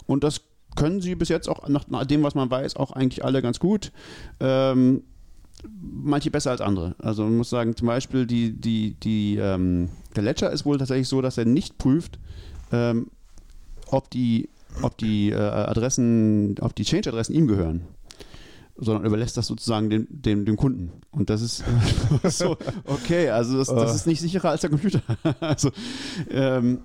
Und 0.06 0.24
das 0.24 0.42
können 0.76 1.00
sie 1.00 1.14
bis 1.14 1.28
jetzt 1.28 1.48
auch, 1.48 1.68
nach, 1.68 1.88
nach 1.88 2.04
dem, 2.04 2.22
was 2.22 2.34
man 2.34 2.50
weiß, 2.50 2.76
auch 2.76 2.92
eigentlich 2.92 3.24
alle 3.24 3.42
ganz 3.42 3.58
gut. 3.58 3.92
Ähm, 4.40 5.02
manche 5.80 6.30
besser 6.30 6.52
als 6.52 6.60
andere. 6.60 6.94
Also 6.98 7.24
man 7.24 7.38
muss 7.38 7.50
sagen, 7.50 7.76
zum 7.76 7.86
Beispiel 7.86 8.26
die, 8.26 8.52
die, 8.52 8.94
die, 8.94 9.36
ähm, 9.36 9.90
der 10.16 10.22
Ledger 10.22 10.50
ist 10.50 10.64
wohl 10.64 10.78
tatsächlich 10.78 11.08
so, 11.08 11.20
dass 11.20 11.38
er 11.38 11.44
nicht 11.44 11.78
prüft, 11.78 12.18
ähm, 12.72 13.08
ob 13.88 14.10
die, 14.10 14.48
ob 14.82 14.96
die 14.96 15.30
äh, 15.30 15.36
Adressen, 15.36 16.56
ob 16.60 16.74
die 16.74 16.84
Change-Adressen 16.84 17.34
ihm 17.34 17.46
gehören 17.46 17.82
sondern 18.80 19.04
überlässt 19.04 19.36
das 19.36 19.46
sozusagen 19.46 19.90
dem, 19.90 20.06
dem, 20.10 20.44
dem 20.44 20.56
Kunden. 20.56 20.92
Und 21.10 21.30
das 21.30 21.42
ist 21.42 21.62
so, 22.24 22.56
okay, 22.84 23.30
also 23.30 23.58
das, 23.58 23.68
das 23.68 23.94
ist 23.94 24.06
nicht 24.06 24.20
sicherer 24.20 24.50
als 24.50 24.62
der 24.62 24.70
Computer. 24.70 25.02
also, 25.40 25.70
ähm, 26.30 26.80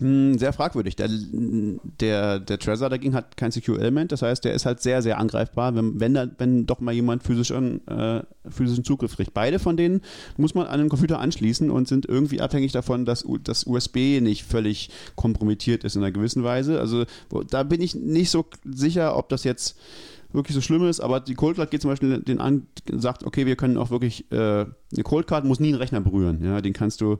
Hm, 0.00 0.38
Sehr 0.38 0.52
fragwürdig. 0.52 0.94
Der, 0.96 1.08
der, 1.08 2.38
der 2.38 2.58
Trezor 2.58 2.88
dagegen 2.88 3.14
hat 3.14 3.36
kein 3.36 3.50
Secure-Element, 3.50 4.12
das 4.12 4.22
heißt, 4.22 4.44
der 4.44 4.54
ist 4.54 4.64
halt 4.64 4.80
sehr, 4.80 5.02
sehr 5.02 5.18
angreifbar, 5.18 5.74
wenn, 5.74 5.98
wenn, 5.98 6.14
da, 6.14 6.28
wenn 6.38 6.66
doch 6.66 6.80
mal 6.80 6.94
jemand 6.94 7.24
physischen, 7.24 7.86
äh, 7.88 8.22
physischen 8.48 8.84
Zugriff 8.84 9.16
kriegt. 9.16 9.34
Beide 9.34 9.58
von 9.58 9.76
denen 9.76 10.02
muss 10.36 10.54
man 10.54 10.66
an 10.66 10.78
den 10.78 10.88
Computer 10.88 11.18
anschließen 11.18 11.70
und 11.70 11.88
sind 11.88 12.06
irgendwie 12.06 12.40
abhängig 12.40 12.72
davon, 12.72 13.04
dass 13.06 13.24
das 13.42 13.66
USB 13.66 14.20
nicht 14.20 14.44
völlig 14.44 14.90
kompromittiert 15.16 15.82
ist 15.82 15.96
in 15.96 16.02
einer 16.02 16.12
gewissen 16.12 16.44
Weise. 16.44 16.78
Also 16.78 17.04
da 17.50 17.64
bin 17.64 17.80
ich 17.80 17.96
nicht 17.96 18.30
so 18.30 18.46
sicher, 18.64 19.16
ob 19.16 19.28
das 19.28 19.42
jetzt 19.42 19.76
wirklich 20.32 20.54
so 20.54 20.60
schlimm 20.60 20.84
ist, 20.86 21.00
aber 21.00 21.20
die 21.20 21.34
Cold 21.34 21.56
Card 21.56 21.70
geht 21.70 21.80
zum 21.80 21.90
Beispiel 21.90 22.20
den 22.20 22.38
an, 22.40 22.66
sagt, 22.92 23.24
okay, 23.24 23.46
wir 23.46 23.56
können 23.56 23.76
auch 23.78 23.90
wirklich, 23.90 24.30
äh, 24.30 24.36
eine 24.36 25.02
Cold 25.02 25.26
Card 25.26 25.44
muss 25.44 25.58
nie 25.60 25.68
einen 25.68 25.78
Rechner 25.78 26.00
berühren, 26.00 26.44
ja, 26.44 26.60
den 26.60 26.72
kannst 26.74 27.00
du, 27.00 27.18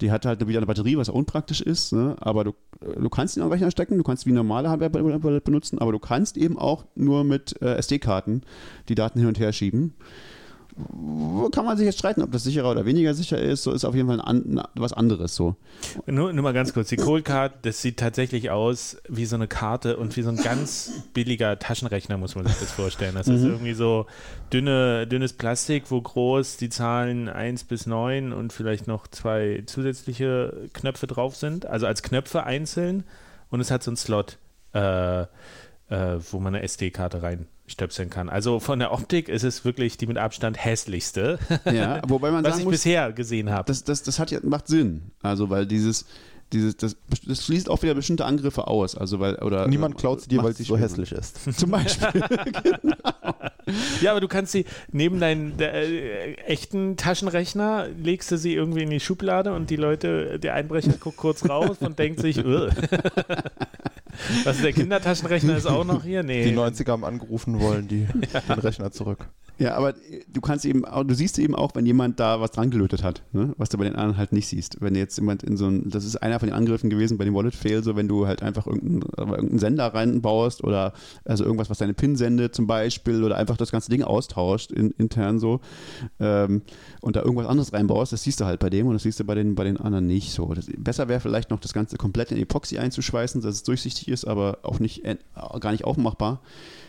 die 0.00 0.10
hat 0.10 0.26
halt 0.26 0.46
wieder 0.46 0.58
eine 0.58 0.66
Batterie, 0.66 0.96
was 0.96 1.08
auch 1.08 1.14
unpraktisch 1.14 1.60
ist, 1.62 1.92
ne? 1.92 2.16
aber 2.20 2.44
du, 2.44 2.54
du 2.80 3.08
kannst 3.08 3.36
ihn 3.36 3.42
am 3.42 3.50
Rechner 3.50 3.70
stecken, 3.70 3.96
du 3.96 4.04
kannst 4.04 4.26
wie 4.26 4.32
normale 4.32 4.68
Hardware 4.68 4.90
be- 4.90 5.18
be- 5.18 5.40
benutzen, 5.40 5.78
aber 5.78 5.92
du 5.92 5.98
kannst 5.98 6.36
eben 6.36 6.58
auch 6.58 6.84
nur 6.94 7.24
mit 7.24 7.60
äh, 7.62 7.76
SD-Karten 7.76 8.42
die 8.88 8.94
Daten 8.94 9.18
hin 9.18 9.28
und 9.28 9.38
her 9.38 9.52
schieben. 9.52 9.94
Wo 10.88 11.48
Kann 11.50 11.64
man 11.64 11.76
sich 11.76 11.86
jetzt 11.86 11.98
streiten, 11.98 12.22
ob 12.22 12.32
das 12.32 12.44
sicherer 12.44 12.70
oder 12.70 12.84
weniger 12.86 13.14
sicher 13.14 13.38
ist, 13.38 13.62
so 13.62 13.72
ist 13.72 13.84
auf 13.84 13.94
jeden 13.94 14.08
Fall 14.08 14.20
ein, 14.20 14.62
was 14.74 14.92
anderes 14.92 15.34
so. 15.34 15.56
Nur, 16.06 16.32
nur 16.32 16.42
mal 16.42 16.52
ganz 16.52 16.72
kurz, 16.72 16.88
die 16.88 16.96
Cold 16.96 17.24
Card, 17.24 17.52
das 17.62 17.82
sieht 17.82 17.98
tatsächlich 17.98 18.50
aus 18.50 18.98
wie 19.08 19.24
so 19.24 19.36
eine 19.36 19.48
Karte 19.48 19.96
und 19.96 20.16
wie 20.16 20.22
so 20.22 20.30
ein 20.30 20.36
ganz 20.36 20.92
billiger 21.14 21.58
Taschenrechner, 21.58 22.16
muss 22.16 22.34
man 22.34 22.46
sich 22.46 22.58
das 22.58 22.72
vorstellen. 22.72 23.14
Das 23.14 23.28
ist 23.28 23.42
irgendwie 23.42 23.74
so 23.74 24.06
dünne, 24.52 25.06
dünnes 25.06 25.32
Plastik, 25.32 25.90
wo 25.90 26.00
groß 26.00 26.56
die 26.56 26.68
Zahlen 26.68 27.28
1 27.28 27.64
bis 27.64 27.86
9 27.86 28.32
und 28.32 28.52
vielleicht 28.52 28.86
noch 28.86 29.06
zwei 29.06 29.62
zusätzliche 29.66 30.68
Knöpfe 30.72 31.06
drauf 31.06 31.36
sind, 31.36 31.66
also 31.66 31.86
als 31.86 32.02
Knöpfe 32.02 32.44
einzeln 32.44 33.04
und 33.50 33.60
es 33.60 33.70
hat 33.70 33.82
so 33.82 33.90
einen 33.90 33.96
Slot, 33.96 34.38
äh, 34.74 35.22
äh, 35.22 35.26
wo 36.30 36.38
man 36.38 36.54
eine 36.54 36.62
SD-Karte 36.62 37.22
reinstöpseln 37.70 38.10
kann. 38.10 38.28
Also 38.28 38.60
von 38.60 38.78
der 38.78 38.92
Optik 38.92 39.28
ist 39.28 39.44
es 39.44 39.64
wirklich 39.64 39.96
die 39.96 40.06
mit 40.06 40.18
Abstand 40.18 40.62
hässlichste, 40.62 41.38
Ja, 41.64 42.02
wobei 42.08 42.30
man 42.30 42.44
was 42.44 42.52
sagen 42.52 42.60
ich 42.60 42.64
muss, 42.64 42.72
bisher 42.72 43.12
gesehen 43.12 43.50
habe. 43.50 43.64
das, 43.66 43.84
das, 43.84 44.02
das 44.02 44.18
hat 44.18 44.30
ja, 44.30 44.40
macht 44.42 44.68
Sinn. 44.68 45.10
Also, 45.22 45.50
weil 45.50 45.66
dieses, 45.66 46.06
dieses, 46.52 46.76
das, 46.76 46.96
das 47.26 47.44
schließt 47.44 47.70
auch 47.70 47.82
wieder 47.82 47.94
bestimmte 47.94 48.24
Angriffe 48.24 48.66
aus. 48.66 48.96
Also, 48.96 49.20
weil, 49.20 49.36
oder, 49.36 49.68
Niemand 49.68 49.96
klaut 49.96 50.20
sie 50.20 50.28
dir, 50.28 50.42
weil 50.42 50.54
sie 50.54 50.64
so 50.64 50.76
hässlich 50.76 51.12
ist. 51.12 51.38
Zum 51.58 51.70
Beispiel. 51.70 52.22
Ja, 54.00 54.10
aber 54.10 54.20
du 54.20 54.26
kannst 54.26 54.50
sie 54.50 54.64
neben 54.90 55.20
deinen 55.20 55.60
äh, 55.60 56.32
echten 56.32 56.96
Taschenrechner 56.96 57.86
legst 58.02 58.32
du 58.32 58.36
sie 58.36 58.54
irgendwie 58.54 58.82
in 58.82 58.90
die 58.90 58.98
Schublade 58.98 59.52
und 59.52 59.70
die 59.70 59.76
Leute, 59.76 60.40
der 60.40 60.54
Einbrecher 60.54 60.94
guckt 60.98 61.18
kurz 61.18 61.48
raus 61.48 61.76
und 61.78 61.96
denkt 61.96 62.18
sich. 62.20 62.42
Was 64.44 64.60
der 64.60 64.72
Kindertaschenrechner 64.72 65.56
ist 65.56 65.66
auch 65.66 65.84
noch 65.84 66.04
hier? 66.04 66.22
Nee. 66.22 66.44
Die 66.50 66.56
90er 66.56 66.88
haben 66.90 67.04
angerufen 67.04 67.60
wollen, 67.60 67.88
die 67.88 68.06
den 68.48 68.58
Rechner 68.58 68.90
zurück. 68.90 69.28
ja, 69.58 69.74
aber 69.74 69.94
du 70.32 70.40
kannst 70.40 70.64
eben, 70.64 70.84
auch- 70.84 71.04
du 71.04 71.14
siehst 71.14 71.38
eben 71.38 71.54
auch, 71.54 71.74
wenn 71.74 71.86
jemand 71.86 72.18
da 72.20 72.40
was 72.40 72.50
dran 72.50 72.70
gelötet 72.70 73.02
hat, 73.02 73.22
ne? 73.32 73.54
was 73.58 73.68
du 73.68 73.78
bei 73.78 73.84
den 73.84 73.94
anderen 73.96 74.16
halt 74.16 74.32
nicht 74.32 74.48
siehst. 74.48 74.80
Wenn 74.80 74.94
jetzt 74.94 75.16
jemand 75.18 75.42
in 75.42 75.56
so 75.56 75.66
ein, 75.66 75.90
das 75.90 76.04
ist 76.04 76.16
einer 76.16 76.38
von 76.40 76.48
den 76.48 76.54
Angriffen 76.56 76.90
gewesen 76.90 77.18
bei 77.18 77.24
dem 77.24 77.34
Wallet 77.34 77.54
Fail, 77.54 77.82
so 77.82 77.96
wenn 77.96 78.08
du 78.08 78.26
halt 78.26 78.42
einfach 78.42 78.66
irgendeinen, 78.66 79.02
irgendeinen 79.16 79.58
Sender 79.58 79.86
reinbaust 79.92 80.64
oder 80.64 80.92
also 81.24 81.44
irgendwas, 81.44 81.68
was 81.70 81.78
deine 81.78 81.94
PIN 81.94 82.16
sendet 82.16 82.54
zum 82.54 82.66
Beispiel 82.66 83.22
oder 83.24 83.36
einfach 83.36 83.56
das 83.56 83.70
ganze 83.70 83.90
Ding 83.90 84.02
austauscht 84.02 84.72
in, 84.72 84.90
intern 84.98 85.38
so 85.38 85.60
ähm, 86.18 86.62
und 87.00 87.16
da 87.16 87.22
irgendwas 87.22 87.46
anderes 87.46 87.72
reinbaust, 87.72 88.12
das 88.12 88.22
siehst 88.22 88.40
du 88.40 88.44
halt 88.44 88.60
bei 88.60 88.70
dem 88.70 88.86
und 88.86 88.94
das 88.94 89.02
siehst 89.02 89.20
du 89.20 89.24
bei 89.24 89.34
den, 89.34 89.54
bei 89.54 89.64
den 89.64 89.76
anderen 89.76 90.06
nicht 90.06 90.32
so. 90.32 90.52
Das, 90.54 90.66
besser 90.78 91.08
wäre 91.08 91.20
vielleicht 91.20 91.50
noch 91.50 91.60
das 91.60 91.72
Ganze 91.72 91.96
komplett 91.96 92.30
in 92.32 92.38
Epoxy 92.38 92.78
einzuschweißen, 92.78 93.40
dass 93.42 93.54
es 93.56 93.62
durchsichtig 93.62 93.99
ist, 94.08 94.26
aber 94.26 94.58
auch 94.62 94.80
nicht, 94.80 95.04
äh, 95.04 95.16
gar 95.60 95.72
nicht 95.72 95.84
aufmachbar. 95.84 96.40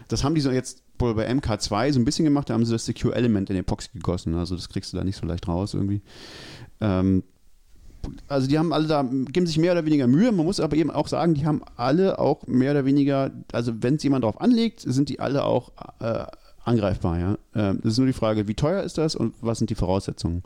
Das 0.07 0.23
haben 0.23 0.35
die 0.35 0.41
so 0.41 0.51
jetzt 0.51 0.83
wohl 0.99 1.15
bei 1.15 1.29
MK2 1.29 1.93
so 1.93 1.99
ein 1.99 2.05
bisschen 2.05 2.25
gemacht, 2.25 2.49
da 2.49 2.53
haben 2.53 2.65
sie 2.65 2.71
das 2.71 2.85
Secure 2.85 3.15
Element 3.15 3.49
in 3.49 3.57
Epoxy 3.57 3.89
gegossen, 3.93 4.35
also 4.35 4.55
das 4.55 4.69
kriegst 4.69 4.93
du 4.93 4.97
da 4.97 5.03
nicht 5.03 5.17
so 5.17 5.25
leicht 5.25 5.47
raus 5.47 5.73
irgendwie. 5.73 6.01
Ähm, 6.79 7.23
also 8.27 8.47
die 8.47 8.57
haben 8.57 8.73
alle 8.73 8.87
da, 8.87 9.03
geben 9.03 9.45
sich 9.45 9.57
mehr 9.57 9.73
oder 9.73 9.85
weniger 9.85 10.07
Mühe, 10.07 10.31
man 10.31 10.45
muss 10.45 10.59
aber 10.59 10.75
eben 10.75 10.91
auch 10.91 11.07
sagen, 11.07 11.33
die 11.33 11.45
haben 11.45 11.61
alle 11.75 12.19
auch 12.19 12.47
mehr 12.47 12.71
oder 12.71 12.85
weniger, 12.85 13.31
also 13.51 13.73
wenn 13.81 13.95
es 13.95 14.03
jemand 14.03 14.23
drauf 14.23 14.39
anlegt, 14.41 14.81
sind 14.81 15.09
die 15.09 15.19
alle 15.19 15.43
auch 15.43 15.71
äh, 15.99 16.25
angreifbar, 16.63 17.19
ja. 17.19 17.37
Ähm, 17.55 17.79
ist 17.83 17.97
nur 17.97 18.07
die 18.07 18.13
Frage, 18.13 18.47
wie 18.47 18.55
teuer 18.55 18.83
ist 18.83 18.97
das 18.97 19.15
und 19.15 19.33
was 19.41 19.57
sind 19.57 19.69
die 19.69 19.75
Voraussetzungen? 19.75 20.43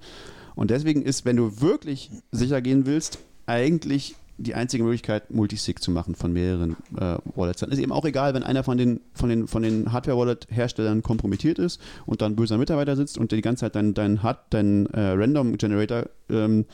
Und 0.56 0.72
deswegen 0.72 1.02
ist, 1.02 1.26
wenn 1.26 1.36
du 1.36 1.62
wirklich 1.62 2.12
sicher 2.32 2.62
gehen 2.62 2.86
willst, 2.86 3.20
eigentlich 3.46 4.16
die 4.38 4.54
einzige 4.54 4.84
Möglichkeit, 4.84 5.32
Multisig 5.32 5.82
zu 5.82 5.92
machen 5.92 6.16
von 6.16 6.34
mehreren 6.34 6.76
äh, 6.98 7.18
Wallets. 7.36 7.62
Dann 7.62 7.72
ist 7.72 7.80
eben 7.80 7.92
auch 7.92 8.06
egal, 8.06 8.34
wenn 8.34 8.44
einer 8.44 8.64
von 8.64 8.78
den, 8.78 9.02
von 9.14 9.30
den, 9.30 9.48
von 9.48 9.64
den 9.64 9.92
Hardware-Wallet-Herstellern 9.92 11.04
kompromittiert 11.04 11.60
ist 11.60 11.80
und 12.06 12.22
dann 12.22 12.36
böser 12.36 12.58
Mitarbeiter 12.58 12.96
sitzt 12.96 13.18
und 13.18 13.32
der 13.32 13.38
die 13.38 13.42
ganze 13.42 13.62
Zeit 13.62 13.76
deinen 13.76 13.94
dein, 13.94 14.24
Hard- 14.24 14.46
dein, 14.50 14.88
äh, 14.88 15.12
Random-Generator 15.12 16.10
ähm, 16.30 16.66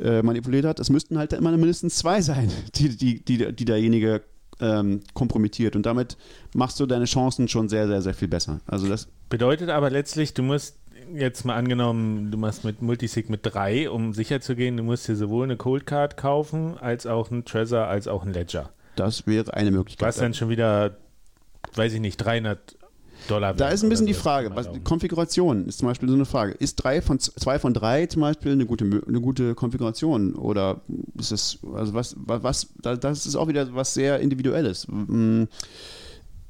äh, 0.00 0.22
manipuliert 0.22 0.64
hat. 0.64 0.80
Es 0.80 0.90
müssten 0.90 1.18
halt 1.18 1.32
immer 1.32 1.52
mindestens 1.52 1.96
zwei 1.96 2.20
sein, 2.20 2.50
die, 2.74 2.96
die, 2.96 3.24
die, 3.24 3.52
die 3.52 3.64
derjenige 3.64 4.22
ähm, 4.60 5.00
kompromittiert. 5.14 5.76
Und 5.76 5.86
damit 5.86 6.16
machst 6.54 6.80
du 6.80 6.86
deine 6.86 7.04
Chancen 7.04 7.48
schon 7.48 7.68
sehr, 7.68 7.86
sehr, 7.86 8.02
sehr 8.02 8.14
viel 8.14 8.28
besser. 8.28 8.60
Also 8.66 8.88
das 8.88 9.08
Bedeutet 9.28 9.70
aber 9.70 9.88
letztlich, 9.88 10.34
du 10.34 10.42
musst 10.42 10.76
jetzt 11.14 11.44
mal 11.44 11.54
angenommen, 11.56 12.30
du 12.30 12.38
machst 12.38 12.64
mit 12.64 12.82
Multisig 12.82 13.28
mit 13.30 13.40
drei, 13.42 13.90
um 13.90 14.12
sicher 14.14 14.40
zu 14.40 14.54
gehen, 14.56 14.76
du 14.76 14.82
musst 14.82 15.08
dir 15.08 15.16
sowohl 15.16 15.44
eine 15.44 15.56
Cold 15.56 15.86
Card 15.86 16.16
kaufen, 16.16 16.76
als 16.78 17.06
auch 17.06 17.30
einen 17.30 17.44
Trezor, 17.44 17.86
als 17.86 18.08
auch 18.08 18.22
einen 18.22 18.32
Ledger. 18.34 18.70
Das 18.96 19.26
wäre 19.26 19.54
eine 19.54 19.70
Möglichkeit. 19.70 20.08
Was 20.08 20.16
dann 20.16 20.34
schon 20.34 20.48
wieder, 20.48 20.96
weiß 21.74 21.94
ich 21.94 22.00
nicht, 22.00 22.16
300 22.18 22.76
Dollar 23.28 23.54
Da 23.54 23.68
ist 23.68 23.84
ein 23.84 23.88
bisschen 23.88 24.06
die 24.06 24.14
Frage, 24.14 24.50
was. 24.54 24.68
Konfiguration 24.82 25.66
ist 25.66 25.78
zum 25.78 25.86
Beispiel 25.88 26.08
so 26.08 26.14
eine 26.16 26.24
Frage. 26.24 26.52
Ist 26.54 26.74
drei 26.76 27.00
von 27.00 27.20
zwei 27.20 27.58
von 27.60 27.72
drei 27.72 28.06
zum 28.06 28.20
Beispiel 28.22 28.50
eine 28.52 28.66
gute, 28.66 28.84
eine 29.06 29.20
gute 29.20 29.54
Konfiguration? 29.54 30.34
Oder 30.34 30.80
ist 31.16 31.30
es, 31.30 31.58
also 31.72 31.94
was, 31.94 32.16
was, 32.18 32.42
was 32.42 32.68
da- 32.82 32.96
das 32.96 33.24
ist 33.26 33.36
auch 33.36 33.46
wieder 33.46 33.72
was 33.74 33.94
sehr 33.94 34.18
Individuelles. 34.18 34.86
Mm, 34.88 35.44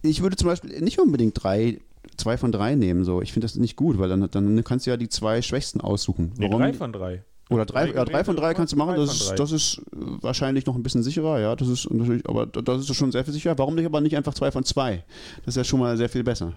Ich 0.00 0.22
würde 0.22 0.36
zum 0.36 0.48
Beispiel 0.48 0.80
nicht 0.80 0.98
unbedingt 0.98 1.42
drei, 1.42 1.78
zwei 2.16 2.36
von 2.36 2.52
drei 2.52 2.74
nehmen. 2.74 3.04
So. 3.04 3.22
Ich 3.22 3.32
finde 3.32 3.46
das 3.46 3.56
nicht 3.56 3.76
gut, 3.76 3.98
weil 3.98 4.08
dann, 4.08 4.28
dann 4.30 4.64
kannst 4.64 4.86
du 4.86 4.90
ja 4.90 4.96
die 4.96 5.08
zwei 5.08 5.42
Schwächsten 5.42 5.80
aussuchen. 5.80 6.32
Nee, 6.36 6.48
drei 6.48 6.72
von 6.72 6.92
drei. 6.92 7.24
Oder 7.50 7.66
drei, 7.66 7.90
ja, 7.92 8.04
drei 8.06 8.24
von 8.24 8.34
drei 8.36 8.54
kannst 8.54 8.72
du 8.72 8.78
machen, 8.78 8.96
das 8.96 9.12
ist, 9.14 9.34
das 9.38 9.52
ist 9.52 9.78
äh, 9.92 9.96
wahrscheinlich 10.22 10.64
noch 10.64 10.74
ein 10.74 10.82
bisschen 10.82 11.02
sicherer, 11.02 11.38
ja, 11.38 11.54
das 11.54 11.68
ist 11.68 11.90
natürlich, 11.90 12.26
aber 12.26 12.46
da- 12.46 12.62
das 12.62 12.88
ist 12.88 12.96
schon 12.96 13.12
sehr 13.12 13.24
viel 13.24 13.34
sicherer. 13.34 13.58
Warum 13.58 13.74
nicht 13.74 13.84
aber 13.84 14.00
nicht 14.00 14.16
einfach 14.16 14.32
zwei 14.32 14.50
von 14.50 14.64
zwei? 14.64 15.04
Das 15.44 15.48
ist 15.48 15.56
ja 15.56 15.64
schon 15.64 15.80
mal 15.80 15.96
sehr 15.98 16.08
viel 16.08 16.24
besser. 16.24 16.54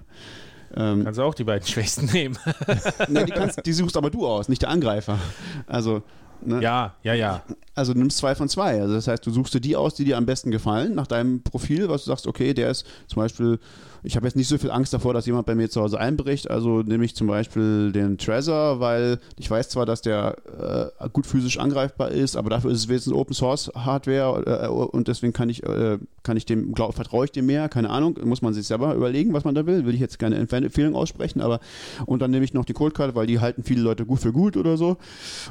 Ähm, 0.73 1.03
Kannst 1.03 1.19
du 1.19 1.23
auch 1.23 1.33
die 1.33 1.43
beiden 1.43 1.67
Schwächsten 1.67 2.05
nehmen. 2.13 2.37
ne, 3.09 3.25
die, 3.25 3.31
kannst, 3.31 3.65
die 3.65 3.73
suchst 3.73 3.97
aber 3.97 4.09
du 4.09 4.25
aus, 4.25 4.47
nicht 4.47 4.61
der 4.61 4.69
Angreifer. 4.69 5.19
Also, 5.67 6.01
ne, 6.41 6.61
ja, 6.61 6.95
ja, 7.03 7.13
ja. 7.13 7.43
also 7.73 7.93
du 7.93 7.99
nimmst 7.99 8.17
zwei 8.17 8.33
von 8.35 8.47
zwei. 8.47 8.81
Also 8.81 8.93
das 8.93 9.07
heißt, 9.07 9.25
du 9.25 9.31
suchst 9.31 9.53
dir 9.53 9.61
die 9.61 9.75
aus, 9.75 9.95
die 9.95 10.05
dir 10.05 10.17
am 10.17 10.25
besten 10.25 10.49
gefallen, 10.51 10.95
nach 10.95 11.07
deinem 11.07 11.41
Profil, 11.43 11.89
was 11.89 12.03
du 12.05 12.11
sagst, 12.11 12.25
okay, 12.27 12.53
der 12.53 12.71
ist 12.71 12.85
zum 13.07 13.21
Beispiel, 13.21 13.59
ich 14.05 14.15
habe 14.15 14.27
jetzt 14.27 14.35
nicht 14.35 14.47
so 14.47 14.57
viel 14.57 14.71
Angst 14.71 14.93
davor, 14.93 15.13
dass 15.13 15.25
jemand 15.25 15.45
bei 15.45 15.55
mir 15.55 15.69
zu 15.69 15.81
Hause 15.81 15.99
einbricht, 15.99 16.49
also 16.49 16.81
nehme 16.81 17.05
ich 17.05 17.15
zum 17.15 17.27
Beispiel 17.27 17.91
den 17.91 18.17
Trezor, 18.17 18.79
weil 18.79 19.19
ich 19.37 19.49
weiß 19.49 19.69
zwar, 19.69 19.85
dass 19.85 20.01
der 20.01 20.91
äh, 20.99 21.09
gut 21.09 21.25
physisch 21.25 21.57
angreifbar 21.57 22.11
ist, 22.11 22.37
aber 22.37 22.49
dafür 22.49 22.71
ist 22.71 22.79
es 22.79 22.87
wenigstens 22.87 23.13
Open 23.13 23.33
Source 23.33 23.71
Hardware 23.75 24.63
äh, 24.63 24.67
und 24.67 25.07
deswegen 25.07 25.33
kann 25.33 25.49
ich, 25.49 25.63
äh, 25.63 25.97
kann 26.23 26.37
ich 26.37 26.45
dem, 26.45 26.73
glaub, 26.73 26.93
vertraue 26.95 27.25
ich 27.25 27.31
dem 27.31 27.47
mehr, 27.47 27.67
keine 27.67 27.89
Ahnung, 27.89 28.17
muss 28.23 28.41
man 28.41 28.53
sich 28.53 28.67
selber 28.67 28.93
überlegen, 28.93 29.33
was 29.33 29.43
man 29.43 29.55
da 29.55 29.65
will, 29.65 29.85
will 29.85 29.93
ich 29.93 29.99
jetzt 29.99 30.19
keine 30.19 30.35
Empfehlung 30.35 30.95
aussprechen, 30.95 31.41
aber 31.41 31.59
und 32.05 32.21
dann 32.21 32.31
nehme 32.31 32.45
ich 32.45 32.53
noch 32.53 32.65
die 32.65 32.73
Cold 32.73 32.95
weil 32.97 33.27
die 33.27 33.39
halten 33.39 33.63
viele 33.63 33.81
Leute 33.81 34.05
gut 34.05 34.19
für 34.19 34.31
gut 34.31 34.55
oder 34.55 34.77
so. 34.77 34.97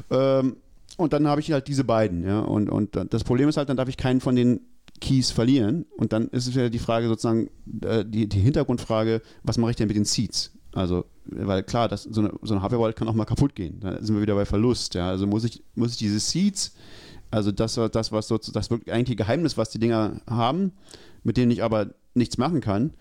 Ähm, 0.09 0.55
und 0.97 1.13
dann 1.13 1.27
habe 1.27 1.41
ich 1.41 1.51
halt 1.51 1.67
diese 1.67 1.83
beiden, 1.83 2.23
ja. 2.23 2.39
Und, 2.39 2.69
und 2.69 2.97
das 3.09 3.23
Problem 3.23 3.49
ist 3.49 3.57
halt, 3.57 3.69
dann 3.69 3.77
darf 3.77 3.89
ich 3.89 3.97
keinen 3.97 4.21
von 4.21 4.35
den 4.35 4.61
Keys 5.01 5.31
verlieren. 5.31 5.85
Und 5.97 6.13
dann 6.13 6.29
ist 6.29 6.47
es 6.47 6.55
ja 6.55 6.69
die 6.69 6.79
Frage 6.79 7.07
sozusagen, 7.07 7.49
äh, 7.81 8.05
die, 8.05 8.27
die 8.27 8.39
Hintergrundfrage, 8.39 9.21
was 9.43 9.57
mache 9.57 9.71
ich 9.71 9.77
denn 9.77 9.87
mit 9.87 9.97
den 9.97 10.05
Seeds? 10.05 10.51
Also, 10.73 11.05
weil 11.25 11.63
klar, 11.63 11.87
das, 11.87 12.03
so 12.03 12.21
eine, 12.21 12.33
so 12.41 12.53
eine 12.53 12.61
Hardware-Wallet 12.61 12.95
kann 12.95 13.07
auch 13.07 13.13
mal 13.13 13.25
kaputt 13.25 13.55
gehen. 13.55 13.79
Da 13.79 14.01
sind 14.01 14.15
wir 14.15 14.21
wieder 14.21 14.35
bei 14.35 14.45
Verlust, 14.45 14.93
ja. 14.93 15.09
Also 15.09 15.25
muss 15.25 15.43
ich, 15.43 15.63
muss 15.75 15.91
ich 15.91 15.97
diese 15.97 16.19
Seeds, 16.19 16.73
also 17.31 17.51
das, 17.51 17.79
das 17.91 18.11
was 18.11 18.27
so, 18.27 18.37
das 18.37 18.69
wirklich 18.69 18.93
eigentliche 18.93 19.15
Geheimnis, 19.15 19.57
was 19.57 19.69
die 19.69 19.79
Dinger 19.79 20.21
haben, 20.29 20.73
mit 21.23 21.37
denen 21.37 21.51
ich 21.51 21.63
aber 21.63 21.93
nichts 22.13 22.37
machen 22.37 22.61
kann, 22.61 22.93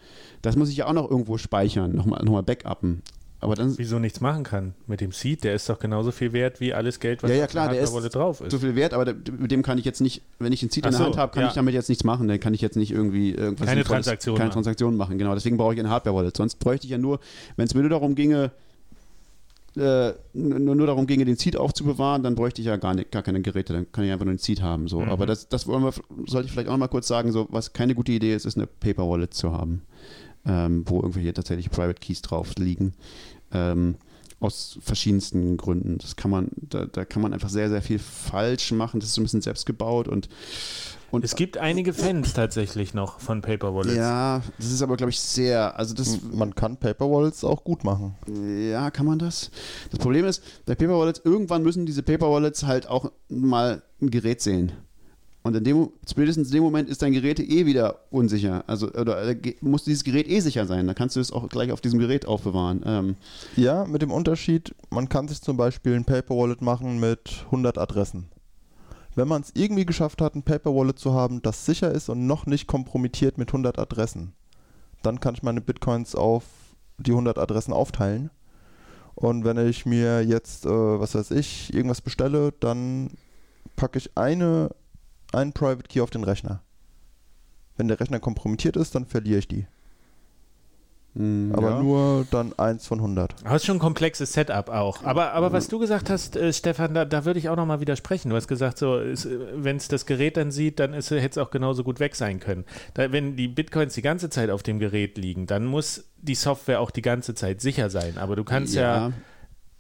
das 0.43 0.57
muss 0.57 0.71
ich 0.71 0.77
ja 0.77 0.87
auch 0.87 0.93
noch 0.93 1.11
irgendwo 1.11 1.39
speichern, 1.39 1.95
nochmal 1.95 2.25
noch 2.25 2.33
mal 2.33 2.43
backuppen. 2.43 3.03
Aber 3.45 3.55
dann, 3.55 3.77
Wieso 3.79 3.99
nichts 3.99 4.21
machen 4.21 4.43
kann 4.43 4.75
mit 4.87 5.01
dem 5.01 5.13
Seed, 5.13 5.45
der 5.45 5.55
ist 5.55 5.69
doch 5.69 5.79
genauso 5.79 6.11
viel 6.11 6.33
wert 6.33 6.61
wie 6.61 6.75
alles 6.75 6.99
Geld, 6.99 7.23
was 7.23 7.31
Ja, 7.31 7.37
ja, 7.37 7.45
auf 7.45 7.51
klar, 7.51 7.67
der 7.69 7.75
der 7.75 7.83
Hardware-Wallet 7.83 8.15
drauf 8.15 8.41
ist. 8.41 8.51
so 8.51 8.59
viel 8.59 8.75
wert, 8.75 8.95
aber 8.95 9.15
mit 9.39 9.51
dem 9.53 9.63
kann 9.63 9.79
ich 9.79 9.85
jetzt 9.85 10.01
nicht, 10.01 10.23
wenn 10.39 10.53
ich 10.53 10.63
einen 10.63 10.71
Seed 10.71 10.85
in 10.85 10.89
Ach 10.89 10.91
der 10.91 10.99
so, 10.99 11.05
Hand 11.05 11.17
habe, 11.19 11.33
kann 11.33 11.43
ja. 11.43 11.49
ich 11.49 11.55
damit 11.55 11.75
jetzt 11.75 11.89
nichts 11.89 12.03
machen. 12.05 12.27
Dann 12.27 12.41
kann 12.41 12.55
ich 12.55 12.61
jetzt 12.61 12.77
nicht 12.77 12.91
irgendwie 12.91 13.33
irgendwas 13.33 13.67
Keine 13.69 13.83
Sinnvolles- 13.83 13.87
Transaktion 13.89 14.37
keine 14.37 14.49
machen. 14.49 14.55
Transaktion 14.55 14.97
machen. 14.97 15.19
Genau, 15.19 15.35
deswegen 15.35 15.57
brauche 15.57 15.75
ich 15.75 15.81
eine 15.81 15.91
Hardware-Wallet. 15.91 16.37
Sonst 16.37 16.57
bräuchte 16.57 16.87
ich 16.87 16.91
ja 16.91 16.99
nur, 16.99 17.21
wenn 17.57 17.67
es 17.67 17.75
mir 17.75 17.81
nur 17.83 17.91
darum 17.91 18.15
ginge, 18.15 18.51
äh, 19.77 20.13
nur, 20.35 20.75
nur 20.77 20.87
darum 20.87 21.07
ginge, 21.07 21.25
den 21.25 21.37
Seed 21.37 21.57
aufzubewahren, 21.57 22.23
dann 22.23 22.37
bräuchte 22.37 22.61
ich 22.61 22.67
ja 22.69 22.77
gar, 22.77 22.95
nicht, 22.95 23.11
gar 23.11 23.23
keine 23.23 23.43
Geräte, 23.43 23.73
dann 23.73 23.91
kann 23.91 24.05
ich 24.05 24.13
einfach 24.13 24.25
nur 24.25 24.35
den 24.35 24.39
Seed 24.39 24.63
haben. 24.63 24.87
So. 24.89 25.01
Mhm. 25.01 25.09
Aber 25.09 25.27
das, 25.27 25.49
das 25.49 25.67
wollen 25.67 25.83
wir, 25.83 25.93
sollte 26.27 26.47
ich 26.47 26.53
vielleicht 26.53 26.69
auch 26.69 26.73
noch 26.73 26.79
mal 26.79 26.89
kurz 26.89 27.09
sagen, 27.09 27.33
so, 27.33 27.49
was 27.51 27.73
keine 27.73 27.95
gute 27.95 28.13
Idee 28.13 28.35
ist, 28.35 28.47
ist 28.47 28.57
eine 28.57 28.67
Paper 28.69 29.09
Wallet 29.09 29.35
zu 29.35 29.53
haben, 29.53 29.83
ähm, 30.47 30.85
wo 30.87 30.97
irgendwelche 30.97 31.33
tatsächlich 31.33 31.71
Private 31.71 32.01
Keys 32.01 32.23
drauf 32.23 32.55
liegen. 32.59 32.95
Ähm, 33.53 33.97
aus 34.41 34.79
verschiedensten 34.83 35.57
Gründen. 35.57 35.99
Das 35.99 36.17
kann 36.17 36.31
man, 36.31 36.49
da, 36.57 36.85
da 36.85 37.05
kann 37.05 37.23
man 37.23 37.33
einfach 37.33 37.49
sehr, 37.49 37.71
sehr 37.71 37.83
viel 37.83 37.99
falsch 37.99 38.73
machen. 38.73 39.01
Das 39.01 39.09
ist 39.09 39.15
so 39.15 39.21
ein 39.21 39.25
bisschen 39.25 39.41
selbst 39.41 39.65
gebaut 39.65 40.07
und, 40.07 40.29
und 41.11 41.25
Es 41.25 41.35
gibt 41.35 41.57
einige 41.57 41.95
Fans 41.95 42.35
tatsächlich 42.35 42.93
noch 42.93 43.21
von 43.21 43.41
Paper 43.41 43.75
Wallets. 43.75 43.97
ja, 43.97 44.43
das 44.59 44.71
ist 44.71 44.83
aber, 44.83 44.97
glaube 44.97 45.11
ich, 45.11 45.21
sehr, 45.21 45.79
also 45.79 45.95
das, 45.95 46.21
Man 46.23 46.55
kann 46.55 46.77
Paper 46.77 47.11
Wallets 47.11 47.43
auch 47.43 47.65
gut 47.65 47.85
machen. 47.85 48.15
Ja, 48.71 48.91
kann 48.91 49.07
man 49.07 49.19
das? 49.19 49.51
Das 49.91 50.01
Problem 50.01 50.27
ist, 50.27 50.43
bei 50.67 50.75
Paper 50.75 50.99
Wallets, 50.99 51.23
irgendwann 51.25 51.63
müssen 51.63 51.87
diese 51.87 52.03
Paper 52.03 52.31
Wallets 52.31 52.65
halt 52.65 52.87
auch 52.87 53.11
mal 53.29 53.83
ein 54.03 54.11
Gerät 54.11 54.43
sehen. 54.43 54.73
Und 55.47 55.55
in 55.55 55.63
dem, 55.63 55.91
spätestens 56.09 56.49
in 56.49 56.55
dem 56.55 56.65
Moment 56.65 56.89
ist 56.89 57.03
dein 57.03 57.13
Gerät 57.13 57.39
eh 57.39 57.67
wieder 57.67 58.01
unsicher. 58.11 58.65
Also, 58.67 58.91
oder 58.91 59.23
äh, 59.29 59.55
muss 59.61 59.85
dieses 59.85 60.03
Gerät 60.03 60.27
eh 60.27 60.41
sicher 60.41 60.65
sein. 60.65 60.87
Da 60.87 60.95
kannst 60.95 61.17
du 61.17 61.21
es 61.21 61.31
auch 61.31 61.47
gleich 61.51 61.71
auf 61.71 61.83
diesem 61.83 61.99
Gerät 61.99 62.27
aufbewahren. 62.27 62.81
Ähm, 62.87 63.17
Ja, 63.55 63.85
mit 63.85 64.01
dem 64.01 64.11
Unterschied, 64.11 64.75
man 64.89 65.11
kann 65.11 65.29
sich 65.29 65.43
zum 65.43 65.59
Beispiel 65.59 65.95
ein 65.95 66.07
Paper 66.07 66.35
Wallet 66.35 66.63
machen 66.63 66.99
mit 66.99 67.45
100 67.45 67.77
Adressen. 67.77 68.31
Wenn 69.17 69.29
man 69.29 69.43
es 69.43 69.53
irgendwie 69.55 69.85
geschafft 69.85 70.23
hat, 70.23 70.35
ein 70.35 70.45
Paper 70.45 70.75
Wallet 70.75 70.99
zu 70.99 71.13
haben, 71.13 71.43
das 71.43 71.67
sicher 71.67 71.93
ist 71.93 72.09
und 72.09 72.27
noch 72.27 72.47
nicht 72.47 72.67
kompromittiert 72.67 73.37
mit 73.37 73.51
100 73.51 73.79
Adressen, 73.79 74.33
dann 75.03 75.21
kann 75.21 75.35
ich 75.35 75.43
meine 75.43 75.61
Bitcoins 75.61 76.15
auf 76.15 76.45
die 76.97 77.11
100 77.11 77.37
Adressen 77.39 77.75
aufteilen. 77.75 78.31
Und 79.15 79.45
wenn 79.45 79.59
ich 79.59 79.85
mir 79.85 80.23
jetzt, 80.23 80.65
äh, 80.65 80.71
was 80.71 81.15
weiß 81.15 81.33
ich, 81.33 81.73
irgendwas 81.75 82.01
bestelle, 82.01 82.53
dann 82.61 83.11
packe 83.77 83.99
ich 83.99 84.17
eine, 84.17 84.71
einen 85.35 85.53
Private 85.53 85.89
Key 85.89 86.01
auf 86.01 86.11
den 86.11 86.25
Rechner. 86.25 86.61
Wenn 87.77 87.89
der 87.89 87.99
Rechner 88.01 88.21
kompromittiert 88.21 88.77
ist, 88.77 88.95
dann 88.95 89.07
verliere 89.07 89.39
ich 89.41 89.49
die. 89.49 89.67
mh, 91.15 91.57
Aber 91.57 91.71
ja. 91.71 91.83
nur 91.83 92.27
dann 92.31 92.53
eins 92.59 92.87
von 92.87 92.99
100. 93.01 93.35
Aber 93.45 93.57
es 93.57 93.63
ist 93.63 93.67
schon 93.67 93.77
ein 93.77 93.81
komplexes 93.81 94.33
Setup 94.33 94.69
auch. 94.69 95.03
Aber, 95.05 95.33
aber 95.33 95.53
was 95.53 95.69
du 95.69 95.79
gesagt 95.79 96.09
hast, 96.11 96.37
äh, 96.37 96.53
Stefan, 96.53 96.95
da, 96.95 97.05
da 97.05 97.25
würde 97.25 97.39
ich 97.39 97.49
auch 97.49 97.57
nochmal 97.57 97.81
widersprechen. 97.81 98.31
Du 98.31 98.37
hast 98.37 98.49
gesagt, 98.49 98.79
so, 98.79 99.01
wenn 99.55 99.77
es 99.77 99.89
das 99.89 100.07
Gerät 100.07 100.37
dann 100.37 100.51
sieht, 100.53 100.79
dann 100.79 100.95
ist- 100.95 101.11
hätte 101.11 101.29
es 101.31 101.39
auch 101.39 101.51
genauso 101.51 101.83
gut 101.85 102.01
weg 102.01 102.15
sein 102.17 102.41
können. 102.41 102.65
Da, 102.95 103.11
wenn 103.13 103.37
die 103.37 103.49
Bitcoins 103.49 103.95
die 103.95 104.03
ganze 104.03 104.31
Zeit 104.31 104.51
auf 104.51 104.63
dem 104.63 104.79
Gerät 104.79 105.19
liegen, 105.19 105.47
dann 105.47 105.65
muss 105.67 106.05
die 106.19 106.35
Software 106.37 106.81
auch 106.81 106.91
die 106.93 107.03
ganze 107.03 107.35
Zeit 107.35 107.61
sicher 107.61 107.91
sein. 107.91 108.19
Aber 108.19 108.37
du 108.37 108.45
kannst 108.45 108.75
ja, 108.75 109.13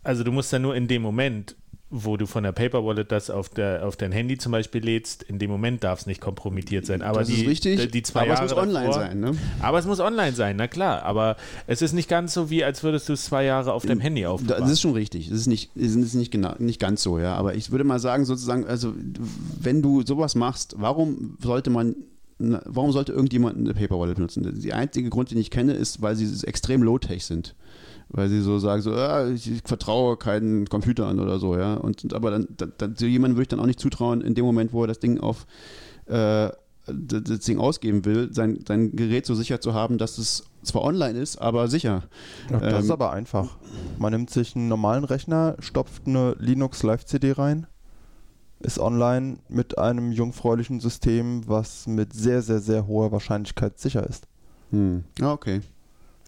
also 0.02 0.24
du 0.24 0.32
musst 0.32 0.52
dann 0.52 0.62
nur 0.62 0.74
in 0.76 0.88
dem 0.88 1.00
Moment, 1.02 1.56
wo 1.96 2.16
du 2.16 2.26
von 2.26 2.42
der 2.42 2.50
Paper 2.50 2.84
Wallet 2.84 3.12
das 3.12 3.30
auf, 3.30 3.48
der, 3.48 3.86
auf 3.86 3.96
dein 3.96 4.10
Handy 4.10 4.36
zum 4.36 4.50
Beispiel 4.50 4.82
lädst, 4.84 5.22
in 5.22 5.38
dem 5.38 5.48
Moment 5.48 5.84
darf 5.84 6.00
es 6.00 6.06
nicht 6.06 6.20
kompromittiert 6.20 6.84
sein. 6.86 7.02
Aber 7.02 7.20
das 7.20 7.28
die, 7.28 7.42
ist 7.42 7.46
richtig, 7.48 7.92
die, 7.92 8.02
zwei 8.02 8.22
aber 8.22 8.30
Jahre 8.30 8.44
es 8.46 8.50
muss 8.50 8.58
online 8.60 8.86
davor, 8.88 9.00
sein. 9.00 9.20
Ne? 9.20 9.32
Aber 9.60 9.78
es 9.78 9.86
muss 9.86 10.00
online 10.00 10.32
sein, 10.32 10.56
na 10.56 10.66
klar. 10.66 11.04
Aber 11.04 11.36
es 11.68 11.82
ist 11.82 11.92
nicht 11.92 12.08
ganz 12.08 12.34
so, 12.34 12.50
wie 12.50 12.64
als 12.64 12.82
würdest 12.82 13.08
du 13.08 13.12
es 13.12 13.24
zwei 13.26 13.44
Jahre 13.44 13.72
auf 13.72 13.86
deinem 13.86 14.00
Handy 14.00 14.22
Da- 14.22 14.30
aufbewahren. 14.30 14.62
Das 14.62 14.72
ist 14.72 14.80
schon 14.80 14.92
richtig. 14.94 15.28
Das 15.28 15.38
ist 15.38 15.46
nicht, 15.46 15.70
das 15.76 15.94
ist 15.94 16.14
nicht, 16.14 16.32
genau, 16.32 16.54
nicht 16.58 16.80
ganz 16.80 17.02
so, 17.02 17.20
ja. 17.20 17.36
Aber 17.36 17.54
ich 17.54 17.70
würde 17.70 17.84
mal 17.84 18.00
sagen, 18.00 18.24
sozusagen, 18.24 18.66
also 18.66 18.92
wenn 19.60 19.80
du 19.80 20.02
sowas 20.02 20.34
machst, 20.34 20.74
warum 20.78 21.36
sollte 21.40 21.70
man, 21.70 21.94
na, 22.38 22.60
warum 22.64 22.90
sollte 22.90 23.12
irgendjemand 23.12 23.56
eine 23.56 23.72
Paper 23.72 24.00
Wallet 24.00 24.16
benutzen? 24.16 24.60
Der 24.62 24.76
einzige 24.76 25.10
Grund, 25.10 25.30
den 25.30 25.38
ich 25.38 25.50
kenne, 25.52 25.74
ist, 25.74 26.02
weil 26.02 26.16
sie 26.16 26.44
extrem 26.46 26.82
low-tech 26.82 27.24
sind. 27.24 27.54
Weil 28.08 28.28
sie 28.28 28.40
so 28.40 28.58
sagen, 28.58 28.82
so, 28.82 28.92
ah, 28.92 29.28
ich, 29.28 29.50
ich 29.50 29.62
vertraue 29.64 30.16
keinen 30.16 30.68
Computern 30.68 31.18
oder 31.18 31.38
so, 31.38 31.56
ja. 31.56 31.74
Und, 31.74 32.12
aber 32.14 32.30
dann, 32.30 32.46
dann, 32.78 32.94
so 32.96 33.06
jemandem 33.06 33.36
würde 33.36 33.42
ich 33.42 33.48
dann 33.48 33.60
auch 33.60 33.66
nicht 33.66 33.80
zutrauen, 33.80 34.20
in 34.20 34.34
dem 34.34 34.44
Moment, 34.44 34.72
wo 34.72 34.82
er 34.82 34.88
das 34.88 35.00
Ding 35.00 35.18
auf 35.18 35.46
äh, 36.06 36.50
das 36.86 37.40
Ding 37.40 37.58
ausgeben 37.58 38.04
will, 38.04 38.32
sein, 38.32 38.58
sein 38.66 38.94
Gerät 38.94 39.26
so 39.26 39.34
sicher 39.34 39.60
zu 39.60 39.74
haben, 39.74 39.98
dass 39.98 40.18
es 40.18 40.44
zwar 40.62 40.82
online 40.82 41.18
ist, 41.18 41.38
aber 41.38 41.68
sicher. 41.68 42.02
Ja, 42.50 42.58
das 42.58 42.84
ist 42.84 42.84
Ähm, 42.86 42.92
aber 42.92 43.12
einfach. 43.12 43.56
Man 43.98 44.12
nimmt 44.12 44.30
sich 44.30 44.54
einen 44.54 44.68
normalen 44.68 45.04
Rechner, 45.04 45.56
stopft 45.60 46.06
eine 46.06 46.36
Linux 46.38 46.82
Live-CD 46.82 47.32
rein, 47.32 47.66
ist 48.60 48.78
online 48.78 49.38
mit 49.48 49.78
einem 49.78 50.12
jungfräulichen 50.12 50.80
System, 50.80 51.48
was 51.48 51.86
mit 51.86 52.12
sehr, 52.12 52.42
sehr, 52.42 52.60
sehr 52.60 52.86
hoher 52.86 53.12
Wahrscheinlichkeit 53.12 53.78
sicher 53.78 54.06
ist. 54.06 54.26
Hm. 54.70 55.04
Ah, 55.20 55.32
okay. 55.32 55.60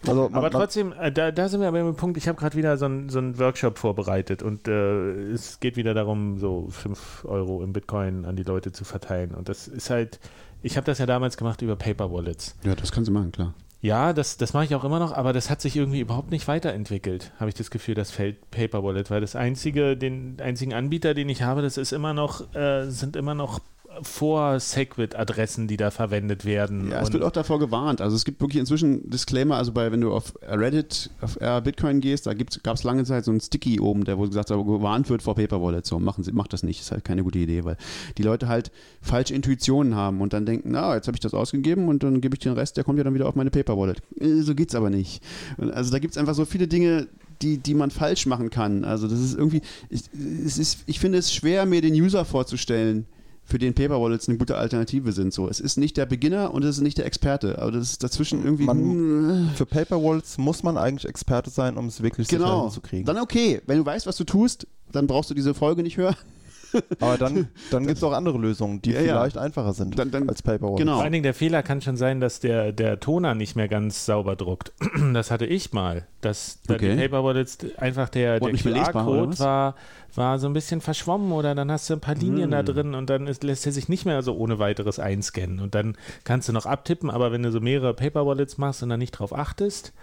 Also 0.05 0.23
man, 0.23 0.35
aber 0.35 0.51
trotzdem, 0.51 0.93
äh, 0.93 1.11
da, 1.11 1.31
da 1.31 1.49
sind 1.49 1.61
wir 1.61 1.67
aber 1.67 1.79
im 1.79 1.95
Punkt, 1.95 2.17
ich 2.17 2.27
habe 2.27 2.37
gerade 2.37 2.55
wieder 2.55 2.77
so 2.77 2.85
einen 2.85 3.09
so 3.09 3.19
Workshop 3.39 3.79
vorbereitet 3.79 4.43
und 4.43 4.67
äh, 4.67 5.31
es 5.31 5.59
geht 5.59 5.75
wieder 5.75 5.93
darum, 5.93 6.37
so 6.37 6.67
5 6.69 7.25
Euro 7.25 7.63
im 7.63 7.73
Bitcoin 7.73 8.25
an 8.25 8.35
die 8.35 8.43
Leute 8.43 8.71
zu 8.71 8.85
verteilen. 8.85 9.33
Und 9.33 9.49
das 9.49 9.67
ist 9.67 9.89
halt, 9.89 10.19
ich 10.61 10.77
habe 10.77 10.85
das 10.85 10.99
ja 10.99 11.05
damals 11.05 11.37
gemacht 11.37 11.61
über 11.61 11.75
Paper 11.75 12.11
Wallets. 12.11 12.55
Ja, 12.63 12.75
das 12.75 12.91
kannst 12.91 13.07
du 13.07 13.13
machen, 13.13 13.31
klar. 13.31 13.53
Ja, 13.79 14.11
das, 14.11 14.37
das 14.37 14.53
mache 14.53 14.65
ich 14.65 14.75
auch 14.75 14.83
immer 14.83 14.97
noch, 14.97 15.13
aber 15.13 15.33
das 15.33 15.49
hat 15.49 15.61
sich 15.61 15.75
irgendwie 15.75 15.99
überhaupt 15.99 16.31
nicht 16.31 16.47
weiterentwickelt, 16.47 17.31
habe 17.39 17.49
ich 17.49 17.55
das 17.55 17.69
Gefühl, 17.69 17.93
das 17.93 18.09
Feld 18.09 18.49
Paper 18.49 18.83
Wallet, 18.83 19.11
weil 19.11 19.21
das 19.21 19.35
einzige, 19.35 19.95
den 19.95 20.37
einzigen 20.41 20.73
Anbieter, 20.73 21.13
den 21.13 21.29
ich 21.29 21.43
habe, 21.43 21.61
das 21.61 21.77
ist 21.77 21.91
immer 21.91 22.13
noch, 22.13 22.53
äh, 22.55 22.89
sind 22.89 23.15
immer 23.15 23.35
noch 23.35 23.59
vor 24.01 24.59
Segwit-Adressen, 24.59 25.67
die 25.67 25.77
da 25.77 25.91
verwendet 25.91 26.45
werden. 26.45 26.91
Ja, 26.91 27.01
es 27.01 27.11
wird 27.13 27.23
auch 27.23 27.31
davor 27.31 27.59
gewarnt. 27.59 28.01
Also 28.01 28.15
es 28.15 28.25
gibt 28.25 28.41
wirklich 28.41 28.59
inzwischen 28.59 29.09
Disclaimer, 29.09 29.55
also 29.55 29.71
bei, 29.71 29.91
wenn 29.91 30.01
du 30.01 30.13
auf 30.13 30.33
Reddit, 30.41 31.09
auf 31.21 31.39
R 31.39 31.61
Bitcoin 31.61 32.01
gehst, 32.01 32.27
da 32.27 32.33
gab 32.33 32.75
es 32.75 32.83
lange 32.83 33.03
Zeit 33.05 33.25
so 33.25 33.31
ein 33.31 33.39
Sticky 33.39 33.79
oben, 33.79 34.03
der 34.03 34.17
wo 34.17 34.23
gesagt 34.23 34.51
hat, 34.51 34.57
gewarnt 34.57 35.09
wird 35.09 35.21
vor 35.21 35.35
Paper 35.35 35.61
Wallet. 35.61 35.85
So, 35.85 35.99
machen 35.99 36.23
Sie, 36.23 36.31
macht 36.31 36.53
das 36.53 36.63
nicht, 36.63 36.81
ist 36.81 36.91
halt 36.91 37.03
keine 37.05 37.23
gute 37.23 37.39
Idee, 37.39 37.63
weil 37.63 37.77
die 38.17 38.23
Leute 38.23 38.47
halt 38.47 38.71
falsche 39.01 39.33
Intuitionen 39.33 39.95
haben 39.95 40.21
und 40.21 40.33
dann 40.33 40.45
denken, 40.45 40.71
na, 40.71 40.95
jetzt 40.95 41.07
habe 41.07 41.15
ich 41.15 41.21
das 41.21 41.33
ausgegeben 41.33 41.87
und 41.87 42.03
dann 42.03 42.21
gebe 42.21 42.35
ich 42.35 42.39
den 42.39 42.53
Rest, 42.53 42.77
der 42.77 42.83
kommt 42.83 42.97
ja 42.97 43.03
dann 43.03 43.13
wieder 43.13 43.27
auf 43.27 43.35
meine 43.35 43.51
Paper 43.51 43.77
Wallet. 43.77 44.01
Äh, 44.19 44.41
So 44.41 44.55
geht's 44.55 44.75
aber 44.75 44.89
nicht. 44.89 45.21
Also 45.57 45.91
da 45.91 45.99
gibt 45.99 46.11
es 46.11 46.17
einfach 46.17 46.35
so 46.35 46.45
viele 46.45 46.67
Dinge, 46.67 47.07
die, 47.41 47.57
die 47.57 47.73
man 47.73 47.91
falsch 47.91 48.25
machen 48.25 48.49
kann. 48.49 48.83
Also 48.83 49.07
das 49.07 49.19
ist 49.19 49.37
irgendwie, 49.37 49.61
ich, 49.89 50.01
es 50.45 50.57
ist, 50.57 50.79
ich 50.87 50.99
finde 50.99 51.17
es 51.17 51.33
schwer, 51.33 51.65
mir 51.65 51.81
den 51.81 51.93
User 51.93 52.25
vorzustellen, 52.25 53.05
für 53.47 53.57
den 53.59 53.73
Paper 53.73 54.01
Wallets 54.01 54.27
eine 54.27 54.37
gute 54.37 54.57
Alternative 54.57 55.13
sind. 55.13 55.33
So, 55.33 55.47
es 55.47 55.61
ist 55.61 55.77
nicht 55.77 55.95
der 55.95 56.05
Beginner 56.05 56.53
und 56.53 56.63
es 56.63 56.77
ist 56.77 56.81
nicht 56.83 56.97
der 56.97 57.05
Experte, 57.05 57.59
aber 57.59 57.71
das 57.71 57.91
ist 57.91 58.03
dazwischen 58.03 58.43
irgendwie. 58.43 58.65
Man- 58.65 59.51
für 59.55 59.65
Paper 59.65 60.03
Wallets 60.03 60.37
muss 60.37 60.63
man 60.63 60.77
eigentlich 60.77 61.07
Experte 61.07 61.49
sein, 61.49 61.77
um 61.77 61.87
es 61.87 62.03
wirklich 62.03 62.27
sicher 62.27 62.39
genau. 62.43 62.63
hinzukriegen. 62.63 63.05
Dann 63.05 63.17
okay, 63.17 63.61
wenn 63.65 63.77
du 63.77 63.85
weißt, 63.85 64.05
was 64.05 64.17
du 64.17 64.25
tust, 64.25 64.67
dann 64.91 65.07
brauchst 65.07 65.29
du 65.29 65.33
diese 65.33 65.53
Folge 65.53 65.81
nicht 65.81 65.97
hören. 65.97 66.15
Aber 66.99 67.17
dann, 67.17 67.47
dann 67.71 67.85
gibt 67.85 67.97
es 67.97 68.03
auch 68.03 68.11
andere 68.13 68.37
Lösungen, 68.37 68.81
die 68.81 68.91
Ja, 68.91 69.01
ja. 69.01 69.19
vielleicht 69.19 69.37
einfacher 69.37 69.73
sind 69.73 69.97
Dann- 69.97 70.11
dann- 70.11 70.27
als 70.29 70.41
Paper 70.41 70.65
Wallets. 70.67 70.79
Genau. 70.79 70.93
Vor 70.95 71.03
allen 71.03 71.11
Dingen 71.13 71.23
der 71.23 71.33
Fehler 71.33 71.63
kann 71.63 71.81
schon 71.81 71.97
sein, 71.97 72.19
dass 72.19 72.39
der, 72.39 72.71
der 72.71 72.99
Toner 72.99 73.35
nicht 73.35 73.55
mehr 73.55 73.67
ganz 73.67 74.05
sauber 74.05 74.35
druckt. 74.35 74.73
Das 75.13 75.31
hatte 75.31 75.45
ich 75.45 75.73
mal. 75.73 76.05
Dass 76.21 76.59
Okay. 76.69 76.95
die 76.95 77.01
Paper 77.01 77.23
Wallets 77.23 77.57
einfach 77.77 78.09
der, 78.09 78.39
der 78.39 78.51
QR-Code 78.53 79.37
war, 79.39 79.75
war 80.15 80.39
so 80.39 80.47
ein 80.47 80.53
bisschen 80.53 80.81
verschwommen 80.81 81.31
oder 81.31 81.53
dann 81.55 81.71
hast 81.71 81.89
du 81.89 81.93
ein 81.93 81.99
paar 81.99 82.15
Linien 82.15 82.51
da 82.51 82.59
Hm. 82.59 82.65
drin 82.65 82.95
und 82.95 83.09
dann 83.09 83.27
ist, 83.27 83.43
lässt 83.43 83.65
er 83.65 83.71
sich 83.71 83.87
nicht 83.89 84.05
mehr 84.05 84.21
so 84.23 84.35
ohne 84.35 84.59
weiteres 84.59 84.99
einscannen. 84.99 85.59
Und 85.59 85.75
dann 85.75 85.95
kannst 86.23 86.49
du 86.49 86.53
noch 86.53 86.65
abtippen, 86.65 87.09
aber 87.09 87.31
wenn 87.31 87.43
du 87.43 87.51
so 87.51 87.59
mehrere 87.59 87.93
Paper 87.93 88.25
Wallets 88.25 88.57
machst 88.57 88.81
und 88.83 88.89
dann 88.89 88.99
nicht 88.99 89.11
drauf 89.11 89.31
achtest, 89.33 89.93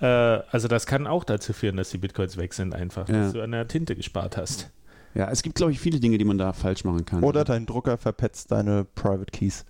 äh, 0.00 0.06
also 0.06 0.68
das 0.68 0.86
kann 0.86 1.06
auch 1.06 1.24
dazu 1.24 1.52
führen, 1.54 1.76
dass 1.78 1.90
die 1.90 1.98
Bitcoins 1.98 2.36
weg 2.36 2.52
sind 2.54 2.74
einfach, 2.74 3.08
Ja. 3.08 3.22
dass 3.22 3.32
du 3.32 3.40
an 3.42 3.52
der 3.52 3.66
Tinte 3.66 3.96
gespart 3.96 4.36
hast. 4.36 4.70
Ja, 5.16 5.30
es 5.30 5.42
gibt, 5.42 5.56
glaube 5.56 5.72
ich, 5.72 5.80
viele 5.80 5.98
Dinge, 5.98 6.18
die 6.18 6.24
man 6.24 6.36
da 6.36 6.52
falsch 6.52 6.84
machen 6.84 7.06
kann. 7.06 7.24
Oder 7.24 7.44
dein 7.44 7.64
Drucker 7.64 7.96
verpetzt 7.96 8.52
deine 8.52 8.84
Private 8.84 9.30
Keys. 9.32 9.64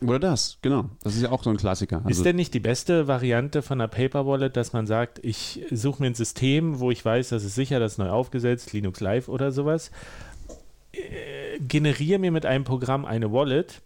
Oder 0.00 0.18
das, 0.18 0.58
genau. 0.62 0.86
Das 1.02 1.14
ist 1.14 1.22
ja 1.22 1.30
auch 1.30 1.42
so 1.42 1.50
ein 1.50 1.58
Klassiker. 1.58 1.98
Also, 1.98 2.08
ist 2.08 2.24
denn 2.24 2.36
nicht 2.36 2.54
die 2.54 2.60
beste 2.60 3.06
Variante 3.06 3.60
von 3.60 3.80
einer 3.80 3.88
Paper 3.88 4.26
Wallet, 4.26 4.56
dass 4.56 4.72
man 4.72 4.86
sagt, 4.86 5.18
ich 5.22 5.62
suche 5.70 6.02
mir 6.02 6.08
ein 6.08 6.14
System, 6.14 6.78
wo 6.78 6.90
ich 6.90 7.04
weiß, 7.04 7.28
das 7.30 7.44
ist 7.44 7.54
sicher, 7.54 7.80
das 7.80 7.92
ist 7.92 7.98
neu 7.98 8.08
aufgesetzt, 8.08 8.72
Linux 8.72 9.00
Live 9.00 9.28
oder 9.28 9.52
sowas, 9.52 9.90
äh, 10.92 11.58
generiere 11.60 12.18
mir 12.18 12.30
mit 12.30 12.46
einem 12.46 12.64
Programm 12.64 13.04
eine 13.04 13.30
Wallet 13.30 13.82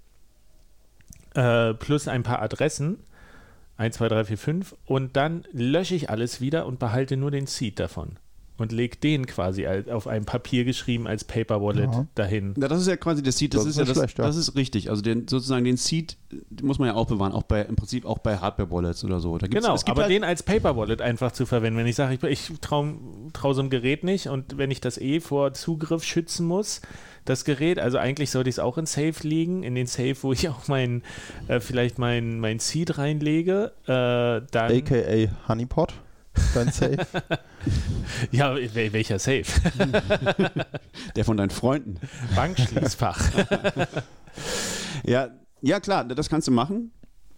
äh, 1.34 1.74
plus 1.74 2.06
ein 2.06 2.22
paar 2.22 2.42
Adressen, 2.42 2.98
1, 3.78 3.96
2, 3.96 4.08
3, 4.08 4.24
4, 4.26 4.38
5, 4.38 4.76
und 4.84 5.16
dann 5.16 5.44
lösche 5.50 5.96
ich 5.96 6.10
alles 6.10 6.40
wieder 6.40 6.66
und 6.66 6.78
behalte 6.78 7.16
nur 7.16 7.32
den 7.32 7.46
Seed 7.46 7.80
davon. 7.80 8.18
Und 8.62 8.72
lege 8.72 8.96
den 8.96 9.26
quasi 9.26 9.66
als, 9.66 9.88
auf 9.88 10.06
einem 10.06 10.24
Papier 10.24 10.64
geschrieben 10.64 11.06
als 11.06 11.24
Paper 11.24 11.60
Wallet 11.60 11.92
Ja. 11.92 12.06
dahin. 12.14 12.54
Ja, 12.58 12.68
das 12.68 12.80
ist 12.80 12.86
ja 12.88 12.96
quasi 12.96 13.22
der 13.22 13.32
Seed, 13.32 13.54
das, 13.54 13.64
Das 13.64 13.66
ist 13.66 13.76
ist 13.76 13.78
ja 13.80 13.84
das, 13.86 13.96
schlecht, 13.98 14.18
ja. 14.18 14.24
das 14.24 14.36
ist 14.36 14.54
richtig. 14.56 14.88
Also 14.90 15.02
den, 15.02 15.28
sozusagen 15.28 15.64
den 15.64 15.76
Seed 15.76 16.16
muss 16.62 16.78
man 16.78 16.88
ja 16.88 16.94
auch 16.94 17.06
bewahren, 17.06 17.32
auch 17.32 17.42
bei 17.42 17.62
im 17.62 17.76
Prinzip 17.76 18.06
auch 18.06 18.18
bei 18.18 18.38
Hardware-Wallets 18.38 19.04
oder 19.04 19.20
so. 19.20 19.32
Genau, 19.32 19.74
es 19.74 19.84
gibt 19.84 19.90
aber 19.96 20.02
halt, 20.02 20.12
den 20.12 20.24
als 20.24 20.42
Paper 20.42 20.76
Wallet 20.76 21.02
einfach 21.02 21.32
zu 21.32 21.44
verwenden. 21.44 21.78
Wenn 21.78 21.86
ich 21.86 21.96
sage, 21.96 22.14
ich, 22.14 22.50
ich 22.50 22.60
traue 22.60 22.94
trau 23.32 23.52
so 23.52 23.60
einem 23.60 23.70
Gerät 23.70 24.04
nicht 24.04 24.28
und 24.28 24.56
wenn 24.56 24.70
ich 24.70 24.80
das 24.80 24.98
eh 24.98 25.20
vor 25.20 25.52
Zugriff 25.52 26.04
schützen 26.04 26.46
muss, 26.46 26.80
das 27.24 27.44
Gerät, 27.44 27.78
also 27.78 27.98
eigentlich 27.98 28.30
sollte 28.30 28.48
ich 28.48 28.54
es 28.56 28.58
auch 28.58 28.78
in 28.78 28.86
Safe 28.86 29.14
liegen, 29.22 29.62
in 29.62 29.74
den 29.74 29.86
Safe, 29.86 30.16
wo 30.22 30.32
ich 30.32 30.48
auch 30.48 30.68
mein, 30.68 31.02
äh, 31.48 31.60
vielleicht 31.60 31.98
mein, 31.98 32.40
mein 32.40 32.58
Seed 32.58 32.98
reinlege, 32.98 33.72
äh, 33.84 34.46
dann, 34.50 34.72
AKA 34.72 35.28
Honeypot. 35.48 35.94
Dein 36.54 36.70
Safe? 36.72 37.06
Ja, 38.30 38.52
wel- 38.54 38.92
welcher 38.92 39.18
Safe? 39.18 39.44
Der 41.16 41.24
von 41.24 41.36
deinen 41.36 41.50
Freunden. 41.50 41.98
Bankschließfach. 42.34 43.20
Ja, 45.04 45.28
ja 45.60 45.80
klar, 45.80 46.04
das 46.04 46.28
kannst 46.28 46.48
du 46.48 46.52
machen. 46.52 46.92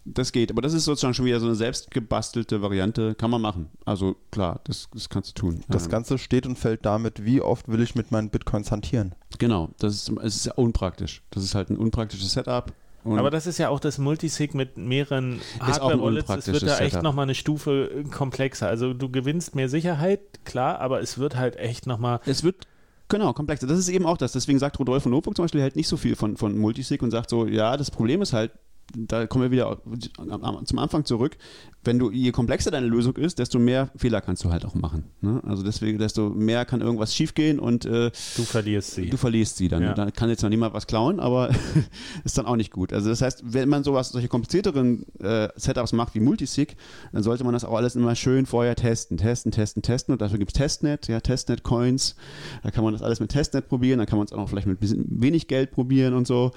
Das 0.06 0.32
geht, 0.32 0.50
aber 0.50 0.60
das 0.60 0.74
ist 0.74 0.84
sozusagen 0.84 1.14
schon 1.14 1.24
wieder 1.24 1.40
so 1.40 1.46
eine 1.46 1.54
selbstgebastelte 1.54 2.60
Variante. 2.60 3.14
Kann 3.14 3.30
man 3.30 3.40
machen. 3.40 3.70
Also 3.86 4.16
klar, 4.30 4.60
das, 4.64 4.88
das 4.92 5.08
kannst 5.08 5.30
du 5.30 5.40
tun. 5.40 5.64
Das 5.68 5.84
Ähm, 5.86 5.90
Ganze 5.90 6.18
steht 6.18 6.46
und 6.46 6.58
fällt 6.58 6.84
damit, 6.84 7.24
wie 7.24 7.40
oft 7.40 7.68
will 7.68 7.80
ich 7.80 7.94
mit 7.94 8.12
meinen 8.12 8.28
Bitcoins 8.28 8.70
hantieren. 8.70 9.14
Genau, 9.38 9.70
das 9.78 9.94
ist, 9.94 10.08
es 10.22 10.36
ist 10.36 10.46
ja 10.46 10.52
unpraktisch. 10.54 11.22
Das 11.30 11.42
ist 11.42 11.54
halt 11.54 11.70
ein 11.70 11.78
unpraktisches 11.78 12.32
Setup. 12.32 12.70
Und 13.04 13.18
Aber 13.18 13.30
das 13.30 13.46
ist 13.46 13.58
ja 13.58 13.68
auch 13.68 13.80
das 13.80 13.98
Multisig 13.98 14.54
mit 14.54 14.78
mehreren 14.78 15.40
Hardware-Wallets. 15.60 16.30
Es 16.30 16.46
wird 16.46 16.62
da 16.62 16.78
echt 16.78 16.92
Setup. 16.92 17.02
nochmal 17.02 17.24
eine 17.24 17.34
Stufe 17.34 17.90
äh, 17.94 18.04
komplexer. 18.04 18.66
Also 18.66 18.94
du 18.94 19.10
gewinnst 19.10 19.54
mehr 19.54 19.68
Sicherheit, 19.68 20.20
klar, 20.44 20.80
aber 20.80 21.00
es 21.00 21.18
wird 21.18 21.36
halt 21.36 21.56
echt 21.56 21.86
nochmal. 21.86 22.20
es 22.24 22.42
wird 22.42 22.66
genau 23.08 23.34
komplexer. 23.34 23.66
Das 23.66 23.78
ist 23.78 23.90
eben 23.90 24.06
auch 24.06 24.16
das. 24.16 24.32
Deswegen 24.32 24.58
sagt 24.58 24.78
Rodolfo 24.78 25.10
Notebook 25.10 25.36
zum 25.36 25.44
Beispiel 25.44 25.60
halt 25.60 25.76
nicht 25.76 25.88
so 25.88 25.98
viel 25.98 26.16
von, 26.16 26.38
von 26.38 26.56
Multisig 26.56 27.02
und 27.02 27.10
sagt 27.10 27.28
so, 27.28 27.46
ja, 27.46 27.76
das 27.76 27.90
Problem 27.90 28.22
ist 28.22 28.32
halt, 28.32 28.52
da 28.96 29.26
kommen 29.26 29.44
wir 29.44 29.50
wieder 29.50 29.78
zum 30.64 30.78
Anfang 30.78 31.04
zurück. 31.04 31.36
Wenn 31.86 31.98
du, 31.98 32.10
je 32.10 32.32
komplexer 32.32 32.70
deine 32.70 32.86
Lösung 32.86 33.16
ist, 33.16 33.38
desto 33.38 33.58
mehr 33.58 33.90
Fehler 33.96 34.22
kannst 34.22 34.42
du 34.44 34.50
halt 34.50 34.64
auch 34.64 34.74
machen. 34.74 35.04
Ne? 35.20 35.42
Also 35.44 35.62
deswegen, 35.62 35.98
desto 35.98 36.30
mehr 36.30 36.64
kann 36.64 36.80
irgendwas 36.80 37.14
schiefgehen 37.14 37.58
und 37.58 37.84
äh, 37.84 38.10
Du 38.36 38.42
verlierst 38.42 38.92
sie. 38.92 39.10
Du 39.10 39.18
verlierst 39.18 39.58
sie 39.58 39.68
dann. 39.68 39.82
Ja. 39.82 39.92
Da 39.94 40.10
kann 40.10 40.30
jetzt 40.30 40.42
noch 40.42 40.48
niemand 40.48 40.72
was 40.72 40.86
klauen, 40.86 41.20
aber 41.20 41.50
ist 42.24 42.38
dann 42.38 42.46
auch 42.46 42.56
nicht 42.56 42.72
gut. 42.72 42.92
Also 42.94 43.10
das 43.10 43.20
heißt, 43.20 43.42
wenn 43.44 43.68
man 43.68 43.84
sowas, 43.84 44.10
solche 44.10 44.28
komplizierteren 44.28 45.04
äh, 45.20 45.48
Setups 45.56 45.92
macht 45.92 46.14
wie 46.14 46.20
Multisig, 46.20 46.76
dann 47.12 47.22
sollte 47.22 47.44
man 47.44 47.52
das 47.52 47.64
auch 47.64 47.76
alles 47.76 47.96
immer 47.96 48.14
schön 48.14 48.46
vorher 48.46 48.76
testen. 48.76 49.18
Testen, 49.18 49.52
testen, 49.52 49.82
testen. 49.82 50.12
Und 50.12 50.22
dafür 50.22 50.38
gibt 50.38 50.52
es 50.52 50.58
Testnet, 50.58 51.08
ja, 51.08 51.20
Testnet-Coins. 51.20 52.16
Da 52.62 52.70
kann 52.70 52.82
man 52.82 52.94
das 52.94 53.02
alles 53.02 53.20
mit 53.20 53.30
Testnet 53.30 53.68
probieren. 53.68 53.98
Dann 53.98 54.06
kann 54.06 54.18
man 54.18 54.26
es 54.26 54.32
auch 54.32 54.38
noch 54.38 54.48
vielleicht 54.48 54.66
mit 54.66 54.78
ein 54.78 54.80
bisschen 54.80 55.04
wenig 55.22 55.48
Geld 55.48 55.70
probieren 55.70 56.14
und 56.14 56.26
so. 56.26 56.52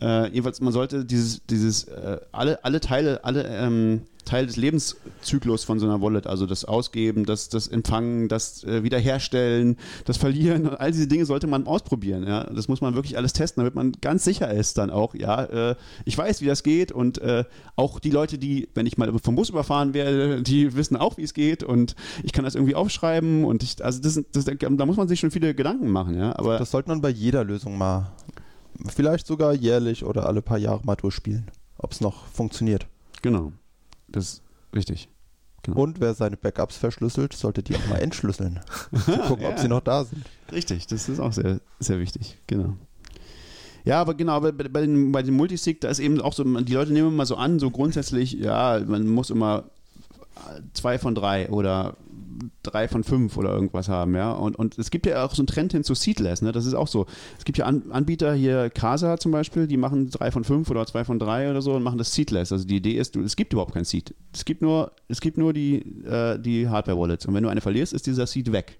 Äh, 0.00 0.28
jedenfalls, 0.30 0.60
man 0.60 0.72
sollte 0.72 1.04
dieses, 1.04 1.46
dieses 1.46 1.71
äh, 1.84 2.18
alle, 2.32 2.64
alle 2.64 2.80
Teile, 2.80 3.24
alle 3.24 3.44
ähm, 3.44 4.02
Teil 4.24 4.46
des 4.46 4.56
Lebenszyklus 4.56 5.64
von 5.64 5.80
so 5.80 5.86
einer 5.86 6.00
Wallet, 6.00 6.26
also 6.26 6.46
das 6.46 6.64
Ausgeben, 6.64 7.26
das, 7.26 7.48
das 7.48 7.66
Empfangen, 7.66 8.28
das 8.28 8.62
äh, 8.64 8.82
Wiederherstellen, 8.82 9.76
das 10.04 10.16
Verlieren 10.16 10.68
all 10.68 10.92
diese 10.92 11.08
Dinge 11.08 11.26
sollte 11.26 11.46
man 11.46 11.66
ausprobieren. 11.66 12.26
Ja? 12.26 12.44
Das 12.44 12.68
muss 12.68 12.80
man 12.80 12.94
wirklich 12.94 13.16
alles 13.16 13.32
testen, 13.32 13.62
damit 13.62 13.74
man 13.74 13.92
ganz 14.00 14.24
sicher 14.24 14.50
ist 14.52 14.78
dann 14.78 14.90
auch, 14.90 15.14
ja, 15.14 15.44
äh, 15.44 15.76
ich 16.04 16.16
weiß, 16.16 16.40
wie 16.40 16.46
das 16.46 16.62
geht 16.62 16.92
und 16.92 17.18
äh, 17.18 17.44
auch 17.76 17.98
die 17.98 18.10
Leute, 18.10 18.38
die, 18.38 18.68
wenn 18.74 18.86
ich 18.86 18.96
mal 18.96 19.12
vom 19.18 19.34
Bus 19.34 19.50
überfahren 19.50 19.92
werde, 19.94 20.42
die 20.42 20.76
wissen 20.76 20.96
auch, 20.96 21.16
wie 21.16 21.24
es 21.24 21.34
geht 21.34 21.64
und 21.64 21.96
ich 22.22 22.32
kann 22.32 22.44
das 22.44 22.54
irgendwie 22.54 22.74
aufschreiben 22.74 23.44
und 23.44 23.62
ich, 23.62 23.84
also 23.84 24.00
das, 24.00 24.20
das, 24.32 24.44
da 24.44 24.86
muss 24.86 24.96
man 24.96 25.08
sich 25.08 25.20
schon 25.20 25.30
viele 25.30 25.54
Gedanken 25.54 25.90
machen, 25.90 26.16
ja, 26.16 26.36
aber 26.38 26.58
Das 26.58 26.70
sollte 26.70 26.88
man 26.88 27.00
bei 27.00 27.10
jeder 27.10 27.44
Lösung 27.44 27.76
mal, 27.76 28.12
vielleicht 28.88 29.26
sogar 29.26 29.52
jährlich 29.52 30.04
oder 30.04 30.26
alle 30.26 30.42
paar 30.42 30.58
Jahre 30.58 30.80
mal 30.84 30.96
durchspielen, 30.96 31.46
ob 31.82 31.92
es 31.92 32.00
noch 32.00 32.26
funktioniert. 32.26 32.86
genau, 33.20 33.52
das 34.08 34.24
ist 34.24 34.42
richtig. 34.74 35.08
Und 35.74 36.00
wer 36.00 36.12
seine 36.14 36.36
Backups 36.36 36.76
verschlüsselt, 36.76 37.34
sollte 37.34 37.62
die 37.62 37.76
auch 37.76 37.86
mal 37.88 37.96
entschlüsseln. 38.00 38.58
Zu 39.04 39.12
gucken, 39.18 39.44
ob 39.46 39.52
Ja. 39.52 39.58
sie 39.58 39.68
noch 39.68 39.80
da 39.80 40.04
sind. 40.04 40.24
Richtig, 40.50 40.88
das 40.88 41.08
ist 41.08 41.20
auch 41.20 41.32
sehr, 41.32 41.60
sehr 41.78 42.00
wichtig, 42.00 42.38
genau. 42.48 42.74
Ja, 43.84 44.00
aber 44.00 44.14
genau, 44.14 44.32
aber 44.32 44.52
bei, 44.52 44.68
bei 44.68 44.80
den, 44.80 45.12
bei 45.12 45.22
den 45.22 45.34
Multisig, 45.34 45.80
da 45.80 45.88
ist 45.88 45.98
eben 46.00 46.20
auch 46.20 46.32
so, 46.32 46.42
die 46.44 46.72
Leute 46.74 46.92
nehmen 46.92 47.08
immer 47.08 47.26
so 47.26 47.36
an, 47.36 47.58
so 47.60 47.70
grundsätzlich, 47.70 48.32
ja, 48.32 48.80
man 48.86 49.06
muss 49.06 49.30
immer 49.30 49.64
zwei 50.72 50.98
von 50.98 51.14
drei 51.14 51.48
oder 51.48 51.96
drei 52.62 52.88
von 52.88 53.04
fünf 53.04 53.36
oder 53.36 53.50
irgendwas 53.50 53.88
haben, 53.88 54.14
ja. 54.14 54.32
Und, 54.32 54.56
und 54.56 54.78
es 54.78 54.90
gibt 54.90 55.06
ja 55.06 55.24
auch 55.24 55.34
so 55.34 55.42
einen 55.42 55.46
Trend 55.46 55.72
hin 55.72 55.84
zu 55.84 55.94
Seedless, 55.94 56.42
ne? 56.42 56.52
Das 56.52 56.66
ist 56.66 56.74
auch 56.74 56.88
so. 56.88 57.06
Es 57.38 57.44
gibt 57.44 57.58
ja 57.58 57.66
An 57.66 57.90
Anbieter 57.90 58.34
hier, 58.34 58.70
Casa 58.70 59.18
zum 59.18 59.32
Beispiel, 59.32 59.66
die 59.66 59.76
machen 59.76 60.10
drei 60.10 60.30
von 60.30 60.44
fünf 60.44 60.70
oder 60.70 60.86
zwei 60.86 61.04
von 61.04 61.18
drei 61.18 61.50
oder 61.50 61.62
so 61.62 61.74
und 61.74 61.82
machen 61.82 61.98
das 61.98 62.12
Seedless. 62.14 62.52
Also 62.52 62.66
die 62.66 62.76
Idee 62.76 62.92
ist, 62.92 63.16
es 63.16 63.36
gibt 63.36 63.52
überhaupt 63.52 63.74
kein 63.74 63.84
Seed. 63.84 64.14
Es 64.32 64.44
gibt 64.44 64.62
nur, 64.62 64.92
es 65.08 65.20
gibt 65.20 65.38
nur 65.38 65.52
die, 65.52 65.78
äh, 66.04 66.38
die 66.38 66.68
Hardware-Wallets. 66.68 67.26
Und 67.26 67.34
wenn 67.34 67.42
du 67.42 67.48
eine 67.48 67.60
verlierst, 67.60 67.92
ist 67.92 68.06
dieser 68.06 68.26
Seed 68.26 68.52
weg. 68.52 68.78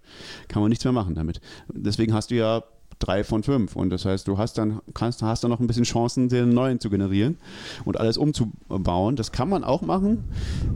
Kann 0.49 0.63
man 0.63 0.69
nichts 0.69 0.85
mehr 0.85 0.93
machen 0.93 1.15
damit. 1.15 1.41
Deswegen 1.73 2.15
hast 2.15 2.31
du 2.31 2.37
ja 2.37 2.63
drei 2.99 3.25
von 3.25 3.43
fünf. 3.43 3.77
Und 3.77 3.91
das 3.91 4.05
heißt, 4.05 4.29
du 4.29 4.39
hast 4.39 4.59
dann, 4.59 4.81
kannst, 4.95 5.23
hast 5.23 5.45
dann 5.45 5.51
noch 5.51 5.61
ein 5.61 5.67
bisschen 5.67 5.85
Chancen, 5.85 6.29
den 6.29 6.51
neuen 6.51 6.81
zu 6.81 6.91
generieren 6.91 7.37
und 7.85 7.99
alles 7.99 8.17
umzubauen. 8.17 9.17
Das 9.17 9.33
kann 9.33 9.49
man 9.49 9.65
auch 9.65 9.83
machen. 9.83 10.25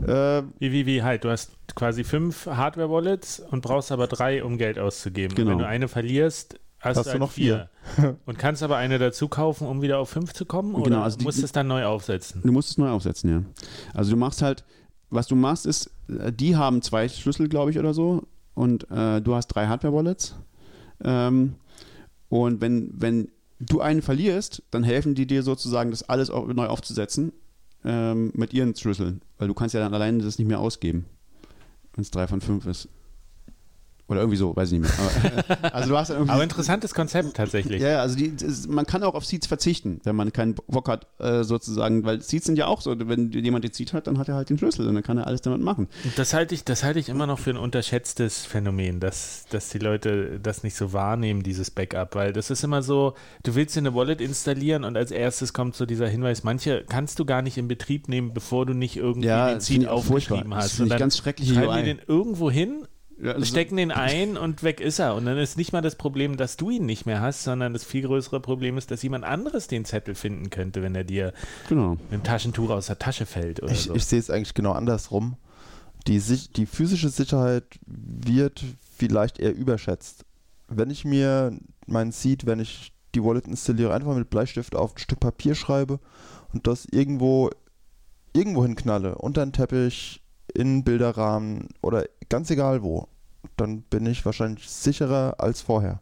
Äh, 0.05 0.43
Wie, 0.59 0.71
wie, 0.71 0.85
wie, 0.85 1.03
halt, 1.03 1.23
du 1.23 1.29
hast 1.29 1.51
quasi 1.77 2.03
fünf 2.03 2.47
Hardware-Wallets 2.47 3.39
und 3.39 3.61
brauchst 3.61 3.91
aber 3.91 4.07
drei, 4.07 4.43
um 4.43 4.57
Geld 4.57 4.79
auszugeben. 4.79 5.35
Genau. 5.35 5.51
Und 5.51 5.57
wenn 5.57 5.63
du 5.63 5.67
eine 5.67 5.87
verlierst, 5.87 6.59
hast, 6.79 6.97
Hast 6.97 6.97
du 6.97 7.03
du 7.03 7.09
halt 7.11 7.19
noch 7.21 7.31
vier. 7.31 7.69
und 8.25 8.37
kannst 8.37 8.63
aber 8.63 8.77
eine 8.77 8.97
dazu 8.99 9.27
kaufen, 9.27 9.67
um 9.67 9.81
wieder 9.81 9.99
auf 9.99 10.09
fünf 10.09 10.33
zu 10.33 10.45
kommen? 10.45 10.75
Oder 10.75 10.83
Genau, 10.85 11.01
also 11.03 11.17
die- 11.17 11.23
musst 11.23 11.39
du 11.39 11.45
es 11.45 11.51
dann 11.51 11.67
neu 11.67 11.85
aufsetzen? 11.85 12.41
Du 12.43 12.51
musst 12.51 12.69
es 12.71 12.77
neu 12.77 12.89
aufsetzen, 12.89 13.29
ja. 13.29 13.43
Also 13.93 14.11
du 14.11 14.17
machst 14.17 14.41
halt, 14.41 14.63
was 15.09 15.27
du 15.27 15.35
machst 15.35 15.65
ist, 15.65 15.89
äh, 16.09 16.31
die 16.33 16.55
haben 16.55 16.81
zwei 16.81 17.07
Schlüssel, 17.07 17.47
glaube 17.47 17.71
ich, 17.71 17.79
oder 17.79 17.93
so, 17.93 18.23
und 18.55 18.89
äh, 18.91 19.21
du 19.21 19.35
hast 19.35 19.47
drei 19.47 19.67
Hardware-Wallets. 19.67 20.35
Ähm, 21.03 21.55
und 22.29 22.59
wenn, 22.59 22.91
wenn 22.93 23.29
du 23.59 23.81
einen 23.81 24.01
verlierst, 24.01 24.63
dann 24.71 24.83
helfen 24.83 25.15
die 25.15 25.25
dir 25.27 25.43
sozusagen, 25.43 25.91
das 25.91 26.03
alles 26.03 26.29
neu 26.29 26.65
aufzusetzen 26.67 27.31
ähm, 27.85 28.31
mit 28.35 28.53
ihren 28.53 28.75
Schlüsseln. 28.75 29.21
Weil 29.37 29.47
du 29.47 29.53
kannst 29.53 29.73
ja 29.75 29.79
dann 29.79 29.93
alleine 29.93 30.23
das 30.23 30.37
nicht 30.39 30.47
mehr 30.47 30.59
ausgeben, 30.59 31.05
wenn 31.97 32.03
es 32.03 32.11
drei 32.11 32.27
von 32.27 32.41
fünf 32.41 32.65
ist. 32.67 32.87
Oder 34.09 34.21
irgendwie 34.21 34.37
so, 34.37 34.55
weiß 34.55 34.71
ich 34.71 34.79
nicht 34.79 34.97
mehr. 34.97 35.45
Aber, 35.61 35.73
also 35.75 35.89
du 35.89 35.97
hast 35.97 36.09
irgendwie 36.11 36.31
Aber 36.31 36.41
interessantes 36.43 36.93
Konzept 36.93 37.35
tatsächlich. 37.35 37.81
ja, 37.81 37.89
ja, 37.89 37.99
also 38.01 38.15
die, 38.15 38.33
das, 38.37 38.65
man 38.67 38.85
kann 38.85 39.03
auch 39.03 39.15
auf 39.15 39.25
Seeds 39.25 39.47
verzichten, 39.47 39.99
wenn 40.05 40.15
man 40.15 40.31
keinen 40.31 40.55
Bock 40.55 40.87
hat, 40.87 41.07
äh, 41.19 41.43
sozusagen, 41.43 42.05
weil 42.05 42.21
Seeds 42.21 42.45
sind 42.45 42.57
ja 42.57 42.67
auch 42.67 42.79
so, 42.79 42.95
wenn 42.97 43.31
jemand 43.31 43.65
den 43.65 43.73
Seed 43.73 43.91
hat, 43.91 44.07
dann 44.07 44.17
hat 44.17 44.29
er 44.29 44.35
halt 44.35 44.49
den 44.49 44.57
Schlüssel 44.57 44.87
und 44.87 44.93
dann 44.95 45.03
kann 45.03 45.17
er 45.17 45.27
alles 45.27 45.41
damit 45.41 45.59
machen. 45.61 45.89
Das 46.15 46.33
halte 46.33 46.55
ich, 46.55 46.63
das 46.63 46.83
halte 46.85 46.99
ich 46.99 47.09
immer 47.09 47.27
noch 47.27 47.37
für 47.39 47.49
ein 47.49 47.57
unterschätztes 47.57 48.45
Phänomen, 48.45 48.99
dass, 49.01 49.43
dass 49.49 49.69
die 49.69 49.79
Leute 49.79 50.39
das 50.41 50.63
nicht 50.63 50.75
so 50.77 50.93
wahrnehmen, 50.93 51.43
dieses 51.43 51.69
Backup, 51.69 52.15
weil 52.15 52.31
das 52.31 52.49
ist 52.49 52.63
immer 52.63 52.81
so, 52.83 53.13
du 53.43 53.55
willst 53.55 53.75
dir 53.75 53.79
eine 53.81 53.93
Wallet 53.93 54.21
installieren 54.21 54.85
und 54.85 54.95
als 54.95 55.11
erstes 55.11 55.51
kommt 55.51 55.75
so 55.75 55.85
dieser 55.85 56.07
Hinweis, 56.07 56.43
manche 56.45 56.85
kannst 56.87 57.19
du 57.19 57.25
gar 57.25 57.41
nicht 57.41 57.57
in 57.57 57.67
Betrieb 57.67 58.07
nehmen, 58.07 58.33
bevor 58.33 58.65
du 58.65 58.73
nicht 58.73 58.95
irgendwie 58.95 59.27
den 59.27 59.55
das 59.55 59.65
Seed 59.65 59.87
aufgeschrieben 59.87 60.51
Das 60.51 60.79
hast. 60.79 60.79
dann 60.79 60.97
ganz 60.97 61.17
schreckliche 61.17 61.53
schreiben 61.55 61.67
UI. 61.69 61.77
die 61.79 61.83
den 61.95 61.99
irgendwo 62.07 62.49
hin, 62.49 62.81
Ja, 62.81 62.87
also- 63.23 63.45
stecken 63.45 63.77
den 63.77 63.91
ein 63.91 64.37
und 64.37 64.63
weg 64.63 64.79
ist 64.81 64.99
er. 64.99 65.15
Und 65.15 65.25
dann 65.25 65.37
ist 65.37 65.57
nicht 65.57 65.73
mal 65.73 65.81
das 65.81 65.95
Problem, 65.95 66.37
dass 66.37 66.57
du 66.57 66.69
ihn 66.69 66.85
nicht 66.85 67.05
mehr 67.05 67.21
hast, 67.21 67.43
sondern 67.43 67.73
das 67.73 67.83
viel 67.83 68.03
größere 68.03 68.39
Problem 68.39 68.77
ist, 68.77 68.91
dass 68.91 69.01
jemand 69.03 69.23
anderes 69.25 69.67
den 69.67 69.85
Zettel 69.85 70.15
finden 70.15 70.49
könnte, 70.49 70.81
wenn 70.81 70.95
er 70.95 71.03
dir 71.03 71.33
Genau. 71.69 71.91
mit 71.91 72.11
dem 72.11 72.23
Taschentuch 72.23 72.69
aus 72.69 72.87
der 72.87 72.99
Tasche 72.99 73.25
fällt 73.25 73.61
oder 73.63 73.71
Ich, 73.71 73.81
so. 73.83 73.95
ich 73.95 74.05
sehe 74.05 74.19
es 74.19 74.29
eigentlich 74.29 74.53
genau 74.53 74.71
andersrum. 74.73 75.37
Die, 76.07 76.19
die 76.55 76.65
physische 76.65 77.09
Sicherheit 77.09 77.65
wird 77.85 78.63
vielleicht 78.97 79.39
eher 79.39 79.53
überschätzt. 79.53 80.23
Wenn 80.69 80.89
ich 80.89 81.03
mir 81.05 81.57
meinen 81.85 82.11
Seed, 82.11 82.45
wenn 82.45 82.59
ich 82.59 82.93
die 83.15 83.23
Wallet 83.23 83.47
installiere, 83.47 83.93
einfach 83.93 84.15
mit 84.15 84.29
Bleistift 84.29 84.75
auf 84.75 84.93
ein 84.95 84.99
Stück 84.99 85.19
Papier 85.19 85.55
schreibe 85.55 85.99
und 86.53 86.67
das 86.67 86.85
irgendwo 86.85 87.49
irgendwo 88.33 88.63
hinknalle, 88.63 89.15
unter 89.17 89.43
den 89.45 89.51
Teppich, 89.53 90.21
in 90.53 90.83
Bilderrahmen 90.83 91.69
oder 91.81 92.05
ganz 92.29 92.49
egal 92.49 92.83
wo, 92.83 93.07
dann 93.55 93.81
bin 93.81 94.05
ich 94.05 94.25
wahrscheinlich 94.25 94.69
sicherer 94.69 95.35
als 95.37 95.61
vorher. 95.61 96.01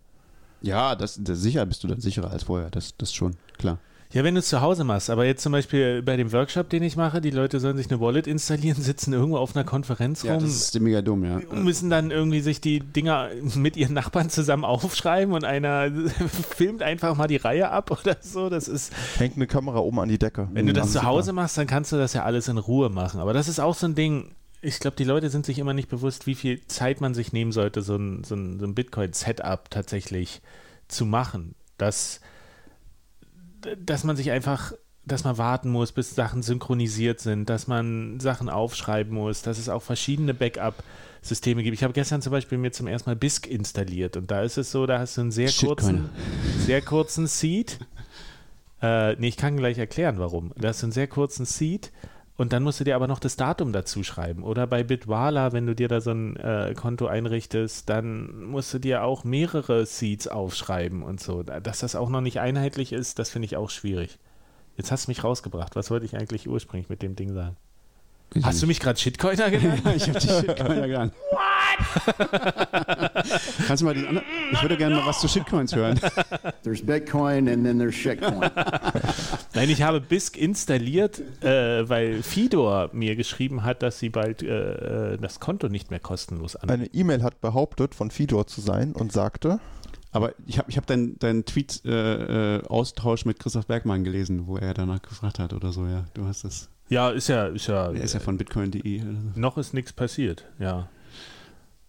Ja, 0.62 0.96
das, 0.96 1.20
das, 1.22 1.42
sicher 1.42 1.66
bist 1.66 1.84
du 1.84 1.88
dann 1.88 2.02
sicherer 2.02 2.32
als 2.32 2.44
vorher, 2.44 2.70
das, 2.70 2.96
das 2.98 3.14
schon, 3.14 3.36
klar. 3.58 3.78
Ja, 4.14 4.24
wenn 4.24 4.36
du 4.36 4.40
es 4.40 4.48
zu 4.48 4.62
Hause 4.62 4.84
machst, 4.86 5.10
aber 5.10 5.26
jetzt 5.26 5.42
zum 5.44 5.52
Beispiel 5.52 6.02
bei 6.02 6.16
dem 6.16 6.32
Workshop, 6.32 6.70
den 6.70 6.84
ich 6.84 6.96
mache, 6.96 7.20
die 7.20 7.32
Leute 7.32 7.60
sollen 7.60 7.76
sich 7.76 7.90
eine 7.92 8.00
Wallet 8.00 8.28
installieren, 8.28 8.82
sitzen 8.82 9.12
irgendwo 9.14 9.38
auf 9.38 9.56
einer 9.56 9.66
Konferenz 9.66 10.24
Ja, 10.24 10.36
rum, 10.36 10.44
das 10.44 10.52
ist 10.56 10.80
mega 10.80 11.02
dumm, 11.02 11.26
ja. 11.26 11.40
müssen 11.54 11.90
dann 11.90 12.12
irgendwie 12.12 12.40
sich 12.40 12.62
die 12.62 12.80
Dinger 12.80 13.30
mit 13.56 13.76
ihren 13.76 13.94
Nachbarn 13.94 14.30
zusammen 14.30 14.64
aufschreiben 14.64 15.34
und 15.34 15.44
einer 15.44 15.92
filmt 16.56 16.82
einfach 16.82 17.16
mal 17.18 17.28
die 17.28 17.36
Reihe 17.38 17.70
ab 17.72 17.92
oder 17.92 18.16
so. 18.22 18.50
Das 18.50 18.68
ist, 18.70 18.94
Hängt 19.18 19.36
eine 19.36 19.48
Kamera 19.48 19.80
oben 19.80 20.00
an 20.00 20.08
die 20.08 20.18
Decke. 20.20 20.48
wenn 20.54 20.66
du 20.68 20.72
das 20.74 20.84
Ganz 20.84 20.92
zu 20.94 21.00
super. 21.00 21.08
Hause 21.10 21.34
machst, 21.34 21.58
dann 21.58 21.68
kannst 21.68 21.92
du 21.92 21.98
das 21.98 22.14
ja 22.14 22.24
alles 22.24 22.48
in 22.48 22.58
Ruhe 22.58 22.90
machen. 22.90 23.20
Aber 23.20 23.34
das 23.34 23.48
ist 23.50 23.60
auch 23.60 23.76
so 23.76 23.86
ein 23.88 23.96
Ding. 23.96 24.32
Ich 24.62 24.80
glaube, 24.80 24.96
die 24.96 25.04
Leute 25.04 25.30
sind 25.30 25.46
sich 25.46 25.60
immer 25.60 25.74
nicht 25.74 25.90
bewusst, 25.90 26.26
wie 26.26 26.36
viel 26.36 26.66
Zeit 26.68 27.02
man 27.02 27.14
sich 27.14 27.34
nehmen 27.34 27.52
sollte, 27.52 27.82
so 27.82 27.96
ein, 27.98 28.24
so 28.24 28.36
ein, 28.36 28.60
so 28.60 28.66
ein 28.66 28.74
Bitcoin-Setup 28.74 29.70
tatsächlich 29.70 30.42
zu 30.88 31.06
machen. 31.06 31.54
Dass, 31.78 32.22
dass 33.78 34.04
man 34.04 34.16
sich 34.16 34.32
einfach, 34.32 34.74
dass 35.06 35.24
man 35.24 35.38
warten 35.38 35.70
muss, 35.70 35.92
bis 35.92 36.16
Sachen 36.16 36.42
synchronisiert 36.42 37.20
sind, 37.20 37.50
dass 37.50 37.68
man 37.68 38.20
Sachen 38.20 38.50
aufschreiben 38.50 39.14
muss, 39.14 39.42
dass 39.42 39.58
es 39.58 39.70
auch 39.70 39.82
verschiedene 39.82 40.34
Backup-Systeme 40.34 41.64
gibt. 41.64 41.76
Ich 41.76 41.84
habe 41.84 41.94
gestern 41.94 42.22
zum 42.22 42.32
Beispiel 42.32 42.58
mir 42.58 42.72
zum 42.72 42.88
ersten 42.88 43.10
Mal 43.10 43.16
BISC 43.16 43.48
installiert 43.48 44.18
und 44.18 44.32
da 44.32 44.42
ist 44.42 44.58
es 44.58 44.72
so, 44.72 44.86
da 44.86 45.00
hast 45.00 45.18
du 45.18 45.22
einen 45.22 45.32
sehr 45.32 45.50
Shitcoin. 45.50 45.76
kurzen, 45.76 46.10
sehr 46.60 46.82
kurzen 46.82 47.28
Seed. 47.28 47.80
Äh, 48.82 49.16
nee, 49.16 49.30
ich 49.30 49.38
kann 49.38 49.58
gleich 49.58 49.78
erklären, 49.78 50.20
warum. 50.20 50.52
Da 50.58 50.70
hast 50.70 50.82
du 50.82 50.88
einen 50.88 50.92
sehr 50.92 51.08
kurzen 51.08 51.46
Seed 51.46 51.92
Und 52.38 52.52
dann 52.52 52.64
musst 52.64 52.82
du 52.82 52.84
dir 52.84 52.96
aber 52.96 53.08
noch 53.08 53.20
das 53.20 53.38
Datum 53.38 53.72
dazu 53.72 54.04
schreiben. 54.04 54.44
Oder 54.44 54.68
bei 54.68 54.84
Bitwala, 54.84 55.54
wenn 55.54 55.66
du 55.66 55.74
dir 55.74 55.88
da 55.88 56.02
so 56.02 56.12
ein 56.12 56.36
äh, 56.36 56.74
Konto 56.76 57.08
einrichtest, 57.08 57.90
dann 57.90 58.46
musst 58.46 58.74
du 58.74 58.80
dir 58.80 59.04
auch 59.04 59.24
mehrere 59.24 59.86
Seeds 59.86 60.28
aufschreiben 60.28 61.02
und 61.02 61.22
so. 61.22 61.44
Dass 61.44 61.80
das 61.80 61.96
auch 61.96 62.10
noch 62.10 62.22
nicht 62.22 62.42
einheitlich 62.42 62.92
ist, 62.92 63.20
das 63.20 63.30
finde 63.30 63.46
ich 63.46 63.56
auch 63.56 63.70
schwierig. 63.70 64.20
Jetzt 64.76 64.92
hast 64.92 65.08
du 65.08 65.12
mich 65.12 65.24
rausgebracht. 65.24 65.78
Was 65.78 65.90
wollte 65.90 66.06
ich 66.06 66.18
eigentlich 66.18 66.50
ursprünglich 66.50 66.90
mit 66.90 67.02
dem 67.02 67.16
Ding 67.16 67.34
sagen? 67.34 67.56
Hast 68.44 68.62
du 68.62 68.68
mich 68.68 68.80
gerade 68.80 69.00
Shitcoiner 69.00 69.50
genannt? 69.50 69.82
ich 69.96 70.08
habe 70.08 70.20
dich 70.20 70.30
Shitcoiner 70.30 70.88
genannt. 70.88 71.14
Kannst 73.68 73.82
du 73.82 73.86
mal 73.86 73.94
den 73.94 74.08
anderen? 74.08 74.28
Ich 74.52 74.62
würde 74.62 74.78
gerne 74.78 74.96
mal 74.96 75.06
was 75.06 75.22
zu 75.22 75.28
Shitcoins 75.28 75.76
hören. 75.76 76.00
There's 76.64 76.86
Bitcoin 76.86 77.48
and 77.48 77.64
then 77.64 77.80
there's 77.80 77.96
Shitcoin. 77.96 78.50
Nein, 79.54 79.70
ich 79.70 79.82
habe 79.82 80.02
BISC 80.02 80.38
installiert, 80.38 81.22
äh, 81.44 81.88
weil 81.88 82.24
Fidor 82.24 82.90
mir 82.92 83.16
geschrieben 83.16 83.64
hat, 83.64 83.84
dass 83.84 84.00
sie 84.00 84.10
bald 84.10 84.44
äh, 84.44 85.14
äh 85.14 85.18
das 85.18 85.40
Konto 85.40 85.70
nicht 85.70 85.92
mehr 85.92 86.00
kostenlos 86.00 86.56
an. 86.56 86.70
Eine 86.70 86.88
E-Mail 86.88 87.24
hat 87.24 87.42
behauptet, 87.42 87.96
von 87.96 88.12
Fidor 88.12 88.48
zu 88.48 88.62
sein 88.62 88.92
und 88.94 89.12
sagte. 89.12 89.60
Aber 90.16 90.34
ich 90.46 90.58
habe 90.58 90.72
ich 90.72 90.78
hab 90.78 90.88
deinen 90.88 91.20
dein 91.20 91.44
Tweet-Austausch 91.44 93.26
äh, 93.26 93.28
mit 93.28 93.38
Christoph 93.38 93.68
Bergmann 93.68 94.06
gelesen, 94.06 94.48
wo 94.48 94.56
er 94.56 94.74
danach 94.74 95.02
gefragt 95.02 95.40
hat 95.40 95.52
oder 95.52 95.74
so, 95.74 95.88
ja. 95.88 96.06
Du 96.14 96.26
hast 96.26 96.46
das. 96.46 96.70
Ja, 96.88 97.10
ist 97.10 97.28
ja. 97.28 97.48
Ist 97.48 97.68
ja 97.68 97.88
er 97.88 98.02
ist 98.02 98.14
ja 98.14 98.22
von 98.22 98.38
bitcoin.de. 98.38 99.04
Noch 99.36 99.58
ist 99.58 99.74
nichts 99.74 99.92
passiert, 99.92 100.46
ja. 100.58 100.88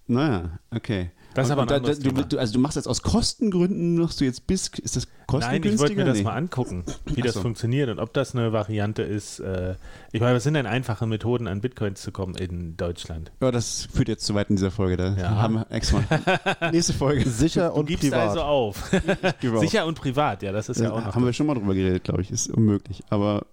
Naja, 0.08 0.58
okay. 0.74 1.12
Das 1.36 1.46
ist 1.46 1.52
aber 1.52 1.62
ein 1.62 1.68
da, 1.68 1.78
du, 1.80 1.92
du, 2.24 2.38
Also 2.38 2.54
du 2.54 2.58
machst 2.60 2.76
jetzt 2.76 2.88
aus 2.88 3.02
Kostengründen, 3.02 3.96
machst 3.98 4.20
du 4.20 4.24
jetzt 4.24 4.46
bis, 4.46 4.68
ist 4.68 4.96
das 4.96 5.06
kostengünstiger? 5.26 5.60
Nein, 5.64 5.74
ich 5.74 5.78
wollte 5.80 5.94
mir 5.96 6.04
das 6.04 6.16
nee. 6.18 6.24
mal 6.24 6.32
angucken, 6.34 6.84
wie 7.04 7.20
Ach 7.20 7.24
das 7.26 7.34
so. 7.34 7.42
funktioniert 7.42 7.90
und 7.90 7.98
ob 7.98 8.12
das 8.14 8.34
eine 8.34 8.52
Variante 8.52 9.02
ist. 9.02 9.40
Äh, 9.40 9.74
ich 10.12 10.20
meine, 10.20 10.34
was 10.36 10.44
sind 10.44 10.54
denn 10.54 10.66
einfache 10.66 11.06
Methoden, 11.06 11.46
an 11.46 11.60
Bitcoins 11.60 12.00
zu 12.00 12.10
kommen 12.10 12.34
in 12.36 12.76
Deutschland? 12.76 13.32
Ja, 13.40 13.50
das 13.50 13.86
führt 13.92 14.08
jetzt 14.08 14.24
zu 14.24 14.34
weit 14.34 14.48
in 14.50 14.56
dieser 14.56 14.70
Folge. 14.70 14.96
Da 14.96 15.14
Ja. 15.16 15.30
haben 15.36 15.54
wir 15.54 15.66
extra. 15.70 16.02
Nächste 16.72 16.92
Folge. 16.94 17.28
Sicher 17.28 17.68
Du 17.68 17.74
und 17.80 17.86
gibst 17.86 18.02
privat. 18.04 18.30
also 18.30 18.40
auf. 18.42 18.90
Sicher 19.60 19.86
und 19.86 19.98
privat, 20.00 20.42
ja, 20.42 20.52
das 20.52 20.68
ist 20.68 20.80
ja 20.80 20.90
auch 20.92 21.04
noch. 21.04 21.14
haben 21.14 21.24
wir 21.24 21.32
schon 21.32 21.46
mal 21.46 21.54
drüber 21.54 21.74
geredet, 21.74 22.04
glaube 22.04 22.22
ich. 22.22 22.30
Ist 22.30 22.48
unmöglich. 22.50 23.02
Aber 23.10 23.46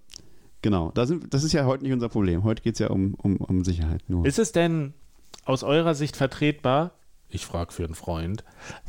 genau, 0.62 0.92
da 0.94 1.06
sind, 1.06 1.34
das 1.34 1.44
ist 1.44 1.52
ja 1.52 1.66
heute 1.66 1.84
nicht 1.84 1.92
unser 1.94 2.10
Problem. 2.10 2.44
Heute 2.44 2.62
geht 2.64 2.74
es 2.76 2.80
ja 2.80 2.88
um, 2.90 3.14
um, 3.16 3.38
um 3.38 3.64
Sicherheit 3.66 4.04
nur. 4.08 4.26
Ist 4.26 4.40
es 4.40 4.52
denn 4.54 4.94
aus 5.46 5.64
eurer 5.64 5.94
Sicht 5.96 6.16
vertretbar, 6.16 6.92
ich 7.34 7.46
frage 7.46 7.72
für 7.74 7.84
einen 7.86 7.96
Freund, 7.96 8.44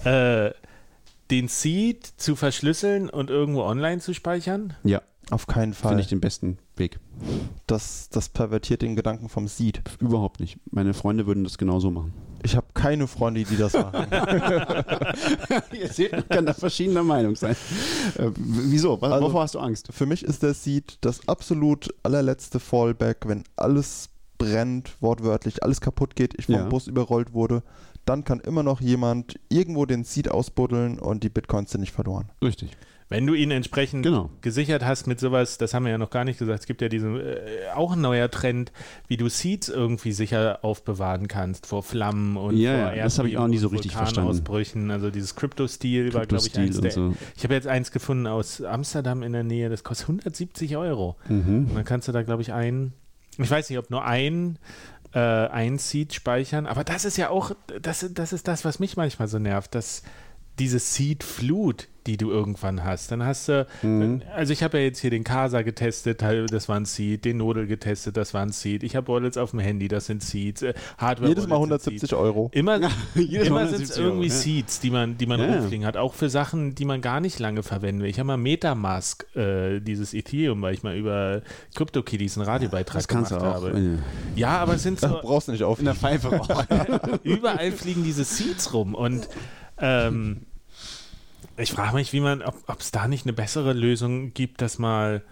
äh, 0.04 0.50
den 1.30 1.48
Seed 1.48 2.06
zu 2.16 2.36
verschlüsseln 2.36 3.08
und 3.10 3.30
irgendwo 3.30 3.62
online 3.62 4.00
zu 4.00 4.12
speichern? 4.14 4.74
ja, 4.84 5.00
Auf 5.30 5.46
keinen 5.46 5.72
Fall. 5.74 5.90
finde 5.90 6.02
ich 6.02 6.08
den 6.08 6.20
besten 6.20 6.58
Weg. 6.76 6.98
das, 7.66 8.08
das 8.10 8.28
pervertiert 8.28 8.82
den 8.82 8.94
Gedanken 8.96 9.28
vom 9.28 9.48
Seed. 9.48 9.80
Überhaupt 10.00 10.40
nicht. 10.40 10.58
Meine 10.70 10.92
Freunde 10.92 11.26
würden 11.26 11.44
das 11.44 11.56
genauso 11.56 11.90
machen. 11.90 12.12
Ich 12.42 12.56
habe 12.56 12.66
keine 12.74 13.06
Freunde, 13.06 13.42
die 13.44 13.56
das 13.56 13.72
machen. 13.72 14.06
Ihr 15.72 15.88
seht, 15.88 16.12
man 16.12 16.28
kann 16.28 16.46
da 16.46 16.52
verschiedener 16.52 17.02
Meinung 17.02 17.36
sein. 17.36 17.56
Äh, 18.18 18.30
wieso? 18.36 19.00
Was, 19.00 19.12
Also- 19.12 19.26
wovor 19.28 19.42
hast 19.42 19.54
du 19.54 19.60
Angst? 19.60 19.88
Für 19.92 20.04
mich 20.06 20.22
ist 20.24 20.42
der 20.42 20.52
Seed 20.54 20.98
das 21.00 21.26
absolut 21.28 21.88
allerletzte 22.02 22.60
Fallback, 22.60 23.26
wenn 23.26 23.44
alles 23.56 24.10
brennt, 24.36 25.00
wortwörtlich, 25.00 25.62
alles 25.62 25.80
kaputt 25.80 26.16
geht, 26.16 26.34
ich 26.38 26.46
vom 26.46 26.56
Ja. 26.56 26.64
Bus 26.68 26.86
überrollt 26.86 27.32
wurde, 27.32 27.62
dann 28.04 28.24
kann 28.24 28.40
immer 28.40 28.62
noch 28.62 28.80
jemand 28.80 29.38
irgendwo 29.48 29.86
den 29.86 30.04
Seed 30.04 30.30
ausbuddeln 30.30 30.98
und 30.98 31.22
die 31.22 31.28
Bitcoins 31.30 31.70
sind 31.70 31.80
nicht 31.80 31.92
verloren. 31.92 32.30
Richtig. 32.42 32.70
Wenn 33.10 33.26
du 33.26 33.34
ihn 33.34 33.50
entsprechend 33.50 34.02
Genau. 34.02 34.30
gesichert 34.40 34.82
hast 34.84 35.06
mit 35.06 35.20
sowas, 35.20 35.58
das 35.58 35.74
haben 35.74 35.84
wir 35.84 35.92
ja 35.92 35.98
noch 35.98 36.08
gar 36.08 36.24
nicht 36.24 36.38
gesagt, 36.38 36.60
es 36.60 36.66
gibt 36.66 36.80
ja 36.80 36.88
diesen, 36.88 37.20
äh, 37.20 37.36
auch 37.74 37.92
ein 37.92 38.00
neuer 38.00 38.30
Trend, 38.30 38.72
wie 39.08 39.18
du 39.18 39.28
Seeds 39.28 39.68
irgendwie 39.68 40.12
sicher 40.12 40.60
aufbewahren 40.62 41.28
kannst 41.28 41.66
vor 41.66 41.82
Flammen 41.82 42.38
und 42.38 42.56
Ja, 42.56 42.88
vor 42.88 42.96
ja, 42.96 43.04
das 43.04 43.18
habe 43.18 43.28
ich 43.28 43.36
auch 43.36 43.46
nie 43.46 43.58
so 43.58 43.68
richtig 43.68 43.92
verstanden. 43.92 44.90
Also 44.90 45.10
dieses 45.10 45.36
Crypto-Stil 45.36 46.14
war, 46.14 46.24
glaube 46.24 46.46
ich, 46.46 46.58
eins 46.58 46.80
der. 46.80 46.90
so. 46.92 47.14
Ich 47.36 47.44
habe 47.44 47.52
jetzt 47.54 47.66
eins 47.66 47.92
gefunden 47.92 48.26
aus 48.26 48.62
Amsterdam 48.62 49.22
in 49.22 49.32
der 49.34 49.44
Nähe, 49.44 49.68
das 49.68 49.84
kostet 49.84 50.08
170 50.08 50.76
Euro. 50.78 51.16
Mhm. 51.28 51.66
Und 51.68 51.74
dann 51.74 51.84
kannst 51.84 52.08
du 52.08 52.12
da, 52.12 52.22
glaube 52.22 52.40
ich, 52.40 52.54
ein, 52.54 52.94
ich 53.36 53.50
weiß 53.50 53.68
nicht, 53.68 53.78
ob 53.78 53.90
nur 53.90 54.04
ein, 54.04 54.58
äh, 55.14 55.18
ein 55.18 55.78
Seed 55.78 56.12
speichern, 56.12 56.66
aber 56.66 56.84
das 56.84 57.04
ist 57.04 57.16
ja 57.16 57.30
auch, 57.30 57.52
das, 57.80 58.06
das 58.10 58.32
ist 58.32 58.48
das, 58.48 58.64
was 58.64 58.78
mich 58.78 58.96
manchmal 58.96 59.28
so 59.28 59.38
nervt, 59.38 59.74
dass 59.74 60.02
diese 60.58 60.78
Seed-Flut, 60.78 61.88
die 62.06 62.18
du 62.18 62.30
irgendwann 62.30 62.84
hast, 62.84 63.10
dann 63.12 63.24
hast 63.24 63.48
du, 63.48 63.66
Mhm. 63.82 64.20
also 64.36 64.52
ich 64.52 64.62
habe 64.62 64.76
ja 64.78 64.84
jetzt 64.84 64.98
hier 65.00 65.08
den 65.08 65.24
Casa 65.24 65.62
getestet, 65.62 66.20
teil- 66.20 66.44
das 66.46 66.68
war 66.68 66.76
ein 66.76 66.84
Seed, 66.84 67.24
den 67.24 67.38
Nodel 67.38 67.66
getestet, 67.66 68.18
das 68.18 68.34
war 68.34 68.42
ein 68.42 68.52
Seed, 68.52 68.82
ich 68.82 68.94
habe 68.94 69.08
Wallets 69.08 69.38
auf 69.38 69.52
dem 69.52 69.60
Handy, 69.60 69.88
das 69.88 70.04
sind 70.06 70.22
Seeds, 70.22 70.60
äh, 70.62 70.74
Hardware 70.98 71.30
Jedes 71.30 71.46
Mal 71.48 71.56
Wallets 71.60 71.84
sind 71.84 71.94
170 71.94 72.14
Euro. 72.14 72.50
Immer, 72.52 72.78
Jedes 73.14 73.48
Mal 73.48 73.62
immer 73.62 73.66
sind 73.68 73.82
es 73.84 73.96
170 73.96 73.98
Euro, 73.98 74.08
irgendwie 74.10 74.28
ja. 74.28 74.34
Seeds, 74.34 74.80
die 74.80 74.90
man, 74.90 75.16
die 75.16 75.24
man 75.26 75.40
Ja, 75.40 75.46
rumfliegen 75.46 75.86
hat, 75.86 75.96
auch 75.96 76.12
für 76.12 76.28
Sachen, 76.28 76.74
die 76.74 76.84
man 76.84 77.00
gar 77.00 77.20
nicht 77.20 77.38
lange 77.38 77.62
verwenden 77.62 78.02
will. 78.02 78.10
Ich 78.10 78.18
habe 78.18 78.26
mal 78.26 78.36
Metamask, 78.36 79.24
äh, 79.34 79.80
dieses 79.80 80.12
Ethereum, 80.12 80.60
weil 80.60 80.74
ich 80.74 80.82
mal 80.82 80.94
über 80.94 81.40
CryptoKitties 81.74 82.36
einen 82.36 82.46
Radiobeitrag 82.46 82.96
Das 82.98 83.08
kannst 83.08 83.30
du 83.30 83.36
gemacht 83.38 83.56
auch. 83.56 83.62
habe. 83.64 83.98
Ja, 84.36 84.58
aber 84.58 84.74
es 84.74 84.82
sind 84.82 85.02
Da 85.02 85.08
so, 85.08 85.18
brauchst 85.22 85.48
du 85.48 85.52
nicht 85.52 85.64
auf. 85.64 85.78
In 85.78 85.86
der 85.86 85.94
Pfeife 85.94 86.38
überall 87.22 87.72
fliegen 87.72 88.04
diese 88.04 88.24
Seeds 88.24 88.74
rum 88.74 88.94
und 88.94 89.26
ähm, 89.78 90.42
ich 91.56 91.72
frage 91.72 91.94
mich, 91.94 92.12
wie 92.12 92.20
man, 92.20 92.42
ob 92.42 92.80
es 92.80 92.90
da 92.90 93.06
nicht 93.08 93.26
eine 93.26 93.32
bessere 93.32 93.72
Lösung 93.72 94.34
gibt, 94.34 94.60
das 94.60 94.78
mal, 94.78 95.22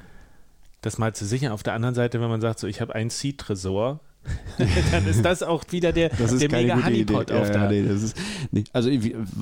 das 0.81 0.99
mal 0.99 1.15
zu 1.15 1.25
sichern. 1.25 1.53
Auf 1.53 1.63
der 1.63 1.75
anderen 1.75 1.95
Seite, 1.95 2.21
wenn 2.21 2.29
man 2.29 2.41
sagt, 2.41 2.59
so 2.61 2.67
ich 2.67 2.81
habe 2.81 2.95
einen 2.95 3.11
Seed-Tresor, 3.11 4.01
dann 4.93 5.05
ist 5.09 5.25
das 5.25 5.43
auch 5.43 5.65
wieder 5.71 5.91
der, 5.93 6.09
Das 6.11 6.31
ist 6.31 6.43
der 6.43 6.49
keine 6.49 6.63
mega 6.63 6.77
gute 6.77 6.91
Idee. 6.93 7.13
Honeypot 7.15 7.33
auf 7.33 7.49
Ja, 7.49 7.53
der. 7.67 7.83
ja, 7.83 7.89
nee, 7.89 7.93
ist, 7.93 8.17
nee. 8.53 8.63
Also 8.73 8.89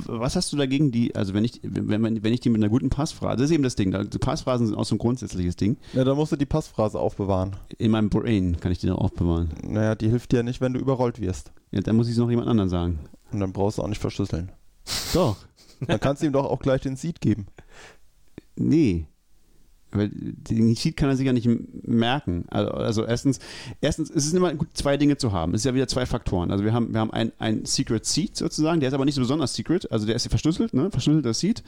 was 0.06 0.36
hast 0.36 0.50
du 0.54 0.56
dagegen, 0.56 0.90
die, 0.90 1.14
also 1.14 1.34
wenn 1.34 1.44
ich, 1.44 1.60
wenn, 1.62 2.00
man, 2.00 2.22
wenn 2.24 2.32
ich 2.32 2.40
die 2.40 2.48
mit 2.48 2.62
einer 2.62 2.70
guten 2.70 2.88
Passphrase, 2.88 3.36
das 3.36 3.50
ist 3.50 3.54
eben 3.54 3.62
das 3.62 3.76
Ding, 3.76 3.94
die 4.08 4.18
Passphrasen 4.18 4.66
sind 4.68 4.76
auch 4.76 4.86
so 4.86 4.94
ein 4.94 4.98
grundsätzliches 4.98 5.56
Ding. 5.56 5.76
Ja, 5.92 6.04
da 6.04 6.14
musst 6.14 6.32
du 6.32 6.36
die 6.36 6.46
Passphrase 6.46 6.98
aufbewahren. 6.98 7.56
In 7.76 7.90
meinem 7.90 8.08
Brain 8.08 8.58
kann 8.58 8.72
ich 8.72 8.78
die 8.78 8.86
noch 8.86 8.96
aufbewahren. 8.96 9.50
Naja, 9.62 9.94
die 9.94 10.08
hilft 10.08 10.32
dir 10.32 10.42
nicht, 10.42 10.62
wenn 10.62 10.72
du 10.72 10.80
überrollt 10.80 11.20
wirst. 11.20 11.52
Ja, 11.72 11.82
dann 11.82 11.96
muss 11.96 12.06
ich 12.06 12.12
es 12.12 12.18
noch 12.18 12.30
jemand 12.30 12.48
anderen 12.48 12.70
sagen. 12.70 13.00
Und 13.32 13.40
dann 13.40 13.52
brauchst 13.52 13.76
du 13.76 13.82
auch 13.82 13.88
nicht 13.88 14.00
verschlüsseln. 14.00 14.50
Doch. 15.14 15.36
Dann 15.86 16.00
kannst 16.00 16.22
du 16.22 16.26
ihm 16.26 16.32
doch 16.32 16.44
auch 16.44 16.60
gleich 16.60 16.82
den 16.82 16.96
Seed 16.96 17.20
geben. 17.20 17.46
Nee. 18.56 19.06
Weil 19.92 20.10
den 20.12 20.76
Sheet 20.76 20.96
kann 20.96 21.08
er 21.08 21.16
sich 21.16 21.26
ja 21.26 21.32
nicht 21.32 21.48
merken. 21.82 22.44
Also, 22.48 22.70
also 22.70 23.04
erstens, 23.04 23.40
erstens 23.80 24.10
es 24.10 24.26
ist 24.26 24.34
immer 24.34 24.54
gut, 24.54 24.68
zwei 24.74 24.96
Dinge 24.96 25.16
zu 25.16 25.32
haben. 25.32 25.52
Es 25.54 25.62
ist 25.62 25.64
ja 25.64 25.74
wieder 25.74 25.88
zwei 25.88 26.06
Faktoren. 26.06 26.50
Also 26.52 26.64
wir 26.64 26.72
haben, 26.72 26.92
wir 26.92 27.00
haben 27.00 27.12
ein, 27.12 27.32
ein 27.38 27.64
Secret 27.64 28.06
Seed 28.06 28.36
sozusagen, 28.36 28.80
der 28.80 28.88
ist 28.88 28.94
aber 28.94 29.04
nicht 29.04 29.16
so 29.16 29.20
besonders 29.20 29.54
secret, 29.54 29.90
also 29.90 30.06
der 30.06 30.14
ist 30.14 30.24
ja 30.24 30.30
verschlüsselt, 30.30 30.74
ne? 30.74 30.90
verschlüsselter 30.90 31.34
Seed. 31.34 31.64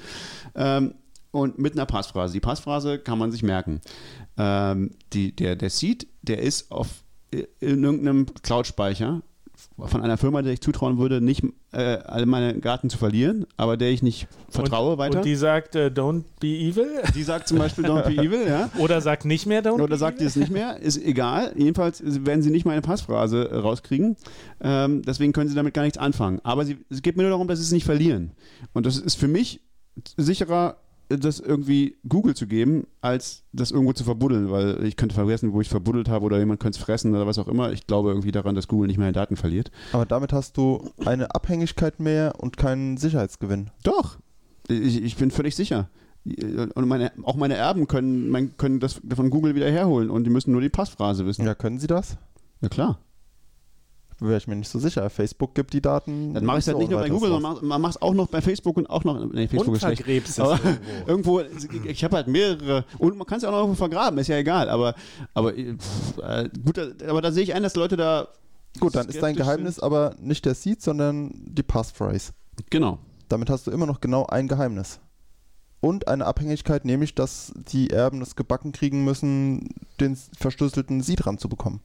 Ähm, 0.54 0.94
und 1.32 1.58
mit 1.58 1.72
einer 1.72 1.86
Passphrase. 1.86 2.34
Die 2.34 2.40
Passphrase 2.40 2.98
kann 2.98 3.18
man 3.18 3.32
sich 3.32 3.42
merken. 3.42 3.80
Ähm, 4.36 4.90
die, 5.12 5.34
der, 5.34 5.56
der 5.56 5.70
Seed, 5.70 6.06
der 6.22 6.42
ist 6.42 6.70
auf 6.70 6.88
in 7.32 7.82
irgendeinem 7.82 8.26
Cloud-Speicher 8.42 9.22
von 9.78 10.02
einer 10.02 10.16
Firma, 10.16 10.42
der 10.42 10.52
ich 10.52 10.60
zutrauen 10.60 10.98
würde, 10.98 11.20
nicht 11.20 11.42
äh, 11.72 11.80
alle 11.80 12.26
meine 12.26 12.54
Daten 12.54 12.90
zu 12.90 12.98
verlieren, 12.98 13.46
aber 13.56 13.76
der 13.76 13.90
ich 13.90 14.02
nicht 14.02 14.28
vertraue 14.48 14.92
und, 14.92 14.98
weiter. 14.98 15.18
Und 15.18 15.24
die 15.24 15.36
sagt, 15.36 15.74
äh, 15.74 15.86
don't 15.86 16.24
be 16.40 16.48
evil. 16.48 17.02
Die 17.14 17.22
sagt 17.22 17.48
zum 17.48 17.58
Beispiel 17.58 17.84
Don't 17.84 18.04
be 18.04 18.22
evil, 18.22 18.46
ja. 18.46 18.70
Oder 18.78 19.00
sagt 19.00 19.24
nicht 19.24 19.46
mehr 19.46 19.62
don't 19.62 19.74
Oder 19.74 19.88
be 19.88 19.96
sagt 19.96 20.20
die 20.20 20.24
evil. 20.24 20.28
es 20.28 20.36
nicht 20.36 20.52
mehr, 20.52 20.78
ist 20.78 20.98
egal. 21.02 21.52
Jedenfalls 21.56 22.02
werden 22.04 22.42
sie 22.42 22.50
nicht 22.50 22.66
meine 22.66 22.82
Passphrase 22.82 23.50
äh, 23.50 23.56
rauskriegen. 23.56 24.16
Ähm, 24.60 25.02
deswegen 25.02 25.32
können 25.32 25.48
sie 25.48 25.54
damit 25.54 25.74
gar 25.74 25.82
nichts 25.82 25.98
anfangen. 25.98 26.40
Aber 26.44 26.64
sie, 26.64 26.78
es 26.90 27.02
geht 27.02 27.16
mir 27.16 27.22
nur 27.22 27.30
darum, 27.30 27.48
dass 27.48 27.58
sie 27.58 27.64
es 27.64 27.72
nicht 27.72 27.84
verlieren. 27.84 28.32
Und 28.72 28.86
das 28.86 28.98
ist 28.98 29.16
für 29.16 29.28
mich 29.28 29.60
sicherer, 30.16 30.76
das 31.18 31.40
irgendwie 31.40 31.96
Google 32.08 32.34
zu 32.34 32.46
geben, 32.46 32.86
als 33.00 33.44
das 33.52 33.70
irgendwo 33.70 33.92
zu 33.92 34.04
verbuddeln, 34.04 34.50
weil 34.50 34.84
ich 34.84 34.96
könnte 34.96 35.14
vergessen, 35.14 35.52
wo 35.52 35.60
ich 35.60 35.68
verbuddelt 35.68 36.08
habe 36.08 36.24
oder 36.24 36.38
jemand 36.38 36.60
könnte 36.60 36.78
es 36.78 36.84
fressen 36.84 37.14
oder 37.14 37.26
was 37.26 37.38
auch 37.38 37.48
immer. 37.48 37.72
Ich 37.72 37.86
glaube 37.86 38.10
irgendwie 38.10 38.32
daran, 38.32 38.54
dass 38.54 38.68
Google 38.68 38.88
nicht 38.88 38.98
meine 38.98 39.12
Daten 39.12 39.36
verliert. 39.36 39.70
Aber 39.92 40.06
damit 40.06 40.32
hast 40.32 40.56
du 40.56 40.90
eine 41.04 41.34
Abhängigkeit 41.34 42.00
mehr 42.00 42.34
und 42.38 42.56
keinen 42.56 42.96
Sicherheitsgewinn. 42.96 43.70
Doch, 43.82 44.18
ich, 44.68 45.02
ich 45.02 45.16
bin 45.16 45.30
völlig 45.30 45.56
sicher. 45.56 45.88
Und 46.24 46.86
meine, 46.86 47.10
auch 47.24 47.34
meine 47.34 47.54
Erben 47.54 47.88
können, 47.88 48.56
können 48.56 48.78
das 48.78 49.00
von 49.14 49.30
Google 49.30 49.56
wieder 49.56 49.70
herholen 49.70 50.08
und 50.08 50.24
die 50.24 50.30
müssen 50.30 50.52
nur 50.52 50.60
die 50.60 50.68
Passphrase 50.68 51.26
wissen. 51.26 51.44
Ja, 51.44 51.54
können 51.54 51.78
sie 51.78 51.88
das? 51.88 52.16
ja 52.60 52.68
klar. 52.68 52.98
Wäre 54.24 54.36
ich 54.36 54.46
mir 54.46 54.56
nicht 54.56 54.68
so 54.70 54.78
sicher. 54.78 55.08
Facebook 55.10 55.54
gibt 55.54 55.72
die 55.72 55.80
Daten. 55.80 56.32
Dann 56.34 56.44
mache 56.44 56.58
ich 56.58 56.62
es 56.64 56.68
halt 56.68 56.78
nicht 56.78 56.90
nur 56.90 57.00
bei 57.00 57.08
Google, 57.08 57.30
sondern 57.30 57.64
man 57.66 57.80
macht 57.80 57.96
es 57.96 58.02
auch 58.02 58.14
noch 58.14 58.28
bei 58.28 58.40
Facebook 58.40 58.76
und 58.76 58.88
auch 58.88 59.04
noch. 59.04 59.18
Nee, 59.32 59.48
Facebook 59.48 59.68
Und 59.68 59.74
ist 59.74 59.80
schlecht. 59.82 60.02
vergräbst 60.02 60.30
es 60.30 60.40
Aber 60.40 60.58
irgendwo. 61.06 61.40
irgendwo, 61.40 61.88
ich 61.88 62.04
habe 62.04 62.16
halt 62.16 62.28
mehrere. 62.28 62.84
Und 62.98 63.16
man 63.18 63.26
kann 63.26 63.38
es 63.38 63.42
ja 63.42 63.48
auch 63.48 63.52
noch 63.52 63.60
irgendwo 63.60 63.76
vergraben, 63.78 64.18
ist 64.18 64.28
ja 64.28 64.36
egal. 64.36 64.68
Aber, 64.68 64.94
aber 65.34 65.52
pff, 65.52 66.18
äh, 66.22 66.48
gut, 66.64 66.76
da- 66.78 66.90
aber 67.08 67.20
da 67.22 67.32
sehe 67.32 67.42
ich 67.42 67.54
ein, 67.54 67.62
dass 67.62 67.74
Leute 67.76 67.96
da. 67.96 68.28
Gut, 68.80 68.94
dann 68.94 69.08
ist 69.08 69.22
dein 69.22 69.36
Geheimnis 69.36 69.78
aber 69.80 70.14
nicht 70.20 70.44
der 70.44 70.54
Seed, 70.54 70.80
sondern 70.82 71.32
die 71.34 71.62
Passphrase. 71.62 72.32
Sind. 72.56 72.70
Genau. 72.70 72.98
Damit 73.28 73.50
hast 73.50 73.66
du 73.66 73.70
immer 73.70 73.86
noch 73.86 74.00
genau 74.00 74.26
ein 74.26 74.46
Geheimnis. 74.48 75.00
und 75.80 76.06
eine 76.06 76.24
Abhängigkeit, 76.26 76.84
nämlich, 76.84 77.14
dass 77.16 77.52
die 77.56 77.90
Erben 77.90 78.22
es 78.22 78.36
gebacken 78.36 78.70
kriegen 78.72 79.04
müssen, 79.04 79.70
den 80.00 80.16
verschlüsselten 80.38 81.00
Seed 81.00 81.26
ranzubekommen. 81.26 81.80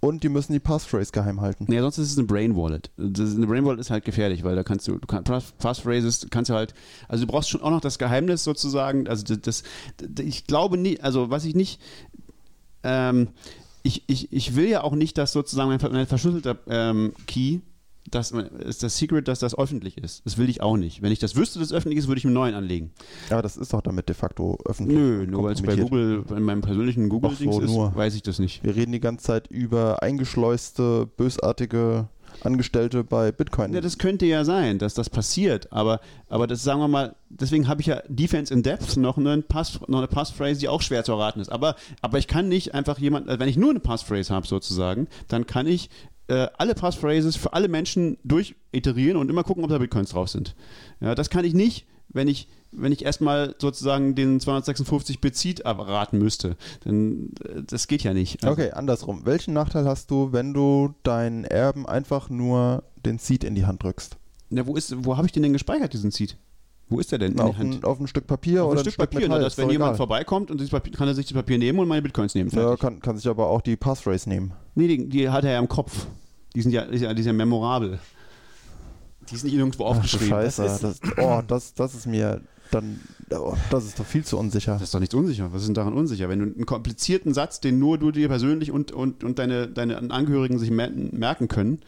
Und 0.00 0.22
die 0.22 0.28
müssen 0.28 0.52
die 0.52 0.60
Passphrase 0.60 1.10
geheim 1.10 1.40
halten. 1.40 1.70
Ja, 1.72 1.80
sonst 1.80 1.98
ist 1.98 2.12
es 2.12 2.18
eine 2.18 2.26
Brain 2.26 2.56
Wallet. 2.56 2.90
Das, 2.96 3.34
eine 3.34 3.48
Brain 3.48 3.64
Wallet 3.64 3.80
ist 3.80 3.90
halt 3.90 4.04
gefährlich, 4.04 4.44
weil 4.44 4.54
da 4.54 4.62
kannst 4.62 4.86
du, 4.86 4.96
du 4.96 5.06
kann, 5.06 5.24
Passphrases 5.24 6.28
kannst 6.30 6.50
du 6.50 6.54
halt, 6.54 6.72
also 7.08 7.26
du 7.26 7.32
brauchst 7.32 7.50
schon 7.50 7.62
auch 7.62 7.70
noch 7.70 7.80
das 7.80 7.98
Geheimnis 7.98 8.44
sozusagen. 8.44 9.08
Also 9.08 9.24
das, 9.24 9.40
das, 9.40 9.62
das 9.96 10.24
ich 10.24 10.46
glaube 10.46 10.78
nie, 10.78 11.00
also 11.00 11.30
was 11.30 11.44
ich 11.44 11.56
nicht, 11.56 11.80
ähm, 12.84 13.28
ich, 13.82 14.04
ich, 14.06 14.32
ich 14.32 14.54
will 14.54 14.68
ja 14.68 14.82
auch 14.82 14.94
nicht, 14.94 15.18
dass 15.18 15.32
sozusagen 15.32 15.68
mein, 15.68 15.92
mein 15.92 16.06
verschlüsselter 16.06 16.58
ähm, 16.68 17.12
Key 17.26 17.60
das 18.10 18.32
ist 18.32 18.82
das 18.82 18.96
Secret, 18.96 19.28
dass 19.28 19.38
das 19.38 19.56
öffentlich 19.56 19.98
ist. 19.98 20.24
Das 20.24 20.38
will 20.38 20.48
ich 20.48 20.60
auch 20.60 20.76
nicht. 20.76 21.02
Wenn 21.02 21.12
ich 21.12 21.18
das 21.18 21.36
wüsste, 21.36 21.58
dass 21.58 21.68
es 21.68 21.74
öffentlich 21.74 21.98
ist, 21.98 22.08
würde 22.08 22.18
ich 22.18 22.24
einen 22.24 22.34
neuen 22.34 22.54
anlegen. 22.54 22.92
Aber 23.30 23.42
das 23.42 23.56
ist 23.56 23.72
doch 23.72 23.82
damit 23.82 24.08
de 24.08 24.14
facto 24.14 24.58
öffentlich. 24.64 24.98
Nö, 24.98 25.26
nur 25.26 25.44
weil 25.44 25.52
es 25.52 25.62
bei 25.62 25.76
Google, 25.76 26.22
bei 26.22 26.40
meinem 26.40 26.62
persönlichen 26.62 27.08
Google-Dings 27.08 27.58
ist, 27.58 27.70
nur. 27.70 27.94
weiß 27.94 28.14
ich 28.14 28.22
das 28.22 28.38
nicht. 28.38 28.62
Wir 28.64 28.76
reden 28.76 28.92
die 28.92 29.00
ganze 29.00 29.24
Zeit 29.24 29.48
über 29.48 30.02
eingeschleuste, 30.02 31.06
bösartige 31.16 32.08
Angestellte 32.42 33.04
bei 33.04 33.32
Bitcoin. 33.32 33.72
Ja, 33.72 33.80
das 33.80 33.98
könnte 33.98 34.26
ja 34.26 34.44
sein, 34.44 34.78
dass 34.78 34.94
das 34.94 35.10
passiert, 35.10 35.72
aber, 35.72 36.00
aber 36.28 36.46
das 36.46 36.62
sagen 36.62 36.80
wir 36.80 36.88
mal, 36.88 37.16
deswegen 37.28 37.68
habe 37.68 37.80
ich 37.80 37.88
ja 37.88 38.02
Defense 38.08 38.52
in 38.52 38.62
Depth 38.62 38.96
noch, 38.96 39.18
einen 39.18 39.42
Pass, 39.42 39.80
noch 39.88 39.98
eine 39.98 40.06
Passphrase, 40.06 40.60
die 40.60 40.68
auch 40.68 40.82
schwer 40.82 41.04
zu 41.04 41.12
erraten 41.12 41.40
ist. 41.40 41.50
Aber, 41.50 41.74
aber 42.00 42.18
ich 42.18 42.28
kann 42.28 42.48
nicht 42.48 42.74
einfach 42.74 42.98
jemand, 42.98 43.28
also 43.28 43.40
wenn 43.40 43.48
ich 43.48 43.56
nur 43.56 43.70
eine 43.70 43.80
Passphrase 43.80 44.32
habe 44.32 44.46
sozusagen, 44.46 45.08
dann 45.26 45.46
kann 45.46 45.66
ich 45.66 45.90
äh, 46.28 46.48
alle 46.56 46.74
Passphrases 46.74 47.36
für 47.36 47.52
alle 47.52 47.68
Menschen 47.68 48.18
durchiterieren 48.24 49.16
und 49.16 49.30
immer 49.30 49.44
gucken, 49.44 49.64
ob 49.64 49.70
da 49.70 49.78
Bitcoins 49.78 50.10
drauf 50.10 50.28
sind. 50.28 50.54
Ja, 51.00 51.14
das 51.14 51.30
kann 51.30 51.44
ich 51.44 51.54
nicht, 51.54 51.86
wenn 52.08 52.28
ich, 52.28 52.48
wenn 52.70 52.92
ich 52.92 53.04
erstmal 53.04 53.54
sozusagen 53.58 54.14
den 54.14 54.40
256-Bit 54.40 55.36
Seed 55.36 55.60
erraten 55.60 56.18
müsste. 56.18 56.56
Denn 56.84 57.32
äh, 57.44 57.62
das 57.66 57.88
geht 57.88 58.02
ja 58.02 58.14
nicht. 58.14 58.44
Also 58.44 58.52
okay, 58.52 58.70
andersrum. 58.72 59.22
Welchen 59.24 59.54
Nachteil 59.54 59.86
hast 59.86 60.10
du, 60.10 60.32
wenn 60.32 60.54
du 60.54 60.94
deinen 61.02 61.44
Erben 61.44 61.86
einfach 61.86 62.30
nur 62.30 62.84
den 63.04 63.18
Seed 63.18 63.44
in 63.44 63.54
die 63.54 63.66
Hand 63.66 63.82
drückst? 63.82 64.16
Na, 64.50 64.66
wo 64.66 64.74
wo 64.74 65.16
habe 65.16 65.26
ich 65.26 65.32
den 65.32 65.42
denn 65.42 65.52
gespeichert, 65.52 65.92
diesen 65.92 66.10
Seed? 66.10 66.36
Wo 66.90 66.98
ist 66.98 67.12
der 67.12 67.18
denn? 67.18 67.38
Auf 67.38 67.58
ein, 67.58 67.84
auf, 67.84 68.00
ein, 68.00 68.06
Stück 68.06 68.26
Papier 68.26 68.64
auf 68.64 68.70
oder 68.70 68.80
ein 68.80 68.84
Stück, 68.84 68.94
Stück 68.94 69.10
Papier, 69.10 69.28
Metall, 69.28 69.40
dass 69.42 69.58
wenn 69.58 69.68
jemand 69.68 69.90
egal. 69.90 69.96
vorbeikommt 69.98 70.50
und 70.50 70.70
Papier, 70.70 70.92
kann 70.92 71.06
er 71.06 71.14
sich 71.14 71.26
das 71.26 71.34
Papier 71.34 71.58
nehmen 71.58 71.78
und 71.78 71.88
meine 71.88 72.00
Bitcoins 72.00 72.34
nehmen. 72.34 72.50
Fertig. 72.50 72.70
Ja, 72.70 72.76
kann, 72.76 73.00
kann 73.00 73.16
sich 73.16 73.28
aber 73.28 73.48
auch 73.48 73.60
die 73.60 73.76
Passphrase 73.76 74.28
nehmen. 74.28 74.52
Nee, 74.74 74.88
die, 74.88 75.08
die, 75.08 75.28
hat 75.28 75.44
er 75.44 75.52
ja 75.52 75.58
im 75.58 75.68
Kopf. 75.68 76.06
Die 76.54 76.62
sind 76.62 76.72
ja, 76.72 76.86
die 76.86 76.98
sind 76.98 77.18
ja 77.18 77.32
memorabel. 77.32 77.98
Die 79.28 79.34
ist 79.34 79.44
nicht 79.44 79.54
nirgendwo 79.54 79.84
aufgeschrieben. 79.84 80.28
Ach, 80.32 80.42
Scheiße, 80.42 80.62
das 80.62 80.82
ist, 80.82 81.04
das, 81.04 81.18
oh, 81.18 81.42
das, 81.46 81.74
das 81.74 81.94
ist 81.94 82.06
mir 82.06 82.40
dann, 82.70 83.00
oh, 83.30 83.54
das 83.70 83.84
ist 83.84 83.98
doch 83.98 84.06
viel 84.06 84.24
zu 84.24 84.38
unsicher. 84.38 84.72
Das 84.72 84.82
ist 84.82 84.94
doch 84.94 85.00
nichts 85.00 85.14
unsicher. 85.14 85.52
Was 85.52 85.62
ist 85.62 85.68
denn 85.68 85.74
daran 85.74 85.92
unsicher? 85.92 86.28
Wenn 86.28 86.38
du 86.38 86.44
einen 86.46 86.66
komplizierten 86.66 87.34
Satz, 87.34 87.60
den 87.60 87.78
nur 87.78 87.98
du 87.98 88.10
dir 88.10 88.28
persönlich 88.28 88.70
und, 88.70 88.92
und, 88.92 89.24
und 89.24 89.38
deine, 89.38 89.68
deine 89.68 90.10
Angehörigen 90.10 90.58
sich 90.58 90.70
merken 90.70 91.48
können, 91.48 91.80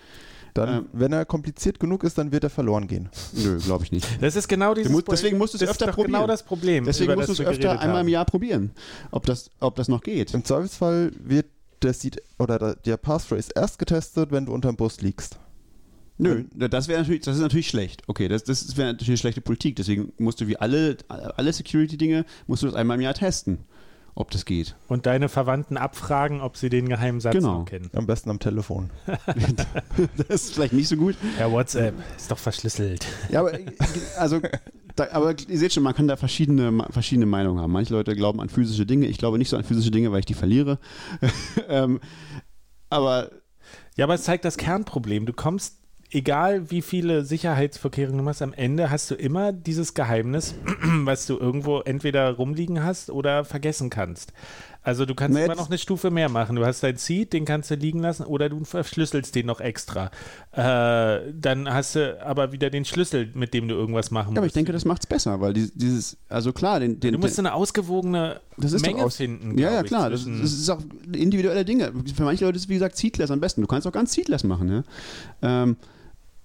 dann, 0.54 0.68
ähm, 0.68 0.86
wenn 0.92 1.12
er 1.12 1.24
kompliziert 1.24 1.80
genug 1.80 2.04
ist, 2.04 2.18
dann 2.18 2.32
wird 2.32 2.44
er 2.44 2.50
verloren 2.50 2.86
gehen. 2.86 3.08
Nö, 3.32 3.58
glaube 3.58 3.84
ich 3.84 3.92
nicht. 3.92 4.06
Das 4.20 4.36
ist 4.36 4.48
genau 4.48 4.74
dieses 4.74 4.90
musst, 4.90 5.08
Deswegen 5.10 5.38
musst 5.38 5.54
du 5.54 5.58
es 5.58 5.68
öfter 5.68 5.86
probieren. 5.88 6.12
genau 6.12 6.26
das 6.26 6.42
Problem. 6.42 6.84
Deswegen 6.84 7.14
musst 7.14 7.28
du 7.28 7.32
es 7.32 7.40
öfter 7.40 7.80
einmal 7.80 8.02
im 8.02 8.08
Jahr 8.08 8.24
probieren, 8.24 8.72
ob 9.10 9.26
das, 9.26 9.50
ob 9.60 9.76
das 9.76 9.88
noch 9.88 10.02
geht. 10.02 10.34
Im 10.34 10.44
Zweifelsfall 10.44 11.12
wird 11.18 11.46
der 11.82 11.92
Seed 11.94 12.22
oder 12.38 12.74
der 12.74 12.96
Passphrase 12.96 13.50
erst 13.54 13.78
getestet, 13.78 14.30
wenn 14.32 14.46
du 14.46 14.52
unterm 14.52 14.76
Bus 14.76 15.00
liegst. 15.00 15.38
Nö, 16.18 16.44
das 16.54 16.86
wäre 16.86 17.00
natürlich, 17.00 17.22
das 17.22 17.36
ist 17.36 17.42
natürlich 17.42 17.68
schlecht. 17.68 18.02
Okay, 18.06 18.28
das, 18.28 18.44
das 18.44 18.76
wäre 18.76 18.88
natürlich 18.88 19.08
eine 19.08 19.16
schlechte 19.16 19.40
Politik. 19.40 19.76
Deswegen 19.76 20.12
musst 20.18 20.38
du 20.42 20.46
wie 20.48 20.58
alle, 20.58 20.98
alle 21.08 21.50
Security-Dinge, 21.50 22.26
musst 22.46 22.62
du 22.62 22.66
das 22.66 22.74
einmal 22.74 22.96
im 22.96 23.00
Jahr 23.00 23.14
testen, 23.14 23.60
ob 24.14 24.30
das 24.30 24.44
geht. 24.44 24.76
Und 24.88 25.06
deine 25.06 25.28
Verwandten 25.28 25.76
abfragen, 25.76 26.40
ob 26.40 26.56
sie 26.56 26.68
den 26.68 26.88
geheimen 26.88 27.20
Satz 27.20 27.34
genau. 27.34 27.64
kennen. 27.64 27.90
Am 27.94 28.06
besten 28.06 28.30
am 28.30 28.38
Telefon. 28.38 28.90
das 30.28 30.44
ist 30.44 30.54
vielleicht 30.54 30.72
nicht 30.72 30.88
so 30.88 30.96
gut. 30.96 31.16
Ja, 31.38 31.50
WhatsApp 31.50 31.94
ist 32.16 32.30
doch 32.30 32.38
verschlüsselt. 32.38 33.06
Ja, 33.30 33.40
aber 33.40 33.52
also 34.18 34.40
da, 34.96 35.08
aber 35.12 35.34
ihr 35.48 35.58
seht 35.58 35.72
schon, 35.72 35.82
man 35.82 35.94
kann 35.94 36.08
da 36.08 36.16
verschiedene, 36.16 36.86
verschiedene 36.90 37.26
Meinungen 37.26 37.60
haben. 37.60 37.72
Manche 37.72 37.94
Leute 37.94 38.14
glauben 38.14 38.40
an 38.40 38.48
physische 38.48 38.86
Dinge. 38.86 39.06
Ich 39.06 39.18
glaube 39.18 39.38
nicht 39.38 39.48
so 39.48 39.56
an 39.56 39.64
physische 39.64 39.90
Dinge, 39.90 40.12
weil 40.12 40.20
ich 40.20 40.26
die 40.26 40.34
verliere. 40.34 40.78
ähm, 41.68 42.00
aber. 42.88 43.30
Ja, 43.96 44.04
aber 44.06 44.14
es 44.14 44.22
zeigt 44.22 44.44
das 44.44 44.56
Kernproblem. 44.56 45.26
Du 45.26 45.32
kommst, 45.32 45.79
egal 46.10 46.70
wie 46.70 46.82
viele 46.82 47.24
Sicherheitsvorkehrungen 47.24 48.18
du 48.18 48.24
machst, 48.24 48.42
am 48.42 48.52
Ende 48.52 48.90
hast 48.90 49.10
du 49.10 49.14
immer 49.14 49.52
dieses 49.52 49.94
Geheimnis, 49.94 50.54
was 51.04 51.26
du 51.26 51.38
irgendwo 51.38 51.80
entweder 51.80 52.32
rumliegen 52.32 52.82
hast 52.82 53.10
oder 53.10 53.44
vergessen 53.44 53.90
kannst. 53.90 54.32
Also 54.82 55.04
du 55.04 55.14
kannst 55.14 55.38
immer 55.38 55.54
noch 55.54 55.68
eine 55.68 55.76
Stufe 55.76 56.10
mehr 56.10 56.30
machen. 56.30 56.56
Du 56.56 56.64
hast 56.64 56.82
dein 56.82 56.96
Seed, 56.96 57.34
den 57.34 57.44
kannst 57.44 57.70
du 57.70 57.74
liegen 57.74 58.00
lassen 58.00 58.24
oder 58.24 58.48
du 58.48 58.64
verschlüsselst 58.64 59.34
den 59.34 59.44
noch 59.44 59.60
extra. 59.60 60.10
Äh, 60.52 61.32
dann 61.34 61.68
hast 61.68 61.96
du 61.96 62.24
aber 62.24 62.52
wieder 62.52 62.70
den 62.70 62.86
Schlüssel, 62.86 63.30
mit 63.34 63.52
dem 63.52 63.68
du 63.68 63.74
irgendwas 63.74 64.10
machen 64.10 64.28
musst. 64.28 64.36
Ja, 64.36 64.40
aber 64.40 64.46
ich 64.46 64.54
denke, 64.54 64.72
das 64.72 64.86
macht 64.86 65.02
es 65.02 65.06
besser, 65.06 65.38
weil 65.40 65.52
dieses, 65.52 66.16
also 66.30 66.54
klar, 66.54 66.80
den, 66.80 66.98
den 66.98 67.12
du 67.12 67.18
musst 67.18 67.38
eine 67.38 67.52
ausgewogene 67.52 68.40
Menge 68.56 69.04
aus, 69.04 69.16
finden. 69.16 69.58
Ja, 69.58 69.70
ja, 69.70 69.82
klar. 69.82 70.08
Das, 70.08 70.24
das, 70.24 70.52
ist 70.52 70.70
auch 70.70 70.80
individuelle 71.12 71.66
Dinge. 71.66 71.92
Für 72.14 72.22
manche 72.22 72.46
Leute 72.46 72.56
ist 72.56 72.70
wie 72.70 72.74
gesagt 72.74 72.96
Seedless 72.96 73.30
am 73.30 73.40
besten. 73.40 73.60
Du 73.60 73.66
kannst 73.66 73.86
auch 73.86 73.92
ganz 73.92 74.14
Seedless 74.14 74.44
machen, 74.44 74.68
ja. 74.70 74.82
Ähm, 75.42 75.76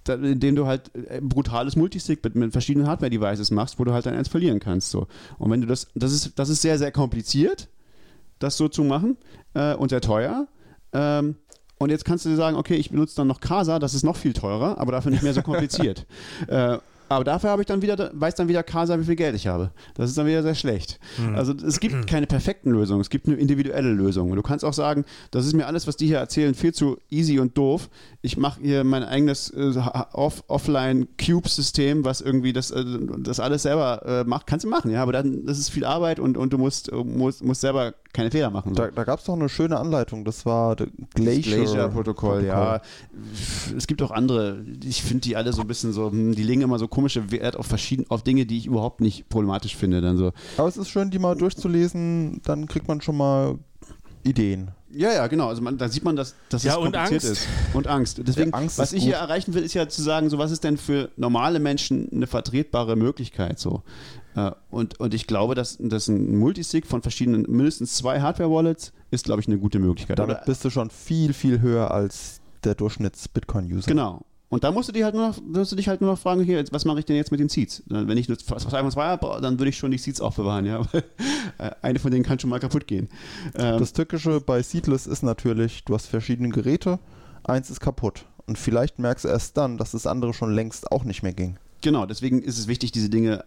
indem 0.08 0.56
du 0.56 0.66
halt 0.66 0.90
äh, 0.94 1.20
brutales 1.20 1.76
Multisig 1.76 2.22
mit, 2.22 2.34
mit 2.34 2.52
verschiedenen 2.52 2.86
Hardware-Devices 2.86 3.50
machst, 3.50 3.78
wo 3.78 3.84
du 3.84 3.92
halt 3.92 4.06
dann 4.06 4.14
eins 4.14 4.28
verlieren 4.28 4.60
kannst. 4.60 4.90
So. 4.90 5.06
Und 5.38 5.50
wenn 5.50 5.60
du 5.60 5.66
das, 5.66 5.88
das 5.94 6.12
ist, 6.12 6.38
das 6.38 6.48
ist 6.48 6.62
sehr, 6.62 6.78
sehr 6.78 6.92
kompliziert, 6.92 7.68
das 8.38 8.56
so 8.56 8.68
zu 8.68 8.84
machen 8.84 9.16
äh, 9.54 9.74
und 9.74 9.90
sehr 9.90 10.00
teuer. 10.00 10.48
Ähm, 10.92 11.36
und 11.78 11.90
jetzt 11.90 12.04
kannst 12.04 12.24
du 12.24 12.30
dir 12.30 12.36
sagen, 12.36 12.56
okay, 12.56 12.76
ich 12.76 12.90
benutze 12.90 13.16
dann 13.16 13.26
noch 13.26 13.40
Casa, 13.40 13.78
das 13.78 13.94
ist 13.94 14.02
noch 14.02 14.16
viel 14.16 14.32
teurer, 14.32 14.78
aber 14.78 14.92
dafür 14.92 15.10
nicht 15.10 15.22
mehr 15.22 15.34
so 15.34 15.42
kompliziert. 15.42 16.06
äh, 16.48 16.78
aber 17.08 17.24
dafür 17.24 17.50
habe 17.50 17.62
ich 17.62 17.66
dann 17.66 17.82
wieder, 17.82 18.10
weiß 18.14 18.34
dann 18.34 18.48
wieder 18.48 18.62
Casa, 18.62 18.98
wie 18.98 19.04
viel 19.04 19.16
Geld 19.16 19.34
ich 19.34 19.46
habe. 19.46 19.70
Das 19.94 20.10
ist 20.10 20.18
dann 20.18 20.26
wieder 20.26 20.42
sehr 20.42 20.54
schlecht. 20.54 20.98
Mhm. 21.18 21.34
Also 21.34 21.52
es 21.52 21.80
gibt 21.80 22.06
keine 22.06 22.26
perfekten 22.26 22.70
Lösungen, 22.70 23.00
es 23.00 23.10
gibt 23.10 23.26
nur 23.28 23.38
individuelle 23.38 23.90
Lösungen. 23.90 24.34
Du 24.34 24.42
kannst 24.42 24.64
auch 24.64 24.72
sagen, 24.72 25.04
das 25.30 25.46
ist 25.46 25.54
mir 25.54 25.66
alles, 25.66 25.86
was 25.86 25.96
die 25.96 26.06
hier 26.06 26.18
erzählen, 26.18 26.54
viel 26.54 26.74
zu 26.74 26.98
easy 27.10 27.38
und 27.38 27.56
doof. 27.56 27.88
Ich 28.22 28.36
mache 28.36 28.60
hier 28.60 28.84
mein 28.84 29.04
eigenes 29.04 29.50
äh, 29.50 29.72
off 30.12 30.44
Offline-Cube-System, 30.48 32.04
was 32.04 32.20
irgendwie 32.20 32.52
das, 32.52 32.70
äh, 32.70 32.84
das 33.18 33.40
alles 33.40 33.62
selber 33.62 34.02
äh, 34.04 34.24
macht. 34.24 34.46
Kannst 34.46 34.64
du 34.64 34.68
machen, 34.68 34.90
ja, 34.90 35.02
aber 35.02 35.12
dann 35.12 35.46
das 35.46 35.58
ist 35.58 35.70
viel 35.70 35.84
Arbeit 35.84 36.18
und, 36.18 36.36
und 36.36 36.52
du 36.52 36.58
musst, 36.58 36.92
musst, 36.92 37.44
musst 37.44 37.60
selber 37.60 37.94
keine 38.12 38.30
Fehler 38.30 38.50
machen. 38.50 38.74
So. 38.74 38.82
Da, 38.82 38.90
da 38.90 39.04
gab 39.04 39.20
es 39.20 39.26
doch 39.26 39.34
eine 39.34 39.48
schöne 39.48 39.78
Anleitung, 39.78 40.24
das 40.24 40.46
war 40.46 40.76
Glacier-Protokoll, 41.14 42.42
Glacier 42.42 42.48
ja. 42.48 42.80
Es 43.76 43.86
gibt 43.86 44.02
auch 44.02 44.10
andere, 44.10 44.64
ich 44.84 45.02
finde 45.02 45.20
die 45.22 45.36
alle 45.36 45.52
so 45.52 45.60
ein 45.62 45.68
bisschen 45.68 45.92
so, 45.92 46.10
hm, 46.10 46.34
die 46.34 46.42
legen 46.42 46.62
immer 46.62 46.78
so 46.78 46.88
komische 46.96 47.30
Wert 47.30 47.56
auf 47.56 47.66
verschiedene, 47.66 48.10
auf 48.10 48.22
Dinge, 48.22 48.46
die 48.46 48.56
ich 48.56 48.66
überhaupt 48.66 49.02
nicht 49.02 49.28
problematisch 49.28 49.76
finde. 49.76 50.00
Dann 50.00 50.16
so. 50.16 50.32
Aber 50.56 50.66
es 50.66 50.78
ist 50.78 50.88
schön, 50.88 51.10
die 51.10 51.18
mal 51.18 51.36
durchzulesen, 51.36 52.40
dann 52.42 52.66
kriegt 52.66 52.88
man 52.88 53.02
schon 53.02 53.18
mal 53.18 53.58
Ideen. 54.24 54.70
Ja, 54.90 55.12
ja, 55.12 55.26
genau. 55.26 55.48
Also 55.48 55.60
man, 55.60 55.76
da 55.76 55.90
sieht 55.90 56.04
man, 56.04 56.16
dass, 56.16 56.34
dass 56.48 56.62
ja, 56.62 56.72
es 56.72 56.78
kompliziert 56.78 57.22
und 57.24 57.30
ist. 57.30 57.48
Und 57.74 57.86
Angst. 57.86 58.20
Deswegen, 58.26 58.50
ja, 58.50 58.56
Angst 58.56 58.78
was 58.78 58.94
ich 58.94 59.02
hier 59.02 59.16
erreichen 59.16 59.52
will, 59.52 59.62
ist 59.62 59.74
ja 59.74 59.86
zu 59.90 60.00
sagen, 60.00 60.30
so 60.30 60.38
was 60.38 60.50
ist 60.50 60.64
denn 60.64 60.78
für 60.78 61.10
normale 61.16 61.58
Menschen 61.58 62.08
eine 62.10 62.26
vertretbare 62.26 62.96
Möglichkeit 62.96 63.58
so. 63.58 63.82
Äh, 64.34 64.52
und, 64.70 64.98
und 64.98 65.12
ich 65.12 65.26
glaube, 65.26 65.54
dass, 65.54 65.76
dass 65.78 66.08
ein 66.08 66.38
Multisig 66.38 66.86
von 66.86 67.02
verschiedenen, 67.02 67.44
mindestens 67.46 67.94
zwei 67.94 68.22
Hardware-Wallets 68.22 68.94
ist, 69.10 69.26
glaube 69.26 69.42
ich, 69.42 69.48
eine 69.48 69.58
gute 69.58 69.80
Möglichkeit. 69.80 70.18
Damit 70.18 70.46
bist 70.46 70.64
du 70.64 70.70
schon 70.70 70.88
viel, 70.88 71.34
viel 71.34 71.60
höher 71.60 71.90
als 71.90 72.40
der 72.64 72.74
Durchschnitts-Bitcoin-User. 72.74 73.86
Genau. 73.86 74.24
Und 74.48 74.62
da 74.62 74.70
musst 74.70 74.88
du, 74.88 74.92
dich 74.92 75.02
halt 75.02 75.14
nur 75.14 75.28
noch, 75.28 75.42
musst 75.42 75.72
du 75.72 75.76
dich 75.76 75.88
halt 75.88 76.00
nur 76.00 76.10
noch 76.10 76.18
fragen, 76.18 76.42
hier, 76.42 76.64
was 76.70 76.84
mache 76.84 77.00
ich 77.00 77.04
denn 77.04 77.16
jetzt 77.16 77.32
mit 77.32 77.40
den 77.40 77.48
Seeds? 77.48 77.82
Wenn 77.86 78.16
ich 78.16 78.28
nur 78.28 78.38
zwei 78.38 78.58
von 78.58 78.90
zwei 78.92 79.06
habe, 79.06 79.40
dann 79.42 79.58
würde 79.58 79.70
ich 79.70 79.76
schon 79.76 79.90
die 79.90 79.98
Seeds 79.98 80.20
aufbewahren, 80.20 80.66
ja. 80.66 80.82
Eine 81.82 81.98
von 81.98 82.12
denen 82.12 82.24
kann 82.24 82.38
schon 82.38 82.50
mal 82.50 82.60
kaputt 82.60 82.86
gehen. 82.86 83.08
Ähm, 83.56 83.80
das 83.80 83.92
Tückische 83.92 84.40
bei 84.40 84.62
Seedless 84.62 85.08
ist 85.08 85.22
natürlich, 85.22 85.84
du 85.84 85.94
hast 85.94 86.06
verschiedene 86.06 86.50
Geräte, 86.50 87.00
eins 87.42 87.70
ist 87.70 87.80
kaputt. 87.80 88.24
Und 88.46 88.56
vielleicht 88.56 89.00
merkst 89.00 89.24
du 89.24 89.28
erst 89.28 89.56
dann, 89.56 89.78
dass 89.78 89.90
das 89.90 90.06
andere 90.06 90.32
schon 90.32 90.54
längst 90.54 90.92
auch 90.92 91.02
nicht 91.02 91.24
mehr 91.24 91.32
ging. 91.32 91.58
Genau, 91.80 92.06
deswegen 92.06 92.40
ist 92.40 92.58
es 92.58 92.68
wichtig, 92.68 92.92
diese 92.92 93.10
Dinge 93.10 93.44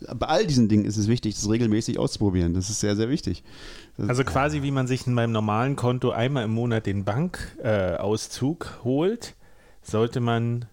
bei 0.00 0.26
all 0.26 0.46
diesen 0.46 0.68
Dingen 0.68 0.84
ist 0.84 0.96
es 0.96 1.08
wichtig, 1.08 1.34
das 1.34 1.48
regelmäßig 1.50 1.98
auszuprobieren. 1.98 2.54
Das 2.54 2.70
ist 2.70 2.80
sehr, 2.80 2.96
sehr 2.96 3.08
wichtig. 3.08 3.42
Das 3.96 4.08
also 4.08 4.24
quasi 4.24 4.62
wie 4.62 4.70
man 4.70 4.86
sich 4.86 5.06
in 5.06 5.14
meinem 5.14 5.32
normalen 5.32 5.76
Konto 5.76 6.10
einmal 6.10 6.44
im 6.44 6.52
Monat 6.52 6.86
den 6.86 7.04
Bankauszug 7.04 8.66
äh, 8.80 8.84
holt, 8.84 9.34
sollte 9.90 10.20
man 10.20 10.66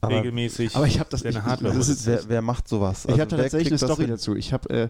aber, 0.00 0.16
regelmäßig 0.16 0.76
aber 0.76 0.86
ich 0.86 0.98
habe 0.98 1.10
das, 1.10 1.20
seine 1.20 1.38
ich, 1.38 1.44
Hardware. 1.44 1.74
Das 1.74 1.88
ist, 1.88 2.06
wer, 2.06 2.28
wer, 2.28 2.42
macht 2.42 2.68
sowas? 2.68 3.06
Also 3.06 3.16
ich 3.16 3.20
habe 3.20 3.36
tatsächlich 3.36 3.68
eine 3.68 3.78
Story 3.78 4.06
dazu. 4.06 4.36
Ich 4.36 4.52
habe 4.52 4.70
äh, 4.70 4.88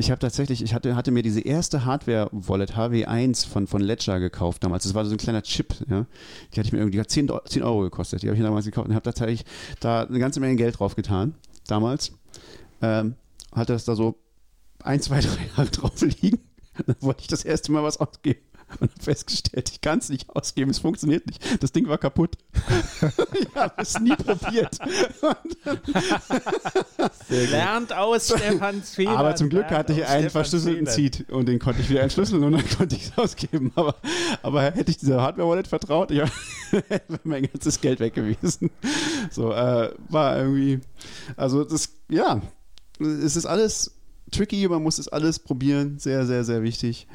ich 0.00 0.12
habe 0.12 0.20
tatsächlich, 0.20 0.62
ich 0.62 0.74
hatte, 0.74 0.94
hatte 0.94 1.10
mir 1.10 1.24
diese 1.24 1.40
erste 1.40 1.84
Hardware-Wallet 1.84 2.76
HW1 2.76 3.48
von, 3.48 3.66
von 3.66 3.80
Ledger 3.80 4.20
gekauft 4.20 4.62
damals. 4.62 4.84
Das 4.84 4.94
war 4.94 5.04
so 5.04 5.10
ein 5.10 5.18
kleiner 5.18 5.42
Chip, 5.42 5.74
ja. 5.90 6.06
Die 6.52 6.60
hatte 6.60 6.68
ich 6.68 6.72
mir 6.72 6.78
irgendwie, 6.78 6.92
die 6.92 7.00
hat 7.00 7.10
10, 7.10 7.32
10 7.44 7.64
Euro 7.64 7.80
gekostet. 7.80 8.22
Die 8.22 8.28
habe 8.28 8.36
ich 8.36 8.42
damals 8.42 8.64
gekauft 8.64 8.88
und 8.88 8.94
habe 8.94 9.02
tatsächlich 9.02 9.44
da 9.80 10.02
eine 10.02 10.20
ganze 10.20 10.38
Menge 10.38 10.54
Geld 10.54 10.78
drauf 10.78 10.94
getan, 10.94 11.34
damals. 11.66 12.12
ähm, 12.80 13.16
hatte 13.52 13.72
das 13.72 13.86
da 13.86 13.96
so 13.96 14.14
ein, 14.84 15.00
zwei, 15.00 15.20
drei 15.20 15.48
Jahre 15.56 15.68
drauf 15.68 16.00
liegen. 16.00 16.38
Dann 16.86 16.94
wollte 17.00 17.22
ich 17.22 17.26
das 17.26 17.44
erste 17.44 17.72
Mal 17.72 17.82
was 17.82 17.96
ausgeben 17.96 18.38
und 18.80 18.90
habe 18.90 19.02
festgestellt, 19.02 19.70
ich 19.70 19.80
kann 19.80 19.98
es 19.98 20.08
nicht 20.08 20.28
ausgeben, 20.30 20.70
es 20.70 20.78
funktioniert 20.78 21.26
nicht. 21.26 21.62
Das 21.62 21.72
Ding 21.72 21.88
war 21.88 21.98
kaputt. 21.98 22.36
ich 23.40 23.54
habe 23.54 23.74
es 23.78 23.98
nie 24.00 24.14
probiert. 24.14 24.78
Lernt 27.28 27.92
aus 27.92 28.26
Stefans 28.26 28.94
Fehlern. 28.94 29.16
Aber 29.16 29.34
zum 29.36 29.48
Glück 29.48 29.66
hatte 29.66 29.92
ich 29.92 30.04
einen 30.06 30.28
Stefans 30.28 30.32
verschlüsselten. 30.32 30.86
Seed 30.86 31.30
und 31.30 31.46
den 31.46 31.58
konnte 31.58 31.80
ich 31.80 31.90
wieder 31.90 32.02
entschlüsseln 32.02 32.42
und 32.44 32.52
dann 32.52 32.68
konnte 32.76 32.96
ich 32.96 33.06
es 33.06 33.18
ausgeben. 33.18 33.72
Aber, 33.74 33.96
aber 34.42 34.62
hätte 34.62 34.90
ich 34.90 34.98
dieser 34.98 35.22
Hardware-Wallet 35.22 35.68
vertraut, 35.68 36.10
ich 36.10 36.18
wäre 36.70 37.02
mein 37.24 37.44
ganzes 37.44 37.80
Geld 37.80 38.00
weg 38.00 38.14
gewesen. 38.14 38.70
So, 39.30 39.52
äh, 39.52 39.92
war 40.08 40.38
irgendwie, 40.38 40.80
also 41.36 41.64
das, 41.64 41.90
ja, 42.08 42.42
es 43.00 43.36
ist 43.36 43.46
alles 43.46 43.94
tricky, 44.30 44.68
man 44.68 44.82
muss 44.82 44.98
es 44.98 45.08
alles 45.08 45.38
probieren, 45.38 45.98
sehr, 45.98 46.26
sehr, 46.26 46.44
sehr 46.44 46.62
wichtig. 46.62 47.06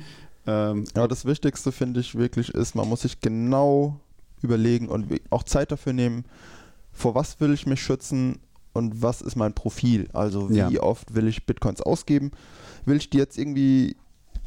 Ähm, 0.45 0.85
Ja, 0.95 1.07
das 1.07 1.25
Wichtigste 1.25 1.71
finde 1.71 1.99
ich 1.99 2.15
wirklich 2.15 2.49
ist, 2.49 2.75
man 2.75 2.87
muss 2.87 3.01
sich 3.01 3.19
genau 3.21 3.99
überlegen 4.41 4.89
und 4.89 5.07
auch 5.29 5.43
Zeit 5.43 5.71
dafür 5.71 5.93
nehmen, 5.93 6.25
vor 6.91 7.15
was 7.15 7.39
will 7.39 7.53
ich 7.53 7.65
mich 7.65 7.81
schützen 7.81 8.39
und 8.73 9.01
was 9.01 9.21
ist 9.21 9.35
mein 9.35 9.53
Profil. 9.53 10.09
Also 10.13 10.49
wie 10.49 10.55
Ja. 10.57 10.69
oft 10.81 11.15
will 11.15 11.27
ich 11.27 11.45
Bitcoins 11.45 11.81
ausgeben? 11.81 12.31
Will 12.85 12.97
ich 12.97 13.09
die 13.09 13.17
jetzt 13.17 13.37
irgendwie 13.37 13.95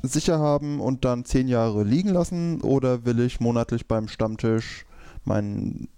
sicher 0.03 0.39
haben 0.39 0.81
und 0.81 1.05
dann 1.05 1.25
zehn 1.25 1.49
Jahre 1.49 1.83
liegen 1.83 2.11
lassen 2.11 2.61
oder 2.61 3.05
will 3.07 3.21
ich 3.21 3.41
monatlich 3.41 3.87
beim 3.87 4.09
Stammtisch 4.09 4.85
mein, 5.25 5.89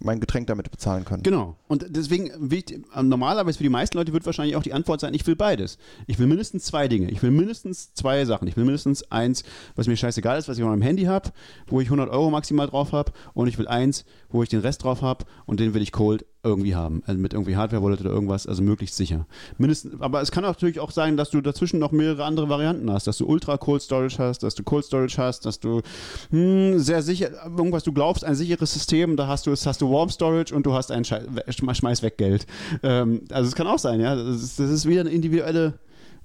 mein 0.00 0.20
Getränk 0.20 0.46
damit 0.46 0.70
bezahlen 0.70 1.04
können? 1.04 1.22
Genau. 1.22 1.56
Und 1.68 1.86
deswegen, 1.90 2.30
wichtig- 2.38 2.84
äh, 2.94 3.02
normalerweise 3.02 3.58
für 3.58 3.62
die 3.64 3.68
meisten 3.70 3.96
Leute 3.98 4.12
wird 4.12 4.26
wahrscheinlich 4.26 4.56
auch 4.56 4.62
die 4.62 4.72
Antwort 4.72 5.00
sein, 5.00 5.14
ich 5.14 5.26
will 5.26 5.36
beides. 5.36 5.78
Ich 6.06 6.18
will 6.18 6.26
mindestens 6.26 6.64
zwei 6.64 6.88
Dinge. 6.88 7.10
Ich 7.10 7.22
will 7.22 7.30
mindestens 7.30 7.94
zwei 7.94 8.24
Sachen. 8.24 8.48
Ich 8.48 8.56
will 8.56 8.64
mindestens 8.64 9.10
eins, 9.10 9.44
was 9.76 9.86
mir 9.86 9.96
scheißegal 9.96 10.38
ist, 10.38 10.48
was 10.48 10.56
ich 10.58 10.64
auf 10.64 10.70
meinem 10.70 10.82
Handy 10.82 11.04
habe, 11.04 11.30
wo 11.66 11.80
ich 11.80 11.86
100 11.88 12.10
Euro 12.10 12.30
maximal 12.30 12.66
drauf 12.66 12.92
habe. 12.92 13.12
Und 13.34 13.48
ich 13.48 13.58
will 13.58 13.68
eins, 13.68 14.04
wo 14.32 14.42
ich 14.42 14.48
den 14.48 14.60
Rest 14.60 14.84
drauf 14.84 15.02
habe 15.02 15.24
und 15.46 15.60
den 15.60 15.74
will 15.74 15.82
ich 15.82 15.92
cold 15.92 16.24
irgendwie 16.44 16.74
haben. 16.74 17.02
Also 17.06 17.20
mit 17.20 17.32
irgendwie 17.34 17.56
Hardware-Wallet 17.56 18.00
oder 18.00 18.10
irgendwas, 18.10 18.46
also 18.46 18.62
möglichst 18.62 18.96
sicher. 18.96 19.26
Mindestens, 19.58 20.00
aber 20.00 20.20
es 20.22 20.30
kann 20.32 20.42
natürlich 20.42 20.80
auch 20.80 20.90
sein, 20.90 21.16
dass 21.16 21.30
du 21.30 21.40
dazwischen 21.40 21.78
noch 21.78 21.92
mehrere 21.92 22.24
andere 22.24 22.48
Varianten 22.48 22.90
hast. 22.90 23.06
Dass 23.06 23.18
du 23.18 23.26
Ultra 23.26 23.58
Cold 23.58 23.82
Storage 23.82 24.16
hast, 24.18 24.42
dass 24.42 24.54
du 24.56 24.64
Cold 24.64 24.84
Storage 24.84 25.16
hast, 25.18 25.46
dass 25.46 25.60
du 25.60 25.82
hm, 26.30 26.78
sehr 26.80 27.02
sicher, 27.02 27.30
irgendwas 27.44 27.84
du 27.84 27.92
glaubst, 27.92 28.24
ein 28.24 28.34
sicheres 28.34 28.72
System, 28.72 29.16
da 29.16 29.28
hast 29.28 29.46
du, 29.46 29.52
hast 29.52 29.80
du 29.80 29.90
Warm 29.90 30.08
Storage 30.08 30.54
und 30.54 30.66
du 30.66 30.72
hast 30.72 30.90
ein 30.90 31.04
Schei- 31.04 31.24
Schme- 31.48 31.74
Schmeiß 31.74 32.02
weg 32.02 32.18
Geld. 32.18 32.46
Ähm, 32.82 33.22
also 33.30 33.48
es 33.48 33.54
kann 33.54 33.66
auch 33.66 33.78
sein, 33.78 34.00
ja. 34.00 34.16
Das 34.16 34.42
ist, 34.42 34.58
das 34.58 34.70
ist 34.70 34.86
wieder 34.86 35.02
eine 35.02 35.10
individuelle 35.10 35.74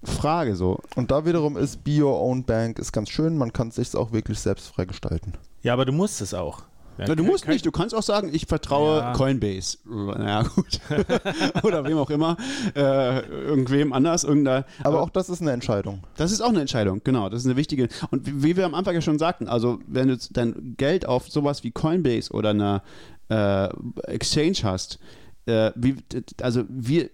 Frage 0.03 0.55
so. 0.55 0.79
Und 0.95 1.11
da 1.11 1.25
wiederum 1.25 1.57
ist 1.57 1.83
Be 1.83 2.01
Your 2.01 2.19
Own 2.19 2.43
Bank 2.43 2.79
ist 2.79 2.91
ganz 2.91 3.09
schön, 3.09 3.37
man 3.37 3.53
kann 3.53 3.69
es 3.69 3.75
sich 3.75 3.95
auch 3.95 4.11
wirklich 4.11 4.39
selbst 4.39 4.67
freigestalten. 4.67 5.33
Ja, 5.63 5.73
aber 5.73 5.85
du 5.85 5.91
musst 5.91 6.21
es 6.21 6.33
auch. 6.33 6.63
Ja, 6.97 7.05
Na, 7.07 7.15
du 7.15 7.23
musst 7.23 7.47
nicht, 7.47 7.65
du 7.65 7.71
kannst 7.71 7.93
auch 7.93 8.03
sagen, 8.03 8.29
ich 8.33 8.45
vertraue 8.45 8.99
Ja. 8.99 9.13
Coinbase. 9.13 9.77
Naja, 9.85 10.43
gut. 10.43 10.79
Oder 11.63 11.83
wem 11.85 11.97
auch 11.97 12.09
immer. 12.09 12.37
Äh, 12.75 13.19
irgendwem 13.27 13.93
anders, 13.93 14.23
irgendeiner. 14.23 14.65
Aber 14.83 15.01
auch 15.01 15.09
das 15.09 15.29
ist 15.29 15.41
eine 15.41 15.51
Entscheidung. 15.51 16.03
Das 16.15 16.31
ist 16.31 16.41
auch 16.41 16.49
eine 16.49 16.61
Entscheidung, 16.61 17.01
genau. 17.03 17.29
Das 17.29 17.41
ist 17.41 17.45
eine 17.45 17.55
wichtige. 17.55 17.87
Und 18.11 18.25
wie, 18.25 18.43
wie 18.43 18.57
wir 18.57 18.65
am 18.65 18.73
Anfang 18.73 18.95
ja 18.95 19.01
schon 19.01 19.19
sagten, 19.19 19.47
also 19.47 19.79
wenn 19.87 20.07
du 20.07 20.17
dein 20.31 20.75
Geld 20.77 21.05
auf 21.05 21.29
sowas 21.29 21.63
wie 21.63 21.71
Coinbase 21.71 22.31
oder 22.31 22.49
einer 22.51 22.81
äh, 23.29 23.67
Exchange 24.11 24.57
hast, 24.63 24.99
äh, 25.45 25.71
wie, 25.75 25.95
also 26.41 26.63
wir, 26.69 27.09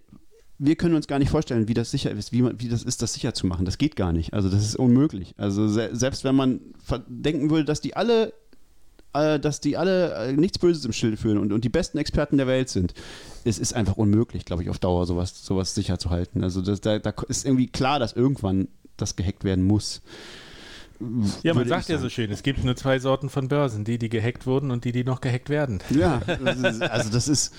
wir 0.60 0.76
können 0.76 0.96
uns 0.96 1.08
gar 1.08 1.20
nicht 1.20 1.30
vorstellen, 1.30 1.68
wie 1.68 1.74
das 1.74 1.92
sicher 1.92 2.12
ist, 2.12 2.32
wie, 2.32 2.42
man, 2.42 2.60
wie 2.62 2.70
das 2.70 2.84
ist, 2.84 3.02
das 3.02 3.14
sicher 3.14 3.34
zu 3.34 3.48
machen. 3.48 3.66
Das 3.66 3.78
geht 3.78 3.96
gar 3.96 4.14
nicht. 4.14 4.34
Also 4.34 4.50
das 4.50 4.64
ist 4.64 4.76
unmöglich. 4.76 5.34
Also 5.38 5.68
se 5.68 5.90
selbst 5.92 6.24
wenn 6.24 6.36
man 6.36 6.62
denken 7.08 7.50
würde, 7.50 7.66
dass 7.66 7.82
die 7.82 7.96
alle 7.96 8.34
äh, 9.14 9.40
dass 9.40 9.60
die 9.60 9.78
alle 9.78 10.14
äh, 10.14 10.34
nichts 10.34 10.60
Böses 10.60 10.86
im 10.86 10.94
Schild 10.94 11.20
führen 11.20 11.38
und, 11.38 11.54
und 11.54 11.64
die 11.64 11.70
besten 11.70 11.98
Experten 11.98 12.38
der 12.38 12.48
Welt 12.48 12.70
sind. 12.70 12.94
Es 13.44 13.60
ist 13.60 13.74
einfach 13.74 13.98
unmöglich, 13.98 14.46
glaube 14.46 14.64
ich, 14.64 14.70
auf 14.70 14.80
Dauer 14.80 15.06
sowas, 15.06 15.44
sowas 15.44 15.76
sicher 15.76 16.00
zu 16.00 16.10
halten. 16.10 16.44
Also 16.44 16.62
das, 16.62 16.82
da, 16.82 17.00
da 17.00 17.14
ist 17.28 17.46
irgendwie 17.46 17.68
klar, 17.68 18.00
dass 18.00 18.14
irgendwann 18.14 18.68
das 18.98 19.16
gehackt 19.16 19.44
werden 19.44 19.66
muss. 19.66 20.02
Ja, 21.42 21.54
man 21.54 21.68
sagt 21.68 21.90
ja 21.90 21.98
so 21.98 22.08
schön, 22.08 22.32
es 22.32 22.44
gibt 22.44 22.64
nur 22.64 22.76
zwei 22.76 23.00
Sorten 23.00 23.30
von 23.30 23.50
Börsen, 23.50 23.84
die, 23.84 23.98
die 23.98 24.10
gehackt 24.10 24.46
wurden 24.46 24.72
und 24.72 24.86
die, 24.86 24.92
die 24.92 25.04
noch 25.04 25.22
gehackt 25.22 25.50
werden. 25.50 25.80
Ja, 25.90 26.22
also 26.80 27.10
das 27.10 27.28
ist, 27.28 27.54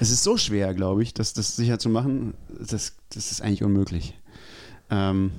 es 0.00 0.10
ist 0.10 0.22
so 0.22 0.36
schwer, 0.36 0.74
glaube 0.74 1.02
ich, 1.02 1.14
das, 1.14 1.32
das 1.32 1.56
sicher 1.56 1.78
zu 1.78 1.88
machen. 1.88 2.34
Das, 2.48 2.96
das 3.08 3.30
ist 3.30 3.40
eigentlich 3.40 3.62
unmöglich. 3.62 4.18
Ähm, 4.90 5.32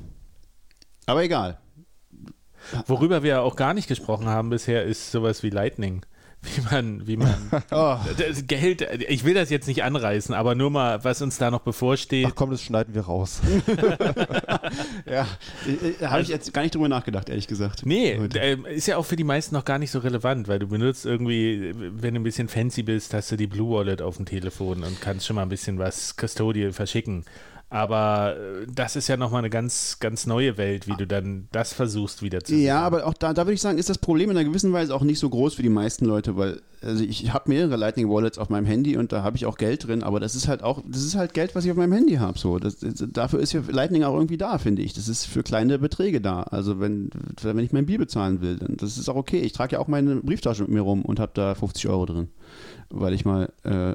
aber 1.06 1.24
egal. 1.24 1.60
Worüber 2.88 3.24
wir 3.24 3.42
auch 3.42 3.56
gar 3.56 3.74
nicht 3.74 3.88
gesprochen 3.88 4.28
haben 4.28 4.50
bisher, 4.50 4.84
ist 4.84 5.12
sowas 5.12 5.44
wie 5.44 5.50
Lightning. 5.50 6.04
Wie 6.44 6.62
man, 6.72 7.08
wie 7.08 7.18
man 7.18 7.36
Oh, 7.72 7.98
das 8.18 8.48
Geld, 8.48 8.82
ich 9.08 9.24
will 9.24 9.36
das 9.36 9.52
jetzt 9.52 9.68
nicht 9.68 9.84
anreißen, 9.84 10.34
aber 10.34 10.56
nur 10.56 10.72
mal, 10.72 11.04
was 11.04 11.22
uns 11.22 11.38
da 11.38 11.52
noch 11.52 11.62
bevorsteht. 11.62 12.26
Ach 12.30 12.36
komm, 12.36 12.50
das 12.50 12.64
schneiden 12.64 12.96
wir 12.96 13.04
raus. 13.04 13.42
ja, 15.06 15.28
äh, 15.68 16.04
habe 16.04 16.24
ich 16.24 16.30
jetzt 16.30 16.52
gar 16.52 16.64
nicht 16.64 16.74
drüber 16.74 16.90
nachgedacht, 16.90 17.30
ehrlich 17.30 17.48
gesagt. 17.48 17.86
Nee, 17.86 18.20
ist 18.74 18.88
ja 18.88 18.98
auch 18.98 19.06
für 19.06 19.16
die 19.16 19.24
meisten 19.24 19.54
noch 19.54 19.66
gar 19.66 19.78
nicht 19.78 19.92
so 19.92 20.00
relevant, 20.00 20.48
weil 20.48 20.58
du 20.58 20.68
benutzt 20.68 21.06
irgendwie, 21.06 21.74
wenn 21.76 22.16
du 22.16 22.20
ein 22.20 22.24
bisschen 22.24 22.48
fancy 22.48 22.82
bist, 22.82 23.14
hast 23.14 23.32
du 23.32 23.36
die 23.36 23.48
Blue 23.48 23.78
Wallet 23.78 24.02
auf 24.02 24.18
dem 24.18 24.26
Telefon 24.26 24.84
und 24.84 25.00
kannst 25.00 25.28
schon 25.28 25.36
mal 25.36 25.44
ein 25.44 25.50
bisschen 25.50 25.78
was 25.78 26.16
Custodial 26.16 26.72
verschicken. 26.74 27.24
Aber 27.74 28.36
äh, 28.36 28.68
das 28.72 28.98
ist 28.98 29.08
ja 29.08 29.16
nochmal 29.16 29.40
eine 29.40 29.50
ganz, 29.50 29.98
ganz 30.02 30.28
neue 30.28 30.58
Welt, 30.58 30.88
wie 30.88 30.96
du 30.98 31.08
dann 31.08 31.48
das 31.54 31.72
versuchst 31.72 32.22
wieder 32.22 32.44
zu 32.44 32.54
Ja, 32.54 32.58
sichern. 32.60 32.78
aber 32.84 33.06
auch 33.06 33.14
da, 33.14 33.34
da 33.34 33.44
würde 33.46 33.54
ich 33.54 33.62
sagen, 33.62 33.78
ist 33.78 33.90
das 33.90 33.98
Problem 33.98 34.30
in 34.30 34.36
einer 34.36 34.48
gewissen 34.48 34.74
Weise 34.74 34.94
auch 34.94 35.04
nicht 35.04 35.20
so 35.20 35.30
groß 35.30 35.54
für 35.56 35.64
die 35.64 35.70
meisten 35.70 36.04
Leute, 36.04 36.36
weil 36.36 36.62
also 36.82 37.02
ich 37.02 37.32
habe 37.32 37.48
mehrere 37.48 37.78
Lightning 37.78 38.10
Wallets 38.10 38.38
auf 38.40 38.50
meinem 38.50 38.66
Handy 38.66 38.98
und 38.98 39.14
da 39.14 39.24
habe 39.24 39.38
ich 39.38 39.46
auch 39.46 39.58
Geld 39.58 39.88
drin, 39.88 40.04
aber 40.04 40.20
das 40.20 40.36
ist 40.36 40.50
halt 40.50 40.64
auch, 40.64 40.84
das 40.86 41.04
ist 41.04 41.16
halt 41.16 41.34
Geld, 41.34 41.56
was 41.56 41.64
ich 41.64 41.72
auf 41.72 41.78
meinem 41.78 41.94
Handy 41.94 42.16
habe. 42.16 42.38
So, 42.38 42.60
das, 42.60 42.76
dafür 42.80 43.40
ist 43.40 43.54
ja 43.54 43.62
Lightning 43.70 44.04
auch 44.04 44.16
irgendwie 44.16 44.38
da, 44.38 44.58
finde 44.58 44.82
ich. 44.82 44.92
Das 44.94 45.08
ist 45.08 45.26
für 45.26 45.42
kleine 45.42 45.80
Beträge 45.80 46.20
da. 46.20 46.42
Also 46.44 46.82
wenn, 46.82 47.10
wenn 47.42 47.60
ich 47.60 47.72
mein 47.72 47.86
Bier 47.86 48.00
bezahlen 48.00 48.42
will, 48.42 48.58
dann 48.58 48.76
das 48.76 48.98
ist 48.98 49.08
auch 49.08 49.16
okay. 49.16 49.40
Ich 49.40 49.54
trage 49.54 49.74
ja 49.74 49.80
auch 49.80 49.88
meine 49.88 50.18
Brieftasche 50.18 50.64
mit 50.64 50.72
mir 50.72 50.82
rum 50.82 51.04
und 51.04 51.22
habe 51.22 51.32
da 51.36 51.56
50 51.56 51.88
Euro 51.88 52.06
drin, 52.06 52.28
weil 52.90 53.14
ich 53.14 53.24
mal 53.24 53.54
äh, 53.64 53.94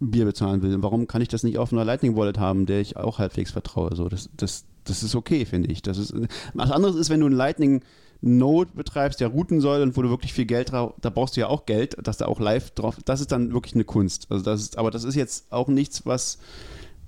Bier 0.00 0.24
bezahlen 0.24 0.62
will. 0.62 0.76
Warum 0.82 1.06
kann 1.06 1.22
ich 1.22 1.28
das 1.28 1.42
nicht 1.42 1.58
auf 1.58 1.72
einer 1.72 1.84
Lightning 1.84 2.16
Wallet 2.16 2.38
haben, 2.38 2.66
der 2.66 2.80
ich 2.80 2.96
auch 2.96 3.18
halbwegs 3.18 3.50
vertraue? 3.50 3.94
So, 3.96 4.08
das, 4.08 4.30
das, 4.36 4.64
das 4.84 5.02
ist 5.02 5.14
okay, 5.14 5.44
finde 5.44 5.70
ich. 5.70 5.82
Das 5.82 5.98
ist, 5.98 6.14
was 6.54 6.70
anderes 6.70 6.96
ist, 6.96 7.10
wenn 7.10 7.20
du 7.20 7.26
einen 7.26 7.34
Lightning 7.34 7.82
Node 8.20 8.70
betreibst, 8.74 9.20
der 9.20 9.28
routen 9.28 9.60
soll 9.60 9.82
und 9.82 9.96
wo 9.96 10.02
du 10.02 10.08
wirklich 10.08 10.32
viel 10.32 10.46
Geld 10.46 10.72
drauf, 10.72 10.94
da 11.00 11.10
brauchst 11.10 11.36
du 11.36 11.40
ja 11.40 11.48
auch 11.48 11.66
Geld, 11.66 11.96
dass 12.02 12.16
da 12.16 12.26
auch 12.26 12.40
live 12.40 12.70
drauf, 12.70 12.96
das 13.04 13.20
ist 13.20 13.32
dann 13.32 13.52
wirklich 13.52 13.74
eine 13.74 13.84
Kunst. 13.84 14.26
Also 14.30 14.44
das 14.44 14.60
ist, 14.60 14.78
aber 14.78 14.90
das 14.90 15.04
ist 15.04 15.14
jetzt 15.14 15.52
auch 15.52 15.68
nichts, 15.68 16.06
was, 16.06 16.38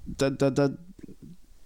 da, 0.06 0.30
da, 0.30 0.50
da, 0.50 0.70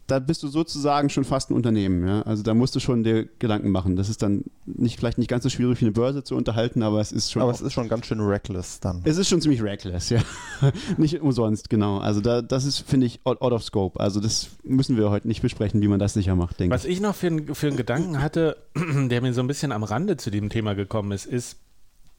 da 0.07 0.19
bist 0.19 0.43
du 0.43 0.49
sozusagen 0.49 1.09
schon 1.11 1.25
fast 1.25 1.51
ein 1.51 1.55
Unternehmen, 1.55 2.07
ja. 2.07 2.23
Also 2.23 2.43
da 2.43 2.55
musst 2.55 2.75
du 2.75 2.81
schon 2.81 3.05
dir 3.05 3.27
Gedanken 3.39 3.71
machen. 3.71 3.97
Das 3.97 4.09
ist 4.09 4.23
dann 4.23 4.45
nicht, 4.67 4.99
vielleicht 4.99 5.17
nicht 5.19 5.29
ganz 5.29 5.43
so 5.45 5.49
schwierig 5.49 5.81
wie 5.81 5.85
eine 5.87 5.93
Börse 5.93 6.23
zu 6.25 6.35
unterhalten, 6.37 6.83
aber 6.83 7.01
es 7.01 7.13
ist 7.13 7.31
schon. 7.33 7.41
Aber 7.43 7.53
es 7.53 7.61
ist 7.61 7.73
schon 7.73 7.89
ganz 7.89 8.07
schön 8.07 8.21
reckless 8.21 8.81
dann. 8.81 9.01
es 9.05 9.17
ist 9.17 9.29
schon 9.29 9.41
ziemlich 9.41 9.63
reckless, 9.63 10.11
ja. 10.11 10.21
nicht 10.99 11.21
umsonst, 11.21 11.71
genau. 11.71 11.99
Also 11.99 12.21
da, 12.21 12.43
das 12.43 12.65
ist, 12.65 12.79
finde 12.81 13.07
ich, 13.07 13.21
out, 13.25 13.41
out 13.41 13.53
of 13.53 13.63
scope. 13.63 13.99
Also 14.01 14.21
das 14.21 14.49
müssen 14.65 14.97
wir 14.97 15.11
heute 15.11 15.29
nicht 15.29 15.43
besprechen, 15.43 15.81
wie 15.81 15.89
man 15.89 15.99
das 15.99 16.15
sicher 16.15 16.35
macht, 16.37 16.61
denke 16.61 16.75
Was 16.75 16.85
ich. 16.85 16.93
ich 16.95 17.01
noch 17.01 17.15
für, 17.15 17.29
einen- 17.29 17.55
für 17.55 17.69
einen 17.69 17.77
Gedanken 17.77 18.21
hatte, 18.21 18.57
der 19.09 19.23
mir 19.23 19.33
so 19.33 19.41
ein 19.41 19.47
bisschen 19.47 19.73
am 19.73 19.83
Rande 19.85 20.17
zu 20.17 20.31
dem 20.31 20.49
Thema 20.51 20.75
gekommen 20.75 21.13
ist, 21.13 21.27
ist, 21.27 21.57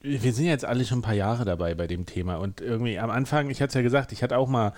wir 0.04 0.34
sind 0.34 0.46
jetzt 0.46 0.66
alle 0.66 0.84
schon 0.84 1.00
ein 1.00 1.04
paar 1.04 1.14
Jahre 1.14 1.46
dabei 1.46 1.76
bei 1.76 1.88
dem 1.88 2.06
Thema 2.06 2.36
und 2.36 2.60
irgendwie 2.60 3.00
am 3.00 3.10
Anfang, 3.10 3.50
ich 3.50 3.62
hatte 3.62 3.70
es 3.70 3.76
ja 3.76 3.82
gesagt, 3.82 4.12
ich 4.12 4.22
hatte 4.22 4.38
auch 4.38 4.50
mal 4.50 4.74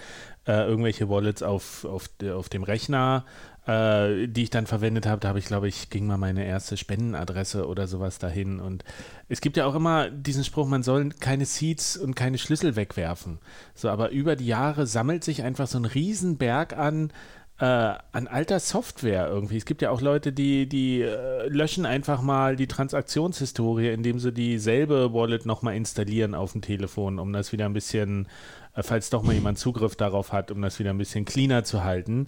äh, 0.47 0.67
irgendwelche 0.67 1.09
Wallets 1.09 1.41
auf, 1.41 1.83
auf, 1.83 2.09
auf 2.31 2.47
dem 2.47 2.61
Rechner, 2.61 3.25
äh, 3.65 4.27
die 4.27 4.43
ich 4.43 4.51
dann 4.51 4.67
verwendet 4.67 5.07
habe. 5.07 5.19
Da 5.19 5.29
habe 5.29 5.39
ich, 5.39 5.45
glaube 5.45 5.67
ich, 5.67 5.89
ging 5.89 6.05
mal 6.05 6.17
meine 6.17 6.45
erste 6.45 6.77
Spendenadresse 6.77 7.67
oder 7.67 7.87
sowas 7.87 8.19
dahin. 8.19 8.59
Und 8.59 8.83
es 9.27 9.41
gibt 9.41 9.57
ja 9.57 9.65
auch 9.65 9.73
immer 9.73 10.11
diesen 10.11 10.43
Spruch, 10.43 10.67
man 10.67 10.83
soll 10.83 11.09
keine 11.19 11.45
Seeds 11.45 11.97
und 11.97 12.15
keine 12.15 12.37
Schlüssel 12.37 12.75
wegwerfen. 12.75 13.39
So, 13.73 13.89
aber 13.89 14.11
über 14.11 14.35
die 14.35 14.45
Jahre 14.45 14.85
sammelt 14.85 15.23
sich 15.23 15.41
einfach 15.41 15.65
so 15.65 15.79
ein 15.79 15.85
Riesenberg 15.85 16.77
an 16.77 17.11
äh, 17.59 17.65
an 17.65 18.27
alter 18.27 18.59
Software 18.59 19.27
irgendwie. 19.27 19.57
Es 19.57 19.65
gibt 19.65 19.81
ja 19.81 19.89
auch 19.89 20.01
Leute, 20.01 20.33
die, 20.33 20.67
die 20.67 21.01
äh, 21.01 21.47
löschen 21.47 21.85
einfach 21.85 22.21
mal 22.21 22.55
die 22.55 22.67
Transaktionshistorie, 22.67 23.89
indem 23.89 24.19
sie 24.19 24.33
dieselbe 24.33 25.13
Wallet 25.13 25.45
nochmal 25.45 25.75
installieren 25.75 26.35
auf 26.35 26.51
dem 26.51 26.61
Telefon, 26.61 27.17
um 27.17 27.31
das 27.31 27.53
wieder 27.53 27.65
ein 27.65 27.73
bisschen, 27.73 28.27
äh, 28.75 28.83
falls 28.83 29.09
doch 29.09 29.23
mal 29.23 29.33
jemand 29.33 29.57
Zugriff 29.57 29.95
darauf 29.95 30.33
hat, 30.33 30.51
um 30.51 30.61
das 30.61 30.79
wieder 30.79 30.89
ein 30.89 30.97
bisschen 30.97 31.23
cleaner 31.23 31.63
zu 31.63 31.83
halten. 31.83 32.27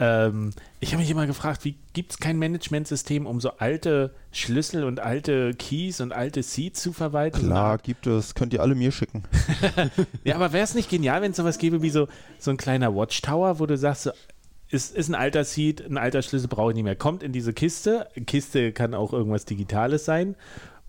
Ähm, 0.00 0.50
ich 0.80 0.90
habe 0.92 1.02
mich 1.02 1.10
immer 1.10 1.28
gefragt, 1.28 1.64
wie 1.64 1.76
gibt 1.92 2.12
es 2.12 2.18
kein 2.18 2.36
Managementsystem, 2.36 3.26
um 3.26 3.40
so 3.40 3.50
alte 3.58 4.12
Schlüssel 4.32 4.82
und 4.82 4.98
alte 4.98 5.54
Keys 5.54 6.00
und 6.00 6.12
alte 6.12 6.42
Seeds 6.42 6.82
zu 6.82 6.92
verwalten? 6.92 7.38
Klar, 7.38 7.78
gibt 7.78 8.08
es. 8.08 8.34
Könnt 8.34 8.52
ihr 8.52 8.60
alle 8.60 8.74
mir 8.74 8.90
schicken. 8.90 9.22
Ja, 10.24 10.36
aber 10.36 10.52
wäre 10.52 10.64
es 10.64 10.74
nicht 10.74 10.88
genial, 10.88 11.20
wenn 11.22 11.32
es 11.32 11.36
sowas 11.36 11.58
gäbe 11.58 11.82
wie 11.82 11.90
so, 11.90 12.08
so 12.38 12.50
ein 12.50 12.56
kleiner 12.56 12.94
Watchtower, 12.94 13.58
wo 13.58 13.66
du 13.66 13.76
sagst, 13.76 14.04
so, 14.04 14.10
ist, 14.68 14.94
ist 14.96 15.08
ein 15.08 15.14
alter 15.14 15.44
Seed, 15.44 15.84
ein 15.84 15.98
alter 15.98 16.22
Schlüssel 16.22 16.48
brauche 16.48 16.70
ich 16.70 16.74
nicht 16.74 16.84
mehr. 16.84 16.96
Kommt 16.96 17.22
in 17.22 17.32
diese 17.32 17.52
Kiste. 17.52 18.08
Kiste 18.26 18.72
kann 18.72 18.94
auch 18.94 19.12
irgendwas 19.12 19.44
Digitales 19.44 20.04
sein. 20.04 20.36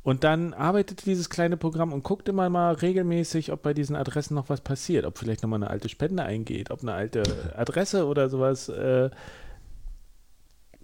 Und 0.03 0.23
dann 0.23 0.53
arbeitet 0.53 1.07
dieses 1.07 1.31
kleine 1.31 1.57
Programm 1.57 1.91
und 1.91 2.03
guckt 2.03 2.29
immer 2.29 2.47
mal 2.49 2.73
regelmäßig, 2.73 3.51
ob 3.51 3.63
bei 3.63 3.73
diesen 3.73 3.95
Adressen 3.95 4.35
noch 4.35 4.49
was 4.49 4.61
passiert, 4.61 5.03
ob 5.03 5.17
vielleicht 5.17 5.41
nochmal 5.41 5.63
eine 5.63 5.71
alte 5.71 5.89
Spende 5.89 6.21
eingeht, 6.21 6.69
ob 6.69 6.83
eine 6.83 6.93
alte 6.93 7.23
Adresse 7.55 8.05
oder 8.05 8.29
sowas. 8.29 8.69
Äh, 8.69 9.09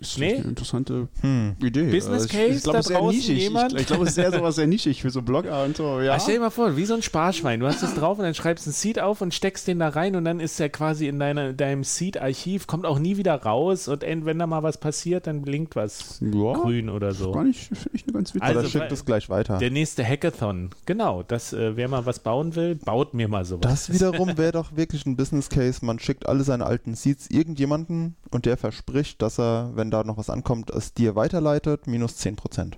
Ist 0.01 0.17
Nee. 0.17 0.33
eine 0.35 0.43
interessante 0.49 1.07
Hm. 1.21 1.55
Idee. 1.63 1.83
Business 1.91 2.23
Also 2.23 2.25
ich, 2.25 2.31
Case 2.31 2.53
ich 2.57 2.63
glaube, 2.63 2.73
da 2.73 2.79
es 2.79 2.85
ist 2.85 2.87
sehr 2.89 2.97
draußen 2.99 3.15
nischig. 3.17 3.37
jemand? 3.43 3.73
Ich, 3.73 3.79
ich 3.81 3.85
glaube, 3.87 4.03
es 4.03 4.09
ist 4.09 4.15
sehr 4.15 4.31
sowas 4.31 4.55
sehr 4.55 4.67
nischig 4.67 5.01
für 5.01 5.11
so 5.11 5.21
Blogger 5.21 5.63
und 5.63 5.77
so. 5.77 6.01
Ja. 6.01 6.13
Ah, 6.15 6.19
stell 6.19 6.35
dir 6.35 6.39
mal 6.41 6.49
vor, 6.49 6.75
wie 6.75 6.85
so 6.85 6.95
ein 6.95 7.03
Sparschwein. 7.03 7.59
Du 7.59 7.67
hast 7.67 7.83
es 7.83 7.93
drauf 7.93 8.17
und 8.17 8.23
dann 8.25 8.33
schreibst 8.33 8.65
einen 8.65 8.73
Seed 8.73 8.99
auf 8.99 9.21
und 9.21 9.33
steckst 9.33 9.67
den 9.67 9.77
da 9.79 9.89
rein 9.89 10.15
und 10.15 10.25
dann 10.25 10.39
ist 10.39 10.59
er 10.59 10.69
quasi 10.69 11.07
in 11.07 11.19
deiner, 11.19 11.53
deinem 11.53 11.83
Seed-Archiv, 11.83 12.65
kommt 12.65 12.85
auch 12.87 12.97
nie 12.97 13.17
wieder 13.17 13.35
raus 13.35 13.87
und 13.87 14.01
wenn 14.03 14.39
da 14.39 14.47
mal 14.47 14.63
was 14.63 14.79
passiert, 14.79 15.27
dann 15.27 15.43
blinkt 15.43 15.75
was 15.75 16.19
Ja. 16.19 16.53
grün 16.53 16.89
oder 16.89 17.13
so. 17.13 17.31
Gar 17.31 17.43
nicht, 17.43 17.59
finde 17.67 17.89
ich 17.93 18.03
eine 18.05 18.13
ganz 18.13 18.33
witzige. 18.33 18.57
Also, 18.57 18.67
schickt 18.69 18.91
es 18.91 19.05
gleich 19.05 19.29
weiter. 19.29 19.59
Der 19.59 19.69
nächste 19.69 20.03
Hackathon. 20.03 20.71
Genau, 20.87 21.21
das, 21.23 21.53
äh, 21.53 21.75
wer 21.77 21.87
mal 21.87 22.07
was 22.07 22.17
bauen 22.19 22.55
will, 22.55 22.73
baut 22.73 23.13
mir 23.13 23.27
mal 23.27 23.45
sowas. 23.45 23.61
Das 23.87 23.93
wiederum 23.93 24.35
wäre 24.37 24.51
doch 24.53 24.75
wirklich 24.75 25.05
ein 25.05 25.15
Business 25.15 25.49
Case. 25.49 25.85
Man 25.85 25.99
schickt 25.99 26.25
alle 26.27 26.43
seine 26.43 26.65
alten 26.65 26.95
Seeds 26.95 27.27
irgendjemanden 27.29 28.15
und 28.31 28.45
der 28.47 28.57
verspricht, 28.57 29.21
dass 29.21 29.39
er, 29.39 29.71
wenn 29.75 29.90
da 29.91 30.03
noch 30.03 30.17
was 30.17 30.29
ankommt, 30.29 30.69
es 30.71 30.93
dir 30.93 31.15
weiterleitet, 31.15 31.87
minus 31.87 32.17
10%. 32.19 32.73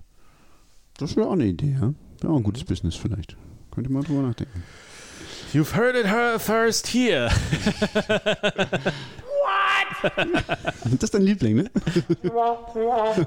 Das 0.98 1.16
wäre 1.16 1.28
auch 1.28 1.34
eine 1.34 1.46
Idee, 1.46 1.78
ja. 1.80 1.94
Wäre 2.22 2.34
auch 2.34 2.38
ein 2.38 2.44
gutes 2.44 2.64
Business 2.64 2.96
vielleicht. 2.96 3.38
Könnte 3.72 3.92
man 3.92 4.04
drüber 4.04 4.22
nachdenken. 4.22 4.64
You've 5.54 5.76
heard 5.76 5.96
it 5.96 6.06
her 6.06 6.40
first 6.40 6.88
here. 6.88 7.30
Das 10.84 11.04
ist 11.04 11.14
dein 11.14 11.22
Liebling, 11.22 11.56
ne? 11.56 11.72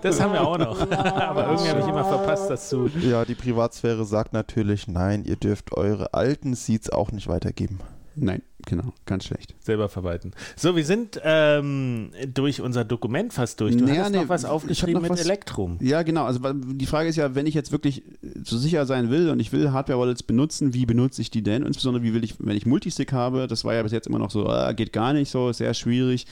Das 0.03 0.21
haben 0.21 0.33
wir 0.33 0.47
auch 0.47 0.59
noch. 0.59 0.91
Aber 0.91 1.47
irgendwie 1.47 1.69
habe 1.69 1.81
ich 1.81 1.87
immer 1.87 2.05
verpasst, 2.05 2.51
das 2.51 2.69
zu. 2.69 2.89
Ja, 3.01 3.25
die 3.25 3.35
Privatsphäre 3.35 4.05
sagt 4.05 4.33
natürlich, 4.33 4.87
nein, 4.87 5.25
ihr 5.25 5.37
dürft 5.37 5.73
eure 5.73 6.13
alten 6.15 6.55
Seeds 6.55 6.91
auch 6.91 7.13
nicht 7.13 7.29
weitergeben. 7.29 7.81
Nein, 8.15 8.43
genau. 8.67 8.93
Ganz 9.07 9.25
schlecht. 9.25 9.55
selber 9.61 9.89
verwalten. 9.89 10.33
So, 10.57 10.77
wir 10.77 10.85
sind 10.85 11.19
ähm, 11.25 12.11
durch 12.35 12.61
unser 12.61 12.85
Dokument 12.85 13.33
fast 13.33 13.61
durch. 13.61 13.77
Du 13.77 13.85
Naja, 13.87 14.03
hast 14.05 14.11
nee, 14.13 14.19
noch 14.19 14.29
was 14.29 14.45
aufgeschrieben 14.45 14.95
noch 14.95 15.03
mit 15.03 15.13
was- 15.13 15.25
Elektrum. 15.25 15.79
Ja, 15.81 16.03
genau. 16.03 16.25
Also 16.25 16.41
die 16.53 16.85
Frage 16.87 17.09
ist 17.09 17.17
ja, 17.17 17.35
wenn 17.35 17.47
ich 17.47 17.55
jetzt 17.55 17.73
wirklich 17.73 18.03
so 18.45 18.59
sicher 18.59 18.85
sein 18.85 19.09
will 19.11 19.31
und 19.31 19.41
ich 19.41 19.53
will 19.53 19.73
Hardware-Wallets 19.73 20.23
benutzen, 20.23 20.75
wie 20.75 20.85
benutze 20.85 21.23
ich 21.23 21.31
die 21.31 21.43
denn? 21.43 21.63
Insbesondere, 21.65 22.03
wie 22.05 22.13
will 22.13 22.23
ich, 22.23 22.35
wenn 22.39 22.57
ich 22.57 22.67
Multisig 22.67 23.13
habe, 23.13 23.47
das 23.47 23.65
war 23.65 23.73
ja 23.75 23.83
bis 23.83 23.93
jetzt 23.93 24.07
immer 24.07 24.19
noch 24.19 24.31
so, 24.31 24.47
ah, 24.49 24.73
geht 24.73 24.93
gar 24.93 25.13
nicht 25.15 25.31
so, 25.31 25.53
sehr 25.53 25.73
schwierig. 25.73 26.27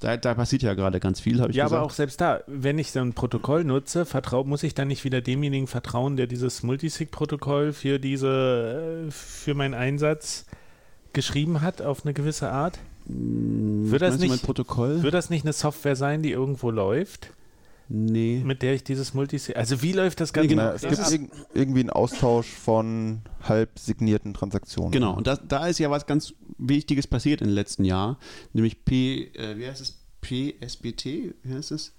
Da, 0.00 0.16
da 0.16 0.34
passiert 0.34 0.62
ja 0.62 0.74
gerade 0.74 1.00
ganz 1.00 1.20
viel, 1.20 1.40
habe 1.40 1.50
ich 1.50 1.56
Ja, 1.56 1.64
gesagt. 1.64 1.78
aber 1.78 1.86
auch 1.86 1.90
selbst 1.92 2.20
da, 2.20 2.40
wenn 2.46 2.78
ich 2.78 2.90
so 2.92 3.00
ein 3.00 3.12
Protokoll 3.12 3.64
nutze, 3.64 4.04
vertrau, 4.06 4.44
muss 4.44 4.62
ich 4.62 4.74
dann 4.74 4.88
nicht 4.88 5.04
wieder 5.04 5.20
demjenigen 5.20 5.66
vertrauen, 5.66 6.16
der 6.16 6.26
dieses 6.26 6.62
Multisig-Protokoll 6.62 7.72
für 7.72 7.98
diese, 7.98 9.06
äh, 9.08 9.10
für 9.10 9.54
meinen 9.54 9.74
Einsatz 9.74 10.46
geschrieben 11.12 11.60
hat 11.60 11.82
auf 11.82 12.04
eine 12.04 12.14
gewisse 12.14 12.50
Art? 12.50 12.78
Hm, 13.06 13.90
wird 13.90 14.02
das 14.02 14.18
nicht- 14.18 14.30
mein 14.30 14.38
Protokoll? 14.38 15.02
Wird 15.02 15.14
das 15.14 15.30
nicht 15.30 15.44
eine 15.44 15.52
Software 15.52 15.96
sein, 15.96 16.22
die 16.22 16.30
irgendwo 16.30 16.70
läuft, 16.70 17.32
nee. 17.88 18.42
mit 18.44 18.62
der 18.62 18.74
ich 18.74 18.84
dieses 18.84 19.14
Multisig, 19.14 19.56
also 19.56 19.82
wie 19.82 19.92
läuft 19.92 20.20
das 20.20 20.32
Ganze? 20.32 20.48
genau. 20.48 20.62
Na, 20.64 20.74
es 20.74 20.82
das 20.82 21.10
gibt 21.10 21.22
irg 21.32 21.46
irgendwie 21.54 21.80
einen 21.80 21.90
Austausch 21.90 22.46
von 22.48 23.20
halb 23.42 23.78
signierten 23.78 24.34
Transaktionen. 24.34 24.92
Genau, 24.92 25.14
und 25.14 25.26
da, 25.26 25.36
da 25.36 25.66
ist 25.66 25.78
ja 25.78 25.90
was 25.90 26.06
ganz 26.06 26.34
Wichtiges 26.58 27.06
passiert 27.06 27.40
im 27.42 27.48
letzten 27.48 27.84
Jahr, 27.84 28.18
nämlich 28.52 28.84
P, 28.84 29.30
äh, 29.34 29.56
wie 29.56 29.66
heißt 29.66 29.80
es? 29.80 29.96
PSBT, 30.22 31.34
wie 31.42 31.54
heißt 31.54 31.72
es? 31.72 31.94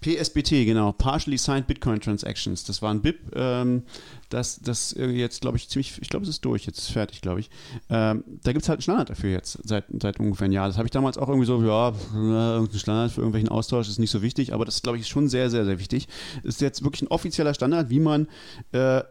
PSBT, 0.00 0.64
genau, 0.64 0.92
Partially 0.92 1.38
Signed 1.38 1.66
Bitcoin 1.66 2.00
Transactions. 2.00 2.64
Das 2.64 2.80
war 2.82 2.90
ein 2.92 3.02
BIP, 3.02 3.18
ähm, 3.34 3.82
das, 4.30 4.60
das 4.60 4.94
jetzt, 4.96 5.40
glaube 5.40 5.56
ich, 5.56 5.68
ziemlich, 5.68 5.98
ich 6.00 6.08
glaube, 6.08 6.24
es 6.24 6.30
ist 6.30 6.44
durch, 6.44 6.66
jetzt 6.66 6.78
ist 6.78 6.92
fertig, 6.92 7.20
glaube 7.20 7.40
ich. 7.40 7.50
Ähm, 7.90 8.24
da 8.42 8.52
gibt 8.52 8.62
es 8.62 8.68
halt 8.68 8.78
einen 8.78 8.82
Standard 8.82 9.10
dafür 9.10 9.30
jetzt, 9.30 9.58
seit, 9.64 9.84
seit 10.00 10.18
ungefähr 10.20 10.46
einem 10.46 10.54
Jahr. 10.54 10.68
Das 10.68 10.78
habe 10.78 10.86
ich 10.86 10.92
damals 10.92 11.18
auch 11.18 11.28
irgendwie 11.28 11.46
so, 11.46 11.62
ja, 11.62 11.92
irgendein 12.14 12.78
Standard 12.78 13.12
für 13.12 13.20
irgendwelchen 13.20 13.50
Austausch 13.50 13.88
ist 13.88 13.98
nicht 13.98 14.10
so 14.10 14.22
wichtig, 14.22 14.54
aber 14.54 14.64
das, 14.64 14.82
glaube 14.82 14.96
ich, 14.96 15.02
ist 15.02 15.08
schon 15.08 15.28
sehr, 15.28 15.50
sehr, 15.50 15.64
sehr 15.64 15.78
wichtig. 15.78 16.08
Ist 16.42 16.60
jetzt 16.60 16.82
wirklich 16.82 17.02
ein 17.02 17.08
offizieller 17.08 17.54
Standard, 17.54 17.90
wie 17.90 18.00
man 18.00 18.28
äh, 18.72 19.02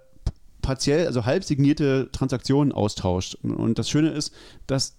partiell, 0.62 1.08
also 1.08 1.26
halb 1.26 1.44
signierte 1.44 2.10
Transaktionen 2.12 2.72
austauscht. 2.72 3.36
Und 3.44 3.80
das 3.80 3.90
Schöne 3.90 4.10
ist, 4.10 4.34
dass, 4.68 4.96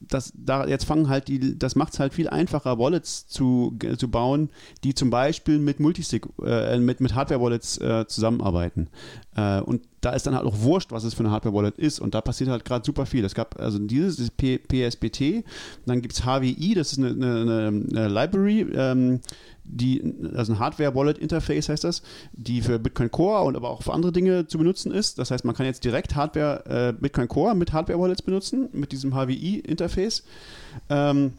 dass 0.00 0.32
da 0.36 0.66
jetzt 0.66 0.84
fangen 0.84 1.08
halt 1.08 1.28
die, 1.28 1.58
das 1.58 1.76
macht 1.76 1.92
es 1.92 2.00
halt 2.00 2.14
viel 2.14 2.28
einfacher, 2.28 2.78
Wallets 2.78 3.26
zu, 3.26 3.76
zu 3.98 4.10
bauen, 4.10 4.50
die 4.82 4.94
zum 4.94 5.10
Beispiel 5.10 5.58
mit 5.58 5.80
Multisig, 5.80 6.26
äh, 6.44 6.78
mit, 6.78 7.00
mit 7.00 7.14
Hardware-Wallets 7.14 7.78
äh, 7.78 8.06
zusammenarbeiten. 8.06 8.88
Äh, 9.36 9.60
und 9.60 9.82
da 10.00 10.10
ist 10.10 10.26
dann 10.26 10.34
halt 10.34 10.46
auch 10.46 10.60
wurscht, 10.60 10.92
was 10.92 11.04
es 11.04 11.14
für 11.14 11.20
eine 11.20 11.30
Hardware-Wallet 11.30 11.78
ist. 11.78 12.00
Und 12.00 12.14
da 12.14 12.20
passiert 12.20 12.50
halt 12.50 12.64
gerade 12.64 12.84
super 12.84 13.06
viel. 13.06 13.24
Es 13.24 13.34
gab 13.34 13.58
also 13.58 13.78
dieses 13.78 14.16
das 14.16 14.30
PSBT, 14.30 15.44
dann 15.86 16.02
gibt 16.02 16.14
es 16.14 16.24
HWI, 16.24 16.74
das 16.74 16.92
ist 16.92 16.98
eine, 16.98 17.10
eine, 17.10 17.66
eine 17.68 18.08
Library, 18.08 18.66
ähm, 18.74 19.20
die, 19.64 20.14
also 20.34 20.52
ein 20.52 20.58
Hardware-Wallet-Interface 20.58 21.70
heißt 21.70 21.84
das, 21.84 22.02
die 22.32 22.60
für 22.60 22.78
Bitcoin 22.78 23.10
Core 23.10 23.44
und 23.44 23.56
aber 23.56 23.70
auch 23.70 23.82
für 23.82 23.94
andere 23.94 24.12
Dinge 24.12 24.46
zu 24.46 24.58
benutzen 24.58 24.92
ist. 24.92 25.18
Das 25.18 25.30
heißt, 25.30 25.44
man 25.44 25.54
kann 25.54 25.64
jetzt 25.64 25.84
direkt 25.84 26.14
Hardware, 26.14 26.64
äh, 26.66 26.92
Bitcoin 26.92 27.28
Core 27.28 27.54
mit 27.54 27.72
Hardware-Wallets 27.72 28.22
benutzen, 28.22 28.68
mit 28.72 28.92
diesem 28.92 29.14
HWI-Interface. 29.14 30.22
Ähm, 30.90 31.32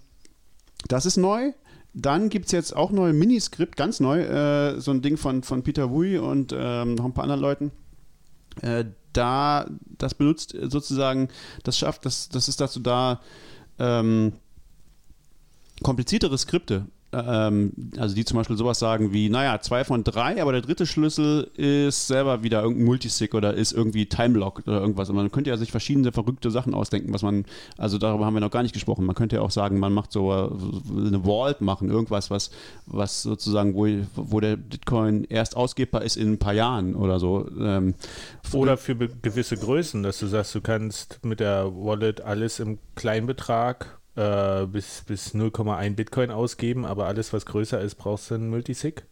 das 0.87 1.05
ist 1.05 1.17
neu. 1.17 1.51
Dann 1.93 2.29
gibt 2.29 2.47
es 2.47 2.51
jetzt 2.51 2.75
auch 2.75 2.91
neue 2.91 3.13
Miniscript, 3.13 3.77
ganz 3.77 4.01
neu, 4.01 4.21
äh, 4.21 4.81
so 4.81 4.91
ein 4.91 5.01
Ding 5.01 5.15
von, 5.15 5.43
von 5.43 5.63
Peter 5.63 5.91
Wui 5.91 6.17
und 6.17 6.53
ähm, 6.57 6.95
noch 6.95 7.05
ein 7.05 7.13
paar 7.13 7.23
anderen 7.23 7.41
Leuten. 7.41 7.71
Äh, 8.61 8.85
da 9.13 9.65
das 9.97 10.13
benutzt 10.13 10.53
äh, 10.53 10.69
sozusagen, 10.69 11.29
das 11.63 11.77
schafft, 11.77 12.05
das, 12.05 12.29
das 12.29 12.47
ist 12.47 12.61
dazu 12.61 12.79
da, 12.79 13.21
ähm, 13.79 14.33
kompliziertere 15.83 16.37
Skripte, 16.37 16.85
also 17.11 18.13
die 18.13 18.25
zum 18.25 18.37
Beispiel 18.37 18.57
sowas 18.57 18.79
sagen 18.79 19.13
wie, 19.13 19.29
naja, 19.29 19.61
zwei 19.61 19.85
von 19.85 20.03
drei, 20.03 20.41
aber 20.41 20.51
der 20.51 20.61
dritte 20.61 20.85
Schlüssel 20.85 21.49
ist 21.55 22.07
selber 22.07 22.43
wieder 22.43 22.61
irgendein 22.61 22.85
Multisig 22.85 23.33
oder 23.33 23.53
ist 23.53 23.71
irgendwie 23.71 24.05
Timelock 24.07 24.63
oder 24.65 24.81
irgendwas. 24.81 25.09
Und 25.09 25.15
man 25.15 25.31
könnte 25.31 25.49
ja 25.49 25.57
sich 25.57 25.71
verschiedene 25.71 26.11
verrückte 26.11 26.51
Sachen 26.51 26.73
ausdenken, 26.73 27.13
was 27.13 27.21
man, 27.21 27.45
also 27.77 27.97
darüber 27.97 28.25
haben 28.25 28.33
wir 28.33 28.41
noch 28.41 28.51
gar 28.51 28.63
nicht 28.63 28.73
gesprochen. 28.73 29.05
Man 29.05 29.15
könnte 29.15 29.37
ja 29.37 29.41
auch 29.43 29.51
sagen, 29.51 29.79
man 29.79 29.93
macht 29.93 30.11
so 30.11 30.31
äh, 30.33 30.49
eine 31.07 31.21
Vault 31.23 31.61
machen, 31.61 31.89
irgendwas, 31.89 32.29
was, 32.31 32.51
was 32.85 33.21
sozusagen, 33.21 33.75
wo, 33.75 33.87
wo 34.15 34.39
der 34.41 34.57
Bitcoin 34.57 35.23
erst 35.25 35.55
ausgebbar 35.55 36.03
ist 36.03 36.17
in 36.17 36.33
ein 36.33 36.39
paar 36.39 36.53
Jahren 36.53 36.95
oder 36.95 37.19
so. 37.19 37.47
Ähm, 37.59 37.93
Oder 38.51 38.77
für 38.77 38.95
gewisse 38.95 39.55
Größen, 39.55 40.03
dass 40.03 40.19
du 40.19 40.27
sagst, 40.27 40.53
du 40.53 40.61
kannst 40.61 41.19
mit 41.23 41.39
der 41.39 41.71
Wallet 41.73 42.21
alles 42.21 42.59
im 42.59 42.79
Kleinbetrag 42.95 43.99
äh, 44.15 44.65
bis, 44.65 45.03
bis 45.05 45.33
0,1 45.35 45.95
Bitcoin 45.95 46.31
ausgeben, 46.31 46.85
aber 46.85 47.05
alles, 47.07 47.33
was 47.33 47.45
größer 47.45 47.81
ist, 47.81 47.95
brauchst 47.95 48.29
du 48.31 48.35
einen 48.35 48.49
Multisig. 48.49 49.03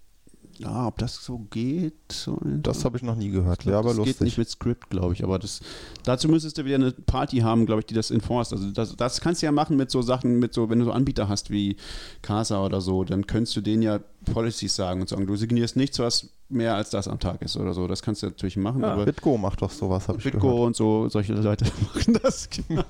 ja, 0.58 0.88
ob 0.88 0.98
das 1.00 1.16
so 1.24 1.40
geht? 1.50 1.94
So 2.12 2.40
Das 2.44 2.86
habe 2.86 2.98
ich 2.98 3.04
noch 3.04 3.16
nie 3.16 3.30
gehört. 3.32 3.60
Ich 3.60 3.64
glaub, 3.64 3.74
ja, 3.74 3.80
aber 3.80 3.90
das 3.90 3.98
lustig. 3.98 4.18
geht 4.18 4.26
nicht 4.26 4.38
mit 4.38 4.50
Script, 4.50 4.90
glaube 4.90 5.14
ich. 5.14 5.24
Aber 5.24 5.40
das, 5.40 5.62
dazu 6.04 6.30
müsstest 6.30 6.58
du 6.58 6.66
wieder 6.66 6.76
eine 6.76 6.92
Party 6.92 7.40
haben, 7.40 7.66
glaube 7.66 7.82
ich, 7.82 7.86
die 7.88 7.96
das 7.96 8.12
enforced. 8.12 8.54
Also 8.54 8.72
das, 8.72 8.96
das 8.96 9.20
kannst 9.20 9.42
du 9.42 9.46
ja 9.48 9.52
machen 9.52 9.78
mit 9.78 9.90
so 9.92 10.02
Sachen, 10.02 10.40
mit 10.40 10.54
so, 10.54 10.70
wenn 10.70 10.80
du 10.80 10.86
so 10.86 10.92
Anbieter 10.92 11.28
hast 11.28 11.50
wie 11.50 11.76
Casa 12.22 12.64
oder 12.64 12.82
so, 12.82 13.04
dann 13.04 13.26
könntest 13.28 13.56
du 13.56 13.62
denen 13.62 13.82
ja 13.82 14.00
Policies 14.32 14.76
sagen 14.76 15.02
und 15.02 15.10
sagen, 15.10 15.28
du 15.28 15.36
signierst 15.36 15.76
nichts, 15.76 16.00
was 16.00 16.30
mehr 16.54 16.76
als 16.76 16.90
das 16.90 17.08
am 17.08 17.20
Tag 17.20 17.42
ist 17.42 17.58
oder 17.58 17.74
so. 17.74 17.88
Das 17.88 18.02
kannst 18.02 18.24
du 18.24 18.28
natürlich 18.28 18.58
machen. 18.58 18.82
Ja, 18.82 18.94
aber 18.94 19.06
Bitgo 19.06 19.38
macht 19.38 19.62
doch 19.62 19.72
sowas, 19.72 20.08
habe 20.08 20.20
ich 20.20 20.24
gehört. 20.24 20.42
Bitgo 20.42 20.66
und 20.66 20.76
so, 20.76 21.10
solche 21.10 21.34
Leute 21.34 21.66
machen 21.94 22.20
das, 22.22 22.50
genau. 22.50 22.84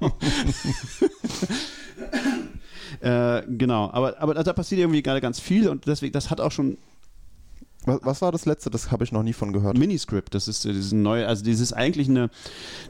äh, 3.01 3.43
genau, 3.47 3.89
aber, 3.91 4.19
aber 4.19 4.33
da 4.33 4.53
passiert 4.53 4.81
irgendwie 4.81 5.01
gerade 5.01 5.21
ganz 5.21 5.39
viel 5.39 5.67
und 5.69 5.87
deswegen, 5.87 6.13
das 6.13 6.29
hat 6.29 6.41
auch 6.41 6.51
schon 6.51 6.77
Was, 7.85 7.99
was 8.03 8.21
war 8.21 8.31
das 8.31 8.45
letzte? 8.45 8.69
Das 8.69 8.91
habe 8.91 9.03
ich 9.03 9.11
noch 9.11 9.23
nie 9.23 9.33
von 9.33 9.53
gehört. 9.53 9.77
Miniscript, 9.77 10.33
das 10.35 10.47
ist 10.47 10.63
dieses 10.63 10.91
neue, 10.91 11.27
also 11.27 11.43
dieses 11.43 11.73
eigentlich 11.73 12.09
eine 12.09 12.29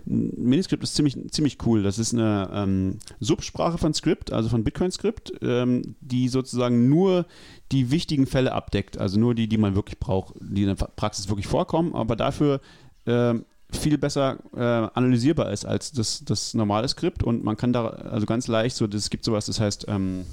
Miniscript 0.05 0.83
ist 0.83 0.95
ziemlich, 0.95 1.17
ziemlich 1.31 1.57
cool. 1.65 1.83
Das 1.83 1.99
ist 1.99 2.13
eine 2.13 2.49
ähm, 2.53 2.99
Subsprache 3.19 3.77
von 3.77 3.93
Script, 3.93 4.31
also 4.31 4.49
von 4.49 4.63
Bitcoin-Script, 4.63 5.33
ähm, 5.41 5.95
die 6.01 6.29
sozusagen 6.29 6.89
nur 6.89 7.25
die 7.71 7.91
wichtigen 7.91 8.27
Fälle 8.27 8.53
abdeckt, 8.53 8.97
also 8.97 9.19
nur 9.19 9.35
die, 9.35 9.47
die 9.47 9.57
man 9.57 9.75
wirklich 9.75 9.99
braucht, 9.99 10.35
die 10.39 10.63
in 10.63 10.75
der 10.75 10.75
Praxis 10.75 11.29
wirklich 11.29 11.47
vorkommen, 11.47 11.95
aber 11.95 12.15
dafür 12.15 12.61
ähm, 13.05 13.45
viel 13.71 13.97
besser 13.97 14.37
äh, 14.55 14.59
analysierbar 14.59 15.51
ist 15.51 15.65
als 15.65 15.91
das, 15.91 16.23
das 16.25 16.53
normale 16.53 16.87
Skript 16.87 17.23
und 17.23 17.43
man 17.43 17.57
kann 17.57 17.73
da 17.73 17.87
also 17.87 18.25
ganz 18.25 18.47
leicht 18.47 18.75
so, 18.75 18.85
es 18.85 19.09
gibt 19.09 19.25
sowas, 19.25 19.47
das 19.47 19.59
heißt 19.59 19.85
ähm, 19.87 20.25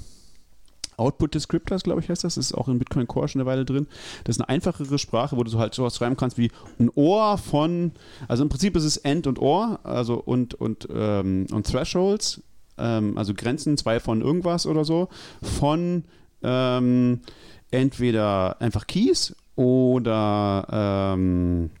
Output 1.01 1.35
Descriptors, 1.35 1.83
glaube 1.83 2.01
ich, 2.01 2.09
heißt 2.09 2.23
das. 2.23 2.35
Das 2.35 2.45
ist 2.45 2.53
auch 2.53 2.67
in 2.67 2.79
Bitcoin 2.79 3.07
Core 3.07 3.27
schon 3.27 3.41
eine 3.41 3.49
Weile 3.49 3.65
drin. 3.65 3.87
Das 4.23 4.37
ist 4.37 4.41
eine 4.41 4.49
einfachere 4.49 4.97
Sprache, 4.97 5.35
wo 5.35 5.43
du 5.43 5.49
so 5.49 5.59
halt 5.59 5.73
sowas 5.73 5.97
schreiben 5.97 6.15
kannst 6.15 6.37
wie 6.37 6.51
ein 6.79 6.89
Ohr 6.95 7.37
von, 7.37 7.91
also 8.27 8.43
im 8.43 8.49
Prinzip 8.49 8.75
ist 8.75 8.85
es 8.85 8.97
End 8.97 9.27
und 9.27 9.39
Ohr, 9.39 9.79
also 9.83 10.15
und, 10.15 10.53
und, 10.53 10.87
ähm, 10.93 11.47
und 11.51 11.65
Thresholds 11.65 12.41
ähm, 12.81 13.17
also 13.17 13.33
Grenzen, 13.33 13.77
zwei 13.77 13.99
von 13.99 14.21
irgendwas 14.21 14.65
oder 14.65 14.83
so, 14.83 15.09
von 15.41 16.03
ähm, 16.43 17.21
entweder 17.69 18.59
einfach 18.61 18.87
Keys 18.87 19.35
oder, 19.55 20.67
ähm, 20.71 21.71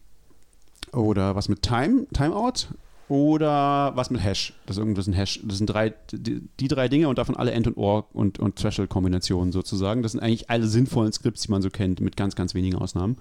oder 0.93 1.35
was 1.35 1.49
mit 1.49 1.61
Time, 1.61 2.05
Timeout 2.13 2.73
oder 3.11 3.91
was 3.97 4.09
mit 4.09 4.23
Hash. 4.23 4.53
Das 4.65 4.77
ist 4.77 4.79
irgendwas 4.79 5.05
ein 5.05 5.11
Hash. 5.11 5.41
Das 5.43 5.57
sind 5.57 5.67
drei, 5.67 5.93
die, 6.13 6.47
die 6.61 6.69
drei 6.69 6.87
Dinge 6.87 7.09
und 7.09 7.17
davon 7.17 7.35
alle 7.35 7.51
End- 7.51 7.67
und 7.67 7.75
OR 7.75 8.07
und, 8.13 8.39
und 8.39 8.55
Threshold-Kombinationen 8.55 9.51
sozusagen. 9.51 10.01
Das 10.01 10.13
sind 10.13 10.21
eigentlich 10.21 10.49
alle 10.49 10.65
sinnvollen 10.65 11.11
Skripts, 11.11 11.41
die 11.41 11.51
man 11.51 11.61
so 11.61 11.69
kennt, 11.69 11.99
mit 11.99 12.15
ganz, 12.15 12.35
ganz 12.35 12.53
wenigen 12.53 12.77
Ausnahmen. 12.77 13.17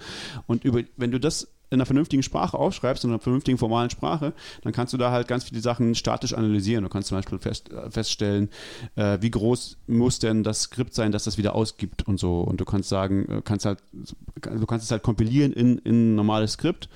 Und 0.47 0.65
über, 0.65 0.83
wenn 0.97 1.11
du 1.11 1.19
das 1.19 1.49
in 1.71 1.77
einer 1.77 1.87
vernünftigen 1.87 2.23
Sprache 2.23 2.59
aufschreibst, 2.59 3.05
in 3.05 3.11
einer 3.11 3.21
vernünftigen 3.21 3.59
formalen 3.59 3.91
Sprache, 3.91 4.33
dann 4.63 4.73
kannst 4.73 4.93
du 4.93 4.97
da 4.97 5.11
halt 5.13 5.29
ganz 5.29 5.45
viele 5.45 5.61
Sachen 5.61 5.95
statisch 5.95 6.35
analysieren. 6.35 6.83
Du 6.85 6.91
kannst 6.91 7.09
zum 7.09 7.19
Beispiel 7.19 7.39
fest, 7.39 7.71
feststellen, 7.91 8.49
äh, 8.97 9.19
wie 9.21 9.31
groß 9.31 9.79
muss 9.87 10.19
denn 10.19 10.43
das 10.43 10.63
Skript 10.63 10.95
sein, 10.95 11.13
dass 11.13 11.25
das 11.25 11.39
wieder 11.39 11.55
ausgibt 11.55 12.07
und 12.07 12.19
so. 12.19 12.41
Und 12.41 12.61
du 12.61 12.65
kannst 12.65 12.89
sagen, 12.89 13.29
äh, 13.29 13.43
kannst 13.45 13.67
halt, 13.67 13.79
du 13.93 14.67
kannst 14.67 14.85
es 14.85 14.91
halt 14.91 15.03
kompilieren 15.03 15.53
in, 15.53 15.79
in 15.79 16.13
ein 16.13 16.15
normales 16.17 16.53
Skript 16.53 16.89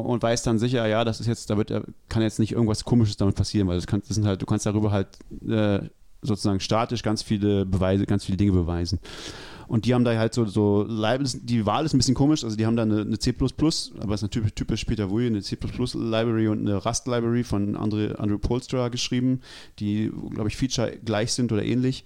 und 0.00 0.22
weißt 0.22 0.46
dann 0.46 0.58
sicher, 0.58 0.86
ja, 0.86 1.04
das 1.04 1.20
ist 1.20 1.26
jetzt, 1.26 1.50
da 1.50 1.56
wird, 1.56 1.72
kann 2.08 2.22
jetzt 2.22 2.38
nicht 2.38 2.52
irgendwas 2.52 2.84
Komisches 2.84 3.16
damit 3.16 3.34
passieren, 3.34 3.68
weil 3.68 3.76
das, 3.76 3.86
kann, 3.86 4.02
das 4.06 4.14
sind 4.14 4.26
halt, 4.26 4.42
du 4.42 4.46
kannst 4.46 4.66
darüber 4.66 4.90
halt 4.90 5.08
äh, 5.48 5.80
sozusagen 6.22 6.60
statisch 6.60 7.02
ganz 7.02 7.22
viele 7.22 7.66
Beweise, 7.66 8.06
ganz 8.06 8.24
viele 8.24 8.38
Dinge 8.38 8.52
beweisen. 8.52 9.00
Und 9.72 9.86
die 9.86 9.94
haben 9.94 10.04
da 10.04 10.14
halt 10.18 10.34
so, 10.34 10.44
so 10.44 10.84
die 10.86 11.64
Wahl 11.64 11.86
ist 11.86 11.94
ein 11.94 11.96
bisschen 11.96 12.14
komisch, 12.14 12.44
also 12.44 12.56
die 12.56 12.66
haben 12.66 12.76
da 12.76 12.82
eine, 12.82 13.00
eine 13.00 13.18
C, 13.18 13.34
aber 13.40 13.48
es 13.48 13.90
ist 13.96 14.22
natürlich 14.22 14.52
typisch 14.52 14.84
Peter 14.84 15.08
Wuyi, 15.08 15.28
eine 15.28 15.40
C 15.40 15.56
Library 15.94 16.48
und 16.48 16.60
eine 16.60 16.76
Rust 16.76 17.06
Library 17.06 17.42
von 17.42 17.74
Andre, 17.74 18.18
Andrew 18.18 18.36
Polstra 18.36 18.90
geschrieben, 18.90 19.40
die, 19.78 20.12
glaube 20.28 20.50
ich, 20.50 20.58
Feature 20.58 20.98
gleich 21.02 21.32
sind 21.32 21.52
oder 21.52 21.64
ähnlich. 21.64 22.04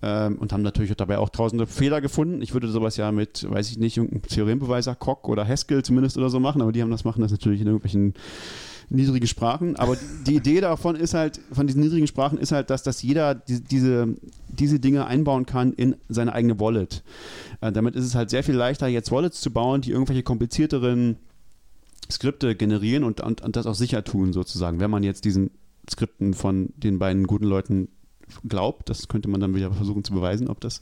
Ähm, 0.00 0.38
und 0.38 0.54
haben 0.54 0.62
natürlich 0.62 0.96
dabei 0.96 1.18
auch 1.18 1.28
tausende 1.28 1.66
Fehler 1.66 2.00
gefunden. 2.00 2.40
Ich 2.40 2.54
würde 2.54 2.68
sowas 2.68 2.96
ja 2.96 3.12
mit, 3.12 3.46
weiß 3.46 3.70
ich 3.70 3.76
nicht, 3.76 3.98
irgendeinem 3.98 4.22
Theorembeweiser, 4.22 4.94
Cock 4.94 5.28
oder 5.28 5.46
Haskell 5.46 5.82
zumindest 5.82 6.16
oder 6.16 6.30
so 6.30 6.40
machen, 6.40 6.62
aber 6.62 6.72
die 6.72 6.80
haben 6.80 6.90
das 6.90 7.04
machen 7.04 7.20
das 7.20 7.30
natürlich 7.30 7.60
in 7.60 7.66
irgendwelchen 7.66 8.14
niedrige 8.88 9.26
Sprachen. 9.26 9.76
Aber 9.76 9.96
die 10.26 10.36
Idee 10.36 10.60
davon 10.60 10.96
ist 10.96 11.14
halt, 11.14 11.40
von 11.52 11.66
diesen 11.66 11.80
niedrigen 11.82 12.06
Sprachen 12.06 12.38
ist 12.38 12.52
halt, 12.52 12.70
dass, 12.70 12.82
dass 12.82 13.02
jeder 13.02 13.34
die, 13.34 13.60
diese, 13.60 14.14
diese 14.48 14.80
Dinge 14.80 15.06
einbauen 15.06 15.46
kann 15.46 15.72
in 15.72 15.96
seine 16.08 16.32
eigene 16.32 16.58
Wallet. 16.60 17.02
Äh, 17.60 17.72
damit 17.72 17.96
ist 17.96 18.04
es 18.04 18.14
halt 18.14 18.30
sehr 18.30 18.44
viel 18.44 18.54
leichter, 18.54 18.86
jetzt 18.86 19.10
Wallets 19.10 19.40
zu 19.40 19.50
bauen, 19.50 19.80
die 19.80 19.90
irgendwelche 19.90 20.22
komplizierteren 20.22 21.16
Skripte 22.10 22.54
generieren 22.54 23.04
und, 23.04 23.20
und, 23.20 23.40
und 23.40 23.56
das 23.56 23.66
auch 23.66 23.74
sicher 23.74 24.04
tun, 24.04 24.32
sozusagen. 24.32 24.80
Wenn 24.80 24.90
man 24.90 25.02
jetzt 25.02 25.24
diesen 25.24 25.50
Skripten 25.90 26.34
von 26.34 26.72
den 26.76 26.98
beiden 26.98 27.26
guten 27.26 27.46
Leuten 27.46 27.88
glaubt. 28.44 28.88
Das 28.88 29.08
könnte 29.08 29.28
man 29.28 29.40
dann 29.40 29.54
wieder 29.54 29.72
versuchen 29.72 30.04
zu 30.04 30.12
beweisen, 30.12 30.48
ob 30.48 30.60
das 30.60 30.80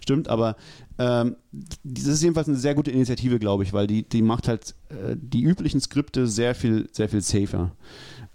stimmt. 0.00 0.28
Aber 0.28 0.56
ähm, 0.98 1.36
das 1.82 2.04
ist 2.06 2.22
jedenfalls 2.22 2.48
eine 2.48 2.56
sehr 2.56 2.74
gute 2.74 2.90
Initiative, 2.90 3.38
glaube 3.38 3.62
ich, 3.62 3.72
weil 3.72 3.86
die, 3.86 4.08
die 4.08 4.22
macht 4.22 4.48
halt 4.48 4.74
äh, 4.88 5.16
die 5.16 5.42
üblichen 5.42 5.80
Skripte 5.80 6.26
sehr 6.26 6.54
viel, 6.54 6.88
sehr 6.92 7.08
viel 7.08 7.20
safer. 7.20 7.72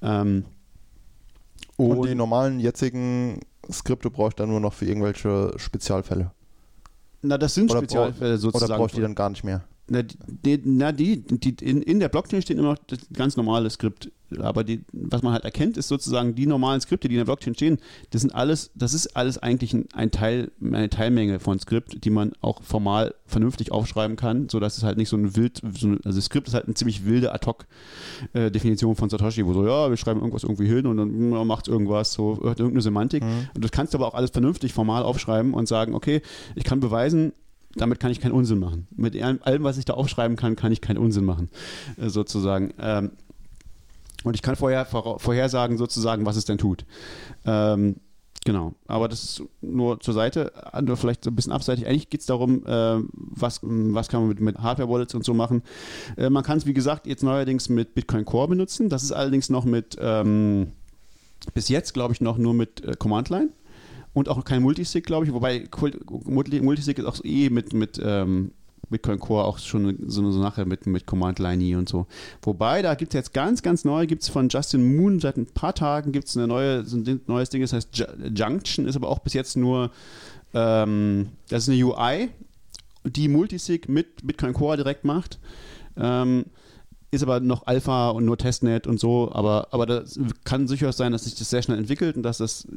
Ähm, 0.02 0.46
und, 1.78 1.98
und 1.98 2.08
die 2.08 2.16
normalen 2.16 2.60
jetzigen 2.60 3.42
Skripte 3.72 4.10
brauche 4.10 4.30
ich 4.30 4.36
dann 4.36 4.50
nur 4.50 4.60
noch 4.60 4.74
für 4.74 4.86
irgendwelche 4.86 5.54
Spezialfälle. 5.58 6.32
Na, 7.22 7.38
das 7.38 7.56
sind 7.56 7.72
oder 7.72 7.80
Spezialfälle 7.80 8.38
sozusagen. 8.38 8.72
Oder 8.72 8.78
brauche 8.78 8.88
ich 8.88 8.96
die 8.96 9.02
dann 9.02 9.16
gar 9.16 9.30
nicht 9.30 9.44
mehr? 9.44 9.64
Na, 9.88 10.02
die, 10.02 10.62
na, 10.64 10.92
die, 10.92 11.22
die 11.22 11.64
in, 11.64 11.82
in 11.84 12.00
der 12.00 12.10
Blockchain 12.10 12.42
steht 12.42 12.58
immer 12.58 12.72
noch 12.74 12.80
das 12.88 13.00
ganz 13.14 13.38
normale 13.38 13.70
Skript. 13.70 14.12
Aber 14.40 14.64
die, 14.64 14.82
was 14.92 15.22
man 15.22 15.34
halt 15.34 15.46
erkennt, 15.46 15.78
ist 15.78 15.88
sozusagen 15.88 16.34
die 16.34 16.48
normalen 16.48 16.82
Skripte, 16.82 17.08
die 17.08 17.14
in 17.14 17.20
der 17.20 17.26
Blockchain 17.26 17.54
stehen, 17.54 17.78
das 18.10 18.22
sind 18.22 18.34
alles, 18.34 18.72
das 18.74 18.96
ist 18.96 19.16
alles 19.16 19.38
eigentlich 19.38 19.76
ein, 19.94 20.10
Teil, 20.10 20.52
eine 20.60 20.90
Teilmenge 20.90 21.40
von 21.40 21.60
Skript, 21.60 22.04
die 22.04 22.10
man 22.10 22.34
auch 22.42 22.64
formal 22.64 23.14
vernünftig 23.28 23.72
aufschreiben 23.72 24.16
kann, 24.16 24.50
sodass 24.50 24.78
es 24.78 24.84
halt 24.84 24.98
nicht 24.98 25.10
so 25.10 25.18
ein 25.18 25.36
wild, 25.36 25.62
so 25.78 25.88
ein, 25.88 26.00
also 26.04 26.20
Skript 26.20 26.48
ist 26.48 26.56
halt 26.56 26.66
eine 26.66 26.74
ziemlich 26.74 27.06
wilde 27.06 27.34
Ad-Hoc-Definition 27.34 28.96
von 28.96 29.10
Satoshi, 29.10 29.46
wo 29.46 29.54
so, 29.54 29.66
ja, 29.66 29.92
wir 29.92 29.98
schreiben 29.98 30.20
irgendwas 30.20 30.44
irgendwie 30.44 30.68
hin 30.68 30.88
und 30.88 30.98
dann 30.98 31.32
ja, 31.32 31.44
macht 31.44 31.68
irgendwas, 31.68 32.14
so 32.14 32.38
hat 32.38 32.60
irgendeine 32.60 32.82
Semantik. 32.82 33.24
Mhm. 33.24 33.50
Und 33.54 33.64
das 33.64 33.72
kannst 33.72 33.94
du 33.94 34.00
aber 34.00 34.08
auch 34.08 34.16
alles 34.16 34.32
vernünftig 34.32 34.74
formal 34.74 35.04
aufschreiben 35.04 35.54
und 35.54 35.68
sagen, 35.68 35.94
okay, 35.94 36.24
ich 36.56 36.64
kann 36.64 36.80
beweisen, 36.80 37.34
damit 37.76 38.00
kann 38.00 38.12
ich 38.12 38.20
keinen 38.20 38.32
Unsinn 38.32 38.60
machen. 38.60 38.88
Mit 38.96 39.22
allem, 39.22 39.64
was 39.64 39.78
ich 39.78 39.86
da 39.86 39.94
aufschreiben 39.94 40.38
kann, 40.38 40.56
kann 40.56 40.72
ich 40.72 40.82
keinen 40.82 40.98
Unsinn 40.98 41.26
machen, 41.26 41.50
äh, 41.98 42.10
sozusagen. 42.10 42.74
Ähm, 42.80 43.12
und 44.24 44.34
ich 44.34 44.42
kann 44.42 44.56
vorher 44.56 44.86
vorhersagen, 44.86 45.78
sozusagen, 45.78 46.26
was 46.26 46.36
es 46.36 46.46
denn 46.46 46.58
tut. 46.58 46.86
Ähm, 47.46 47.98
genau. 48.44 48.74
Aber 48.88 49.08
das 49.08 49.24
ist 49.24 49.44
nur 49.62 50.00
zur 50.00 50.16
Seite, 50.16 50.52
nur 50.82 50.98
vielleicht 50.98 51.24
so 51.24 51.30
ein 51.30 51.36
bisschen 51.36 51.52
abseitig. 51.52 51.86
Eigentlich 51.86 52.10
geht 52.10 52.22
es 52.22 52.26
darum, 52.26 52.66
äh, 52.66 53.04
was, 53.14 53.60
was 53.62 54.08
kann 54.08 54.22
man 54.22 54.30
mit, 54.30 54.40
mit 54.40 54.58
Hardware-Wallets 54.58 55.14
und 55.14 55.24
so 55.24 55.36
machen. 55.36 55.62
Äh, 56.18 56.32
man 56.32 56.44
kann 56.44 56.58
es, 56.58 56.66
wie 56.66 56.74
gesagt, 56.74 57.06
jetzt 57.06 57.22
neuerdings 57.22 57.70
mit 57.70 57.94
Bitcoin 57.94 58.26
Core 58.26 58.48
benutzen. 58.48 58.90
Das 58.90 59.04
ist 59.04 59.12
allerdings 59.12 59.50
noch 59.50 59.66
mit, 59.66 59.96
ähm, 60.02 60.72
bis 61.54 61.70
jetzt, 61.70 61.94
glaube 61.94 62.14
ich, 62.14 62.22
noch 62.22 62.40
nur 62.40 62.56
mit 62.56 62.84
äh, 62.84 62.96
Command 62.98 63.30
Line 63.30 63.50
und 64.16 64.30
auch 64.30 64.44
kein 64.46 64.64
Multisig, 64.64 65.06
glaube 65.06 65.26
ich, 65.26 65.34
wobei 65.34 65.68
Multisig 66.10 66.98
ist 66.98 67.06
auch 67.06 67.24
eh 67.24 67.50
mit, 67.50 67.74
mit 67.74 68.02
ähm, 68.02 68.52
Bitcoin 68.90 69.20
Core 69.20 69.44
auch 69.44 69.60
schon 69.60 69.98
so 70.08 70.22
eine 70.22 70.32
Sache 70.32 70.66
mit, 70.66 70.88
mit 70.88 71.06
Command 71.06 71.38
Line 71.40 71.78
und 71.78 71.90
so. 71.90 72.08
Wobei, 72.42 72.82
da 72.82 72.96
gibt 72.96 73.14
es 73.14 73.18
jetzt 73.18 73.34
ganz, 73.34 73.62
ganz 73.62 73.84
neu, 73.84 74.08
gibt 74.08 74.24
es 74.24 74.30
von 74.30 74.48
Justin 74.48 74.96
Moon 74.96 75.20
seit 75.20 75.36
ein 75.36 75.48
paar 75.48 75.76
Tagen 75.76 76.14
gibt 76.14 76.30
es 76.30 76.36
neue, 76.36 76.86
so 76.86 76.96
ein 76.96 77.22
neues 77.28 77.50
Ding, 77.50 77.62
das 77.62 77.74
heißt 77.74 77.90
Junction, 78.34 78.88
ist 78.88 78.96
aber 78.96 79.10
auch 79.10 79.20
bis 79.20 79.34
jetzt 79.34 79.58
nur, 79.58 79.92
ähm, 80.54 81.28
das 81.50 81.64
ist 81.64 81.70
eine 81.70 81.84
UI, 81.84 82.30
die 83.04 83.28
Multisig 83.28 83.90
mit 83.90 84.26
Bitcoin 84.26 84.54
Core 84.54 84.78
direkt 84.78 85.04
macht. 85.04 85.40
Ähm, 85.98 86.46
ist 87.16 87.24
aber 87.24 87.40
noch 87.40 87.66
Alpha 87.66 88.10
und 88.10 88.26
nur 88.26 88.38
Testnet 88.38 88.88
und 88.88 89.00
so, 89.00 89.32
aber, 89.32 89.70
aber 89.72 89.86
das 89.86 90.20
kann 90.44 90.68
sicher 90.68 90.92
sein, 90.92 91.12
dass 91.12 91.24
sich 91.24 91.36
das 91.36 91.50
sehr 91.50 91.62
schnell 91.62 91.78
entwickelt 91.78 92.16
und 92.16 92.24
dass 92.24 92.38
das 92.38 92.68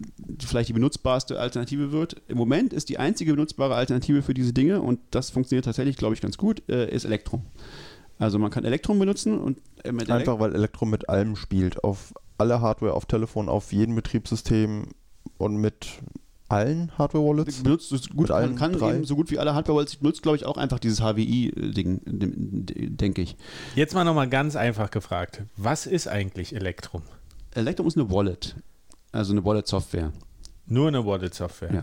vielleicht 0.45 0.69
die 0.69 0.73
benutzbarste 0.73 1.39
Alternative 1.39 1.93
wird. 1.93 2.17
Im 2.29 2.39
Moment 2.39 2.73
ist 2.73 2.89
die 2.89 2.99
einzige 2.99 3.33
benutzbare 3.33 3.75
Alternative 3.75 4.23
für 4.23 4.35
diese 4.35 4.53
Dinge 4.53 4.81
und 4.81 5.01
das 5.11 5.31
funktioniert 5.31 5.65
tatsächlich, 5.65 5.97
glaube 5.97 6.15
ich, 6.15 6.21
ganz 6.21 6.39
gut, 6.39 6.63
äh, 6.69 6.91
ist 6.91 7.05
Elektron. 7.05 7.43
Also 8.19 8.39
man 8.39 8.51
kann 8.51 8.65
Elektron 8.65 8.99
benutzen 8.99 9.39
und 9.39 9.59
äh, 9.85 9.91
Einfach 9.91 10.09
Elekt 10.15 10.41
weil 10.41 10.55
Elektron 10.55 10.91
mit 10.91 11.09
allem 11.09 11.37
spielt, 11.37 11.85
auf 11.85 12.15
alle 12.37 12.61
Hardware, 12.61 12.95
auf 12.95 13.07
Telefon, 13.07 13.49
auf 13.49 13.73
jedem 13.73 13.95
Betriebssystem 13.95 14.89
und 15.37 15.57
mit 15.57 15.89
allen 16.49 16.97
Hardware-Wallets? 16.97 17.63
Benutzt 17.63 17.93
es 17.93 18.09
gut, 18.09 18.29
man 18.31 18.57
kann 18.57 18.73
drei. 18.73 18.95
eben 18.95 19.05
so 19.05 19.17
gut 19.17 19.31
wie 19.31 19.39
alle 19.39 19.55
Hardware-Wallets. 19.55 19.95
Ich 19.95 19.99
benutze, 20.01 20.23
glaube 20.23 20.37
ich, 20.37 20.47
auch 20.47 20.57
einfach 20.57 20.79
dieses 20.79 21.01
HWI-Ding, 21.01 22.01
denke 22.97 23.23
ich. 23.23 23.37
Jetzt 23.75 23.95
mal 23.95 24.05
nochmal 24.05 24.29
ganz 24.29 24.57
einfach 24.57 24.91
gefragt. 24.91 25.43
Was 25.57 25.87
ist 25.87 26.09
eigentlich 26.09 26.55
Elektrum? 26.55 27.03
Elektrum 27.55 27.87
ist 27.87 27.97
eine 27.97 28.11
Wallet. 28.11 28.57
Also 29.13 29.33
eine 29.33 29.45
Wallet-Software. 29.45 30.13
Nur 30.67 30.89
eine 30.89 31.05
Wallet-Software? 31.05 31.73
Ja. 31.73 31.83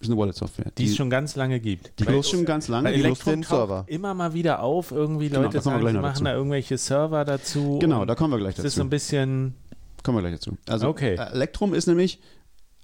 Ist 0.00 0.10
eine 0.10 0.18
Wallet-Software. 0.18 0.72
Die, 0.76 0.84
die, 0.84 0.90
es 0.90 0.96
schon 0.96 1.08
ganz 1.08 1.36
lange 1.36 1.60
gibt. 1.60 1.98
Die 1.98 2.04
gibt 2.04 2.18
es 2.18 2.28
schon 2.28 2.44
ganz 2.44 2.68
lange. 2.68 2.88
Weil 2.88 2.94
Elektrum 2.94 3.42
Server. 3.42 3.84
immer 3.86 4.12
mal 4.12 4.34
wieder 4.34 4.60
auf. 4.60 4.90
Irgendwie 4.90 5.28
genau, 5.28 5.42
Leute 5.42 5.60
sagen, 5.60 5.86
sie 5.86 5.92
machen 5.92 6.02
dazu. 6.02 6.24
da 6.24 6.34
irgendwelche 6.34 6.78
Server 6.78 7.24
dazu. 7.24 7.78
Genau, 7.78 8.04
da 8.04 8.14
kommen 8.14 8.32
wir 8.32 8.38
gleich 8.38 8.54
dazu. 8.54 8.62
Das 8.62 8.72
ist 8.72 8.76
so 8.76 8.82
ein 8.82 8.90
bisschen... 8.90 9.54
Kommen 10.02 10.18
wir 10.18 10.22
gleich 10.22 10.34
dazu. 10.34 10.56
Also 10.68 10.88
okay. 10.88 11.14
Elektrum 11.14 11.72
ist 11.72 11.86
nämlich 11.86 12.20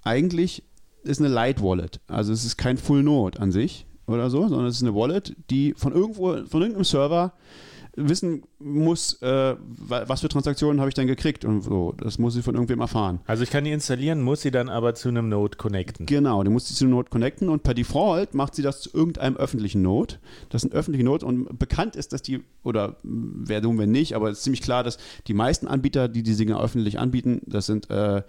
eigentlich 0.03 0.63
ist 1.03 1.19
eine 1.19 1.29
Light 1.29 1.61
Wallet. 1.61 1.99
Also 2.07 2.33
es 2.33 2.45
ist 2.45 2.57
kein 2.57 2.77
Full 2.77 3.03
Node 3.03 3.39
an 3.39 3.51
sich 3.51 3.85
oder 4.07 4.29
so, 4.29 4.47
sondern 4.47 4.67
es 4.67 4.77
ist 4.77 4.83
eine 4.83 4.95
Wallet, 4.95 5.35
die 5.49 5.73
von 5.75 5.93
irgendwo, 5.93 6.37
von 6.45 6.61
irgendeinem 6.61 6.83
Server 6.83 7.33
wissen 7.95 8.43
muss, 8.59 9.21
äh, 9.21 9.55
was 9.59 10.21
für 10.21 10.29
Transaktionen 10.29 10.79
habe 10.79 10.89
ich 10.89 10.95
denn 10.95 11.07
gekriegt 11.07 11.43
und 11.43 11.61
so. 11.61 11.93
Das 11.97 12.19
muss 12.19 12.33
sie 12.33 12.41
von 12.41 12.55
irgendwem 12.55 12.79
erfahren. 12.79 13.19
Also 13.25 13.43
ich 13.43 13.49
kann 13.49 13.65
die 13.65 13.71
installieren, 13.71 14.21
muss 14.21 14.41
sie 14.41 14.51
dann 14.51 14.69
aber 14.69 14.95
zu 14.95 15.09
einem 15.09 15.27
Node 15.27 15.57
connecten. 15.57 16.05
Genau, 16.05 16.43
die 16.43 16.49
muss 16.49 16.67
sie 16.67 16.73
zu 16.73 16.85
einem 16.85 16.91
Node 16.91 17.09
connecten 17.09 17.49
und 17.49 17.63
per 17.63 17.73
Default 17.73 18.33
macht 18.33 18.55
sie 18.55 18.61
das 18.61 18.81
zu 18.81 18.89
irgendeinem 18.93 19.35
öffentlichen 19.35 19.81
Node. 19.81 20.15
Das 20.49 20.63
ist 20.63 20.71
ein 20.71 20.75
öffentlicher 20.75 21.05
Node 21.05 21.25
und 21.25 21.59
bekannt 21.59 21.95
ist, 21.95 22.13
dass 22.13 22.21
die, 22.21 22.41
oder 22.63 22.95
wer 23.03 23.59
dumm, 23.59 23.77
wenn 23.77 23.91
nicht, 23.91 24.15
aber 24.15 24.29
es 24.29 24.37
ist 24.37 24.43
ziemlich 24.43 24.61
klar, 24.61 24.83
dass 24.83 24.97
die 25.27 25.33
meisten 25.33 25.67
Anbieter, 25.67 26.07
die 26.07 26.23
diese 26.23 26.45
Dinge 26.45 26.61
öffentlich 26.61 26.97
anbieten, 26.97 27.41
das 27.45 27.65
sind 27.65 27.89
äh, 27.89 28.23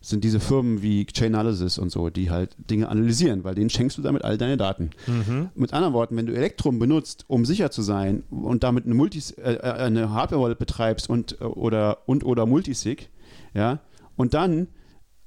sind 0.00 0.24
diese 0.24 0.40
Firmen 0.40 0.82
wie 0.82 1.06
Chainalysis 1.06 1.78
und 1.78 1.90
so, 1.90 2.10
die 2.10 2.30
halt 2.30 2.56
Dinge 2.58 2.88
analysieren, 2.88 3.44
weil 3.44 3.54
denen 3.54 3.70
schenkst 3.70 3.98
du 3.98 4.02
damit 4.02 4.24
all 4.24 4.38
deine 4.38 4.56
Daten. 4.56 4.90
Mhm. 5.06 5.50
Mit 5.54 5.72
anderen 5.72 5.94
Worten, 5.94 6.16
wenn 6.16 6.26
du 6.26 6.34
Elektrum 6.34 6.78
benutzt, 6.78 7.24
um 7.28 7.44
sicher 7.44 7.70
zu 7.70 7.82
sein 7.82 8.22
und 8.30 8.62
damit 8.62 8.84
eine, 8.84 8.94
Multis, 8.94 9.32
äh, 9.32 9.54
äh 9.54 9.60
eine 9.60 10.10
Hardware-Wallet 10.10 10.58
betreibst 10.58 11.10
und 11.10 11.40
äh, 11.40 11.44
oder, 11.44 11.98
und 12.06 12.24
oder 12.24 12.46
Multisig, 12.46 13.10
ja, 13.54 13.80
und 14.16 14.34
dann 14.34 14.68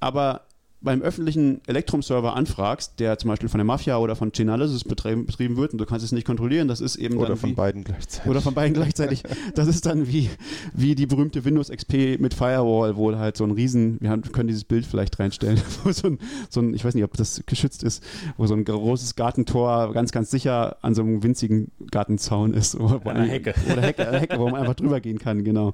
aber 0.00 0.42
beim 0.82 1.02
öffentlichen 1.02 1.60
Electrum-Server 1.66 2.34
anfragst, 2.34 2.98
der 2.98 3.18
zum 3.18 3.28
Beispiel 3.28 3.48
von 3.48 3.58
der 3.58 3.64
Mafia 3.64 3.98
oder 3.98 4.16
von 4.16 4.32
Chainalysis 4.32 4.84
betrieben, 4.84 5.26
betrieben 5.26 5.56
wird 5.56 5.72
und 5.72 5.78
du 5.78 5.86
kannst 5.86 6.04
es 6.04 6.12
nicht 6.12 6.26
kontrollieren, 6.26 6.68
das 6.68 6.80
ist 6.80 6.96
eben 6.96 7.16
Oder 7.16 7.28
dann 7.28 7.36
von 7.36 7.50
wie, 7.50 7.54
beiden 7.54 7.84
gleichzeitig. 7.84 8.30
oder 8.30 8.40
von 8.40 8.54
beiden 8.54 8.74
gleichzeitig. 8.74 9.22
Das 9.54 9.66
ist 9.68 9.86
dann 9.86 10.08
wie, 10.08 10.30
wie 10.72 10.94
die 10.94 11.06
berühmte 11.06 11.44
Windows 11.44 11.68
XP 11.68 12.18
mit 12.18 12.34
Firewall, 12.34 12.96
wo 12.96 13.14
halt 13.16 13.36
so 13.36 13.44
ein 13.44 13.50
Riesen, 13.50 13.98
wir 14.00 14.10
haben, 14.10 14.22
können 14.22 14.48
dieses 14.48 14.64
Bild 14.64 14.86
vielleicht 14.86 15.18
reinstellen, 15.18 15.60
wo 15.84 15.92
so 15.92 16.08
ein, 16.08 16.18
so 16.48 16.60
ein, 16.60 16.74
ich 16.74 16.84
weiß 16.84 16.94
nicht, 16.94 17.04
ob 17.04 17.16
das 17.16 17.42
geschützt 17.46 17.82
ist, 17.82 18.02
wo 18.36 18.46
so 18.46 18.54
ein 18.54 18.64
großes 18.64 19.14
Gartentor 19.14 19.92
ganz, 19.92 20.12
ganz 20.12 20.30
sicher 20.30 20.76
an 20.82 20.94
so 20.94 21.02
einem 21.02 21.22
winzigen 21.22 21.70
Gartenzaun 21.90 22.54
ist. 22.54 22.74
An 22.76 23.00
einer 23.04 23.24
Hecke. 23.24 23.54
Oder 23.70 23.82
Hecke, 23.82 24.08
eine 24.08 24.20
Hecke, 24.20 24.38
wo 24.38 24.48
man 24.48 24.60
einfach 24.60 24.74
drüber 24.74 25.00
gehen 25.00 25.18
kann, 25.18 25.44
genau. 25.44 25.72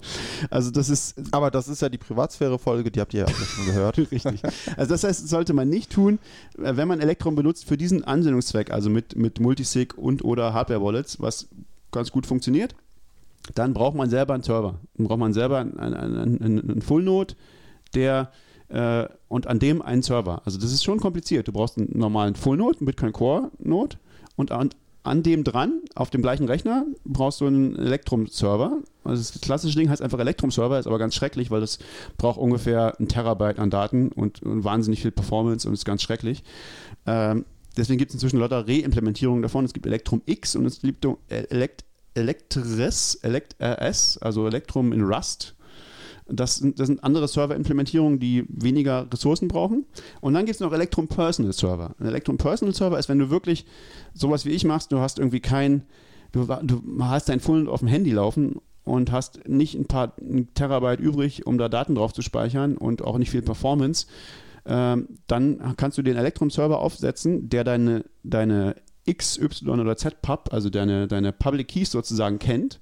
Also 0.51 0.71
das 0.71 0.89
ist, 0.89 1.17
Aber 1.31 1.51
das 1.51 1.69
ist 1.69 1.83
ja 1.83 1.89
die 1.89 1.99
Privatsphäre-Folge, 1.99 2.91
die 2.91 3.01
habt 3.01 3.15
ihr 3.15 3.21
ja 3.21 3.27
auch 3.27 3.31
schon 3.31 3.67
gehört. 3.67 3.99
Richtig. 4.13 4.43
Also 4.77 4.91
das 4.91 4.98
heißt, 5.05 5.29
sollte 5.29 5.53
man 5.53 5.69
nicht 5.69 5.91
tun, 5.91 6.19
äh, 6.59 6.77
wenn 6.77 6.89
man 6.89 7.01
Electrum 7.01 7.35
benutzt 7.35 7.67
für 7.67 7.77
diesen 7.77 8.05
Anwendungszweck, 8.05 8.71
also 8.71 8.91
mit, 8.91 9.17
mit 9.17 9.41
Multisig 9.41 9.97
und 9.97 10.25
oder 10.25 10.55
Hardware-Wallets, 10.55 11.21
was 11.21 11.49
ganz 11.93 12.13
gut 12.13 12.27
funktioniert, 12.27 12.75
dann 13.55 13.73
braucht 13.73 13.97
man 13.97 14.11
selber 14.11 14.35
einen 14.35 14.43
Server. 14.43 14.75
Dann 14.97 15.07
braucht 15.07 15.19
man 15.19 15.33
selber 15.33 15.59
einen, 15.59 15.79
einen, 15.79 16.43
einen, 16.43 16.83
Full-Node, 16.83 17.35
der 17.95 18.31
äh, 18.69 19.07
und 19.29 19.47
an 19.47 19.59
dem 19.59 19.81
einen 19.83 20.03
Server. 20.03 20.43
Also 20.45 20.59
das 20.59 20.73
ist 20.73 20.85
schon 20.85 21.01
kompliziert. 21.01 21.49
Du 21.49 21.53
brauchst 21.53 21.79
einen 21.79 21.99
normalen 21.99 22.35
Full-Node, 22.35 22.79
einen 22.79 22.87
Bitcoin 22.87 23.13
Core-Node 23.13 23.97
und 24.37 24.53
an, 24.53 24.71
an 25.09 25.23
dem 25.23 25.45
dran, 25.45 25.81
auf 25.95 26.11
dem 26.11 26.23
gleichen 26.23 26.47
Rechner, 26.47 26.87
brauchst 27.05 27.41
du 27.41 27.47
einen 27.47 27.77
Electrum-Server. 27.77 28.79
Also 29.05 29.33
das 29.33 29.41
klassische 29.41 29.79
Ding 29.79 29.89
heißt 29.89 30.03
einfach 30.03 30.19
Electrum-Server, 30.19 30.79
ist 30.79 30.87
aber 30.87 30.99
ganz 30.99 31.15
schrecklich, 31.15 31.51
weil 31.51 31.61
das 31.61 31.79
braucht 32.17 32.39
ungefähr 32.39 32.99
ein 33.01 33.09
Terabyte 33.09 33.59
an 33.59 33.71
Daten 33.71 34.09
und, 34.09 34.43
und 34.43 34.65
wahnsinnig 34.65 35.03
viel 35.03 35.11
Performance 35.11 35.67
und 35.67 35.75
ist 35.75 35.85
ganz 35.85 36.03
schrecklich. 36.03 36.45
Ähm, 37.07 37.45
deswegen 37.77 37.99
gibt 37.99 38.11
es 38.11 38.15
inzwischen 38.15 38.39
lauter 38.39 38.69
Reimplementierungen 38.69 39.43
davon. 39.43 39.65
Es 39.65 39.73
gibt 39.73 39.87
Electrum 39.87 40.23
X 40.27 40.57
und 40.57 40.67
es 40.67 40.81
gibt 40.83 41.07
Elect 41.29 41.85
Electres, 42.15 43.15
Elect-RS, 43.23 44.19
also 44.19 44.47
Electrum 44.47 44.93
in 44.93 45.03
Rust. 45.03 45.55
Das 46.31 46.57
sind, 46.57 46.79
das 46.79 46.87
sind 46.87 47.03
andere 47.03 47.27
Server-Implementierungen, 47.27 48.19
die 48.19 48.45
weniger 48.49 49.07
Ressourcen 49.13 49.49
brauchen. 49.49 49.87
Und 50.21 50.35
dann 50.35 50.45
gibt 50.45 50.57
es 50.57 50.61
noch 50.61 50.73
Electrum 50.73 51.09
Personal 51.09 51.53
Server. 51.53 51.95
Ein 51.99 52.07
Electrum 52.07 52.37
Personal 52.37 52.75
Server 52.75 52.99
ist, 52.99 53.09
wenn 53.09 53.19
du 53.19 53.31
wirklich 53.31 53.65
sowas 54.15 54.45
wie 54.45 54.51
ich 54.51 54.65
machst, 54.65 54.93
du 54.93 54.99
hast 54.99 55.19
irgendwie 55.19 55.41
kein, 55.41 55.85
du, 56.33 56.45
du 56.45 56.83
hast 57.01 57.29
dein 57.29 57.41
Full 57.41 57.69
auf 57.69 57.81
dem 57.81 57.89
Handy 57.89 58.11
laufen 58.11 58.57
und 58.85 59.13
hast 59.13 59.49
nicht 59.49 59.75
ein 59.75 59.87
paar 59.87 60.15
Terabyte 60.55 61.01
übrig, 61.01 61.47
um 61.47 61.59
da 61.59 61.69
Daten 61.69 61.95
drauf 61.95 62.13
zu 62.13 62.23
speichern 62.23 62.77
und 62.77 63.03
auch 63.03 63.19
nicht 63.19 63.31
viel 63.31 63.43
Performance, 63.43 64.07
ähm, 64.67 65.09
dann 65.27 65.75
kannst 65.77 65.97
du 65.99 66.03
den 66.03 66.17
Electrum-Server 66.17 66.79
aufsetzen, 66.79 67.49
der 67.49 67.65
deine, 67.65 68.05
deine 68.23 68.77
X, 69.05 69.39
Y 69.39 69.81
oder 69.81 69.97
Z-Pub, 69.97 70.51
also 70.53 70.69
deine, 70.69 71.09
deine 71.09 71.33
Public 71.33 71.69
Keys 71.69 71.91
sozusagen 71.91 72.39
kennt 72.39 72.81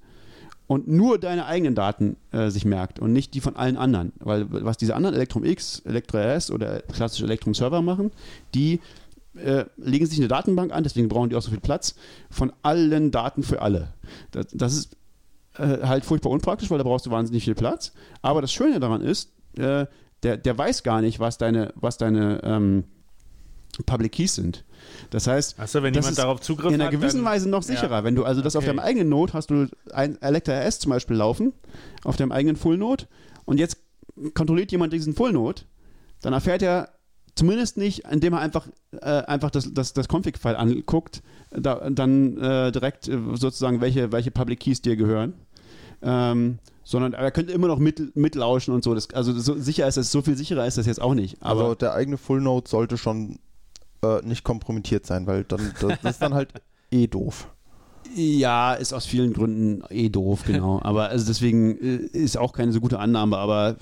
und 0.66 0.88
nur 0.88 1.18
deine 1.18 1.46
eigenen 1.46 1.74
Daten 1.74 2.16
äh, 2.32 2.50
sich 2.50 2.64
merkt 2.64 2.98
und 2.98 3.12
nicht 3.12 3.34
die 3.34 3.40
von 3.40 3.56
allen 3.56 3.76
anderen. 3.76 4.12
Weil 4.18 4.46
was 4.50 4.76
diese 4.76 4.94
anderen 4.96 5.14
Electrum 5.14 5.44
X, 5.44 5.80
Electro 5.84 6.18
RS 6.18 6.50
oder 6.50 6.80
klassische 6.82 7.24
Electrum 7.24 7.54
Server 7.54 7.82
machen, 7.82 8.10
die 8.54 8.80
äh, 9.36 9.64
legen 9.76 10.06
sich 10.06 10.18
eine 10.18 10.28
Datenbank 10.28 10.72
an, 10.72 10.82
deswegen 10.82 11.08
brauchen 11.08 11.30
die 11.30 11.36
auch 11.36 11.42
so 11.42 11.50
viel 11.50 11.60
Platz, 11.60 11.94
von 12.30 12.52
allen 12.62 13.10
Daten 13.10 13.42
für 13.42 13.62
alle. 13.62 13.88
Das, 14.30 14.46
das 14.52 14.74
ist 14.74 14.96
äh, 15.58 15.86
halt 15.86 16.04
furchtbar 16.04 16.30
unpraktisch, 16.30 16.70
weil 16.70 16.78
da 16.78 16.84
brauchst 16.84 17.06
du 17.06 17.10
wahnsinnig 17.10 17.44
viel 17.44 17.54
Platz. 17.54 17.92
Aber 18.22 18.40
das 18.40 18.52
Schöne 18.52 18.80
daran 18.80 19.02
ist, 19.02 19.32
äh, 19.56 19.86
der, 20.22 20.36
der 20.36 20.58
weiß 20.58 20.82
gar 20.82 21.00
nicht, 21.00 21.20
was 21.20 21.38
deine, 21.38 21.72
was 21.76 21.98
deine 21.98 22.40
ähm, 22.42 22.84
Public 23.84 24.12
Keys 24.12 24.34
sind. 24.34 24.64
Das 25.10 25.26
heißt, 25.26 25.58
Achso, 25.58 25.82
wenn 25.82 25.92
das 25.92 26.04
jemand 26.04 26.12
ist 26.12 26.18
darauf 26.18 26.40
Zugriff 26.40 26.68
in 26.68 26.74
einer 26.74 26.86
hat, 26.86 26.92
gewissen 26.92 27.18
dann, 27.18 27.32
Weise 27.32 27.48
noch 27.48 27.62
sicherer. 27.62 27.98
Ja. 27.98 28.04
Wenn 28.04 28.14
du 28.14 28.24
also 28.24 28.40
das 28.40 28.56
auf 28.56 28.62
Okay. 28.62 28.68
deinem 28.68 28.78
eigenen 28.78 29.08
Node 29.08 29.32
hast 29.32 29.50
du 29.50 29.66
ein 29.92 30.20
Electra 30.22 30.52
RS 30.52 30.78
zum 30.80 30.90
Beispiel 30.90 31.16
laufen, 31.16 31.52
auf 32.04 32.16
deinem 32.16 32.32
eigenen 32.32 32.56
Full 32.56 32.78
Node 32.78 33.04
und 33.44 33.58
jetzt 33.58 33.78
kontrolliert 34.34 34.72
jemand 34.72 34.92
diesen 34.92 35.14
Full 35.14 35.32
Node, 35.32 35.62
dann 36.22 36.32
erfährt 36.32 36.62
er 36.62 36.90
zumindest 37.34 37.76
nicht, 37.76 38.04
indem 38.10 38.32
er 38.32 38.40
einfach, 38.40 38.66
äh, 38.92 39.04
einfach 39.04 39.50
das, 39.50 39.72
das, 39.74 39.92
das 39.92 40.08
Config-File 40.08 40.56
anguckt, 40.56 41.22
da, 41.50 41.88
dann 41.90 42.38
äh, 42.38 42.72
direkt 42.72 43.08
äh, 43.08 43.18
sozusagen, 43.34 43.80
welche, 43.80 44.10
welche 44.10 44.30
Public 44.30 44.60
Keys 44.60 44.80
dir 44.80 44.96
gehören. 44.96 45.34
Ähm, 46.02 46.58
sondern 46.82 47.14
er 47.14 47.30
könnte 47.32 47.52
immer 47.52 47.66
noch 47.66 47.78
mit, 47.78 48.16
mitlauschen 48.16 48.72
und 48.72 48.84
so. 48.84 48.94
Das, 48.94 49.10
also 49.12 49.32
so 49.38 49.58
sicher 49.58 49.88
ist 49.88 49.96
es, 49.96 50.12
so 50.12 50.22
viel 50.22 50.36
sicherer 50.36 50.66
ist 50.66 50.78
das 50.78 50.86
jetzt 50.86 51.02
auch 51.02 51.14
nicht. 51.14 51.42
Aber 51.42 51.62
also 51.62 51.74
der 51.74 51.94
eigene 51.94 52.16
Full 52.16 52.40
Node 52.40 52.68
sollte 52.68 52.96
schon 52.96 53.38
äh, 54.22 54.26
nicht 54.26 54.44
kompromittiert 54.44 55.06
sein, 55.06 55.26
weil 55.26 55.44
dann 55.44 55.72
das, 55.80 55.98
das 56.02 56.12
ist 56.14 56.22
dann 56.22 56.34
halt 56.34 56.50
eh 56.90 57.06
doof. 57.06 57.48
Ja, 58.14 58.74
ist 58.74 58.92
aus 58.92 59.04
vielen 59.04 59.32
Gründen 59.32 59.82
eh 59.90 60.08
doof, 60.08 60.42
genau. 60.46 60.80
aber 60.82 61.08
also 61.08 61.26
deswegen 61.26 61.76
äh, 61.80 61.96
ist 62.16 62.36
auch 62.38 62.52
keine 62.52 62.72
so 62.72 62.80
gute 62.80 62.98
Annahme, 62.98 63.36
aber 63.36 63.76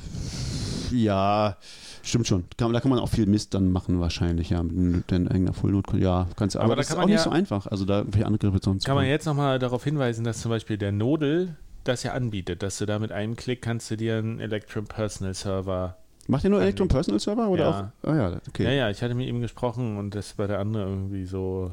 ja, 0.90 1.56
stimmt 2.02 2.26
schon. 2.26 2.44
Kann, 2.56 2.72
da 2.72 2.80
kann 2.80 2.90
man 2.90 2.98
auch 3.00 3.08
viel 3.08 3.26
Mist 3.26 3.54
dann 3.54 3.70
machen 3.72 4.00
wahrscheinlich, 4.00 4.50
ja, 4.50 4.62
mit 4.62 5.10
deinem 5.10 5.28
eigenen 5.28 5.54
Fullnote. 5.54 5.98
Ja, 5.98 6.26
kannst 6.36 6.54
du, 6.54 6.60
aber, 6.60 6.66
Aber 6.66 6.76
da 6.76 6.80
das 6.82 6.88
kann 6.88 6.94
ist 6.96 6.98
auch 6.98 7.02
man 7.02 7.10
nicht 7.10 7.18
ja- 7.18 7.24
so 7.24 7.30
einfach. 7.30 7.66
Also 7.66 7.84
da 7.84 8.04
welche 8.06 8.26
Angriffe 8.26 8.58
sonst. 8.62 8.84
Kann 8.84 8.94
man 8.96 9.06
jetzt 9.06 9.26
nochmal 9.26 9.58
darauf 9.58 9.84
hinweisen, 9.84 10.24
dass 10.24 10.40
zum 10.40 10.50
Beispiel 10.50 10.78
der 10.78 10.92
Nodel 10.92 11.56
das 11.84 12.02
ja 12.02 12.12
anbietet, 12.12 12.62
dass 12.62 12.78
du 12.78 12.86
da 12.86 12.98
mit 12.98 13.12
einem 13.12 13.36
Klick 13.36 13.60
kannst 13.62 13.90
du 13.90 13.96
dir 13.96 14.16
einen 14.16 14.40
Electrum 14.40 14.86
Personal 14.86 15.34
Server. 15.34 15.98
Macht 16.28 16.44
ihr 16.44 16.50
nur 16.50 16.60
Electrum 16.62 16.88
Personal 16.88 17.20
Server 17.20 17.48
oder 17.48 17.62
Ja. 17.64 17.92
auch? 18.02 18.08
Ah 18.10 18.16
ja, 18.16 18.40
okay. 18.48 18.64
Ja, 18.64 18.70
ja, 18.70 18.90
ich 18.90 19.02
hatte 19.02 19.14
mit 19.14 19.28
ihm 19.28 19.40
gesprochen 19.40 19.98
und 19.98 20.14
das 20.14 20.38
war 20.38 20.46
der 20.48 20.58
andere 20.58 20.84
irgendwie 20.88 21.26
so. 21.26 21.72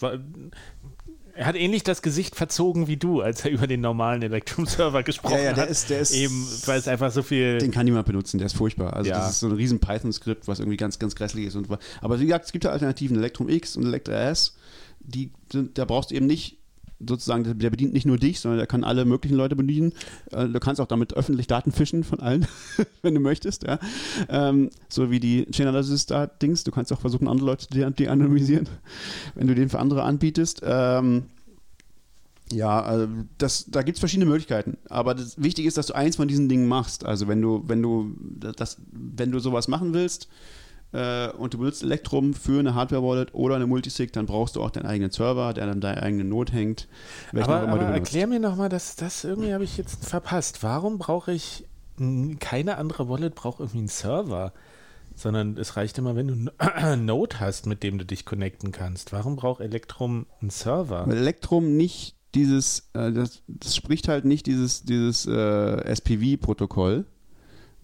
War, 0.00 0.18
er 1.36 1.46
hat 1.46 1.56
ähnlich 1.56 1.82
das 1.82 2.00
Gesicht 2.02 2.36
verzogen 2.36 2.86
wie 2.86 2.96
du, 2.96 3.20
als 3.20 3.44
er 3.44 3.50
über 3.52 3.66
den 3.66 3.80
normalen 3.80 4.22
Electrum 4.22 4.66
Server 4.66 5.02
gesprochen 5.02 5.34
Ja, 5.36 5.42
ja, 5.44 5.52
der 5.52 5.64
hat. 5.64 5.70
ist, 5.70 5.90
der 5.90 6.00
ist 6.00 6.12
Eben, 6.14 6.46
weil 6.66 6.78
es 6.78 6.86
einfach 6.88 7.10
so 7.12 7.22
viel. 7.22 7.58
Den 7.58 7.70
kann 7.72 7.84
niemand 7.86 8.06
benutzen, 8.06 8.38
der 8.38 8.46
ist 8.46 8.56
furchtbar. 8.56 8.94
Also 8.94 9.10
Ja. 9.10 9.18
das 9.18 9.30
ist 9.32 9.40
so 9.40 9.46
ein 9.48 9.52
riesen 9.52 9.78
Python-Skript, 9.80 10.46
was 10.48 10.58
irgendwie 10.60 10.76
ganz, 10.76 10.98
ganz 10.98 11.14
grässlich 11.14 11.46
ist. 11.46 11.56
Und, 11.56 11.68
aber 12.00 12.20
wie 12.20 12.26
gesagt, 12.26 12.46
es 12.46 12.52
gibt 12.52 12.64
ja 12.64 12.70
Alternativen, 12.70 13.16
Electrum 13.16 13.48
X 13.48 13.76
und 13.76 13.84
Electra 13.86 14.12
S, 14.30 14.56
die 15.00 15.32
sind, 15.52 15.76
da 15.78 15.84
brauchst 15.84 16.10
du 16.10 16.14
eben 16.14 16.26
nicht 16.26 16.58
sozusagen, 17.00 17.58
der 17.58 17.70
bedient 17.70 17.92
nicht 17.92 18.06
nur 18.06 18.18
dich, 18.18 18.40
sondern 18.40 18.58
der 18.58 18.66
kann 18.66 18.84
alle 18.84 19.04
möglichen 19.04 19.36
Leute 19.36 19.56
bedienen. 19.56 19.92
Äh, 20.30 20.48
Du 20.48 20.60
kannst 20.60 20.80
auch 20.80 20.86
damit 20.86 21.14
öffentlich 21.14 21.46
Daten 21.46 21.72
fischen 21.72 22.04
von 22.04 22.20
allen, 22.20 22.46
wenn 23.02 23.14
du 23.14 23.20
möchtest, 23.20 23.64
ja. 23.64 23.78
Ähm, 24.28 24.70
so 24.88 25.10
wie 25.10 25.20
die 25.20 25.46
Chain 25.50 25.68
Analysis 25.68 26.06
da 26.06 26.26
Dings. 26.26 26.64
Du 26.64 26.70
kannst 26.70 26.92
auch 26.92 27.00
versuchen, 27.00 27.28
andere 27.28 27.46
Leute 27.46 27.66
die, 27.72 27.84
die 27.94 28.08
anonymisieren, 28.08 28.68
wenn 29.34 29.46
du 29.46 29.54
den 29.54 29.68
für 29.68 29.78
andere 29.78 30.02
anbietest. 30.02 30.62
Ähm, 30.64 31.24
ja, 32.52 32.82
also 32.82 33.08
das, 33.38 33.66
da 33.68 33.82
gibt 33.82 33.96
es 33.96 34.00
verschiedene 34.00 34.26
Möglichkeiten. 34.26 34.76
Aber 34.88 35.14
das 35.14 35.42
Wichtige 35.42 35.66
ist, 35.66 35.76
dass 35.76 35.86
du 35.86 35.94
eins 35.94 36.16
von 36.16 36.28
diesen 36.28 36.48
Dingen 36.48 36.68
machst. 36.68 37.04
Also 37.04 37.26
wenn 37.26 37.40
du, 37.40 37.64
wenn 37.66 37.82
du 37.82 38.14
das, 38.56 38.76
wenn 38.92 39.32
du 39.32 39.38
sowas 39.40 39.66
machen 39.66 39.94
willst 39.94 40.28
äh, 40.94 41.30
und 41.36 41.52
du 41.52 41.58
benutzt 41.58 41.82
Electrum 41.82 42.34
für 42.34 42.60
eine 42.60 42.74
Hardware-Wallet 42.74 43.34
oder 43.34 43.56
eine 43.56 43.66
Multisig, 43.66 44.12
dann 44.12 44.26
brauchst 44.26 44.54
du 44.54 44.62
auch 44.62 44.70
deinen 44.70 44.86
eigenen 44.86 45.10
Server, 45.10 45.52
der 45.52 45.68
an 45.68 45.80
deiner 45.80 46.02
eigenen 46.02 46.28
Node 46.28 46.52
hängt. 46.52 46.86
aber 47.32 47.68
aber 47.68 47.82
erklär 47.82 48.28
mir 48.28 48.38
nochmal, 48.38 48.68
dass 48.68 48.94
das 48.94 49.24
irgendwie 49.24 49.52
habe 49.52 49.64
ich 49.64 49.76
jetzt 49.76 50.06
verpasst. 50.06 50.62
Warum 50.62 50.98
brauche 50.98 51.32
ich 51.32 51.66
keine 52.38 52.78
andere 52.78 53.08
Wallet 53.08 53.34
braucht 53.34 53.58
irgendwie 53.58 53.78
einen 53.78 53.88
Server? 53.88 54.52
Sondern 55.16 55.56
es 55.56 55.76
reicht 55.76 55.98
immer, 55.98 56.16
wenn 56.16 56.28
du 56.28 56.52
einen 56.58 57.04
Node 57.06 57.40
hast, 57.40 57.66
mit 57.66 57.82
dem 57.82 57.98
du 57.98 58.04
dich 58.04 58.24
connecten 58.24 58.72
kannst. 58.72 59.12
Warum 59.12 59.36
braucht 59.36 59.60
Electrum 59.60 60.26
einen 60.40 60.50
Server? 60.50 61.06
Weil 61.06 61.16
Electrum 61.16 61.76
nicht 61.76 62.16
dieses, 62.34 62.90
äh, 62.94 63.12
das, 63.12 63.42
das 63.48 63.74
spricht 63.74 64.08
halt 64.08 64.24
nicht 64.24 64.46
dieses, 64.46 64.84
dieses 64.84 65.26
äh, 65.26 65.92
SPV-Protokoll. 65.92 67.04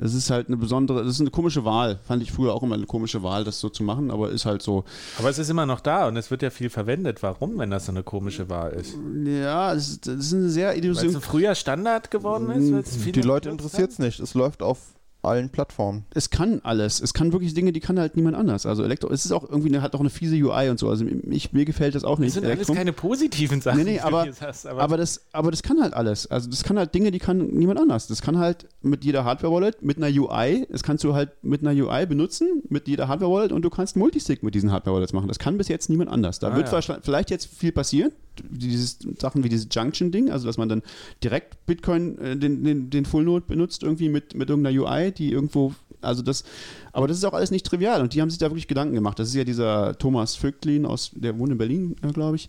Das 0.01 0.15
ist 0.15 0.31
halt 0.31 0.49
eine 0.49 0.57
besondere, 0.57 1.05
das 1.05 1.15
ist 1.15 1.21
eine 1.21 1.31
komische 1.31 1.67
Wahl. 1.67 1.99
Fand 2.09 2.23
ich 2.23 2.33
früher 2.33 2.55
auch 2.55 2.63
immer 2.63 2.75
eine 2.75 2.87
komische 2.87 3.23
Wahl, 3.23 3.45
das 3.45 3.61
so 3.61 3.69
zu 3.69 3.83
machen, 3.83 4.11
aber 4.11 4.31
ist 4.31 4.47
halt 4.47 4.63
so. 4.63 4.85
Aber 5.19 5.29
es 5.29 5.39
ist 5.39 5.51
immer 5.51 5.67
noch 5.67 5.81
da 5.81 6.09
und 6.09 6.17
es 6.17 6.31
wird 6.31 6.41
ja 6.41 6.49
viel 6.49 6.71
verwendet. 6.71 7.23
Warum, 7.23 7.59
wenn 7.59 7.71
das 7.71 7.85
so 7.85 7.93
eine 7.93 8.03
komische 8.03 8.49
Wahl 8.49 8.73
ist? 8.73 8.97
Ja, 9.25 9.75
das 9.75 9.89
ist, 9.89 10.07
das 10.07 10.17
ist 10.17 10.33
eine 10.33 10.49
sehr 10.49 10.75
Weil 10.75 10.91
es 10.91 11.03
ein 11.03 11.21
früher 11.21 11.55
Standard 11.55 12.11
geworden 12.11 12.51
ist? 12.51 12.97
viele 12.97 13.13
Die 13.13 13.21
Leute 13.21 13.51
interessiert 13.51 13.91
es 13.91 13.99
nicht. 13.99 14.21
Es 14.21 14.33
läuft 14.33 14.63
auf 14.63 14.79
allen 15.23 15.51
Plattformen. 15.51 16.05
es 16.15 16.31
kann 16.31 16.61
alles. 16.65 17.01
Es 17.01 17.13
kann 17.15 17.33
wirklich 17.33 17.55
Dinge, 17.55 17.73
die 17.73 17.81
kann 17.81 17.99
halt 17.99 18.17
niemand 18.17 18.37
anders. 18.37 18.67
Also 18.67 18.83
Elektro, 18.85 19.11
es 19.11 19.25
ist 19.25 19.33
auch 19.33 19.49
irgendwie, 19.49 19.69
eine, 19.69 19.83
hat 19.83 19.95
auch 19.95 20.01
eine 20.01 20.11
fiese 20.11 20.37
UI 20.37 20.71
und 20.71 20.79
so. 20.79 20.89
Also 20.89 21.05
ich, 21.31 21.53
mir 21.53 21.65
gefällt 21.65 21.95
das 21.95 22.05
auch 22.05 22.17
Das 22.17 22.21
nicht. 22.21 22.33
sind 22.35 22.45
alles 22.45 22.55
Elektrum. 22.57 22.77
keine 22.77 22.93
positiven 22.93 23.61
Sachen, 23.61 23.79
Nee, 23.79 23.85
nee, 23.85 23.93
die 23.95 24.01
aber- 24.01 24.23
du 24.23 24.29
jetzt 24.29 24.43
hast. 24.43 24.67
Aber, 24.67 24.81
aber, 24.83 24.97
das, 24.97 25.23
aber 25.33 25.51
das 25.51 25.63
kann 25.63 25.81
halt 25.83 25.95
alles. 25.95 26.27
Also 26.27 26.49
das 26.51 26.63
kann 26.65 26.79
halt 26.79 26.95
Dinge, 26.95 27.11
die 27.11 27.19
kann 27.19 27.49
niemand 27.49 27.81
anders. 27.81 28.07
Das 28.07 28.23
kann 28.23 28.39
halt 28.39 28.67
mit 28.83 29.05
jeder 29.05 29.25
Hardware-Wallet, 29.25 29.83
mit 29.83 29.97
einer 29.97 30.09
UI, 30.09 30.67
das 30.71 30.83
kannst 30.83 31.05
du 31.05 31.15
halt 31.15 31.31
mit 31.43 31.67
einer 31.67 31.73
UI 31.85 32.07
benutzen, 32.07 32.63
mit 32.69 32.89
jeder 32.89 33.09
Hardware-Wallet 33.09 33.53
und 33.53 33.63
du 33.63 33.71
kannst 33.71 33.97
Multisig 33.97 34.43
mit 34.43 34.55
diesen 34.55 34.73
Hardware-Wallets 34.73 35.13
machen. 35.13 35.29
Das 35.29 35.39
kann 35.39 35.59
bis 35.59 35.69
jetzt 35.69 35.91
niemand 35.91 36.11
anders. 36.11 36.39
Da 36.39 36.49
Ah, 36.53 36.57
wird 36.57 36.73
ja. 36.73 36.81
vielleicht 37.03 37.31
jetzt 37.31 37.47
viel 37.47 37.73
passieren. 37.73 38.13
Dieses 38.49 38.99
Sachen 39.19 39.45
wie 39.45 39.49
dieses 39.49 39.69
Junction-Ding, 39.71 40.31
also 40.31 40.47
dass 40.47 40.59
man 40.59 40.69
dann 40.69 40.83
direkt 41.23 41.67
Bitcoin, 41.67 42.19
äh, 42.19 42.37
den, 42.37 42.65
den, 42.65 42.91
den 42.91 43.05
Full 43.05 43.25
Node 43.25 43.45
benutzt, 43.47 43.83
irgendwie 43.83 44.09
mit, 44.09 44.35
mit 44.35 44.49
irgendeiner 44.51 44.83
UI, 44.83 45.13
die 45.13 45.33
irgendwo 45.33 45.75
Also 46.01 46.23
das, 46.23 46.45
aber 46.93 47.09
das 47.09 47.19
ist 47.19 47.25
auch 47.25 47.35
alles 47.35 47.51
nicht 47.51 47.67
trivial 47.67 48.01
und 48.03 48.15
die 48.15 48.23
haben 48.23 48.31
sich 48.31 48.39
da 48.39 48.47
wirklich 48.47 48.69
Gedanken 48.69 48.95
gemacht. 48.95 49.19
Das 49.19 49.29
ist 49.29 49.35
ja 49.35 49.45
dieser 49.45 49.97
Thomas 49.99 50.37
Vögtlin 50.37 50.87
aus, 50.87 51.13
der 51.15 51.39
wohnt 51.39 51.53
in 51.53 51.59
Berlin, 51.59 51.97
äh, 52.03 52.13
glaube 52.13 52.37
ich. 52.37 52.49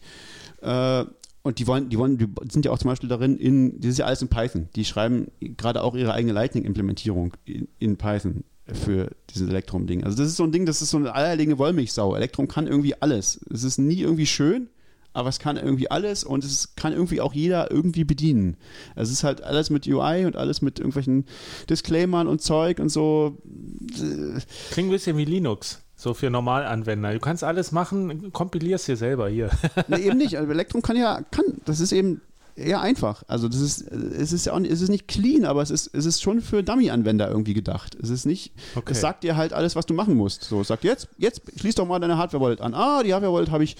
Äh, 0.61 1.05
und 1.43 1.57
die 1.57 1.65
wollen, 1.65 1.89
die 1.89 1.97
wollen, 1.97 2.18
die 2.18 2.27
sind 2.51 2.65
ja 2.65 2.72
auch 2.72 2.77
zum 2.77 2.89
Beispiel 2.89 3.09
darin 3.09 3.38
in, 3.38 3.80
das 3.80 3.91
ist 3.91 3.97
ja 3.97 4.05
alles 4.05 4.22
in 4.22 4.27
Python. 4.27 4.69
Die 4.76 4.85
schreiben 4.85 5.27
gerade 5.39 5.81
auch 5.84 5.95
ihre 5.95 6.13
eigene 6.13 6.34
Lightning-Implementierung 6.34 7.34
in, 7.45 7.68
in 7.80 7.97
Python 7.97 8.43
für 8.73 9.09
dieses 9.30 9.49
Elektrum-Ding. 9.49 10.03
Also 10.03 10.18
das 10.18 10.27
ist 10.27 10.38
so 10.38 10.43
ein 10.43 10.51
Ding, 10.51 10.65
das 10.65 10.81
ist 10.81 10.91
so 10.91 10.97
eine 10.97 11.15
eierlegende 11.15 11.57
Wollmilchsau. 11.57 12.15
Elektrum 12.15 12.47
kann 12.47 12.68
irgendwie 12.68 12.93
alles. 13.01 13.39
Es 13.51 13.63
ist 13.63 13.80
nie 13.80 14.01
irgendwie 14.01 14.27
schön, 14.27 14.69
aber 15.13 15.29
es 15.29 15.39
kann 15.39 15.57
irgendwie 15.57 15.91
alles 15.91 16.23
und 16.23 16.43
es 16.43 16.75
kann 16.75 16.93
irgendwie 16.93 17.21
auch 17.21 17.33
jeder 17.33 17.71
irgendwie 17.71 18.03
bedienen. 18.03 18.57
Es 18.95 19.11
ist 19.11 19.23
halt 19.23 19.43
alles 19.43 19.69
mit 19.69 19.88
UI 19.88 20.25
und 20.25 20.35
alles 20.35 20.61
mit 20.61 20.79
irgendwelchen 20.79 21.25
Disclaimern 21.69 22.27
und 22.27 22.41
Zeug 22.41 22.79
und 22.79 22.89
so. 22.89 23.38
Klingt 24.71 24.89
ein 24.89 24.91
bisschen 24.91 25.17
wie 25.17 25.25
Linux. 25.25 25.81
So 25.95 26.15
für 26.15 26.31
Normalanwender. 26.31 27.13
Du 27.13 27.19
kannst 27.19 27.43
alles 27.43 27.71
machen, 27.71 28.31
kompilierst 28.33 28.88
dir 28.88 28.97
selber 28.97 29.29
hier. 29.29 29.51
Ne, 29.88 29.99
eben 29.99 30.17
nicht. 30.17 30.35
Also 30.38 30.51
Elektrum 30.51 30.81
kann 30.81 30.95
ja, 30.95 31.21
kann, 31.29 31.45
das 31.65 31.79
ist 31.79 31.91
eben 31.91 32.21
eher 32.55 32.81
einfach. 32.81 33.23
Also 33.27 33.47
das 33.47 33.59
ist, 33.61 33.81
es 33.81 34.31
ist 34.33 34.45
ja 34.45 34.53
auch, 34.53 34.59
nicht- 34.59 34.71
es 34.71 34.81
ist 34.81 34.89
nicht 34.89 35.07
clean, 35.07 35.45
aber 35.45 35.61
es 35.61 35.71
ist, 35.71 35.89
es 35.93 36.05
ist 36.05 36.21
schon 36.21 36.41
für 36.41 36.63
Dummy-Anwender 36.63 37.29
irgendwie 37.29 37.53
gedacht. 37.53 37.95
Es 38.01 38.09
ist 38.09 38.25
nicht, 38.25 38.51
Okay. 38.75 38.91
es 38.91 39.01
sagt 39.01 39.23
dir 39.23 39.35
halt 39.35 39.53
alles, 39.53 39.75
was 39.75 39.85
du 39.85 39.93
machen 39.93 40.15
musst. 40.15 40.43
So, 40.43 40.61
es 40.61 40.67
sagt 40.67 40.83
jetzt, 40.83 41.07
jetzt 41.17 41.41
schließ 41.59 41.75
doch 41.75 41.87
mal 41.87 41.99
deine 41.99 42.17
Hardware-Wallet 42.17 42.61
an. 42.61 42.73
Ah, 42.73 43.03
die 43.03 43.13
Hardware-Wallet 43.13 43.51
habe 43.51 43.63
ich 43.63 43.75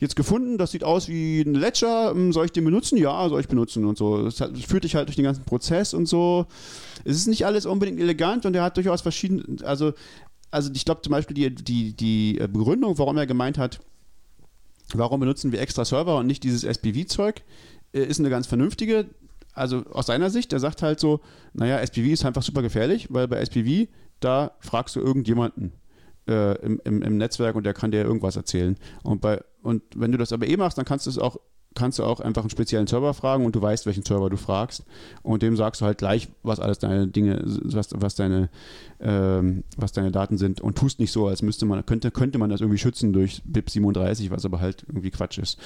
jetzt 0.00 0.16
gefunden, 0.16 0.58
das 0.58 0.70
sieht 0.72 0.84
aus 0.84 1.08
wie 1.08 1.40
ein 1.42 1.54
Ledger, 1.54 2.10
Hm, 2.12 2.32
soll 2.32 2.46
ich 2.46 2.52
den 2.52 2.64
benutzen? 2.64 2.96
Ja, 2.98 3.28
soll 3.28 3.40
ich 3.40 3.48
benutzen 3.48 3.84
und 3.84 3.96
so. 3.98 4.26
Es, 4.26 4.36
führt 4.66 4.84
dich 4.84 4.94
halt 4.94 5.08
durch 5.08 5.16
den 5.16 5.24
ganzen 5.24 5.44
Prozess 5.44 5.94
und 5.94 6.06
so. 6.06 6.46
Es 7.04 7.16
ist 7.16 7.26
nicht 7.26 7.46
alles 7.46 7.66
unbedingt 7.66 7.98
elegant 8.00 8.46
und 8.46 8.54
er 8.54 8.62
hat 8.62 8.76
durchaus 8.76 9.00
verschiedene, 9.00 9.44
also, 9.64 9.92
also 10.50 10.70
ich 10.74 10.84
glaube 10.84 11.00
zum 11.02 11.10
Beispiel 11.12 11.34
die, 11.34 11.54
die, 11.54 11.92
die 11.94 12.34
Begründung, 12.34 12.98
warum 12.98 13.16
er 13.16 13.26
gemeint 13.26 13.58
hat, 13.58 13.80
warum 14.94 15.20
benutzen 15.20 15.52
wir 15.52 15.60
extra 15.60 15.84
Server 15.84 16.18
und 16.18 16.26
nicht 16.26 16.42
dieses 16.44 16.64
SPV-Zeug, 16.64 17.38
äh, 17.38 17.42
ist 18.00 18.20
eine 18.20 18.30
ganz 18.30 18.46
vernünftige. 18.46 19.06
Also 19.54 19.84
aus 19.90 20.06
seiner 20.06 20.30
Sicht, 20.30 20.52
er 20.52 20.60
sagt 20.60 20.82
halt 20.82 20.98
so, 20.98 21.20
naja, 21.52 21.78
SPV 21.80 22.06
ist 22.12 22.24
einfach 22.24 22.42
super 22.42 22.62
gefährlich, 22.62 23.08
weil 23.10 23.28
bei 23.28 23.36
SPV, 23.38 23.88
da 24.20 24.52
fragst 24.60 24.96
du 24.96 25.00
irgendjemanden 25.00 25.72
äh, 26.26 26.56
im, 26.64 26.80
im, 26.84 27.02
im 27.02 27.16
Netzwerk 27.18 27.54
und 27.54 27.64
der 27.64 27.74
kann 27.74 27.90
dir 27.90 28.02
irgendwas 28.02 28.36
erzählen. 28.36 28.76
Und, 29.02 29.20
bei, 29.20 29.42
und 29.62 29.82
wenn 29.94 30.12
du 30.12 30.18
das 30.18 30.32
aber 30.32 30.46
eh 30.46 30.56
machst, 30.56 30.78
dann 30.78 30.84
kannst 30.84 31.06
du 31.06 31.10
es 31.10 31.18
auch 31.18 31.36
kannst 31.74 31.98
du 31.98 32.04
auch 32.04 32.20
einfach 32.20 32.42
einen 32.42 32.50
speziellen 32.50 32.86
Server 32.86 33.14
fragen 33.14 33.44
und 33.44 33.54
du 33.56 33.62
weißt, 33.62 33.86
welchen 33.86 34.04
Server 34.04 34.30
du 34.30 34.36
fragst 34.36 34.84
und 35.22 35.42
dem 35.42 35.56
sagst 35.56 35.80
du 35.80 35.84
halt 35.84 35.98
gleich, 35.98 36.28
was 36.42 36.60
alles 36.60 36.78
deine 36.78 37.08
Dinge, 37.08 37.42
was, 37.44 37.88
was 37.94 38.14
deine 38.14 38.50
ähm, 39.02 39.64
was 39.76 39.92
deine 39.92 40.12
Daten 40.12 40.38
sind 40.38 40.60
und 40.60 40.78
tust 40.78 41.00
nicht 41.00 41.12
so, 41.12 41.26
als 41.26 41.42
müsste 41.42 41.66
man, 41.66 41.84
könnte, 41.84 42.10
könnte 42.10 42.38
man 42.38 42.50
das 42.50 42.60
irgendwie 42.60 42.78
schützen 42.78 43.12
durch 43.12 43.42
BIP 43.44 43.68
37, 43.68 44.30
was 44.30 44.44
aber 44.44 44.60
halt 44.60 44.84
irgendwie 44.86 45.10
Quatsch 45.10 45.38
ist. 45.38 45.58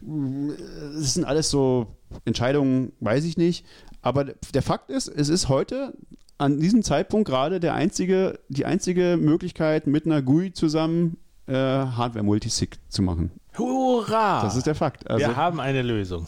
Das 0.00 1.14
sind 1.14 1.24
alles 1.24 1.50
so 1.50 1.86
Entscheidungen, 2.24 2.92
weiß 3.00 3.24
ich 3.24 3.36
nicht. 3.36 3.64
Aber 4.02 4.24
der 4.24 4.62
Fakt 4.62 4.90
ist, 4.90 5.08
es 5.08 5.28
ist 5.28 5.48
heute 5.48 5.94
an 6.38 6.58
diesem 6.58 6.82
Zeitpunkt 6.82 7.28
gerade 7.28 7.60
der 7.60 7.74
einzige, 7.74 8.40
die 8.48 8.64
einzige 8.64 9.18
Möglichkeit, 9.20 9.86
mit 9.86 10.06
einer 10.06 10.22
GUI 10.22 10.52
zusammen 10.52 11.18
äh, 11.46 11.54
Hardware-Multisig 11.54 12.78
zu 12.88 13.02
machen. 13.02 13.30
Hurra! 13.58 14.42
Das 14.42 14.56
ist 14.56 14.66
der 14.66 14.74
Fakt. 14.74 15.08
Also, 15.10 15.26
Wir 15.26 15.36
haben 15.36 15.60
eine 15.60 15.82
Lösung. 15.82 16.26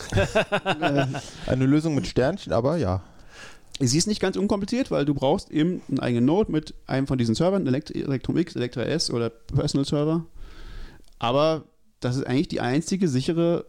Eine 1.46 1.66
Lösung 1.66 1.94
mit 1.94 2.06
Sternchen, 2.06 2.52
aber 2.52 2.76
ja. 2.76 3.02
Sie 3.80 3.98
ist 3.98 4.06
nicht 4.06 4.20
ganz 4.20 4.36
unkompliziert, 4.36 4.90
weil 4.90 5.04
du 5.04 5.14
brauchst 5.14 5.50
eben 5.50 5.82
einen 5.88 6.00
eigenen 6.00 6.24
Node 6.26 6.52
mit 6.52 6.74
einem 6.86 7.06
von 7.06 7.18
diesen 7.18 7.34
Servern, 7.34 7.66
Elekt 7.66 7.90
Electrum 7.90 8.36
X, 8.36 8.54
Electra 8.54 8.82
S 8.82 9.10
oder 9.10 9.30
Personal 9.30 9.84
Server. 9.84 10.24
Aber 11.18 11.64
das 12.00 12.16
ist 12.16 12.26
eigentlich 12.26 12.48
die 12.48 12.60
einzige 12.60 13.08
sichere 13.08 13.66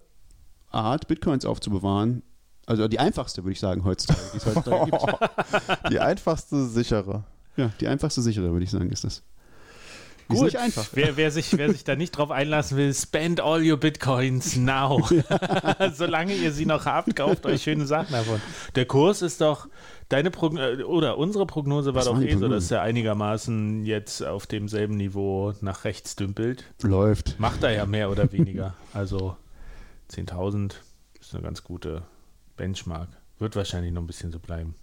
Art, 0.72 1.08
Bitcoins 1.08 1.46
aufzubewahren. 1.46 2.24
Also 2.66 2.88
die 2.88 3.00
einfachste, 3.00 3.44
würde 3.44 3.54
ich 3.54 3.60
sagen, 3.60 3.84
heutzutage, 3.84 4.20
die 4.34 4.38
es 4.38 4.46
heutzutage 4.46 4.92
gibt. 4.92 5.92
Die 5.92 6.00
einfachste, 6.00 6.66
sichere. 6.66 7.24
Ja, 7.56 7.70
die 7.80 7.88
einfachste, 7.88 8.22
sichere, 8.22 8.52
würde 8.52 8.64
ich 8.64 8.72
sagen, 8.72 8.90
ist 8.90 9.04
das. 9.04 9.22
Die 10.34 10.38
Ist 10.38 10.42
Gut, 10.42 10.54
nicht 10.54 10.58
einfach. 10.58 10.90
Wer, 10.94 11.18
wer, 11.18 11.32
sich, 11.32 11.58
wer 11.58 11.72
sich 11.72 11.84
da 11.84 11.96
nicht 11.96 12.12
drauf 12.12 12.32
einlassen 12.32 12.78
will, 12.78 12.94
spend 12.94 13.40
all 13.40 13.62
your 13.64 13.78
Bitcoins 13.78 14.56
now. 14.56 15.08
Solange 15.94 16.34
ihr 16.34 16.52
sie 16.52 16.66
noch 16.66 16.86
habt, 16.86 17.16
kauft 17.16 17.46
euch 17.46 17.64
schöne 17.64 17.86
Sachen 17.86 18.14
davon. 18.14 18.42
Der 18.76 18.86
Kurs 18.86 19.22
ist 19.22 19.42
doch, 19.42 19.68
deine 20.10 20.32
Prognose, 20.32 20.88
oder 20.88 21.18
unsere 21.18 21.46
Prognose 21.46 21.94
war 21.94 22.02
Was 22.02 22.06
doch 22.06 22.22
eh 22.22 22.36
so, 22.36 22.48
dass 22.48 22.72
er 22.72 22.82
einigermaßen 22.82 23.86
jetzt 23.86 24.24
auf 24.24 24.48
demselben 24.48 24.96
Niveau 24.96 25.54
nach 25.62 25.86
rechts 25.86 26.16
dümpelt. 26.16 26.66
Läuft. 26.82 27.40
Macht 27.40 27.64
er 27.64 27.72
ja 27.72 27.86
mehr 27.86 28.10
oder 28.10 28.32
weniger. 28.32 28.74
Also 28.94 29.36
10.000 30.12 30.74
ist 31.20 31.34
eine 31.34 31.44
ganz 31.44 31.64
gute 31.64 32.04
Benchmark. 32.58 33.10
Wird 33.40 33.56
wahrscheinlich 33.56 33.92
noch 33.92 34.02
ein 34.02 34.08
bisschen 34.08 34.32
so 34.32 34.40
bleiben. 34.40 34.76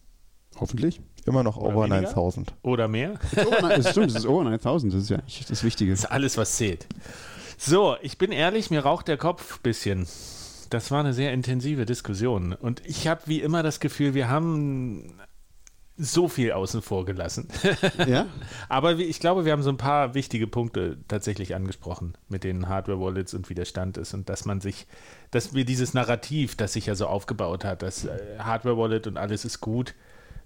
Hoffentlich. 0.59 1.01
Immer 1.27 1.43
noch 1.43 1.57
Oder 1.57 1.77
over 1.77 1.85
weniger? 1.85 2.03
9000. 2.03 2.55
Oder 2.63 2.89
mehr? 2.89 3.15
Das 3.35 3.91
stimmt, 3.91 4.11
das 4.11 4.23
ist 4.23 4.27
over 4.27 4.45
9000, 4.45 4.93
das 4.93 5.03
ist 5.03 5.11
ja 5.11 5.19
eigentlich 5.19 5.47
das 5.47 5.65
Wichtige. 5.65 5.91
Das 5.93 6.01
ist 6.01 6.07
alles, 6.07 6.37
was 6.37 6.57
zählt. 6.57 6.87
So, 7.59 7.97
ich 8.01 8.19
bin 8.19 8.33
ehrlich, 8.33 8.71
mir 8.71 8.81
raucht 8.81 9.09
der 9.09 9.19
Kopf 9.19 9.57
ein 9.59 9.63
bisschen. 9.63 10.07
Das 10.71 10.91
war 10.91 11.01
eine 11.01 11.13
sehr 11.13 11.33
intensive 11.33 11.85
Diskussion. 11.85 12.53
Und 12.55 12.83
ich 12.87 13.07
habe 13.07 13.23
wie 13.27 13.41
immer 13.41 13.63
das 13.63 13.81
Gefühl, 13.81 14.15
wir 14.15 14.29
haben 14.29 15.15
so 16.01 16.29
viel 16.29 16.53
außen 16.53 16.81
vor 16.81 17.05
gelassen. 17.05 17.49
Ja? 18.07 18.27
Aber 18.71 18.99
ich 18.99 19.21
glaube, 19.21 19.45
wir 19.45 19.53
haben 19.53 19.63
so 19.63 19.69
ein 19.69 19.77
paar 19.77 20.15
wichtige 20.15 20.47
Punkte 20.47 20.97
tatsächlich 21.09 21.55
angesprochen 21.55 22.15
mit 22.29 22.43
den 22.43 22.69
Hardware-Wallets 22.69 23.35
und 23.35 23.51
wie 23.51 23.55
der 23.55 23.67
Stand 23.67 23.99
ist 23.99 24.15
und 24.15 24.31
dass 24.31 24.47
man 24.47 24.63
sich, 24.63 24.87
dass 25.31 25.53
wir 25.53 25.67
dieses 25.67 25.93
Narrativ, 25.93 26.57
das 26.57 26.73
sich 26.73 26.87
ja 26.87 26.95
so 26.95 27.07
aufgebaut 27.07 27.65
hat, 27.67 27.83
dass 27.83 28.07
äh, 28.07 28.39
Hardware-Wallet 28.39 29.07
und 29.09 29.19
alles 29.19 29.45
ist 29.45 29.61
gut, 29.61 29.95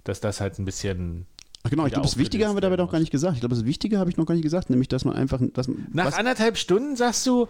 dass 0.05 0.21
das 0.21 0.41
halt 0.41 0.59
ein 0.59 0.65
bisschen 0.65 1.27
Ach 1.67 1.71
genau, 1.71 1.87
ich 1.87 1.93
glaube, 1.95 2.07
das 2.07 2.19
Wichtige 2.19 2.47
haben 2.47 2.57
wir 2.57 2.61
dabei 2.61 2.77
doch 2.77 2.93
gar 2.93 2.99
nicht 2.99 3.11
gesagt. 3.11 3.35
Ich 3.37 3.41
glaube, 3.41 3.55
das 3.55 3.65
Wichtige 3.65 3.99
habe 3.99 4.11
ich 4.11 4.19
noch 4.19 4.27
gar 4.27 4.35
nicht 4.35 4.43
gesagt, 4.45 4.69
nämlich, 4.69 4.87
dass 4.89 5.07
man 5.07 5.17
einfach. 5.17 5.41
Dass, 5.55 5.67
Nach 5.95 6.05
was, 6.05 6.15
anderthalb 6.15 6.59
Stunden 6.59 6.95
sagst 6.95 7.27
du, 7.27 7.47
What? 7.47 7.49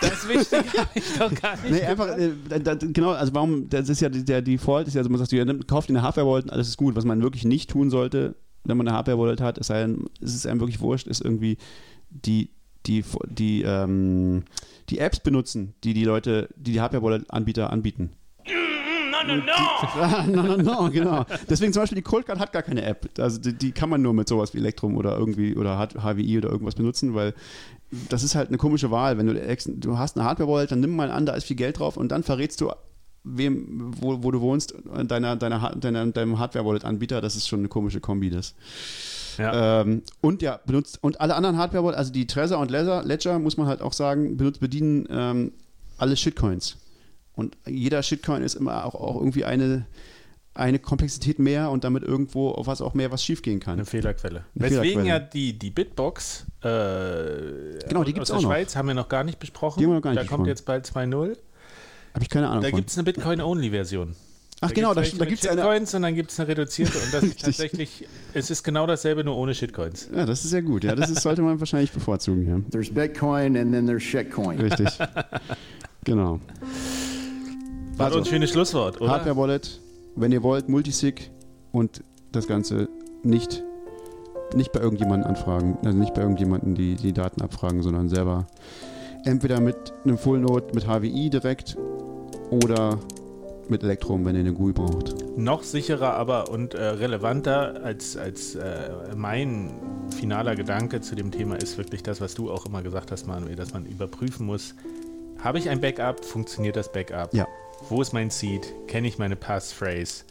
Das 0.00 0.26
Wichtige 0.26 0.78
habe 0.78 0.90
ich 0.94 1.04
doch 1.18 1.34
gar 1.34 1.54
nicht. 1.56 1.70
Nee, 1.70 1.82
einfach, 1.82 2.08
äh, 2.16 2.30
da, 2.62 2.74
genau, 2.74 3.10
also 3.10 3.34
warum, 3.34 3.68
das 3.68 3.90
ist 3.90 4.00
ja 4.00 4.08
die- 4.08 4.24
der 4.24 4.40
Default, 4.40 4.88
ist 4.88 4.94
ja 4.94 5.04
so, 5.04 5.10
man 5.10 5.18
sagt, 5.18 5.30
ja, 5.32 5.44
kauft 5.66 5.90
dir 5.90 5.92
eine 5.92 6.00
Hardware-Wallet 6.00 6.44
und 6.46 6.50
alles 6.52 6.68
ist 6.68 6.78
gut. 6.78 6.96
Was 6.96 7.04
man 7.04 7.22
wirklich 7.22 7.44
nicht 7.44 7.68
tun 7.68 7.90
sollte, 7.90 8.34
wenn 8.64 8.78
man 8.78 8.88
eine 8.88 8.96
Hardware-Wallet 8.96 9.42
hat, 9.42 9.58
es 9.58 9.66
sei 9.66 9.80
denn, 9.82 10.06
es 10.22 10.34
ist 10.34 10.46
einem 10.46 10.60
wirklich 10.60 10.80
wurscht, 10.80 11.06
ist 11.06 11.20
irgendwie 11.20 11.58
die, 12.08 12.48
die, 12.86 13.04
die, 13.28 13.60
ähm, 13.62 14.44
die 14.88 15.00
Apps 15.00 15.20
benutzen, 15.20 15.74
die 15.84 15.92
die 15.92 16.04
Leute, 16.04 16.48
die 16.56 16.72
die 16.72 16.80
Hardware-Wallet-Anbieter 16.80 17.70
anbieten. 17.70 18.12
No, 19.26 19.36
no, 19.36 19.42
no. 19.42 20.42
no, 20.42 20.56
no, 20.56 20.82
no, 20.82 20.90
genau. 20.90 21.26
Deswegen 21.48 21.72
zum 21.72 21.82
Beispiel 21.82 21.96
die 21.96 22.02
Coldcard 22.02 22.38
hat 22.38 22.52
gar 22.52 22.62
keine 22.62 22.82
App. 22.82 23.08
Also 23.18 23.40
die, 23.40 23.52
die 23.52 23.72
kann 23.72 23.88
man 23.88 24.02
nur 24.02 24.12
mit 24.12 24.28
sowas 24.28 24.54
wie 24.54 24.58
Elektrum 24.58 24.96
oder 24.96 25.16
irgendwie 25.16 25.56
oder 25.56 25.78
HWI 25.78 26.38
oder 26.38 26.50
irgendwas 26.50 26.74
benutzen, 26.74 27.14
weil 27.14 27.34
das 28.08 28.22
ist 28.22 28.34
halt 28.34 28.48
eine 28.48 28.58
komische 28.58 28.90
Wahl. 28.90 29.18
Wenn 29.18 29.26
du, 29.26 29.56
du 29.76 29.98
hast 29.98 30.16
eine 30.16 30.26
Hardware-Wallet, 30.26 30.72
dann 30.72 30.80
nimm 30.80 30.96
mal 30.96 31.10
an, 31.10 31.26
da 31.26 31.34
ist 31.34 31.44
viel 31.44 31.56
Geld 31.56 31.78
drauf 31.78 31.96
und 31.96 32.10
dann 32.10 32.22
verrätst 32.22 32.60
du 32.60 32.70
wem, 33.24 33.92
wo, 34.00 34.22
wo 34.22 34.30
du 34.30 34.40
wohnst, 34.40 34.74
deiner, 35.06 35.36
deiner, 35.36 35.74
deiner, 35.76 36.06
deinem 36.06 36.38
Hardware-Wallet-Anbieter. 36.38 37.20
Das 37.20 37.36
ist 37.36 37.48
schon 37.48 37.60
eine 37.60 37.68
komische 37.68 38.00
Kombi, 38.00 38.30
das. 38.30 38.54
Ja. 39.38 39.80
Ähm, 39.80 40.02
und 40.20 40.42
ja, 40.42 40.60
benutzt, 40.64 40.98
und 41.02 41.20
alle 41.20 41.34
anderen 41.34 41.56
Hardware-Wallet, 41.56 41.96
also 41.96 42.12
die 42.12 42.26
Trezor 42.26 42.58
und 42.58 42.70
Ledger, 42.70 43.02
Ledger, 43.04 43.38
muss 43.38 43.56
man 43.56 43.66
halt 43.66 43.80
auch 43.80 43.92
sagen, 43.92 44.36
benutzt, 44.36 44.60
bedienen 44.60 45.08
ähm, 45.10 45.52
alle 45.98 46.16
Shitcoins. 46.16 46.76
Und 47.36 47.56
jeder 47.66 48.02
Shitcoin 48.02 48.42
ist 48.42 48.54
immer 48.54 48.84
auch, 48.84 48.94
auch 48.94 49.16
irgendwie 49.16 49.44
eine, 49.44 49.86
eine 50.54 50.78
Komplexität 50.78 51.38
mehr 51.38 51.70
und 51.70 51.82
damit 51.84 52.04
irgendwo 52.04 52.50
auf 52.50 52.66
was 52.66 52.80
auch 52.80 52.94
mehr 52.94 53.10
was 53.10 53.24
schiefgehen 53.24 53.58
kann. 53.60 53.74
Eine 53.74 53.86
Fehlerquelle. 53.86 54.44
Eine 54.54 54.64
Weswegen 54.70 54.82
Fehlerquelle. 54.82 55.08
ja 55.08 55.18
die, 55.18 55.58
die 55.58 55.70
Bitbox 55.70 56.46
äh, 56.62 56.66
Genau, 57.88 58.04
die 58.04 58.12
aus 58.12 58.14
gibt's 58.14 58.28
der 58.28 58.36
auch 58.38 58.42
noch. 58.42 58.50
Schweiz 58.50 58.76
haben 58.76 58.86
wir 58.88 58.94
noch 58.94 59.08
gar 59.08 59.24
nicht 59.24 59.38
besprochen. 59.40 59.80
Die 59.80 59.84
haben 59.84 59.90
wir 59.92 59.96
noch 59.96 60.02
gar 60.02 60.10
nicht 60.12 60.22
da 60.22 60.28
kommt 60.28 60.46
jetzt 60.46 60.64
bald 60.64 60.86
2.0. 60.86 61.36
Habe 62.14 62.22
ich 62.22 62.30
keine 62.30 62.48
Ahnung 62.48 62.62
Da 62.62 62.70
gibt 62.70 62.88
es 62.90 62.96
eine 62.96 63.04
Bitcoin-Only-Version. 63.04 64.14
Ach 64.60 64.72
genau, 64.72 64.94
da, 64.94 65.02
gibt's 65.02 65.18
welche 65.18 65.18
da 65.18 65.24
mit 65.24 65.28
gibt 65.30 65.44
es 65.44 65.50
eine. 65.50 65.60
Shitcoins 65.60 65.94
und 65.94 66.02
dann 66.02 66.14
gibt 66.14 66.30
es 66.30 66.38
eine 66.40 66.48
reduzierte 66.48 66.98
und 66.98 67.12
das 67.12 67.22
ist 67.24 67.30
Richtig. 67.30 67.44
tatsächlich, 67.44 68.08
es 68.32 68.50
ist 68.50 68.62
genau 68.62 68.86
dasselbe, 68.86 69.24
nur 69.24 69.36
ohne 69.36 69.54
Shitcoins. 69.54 70.08
Ja, 70.14 70.24
das 70.24 70.44
ist 70.44 70.50
sehr 70.50 70.62
gut. 70.62 70.84
Ja, 70.84 70.94
das 70.94 71.10
ist, 71.10 71.22
sollte 71.22 71.42
man 71.42 71.58
wahrscheinlich 71.58 71.90
bevorzugen. 71.90 72.48
Ja. 72.48 72.60
There's 72.70 72.88
Bitcoin 72.88 73.56
and 73.56 73.72
then 73.72 73.86
there's 73.86 74.04
shitcoin. 74.04 74.60
Richtig. 74.60 74.88
genau. 76.04 76.40
War 77.96 78.06
Also, 78.06 78.18
ein 78.18 78.24
schönes 78.24 78.50
Schlusswort, 78.50 79.00
oder? 79.00 79.10
Hardware 79.10 79.36
Wallet, 79.36 79.80
wenn 80.16 80.32
ihr 80.32 80.42
wollt, 80.42 80.68
Multisig 80.68 81.30
und 81.72 82.02
das 82.32 82.46
Ganze 82.46 82.88
nicht, 83.22 83.62
nicht 84.54 84.72
bei 84.72 84.80
irgendjemandem 84.80 85.28
anfragen, 85.28 85.78
also 85.84 85.96
nicht 85.96 86.14
bei 86.14 86.22
irgendjemandem 86.22 86.74
die, 86.74 86.96
die 86.96 87.12
Daten 87.12 87.40
abfragen, 87.40 87.82
sondern 87.82 88.08
selber 88.08 88.46
entweder 89.24 89.60
mit 89.60 89.76
einem 90.04 90.18
Full 90.18 90.40
Node 90.40 90.66
mit 90.74 90.86
HWI 90.86 91.30
direkt 91.30 91.76
oder 92.50 92.98
mit 93.68 93.82
Elektrum, 93.82 94.24
wenn 94.24 94.34
ihr 94.34 94.40
eine 94.40 94.52
GUI 94.52 94.72
braucht. 94.72 95.14
Noch 95.38 95.62
sicherer 95.62 96.14
aber 96.14 96.50
und 96.50 96.74
äh, 96.74 96.82
relevanter 96.84 97.80
als, 97.82 98.16
als 98.16 98.56
äh, 98.56 98.90
mein 99.16 99.70
finaler 100.18 100.54
Gedanke 100.54 101.00
zu 101.00 101.14
dem 101.14 101.30
Thema 101.30 101.56
ist 101.56 101.78
wirklich 101.78 102.02
das, 102.02 102.20
was 102.20 102.34
du 102.34 102.50
auch 102.50 102.66
immer 102.66 102.82
gesagt 102.82 103.10
hast, 103.10 103.26
Manuel, 103.26 103.56
dass 103.56 103.72
man 103.72 103.86
überprüfen 103.86 104.44
muss, 104.46 104.74
habe 105.42 105.58
ich 105.58 105.70
ein 105.70 105.80
Backup, 105.80 106.24
funktioniert 106.24 106.76
das 106.76 106.92
Backup? 106.92 107.32
Ja. 107.32 107.46
Wo 107.88 108.00
ist 108.02 108.12
mein 108.12 108.30
Seed? 108.30 108.72
Kenne 108.88 109.08
ich 109.08 109.18
meine 109.18 109.36
Passphrase? 109.36 110.24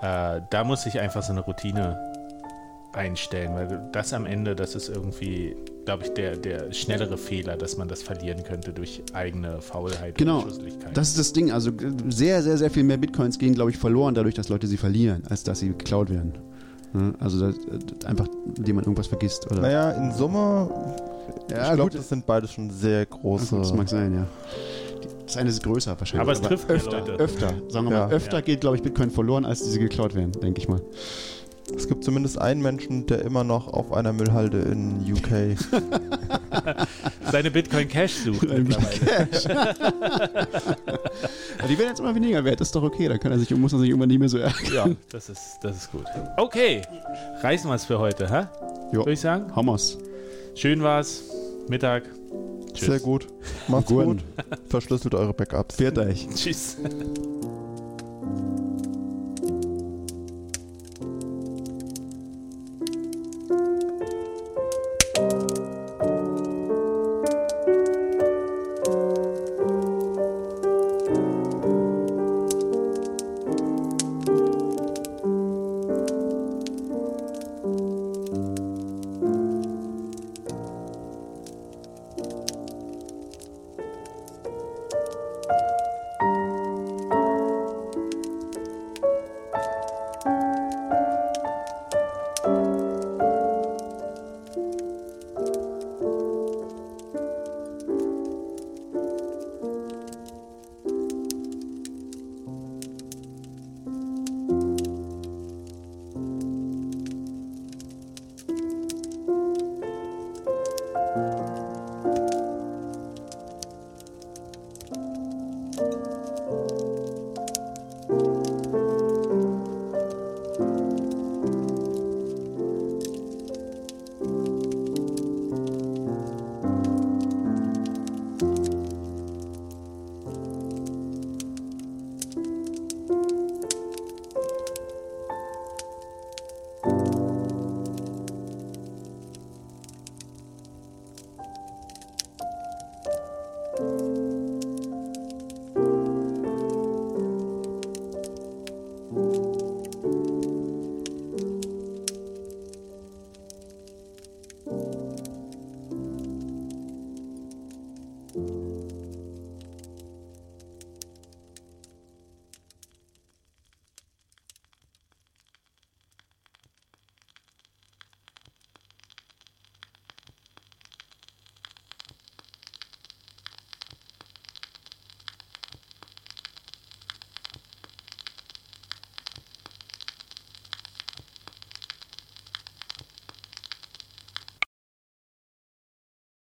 Äh, 0.00 0.40
da 0.50 0.64
muss 0.64 0.86
ich 0.86 0.98
einfach 1.00 1.22
so 1.22 1.32
eine 1.32 1.40
Routine 1.40 1.98
einstellen, 2.92 3.54
weil 3.54 3.88
das 3.92 4.12
am 4.12 4.24
Ende, 4.24 4.54
das 4.54 4.76
ist 4.76 4.88
irgendwie, 4.88 5.56
glaube 5.84 6.04
ich, 6.04 6.10
der, 6.14 6.36
der 6.36 6.72
schnellere 6.72 7.18
Fehler, 7.18 7.56
dass 7.56 7.76
man 7.76 7.88
das 7.88 8.02
verlieren 8.02 8.44
könnte 8.44 8.72
durch 8.72 9.02
eigene 9.12 9.60
Faulheit 9.60 10.16
Genau, 10.16 10.36
und 10.38 10.42
Schusseligkeit. 10.44 10.96
das 10.96 11.08
ist 11.08 11.18
das 11.18 11.32
Ding. 11.32 11.50
Also 11.50 11.72
sehr, 12.08 12.42
sehr, 12.44 12.56
sehr 12.56 12.70
viel 12.70 12.84
mehr 12.84 12.96
Bitcoins 12.98 13.38
gehen, 13.38 13.54
glaube 13.54 13.72
ich, 13.72 13.78
verloren 13.78 14.14
dadurch, 14.14 14.34
dass 14.36 14.48
Leute 14.48 14.68
sie 14.68 14.76
verlieren, 14.76 15.24
als 15.28 15.42
dass 15.42 15.58
sie 15.58 15.68
geklaut 15.68 16.08
werden. 16.10 16.34
Also 17.18 17.50
das, 17.50 17.56
äh, 17.56 18.06
einfach, 18.06 18.28
indem 18.56 18.76
man 18.76 18.84
irgendwas 18.84 19.08
vergisst. 19.08 19.50
Oder? 19.50 19.62
Naja, 19.62 19.90
in 19.90 20.12
Summe, 20.12 20.70
Ja, 21.50 21.70
ich 21.70 21.74
glaube, 21.74 21.90
das 21.90 22.08
sind 22.08 22.24
beides 22.24 22.52
schon 22.52 22.70
sehr 22.70 23.04
große. 23.06 23.56
das 23.58 23.72
mag 23.74 23.88
sein, 23.88 24.14
ja. 24.14 24.26
Das 25.26 25.36
eine 25.36 25.48
ist 25.50 25.62
größer 25.62 25.98
wahrscheinlich. 25.98 26.20
Aber 26.22 26.32
es 26.32 26.40
trifft 26.40 26.68
mehr 26.68 26.76
öfter, 26.76 26.98
Leute. 27.00 27.12
öfter. 27.12 27.54
Sagen 27.68 27.88
wir 27.88 27.96
Ja. 27.96 28.06
mal, 28.06 28.12
öfter 28.12 28.36
Ja. 28.38 28.40
geht, 28.42 28.60
glaube 28.60 28.76
ich, 28.76 28.82
Bitcoin 28.82 29.10
verloren, 29.10 29.44
als 29.44 29.62
diese 29.64 29.78
geklaut 29.78 30.14
werden, 30.14 30.32
denke 30.32 30.60
ich 30.60 30.68
mal. 30.68 30.80
Es 31.74 31.88
gibt 31.88 32.04
zumindest 32.04 32.38
einen 32.38 32.60
Menschen, 32.60 33.06
der 33.06 33.22
immer 33.22 33.42
noch 33.42 33.68
auf 33.68 33.90
einer 33.90 34.12
Müllhalde 34.12 34.58
in 34.60 35.00
UK. 35.10 35.56
Seine 37.32 37.50
Bitcoin 37.50 37.88
Cash 37.88 38.12
sucht 38.16 38.42
mittlerweile. 38.42 39.28
Aber 41.58 41.68
die 41.68 41.78
werden 41.78 41.88
jetzt 41.88 42.00
immer 42.00 42.14
weniger 42.14 42.44
wert, 42.44 42.60
das 42.60 42.68
ist 42.68 42.76
doch 42.76 42.82
okay. 42.82 43.08
Dann 43.08 43.18
kann 43.18 43.32
er 43.32 43.38
sich, 43.38 43.50
muss 43.56 43.72
er 43.72 43.78
sich 43.78 43.88
irgendwann 43.88 44.08
nicht 44.10 44.18
mehr 44.20 44.28
so 44.28 44.36
ärgern. 44.38 44.72
Ja, 44.74 44.86
das 45.10 45.30
ist, 45.30 45.40
das 45.62 45.76
ist 45.78 45.90
gut. 45.92 46.04
Okay, 46.36 46.82
reißen 47.42 47.70
wir 47.70 47.74
es 47.76 47.86
für 47.86 47.98
heute, 47.98 48.30
hä? 48.30 48.44
Jo. 48.92 49.00
Würde 49.00 49.12
ich 49.12 49.20
sagen. 49.20 49.54
Hammers. 49.56 49.96
Schön 50.54 50.82
war's. 50.82 51.24
Mittag. 51.68 52.02
Tschüss. 52.74 52.88
Sehr 52.88 53.00
gut. 53.00 53.26
Macht's 53.68 53.88
Guten. 53.88 54.04
gut. 54.18 54.24
Verschlüsselt 54.68 55.14
eure 55.14 55.32
Backups. 55.32 55.76
Fährt 55.76 55.98
euch. 55.98 56.28
Tschüss. 56.34 56.76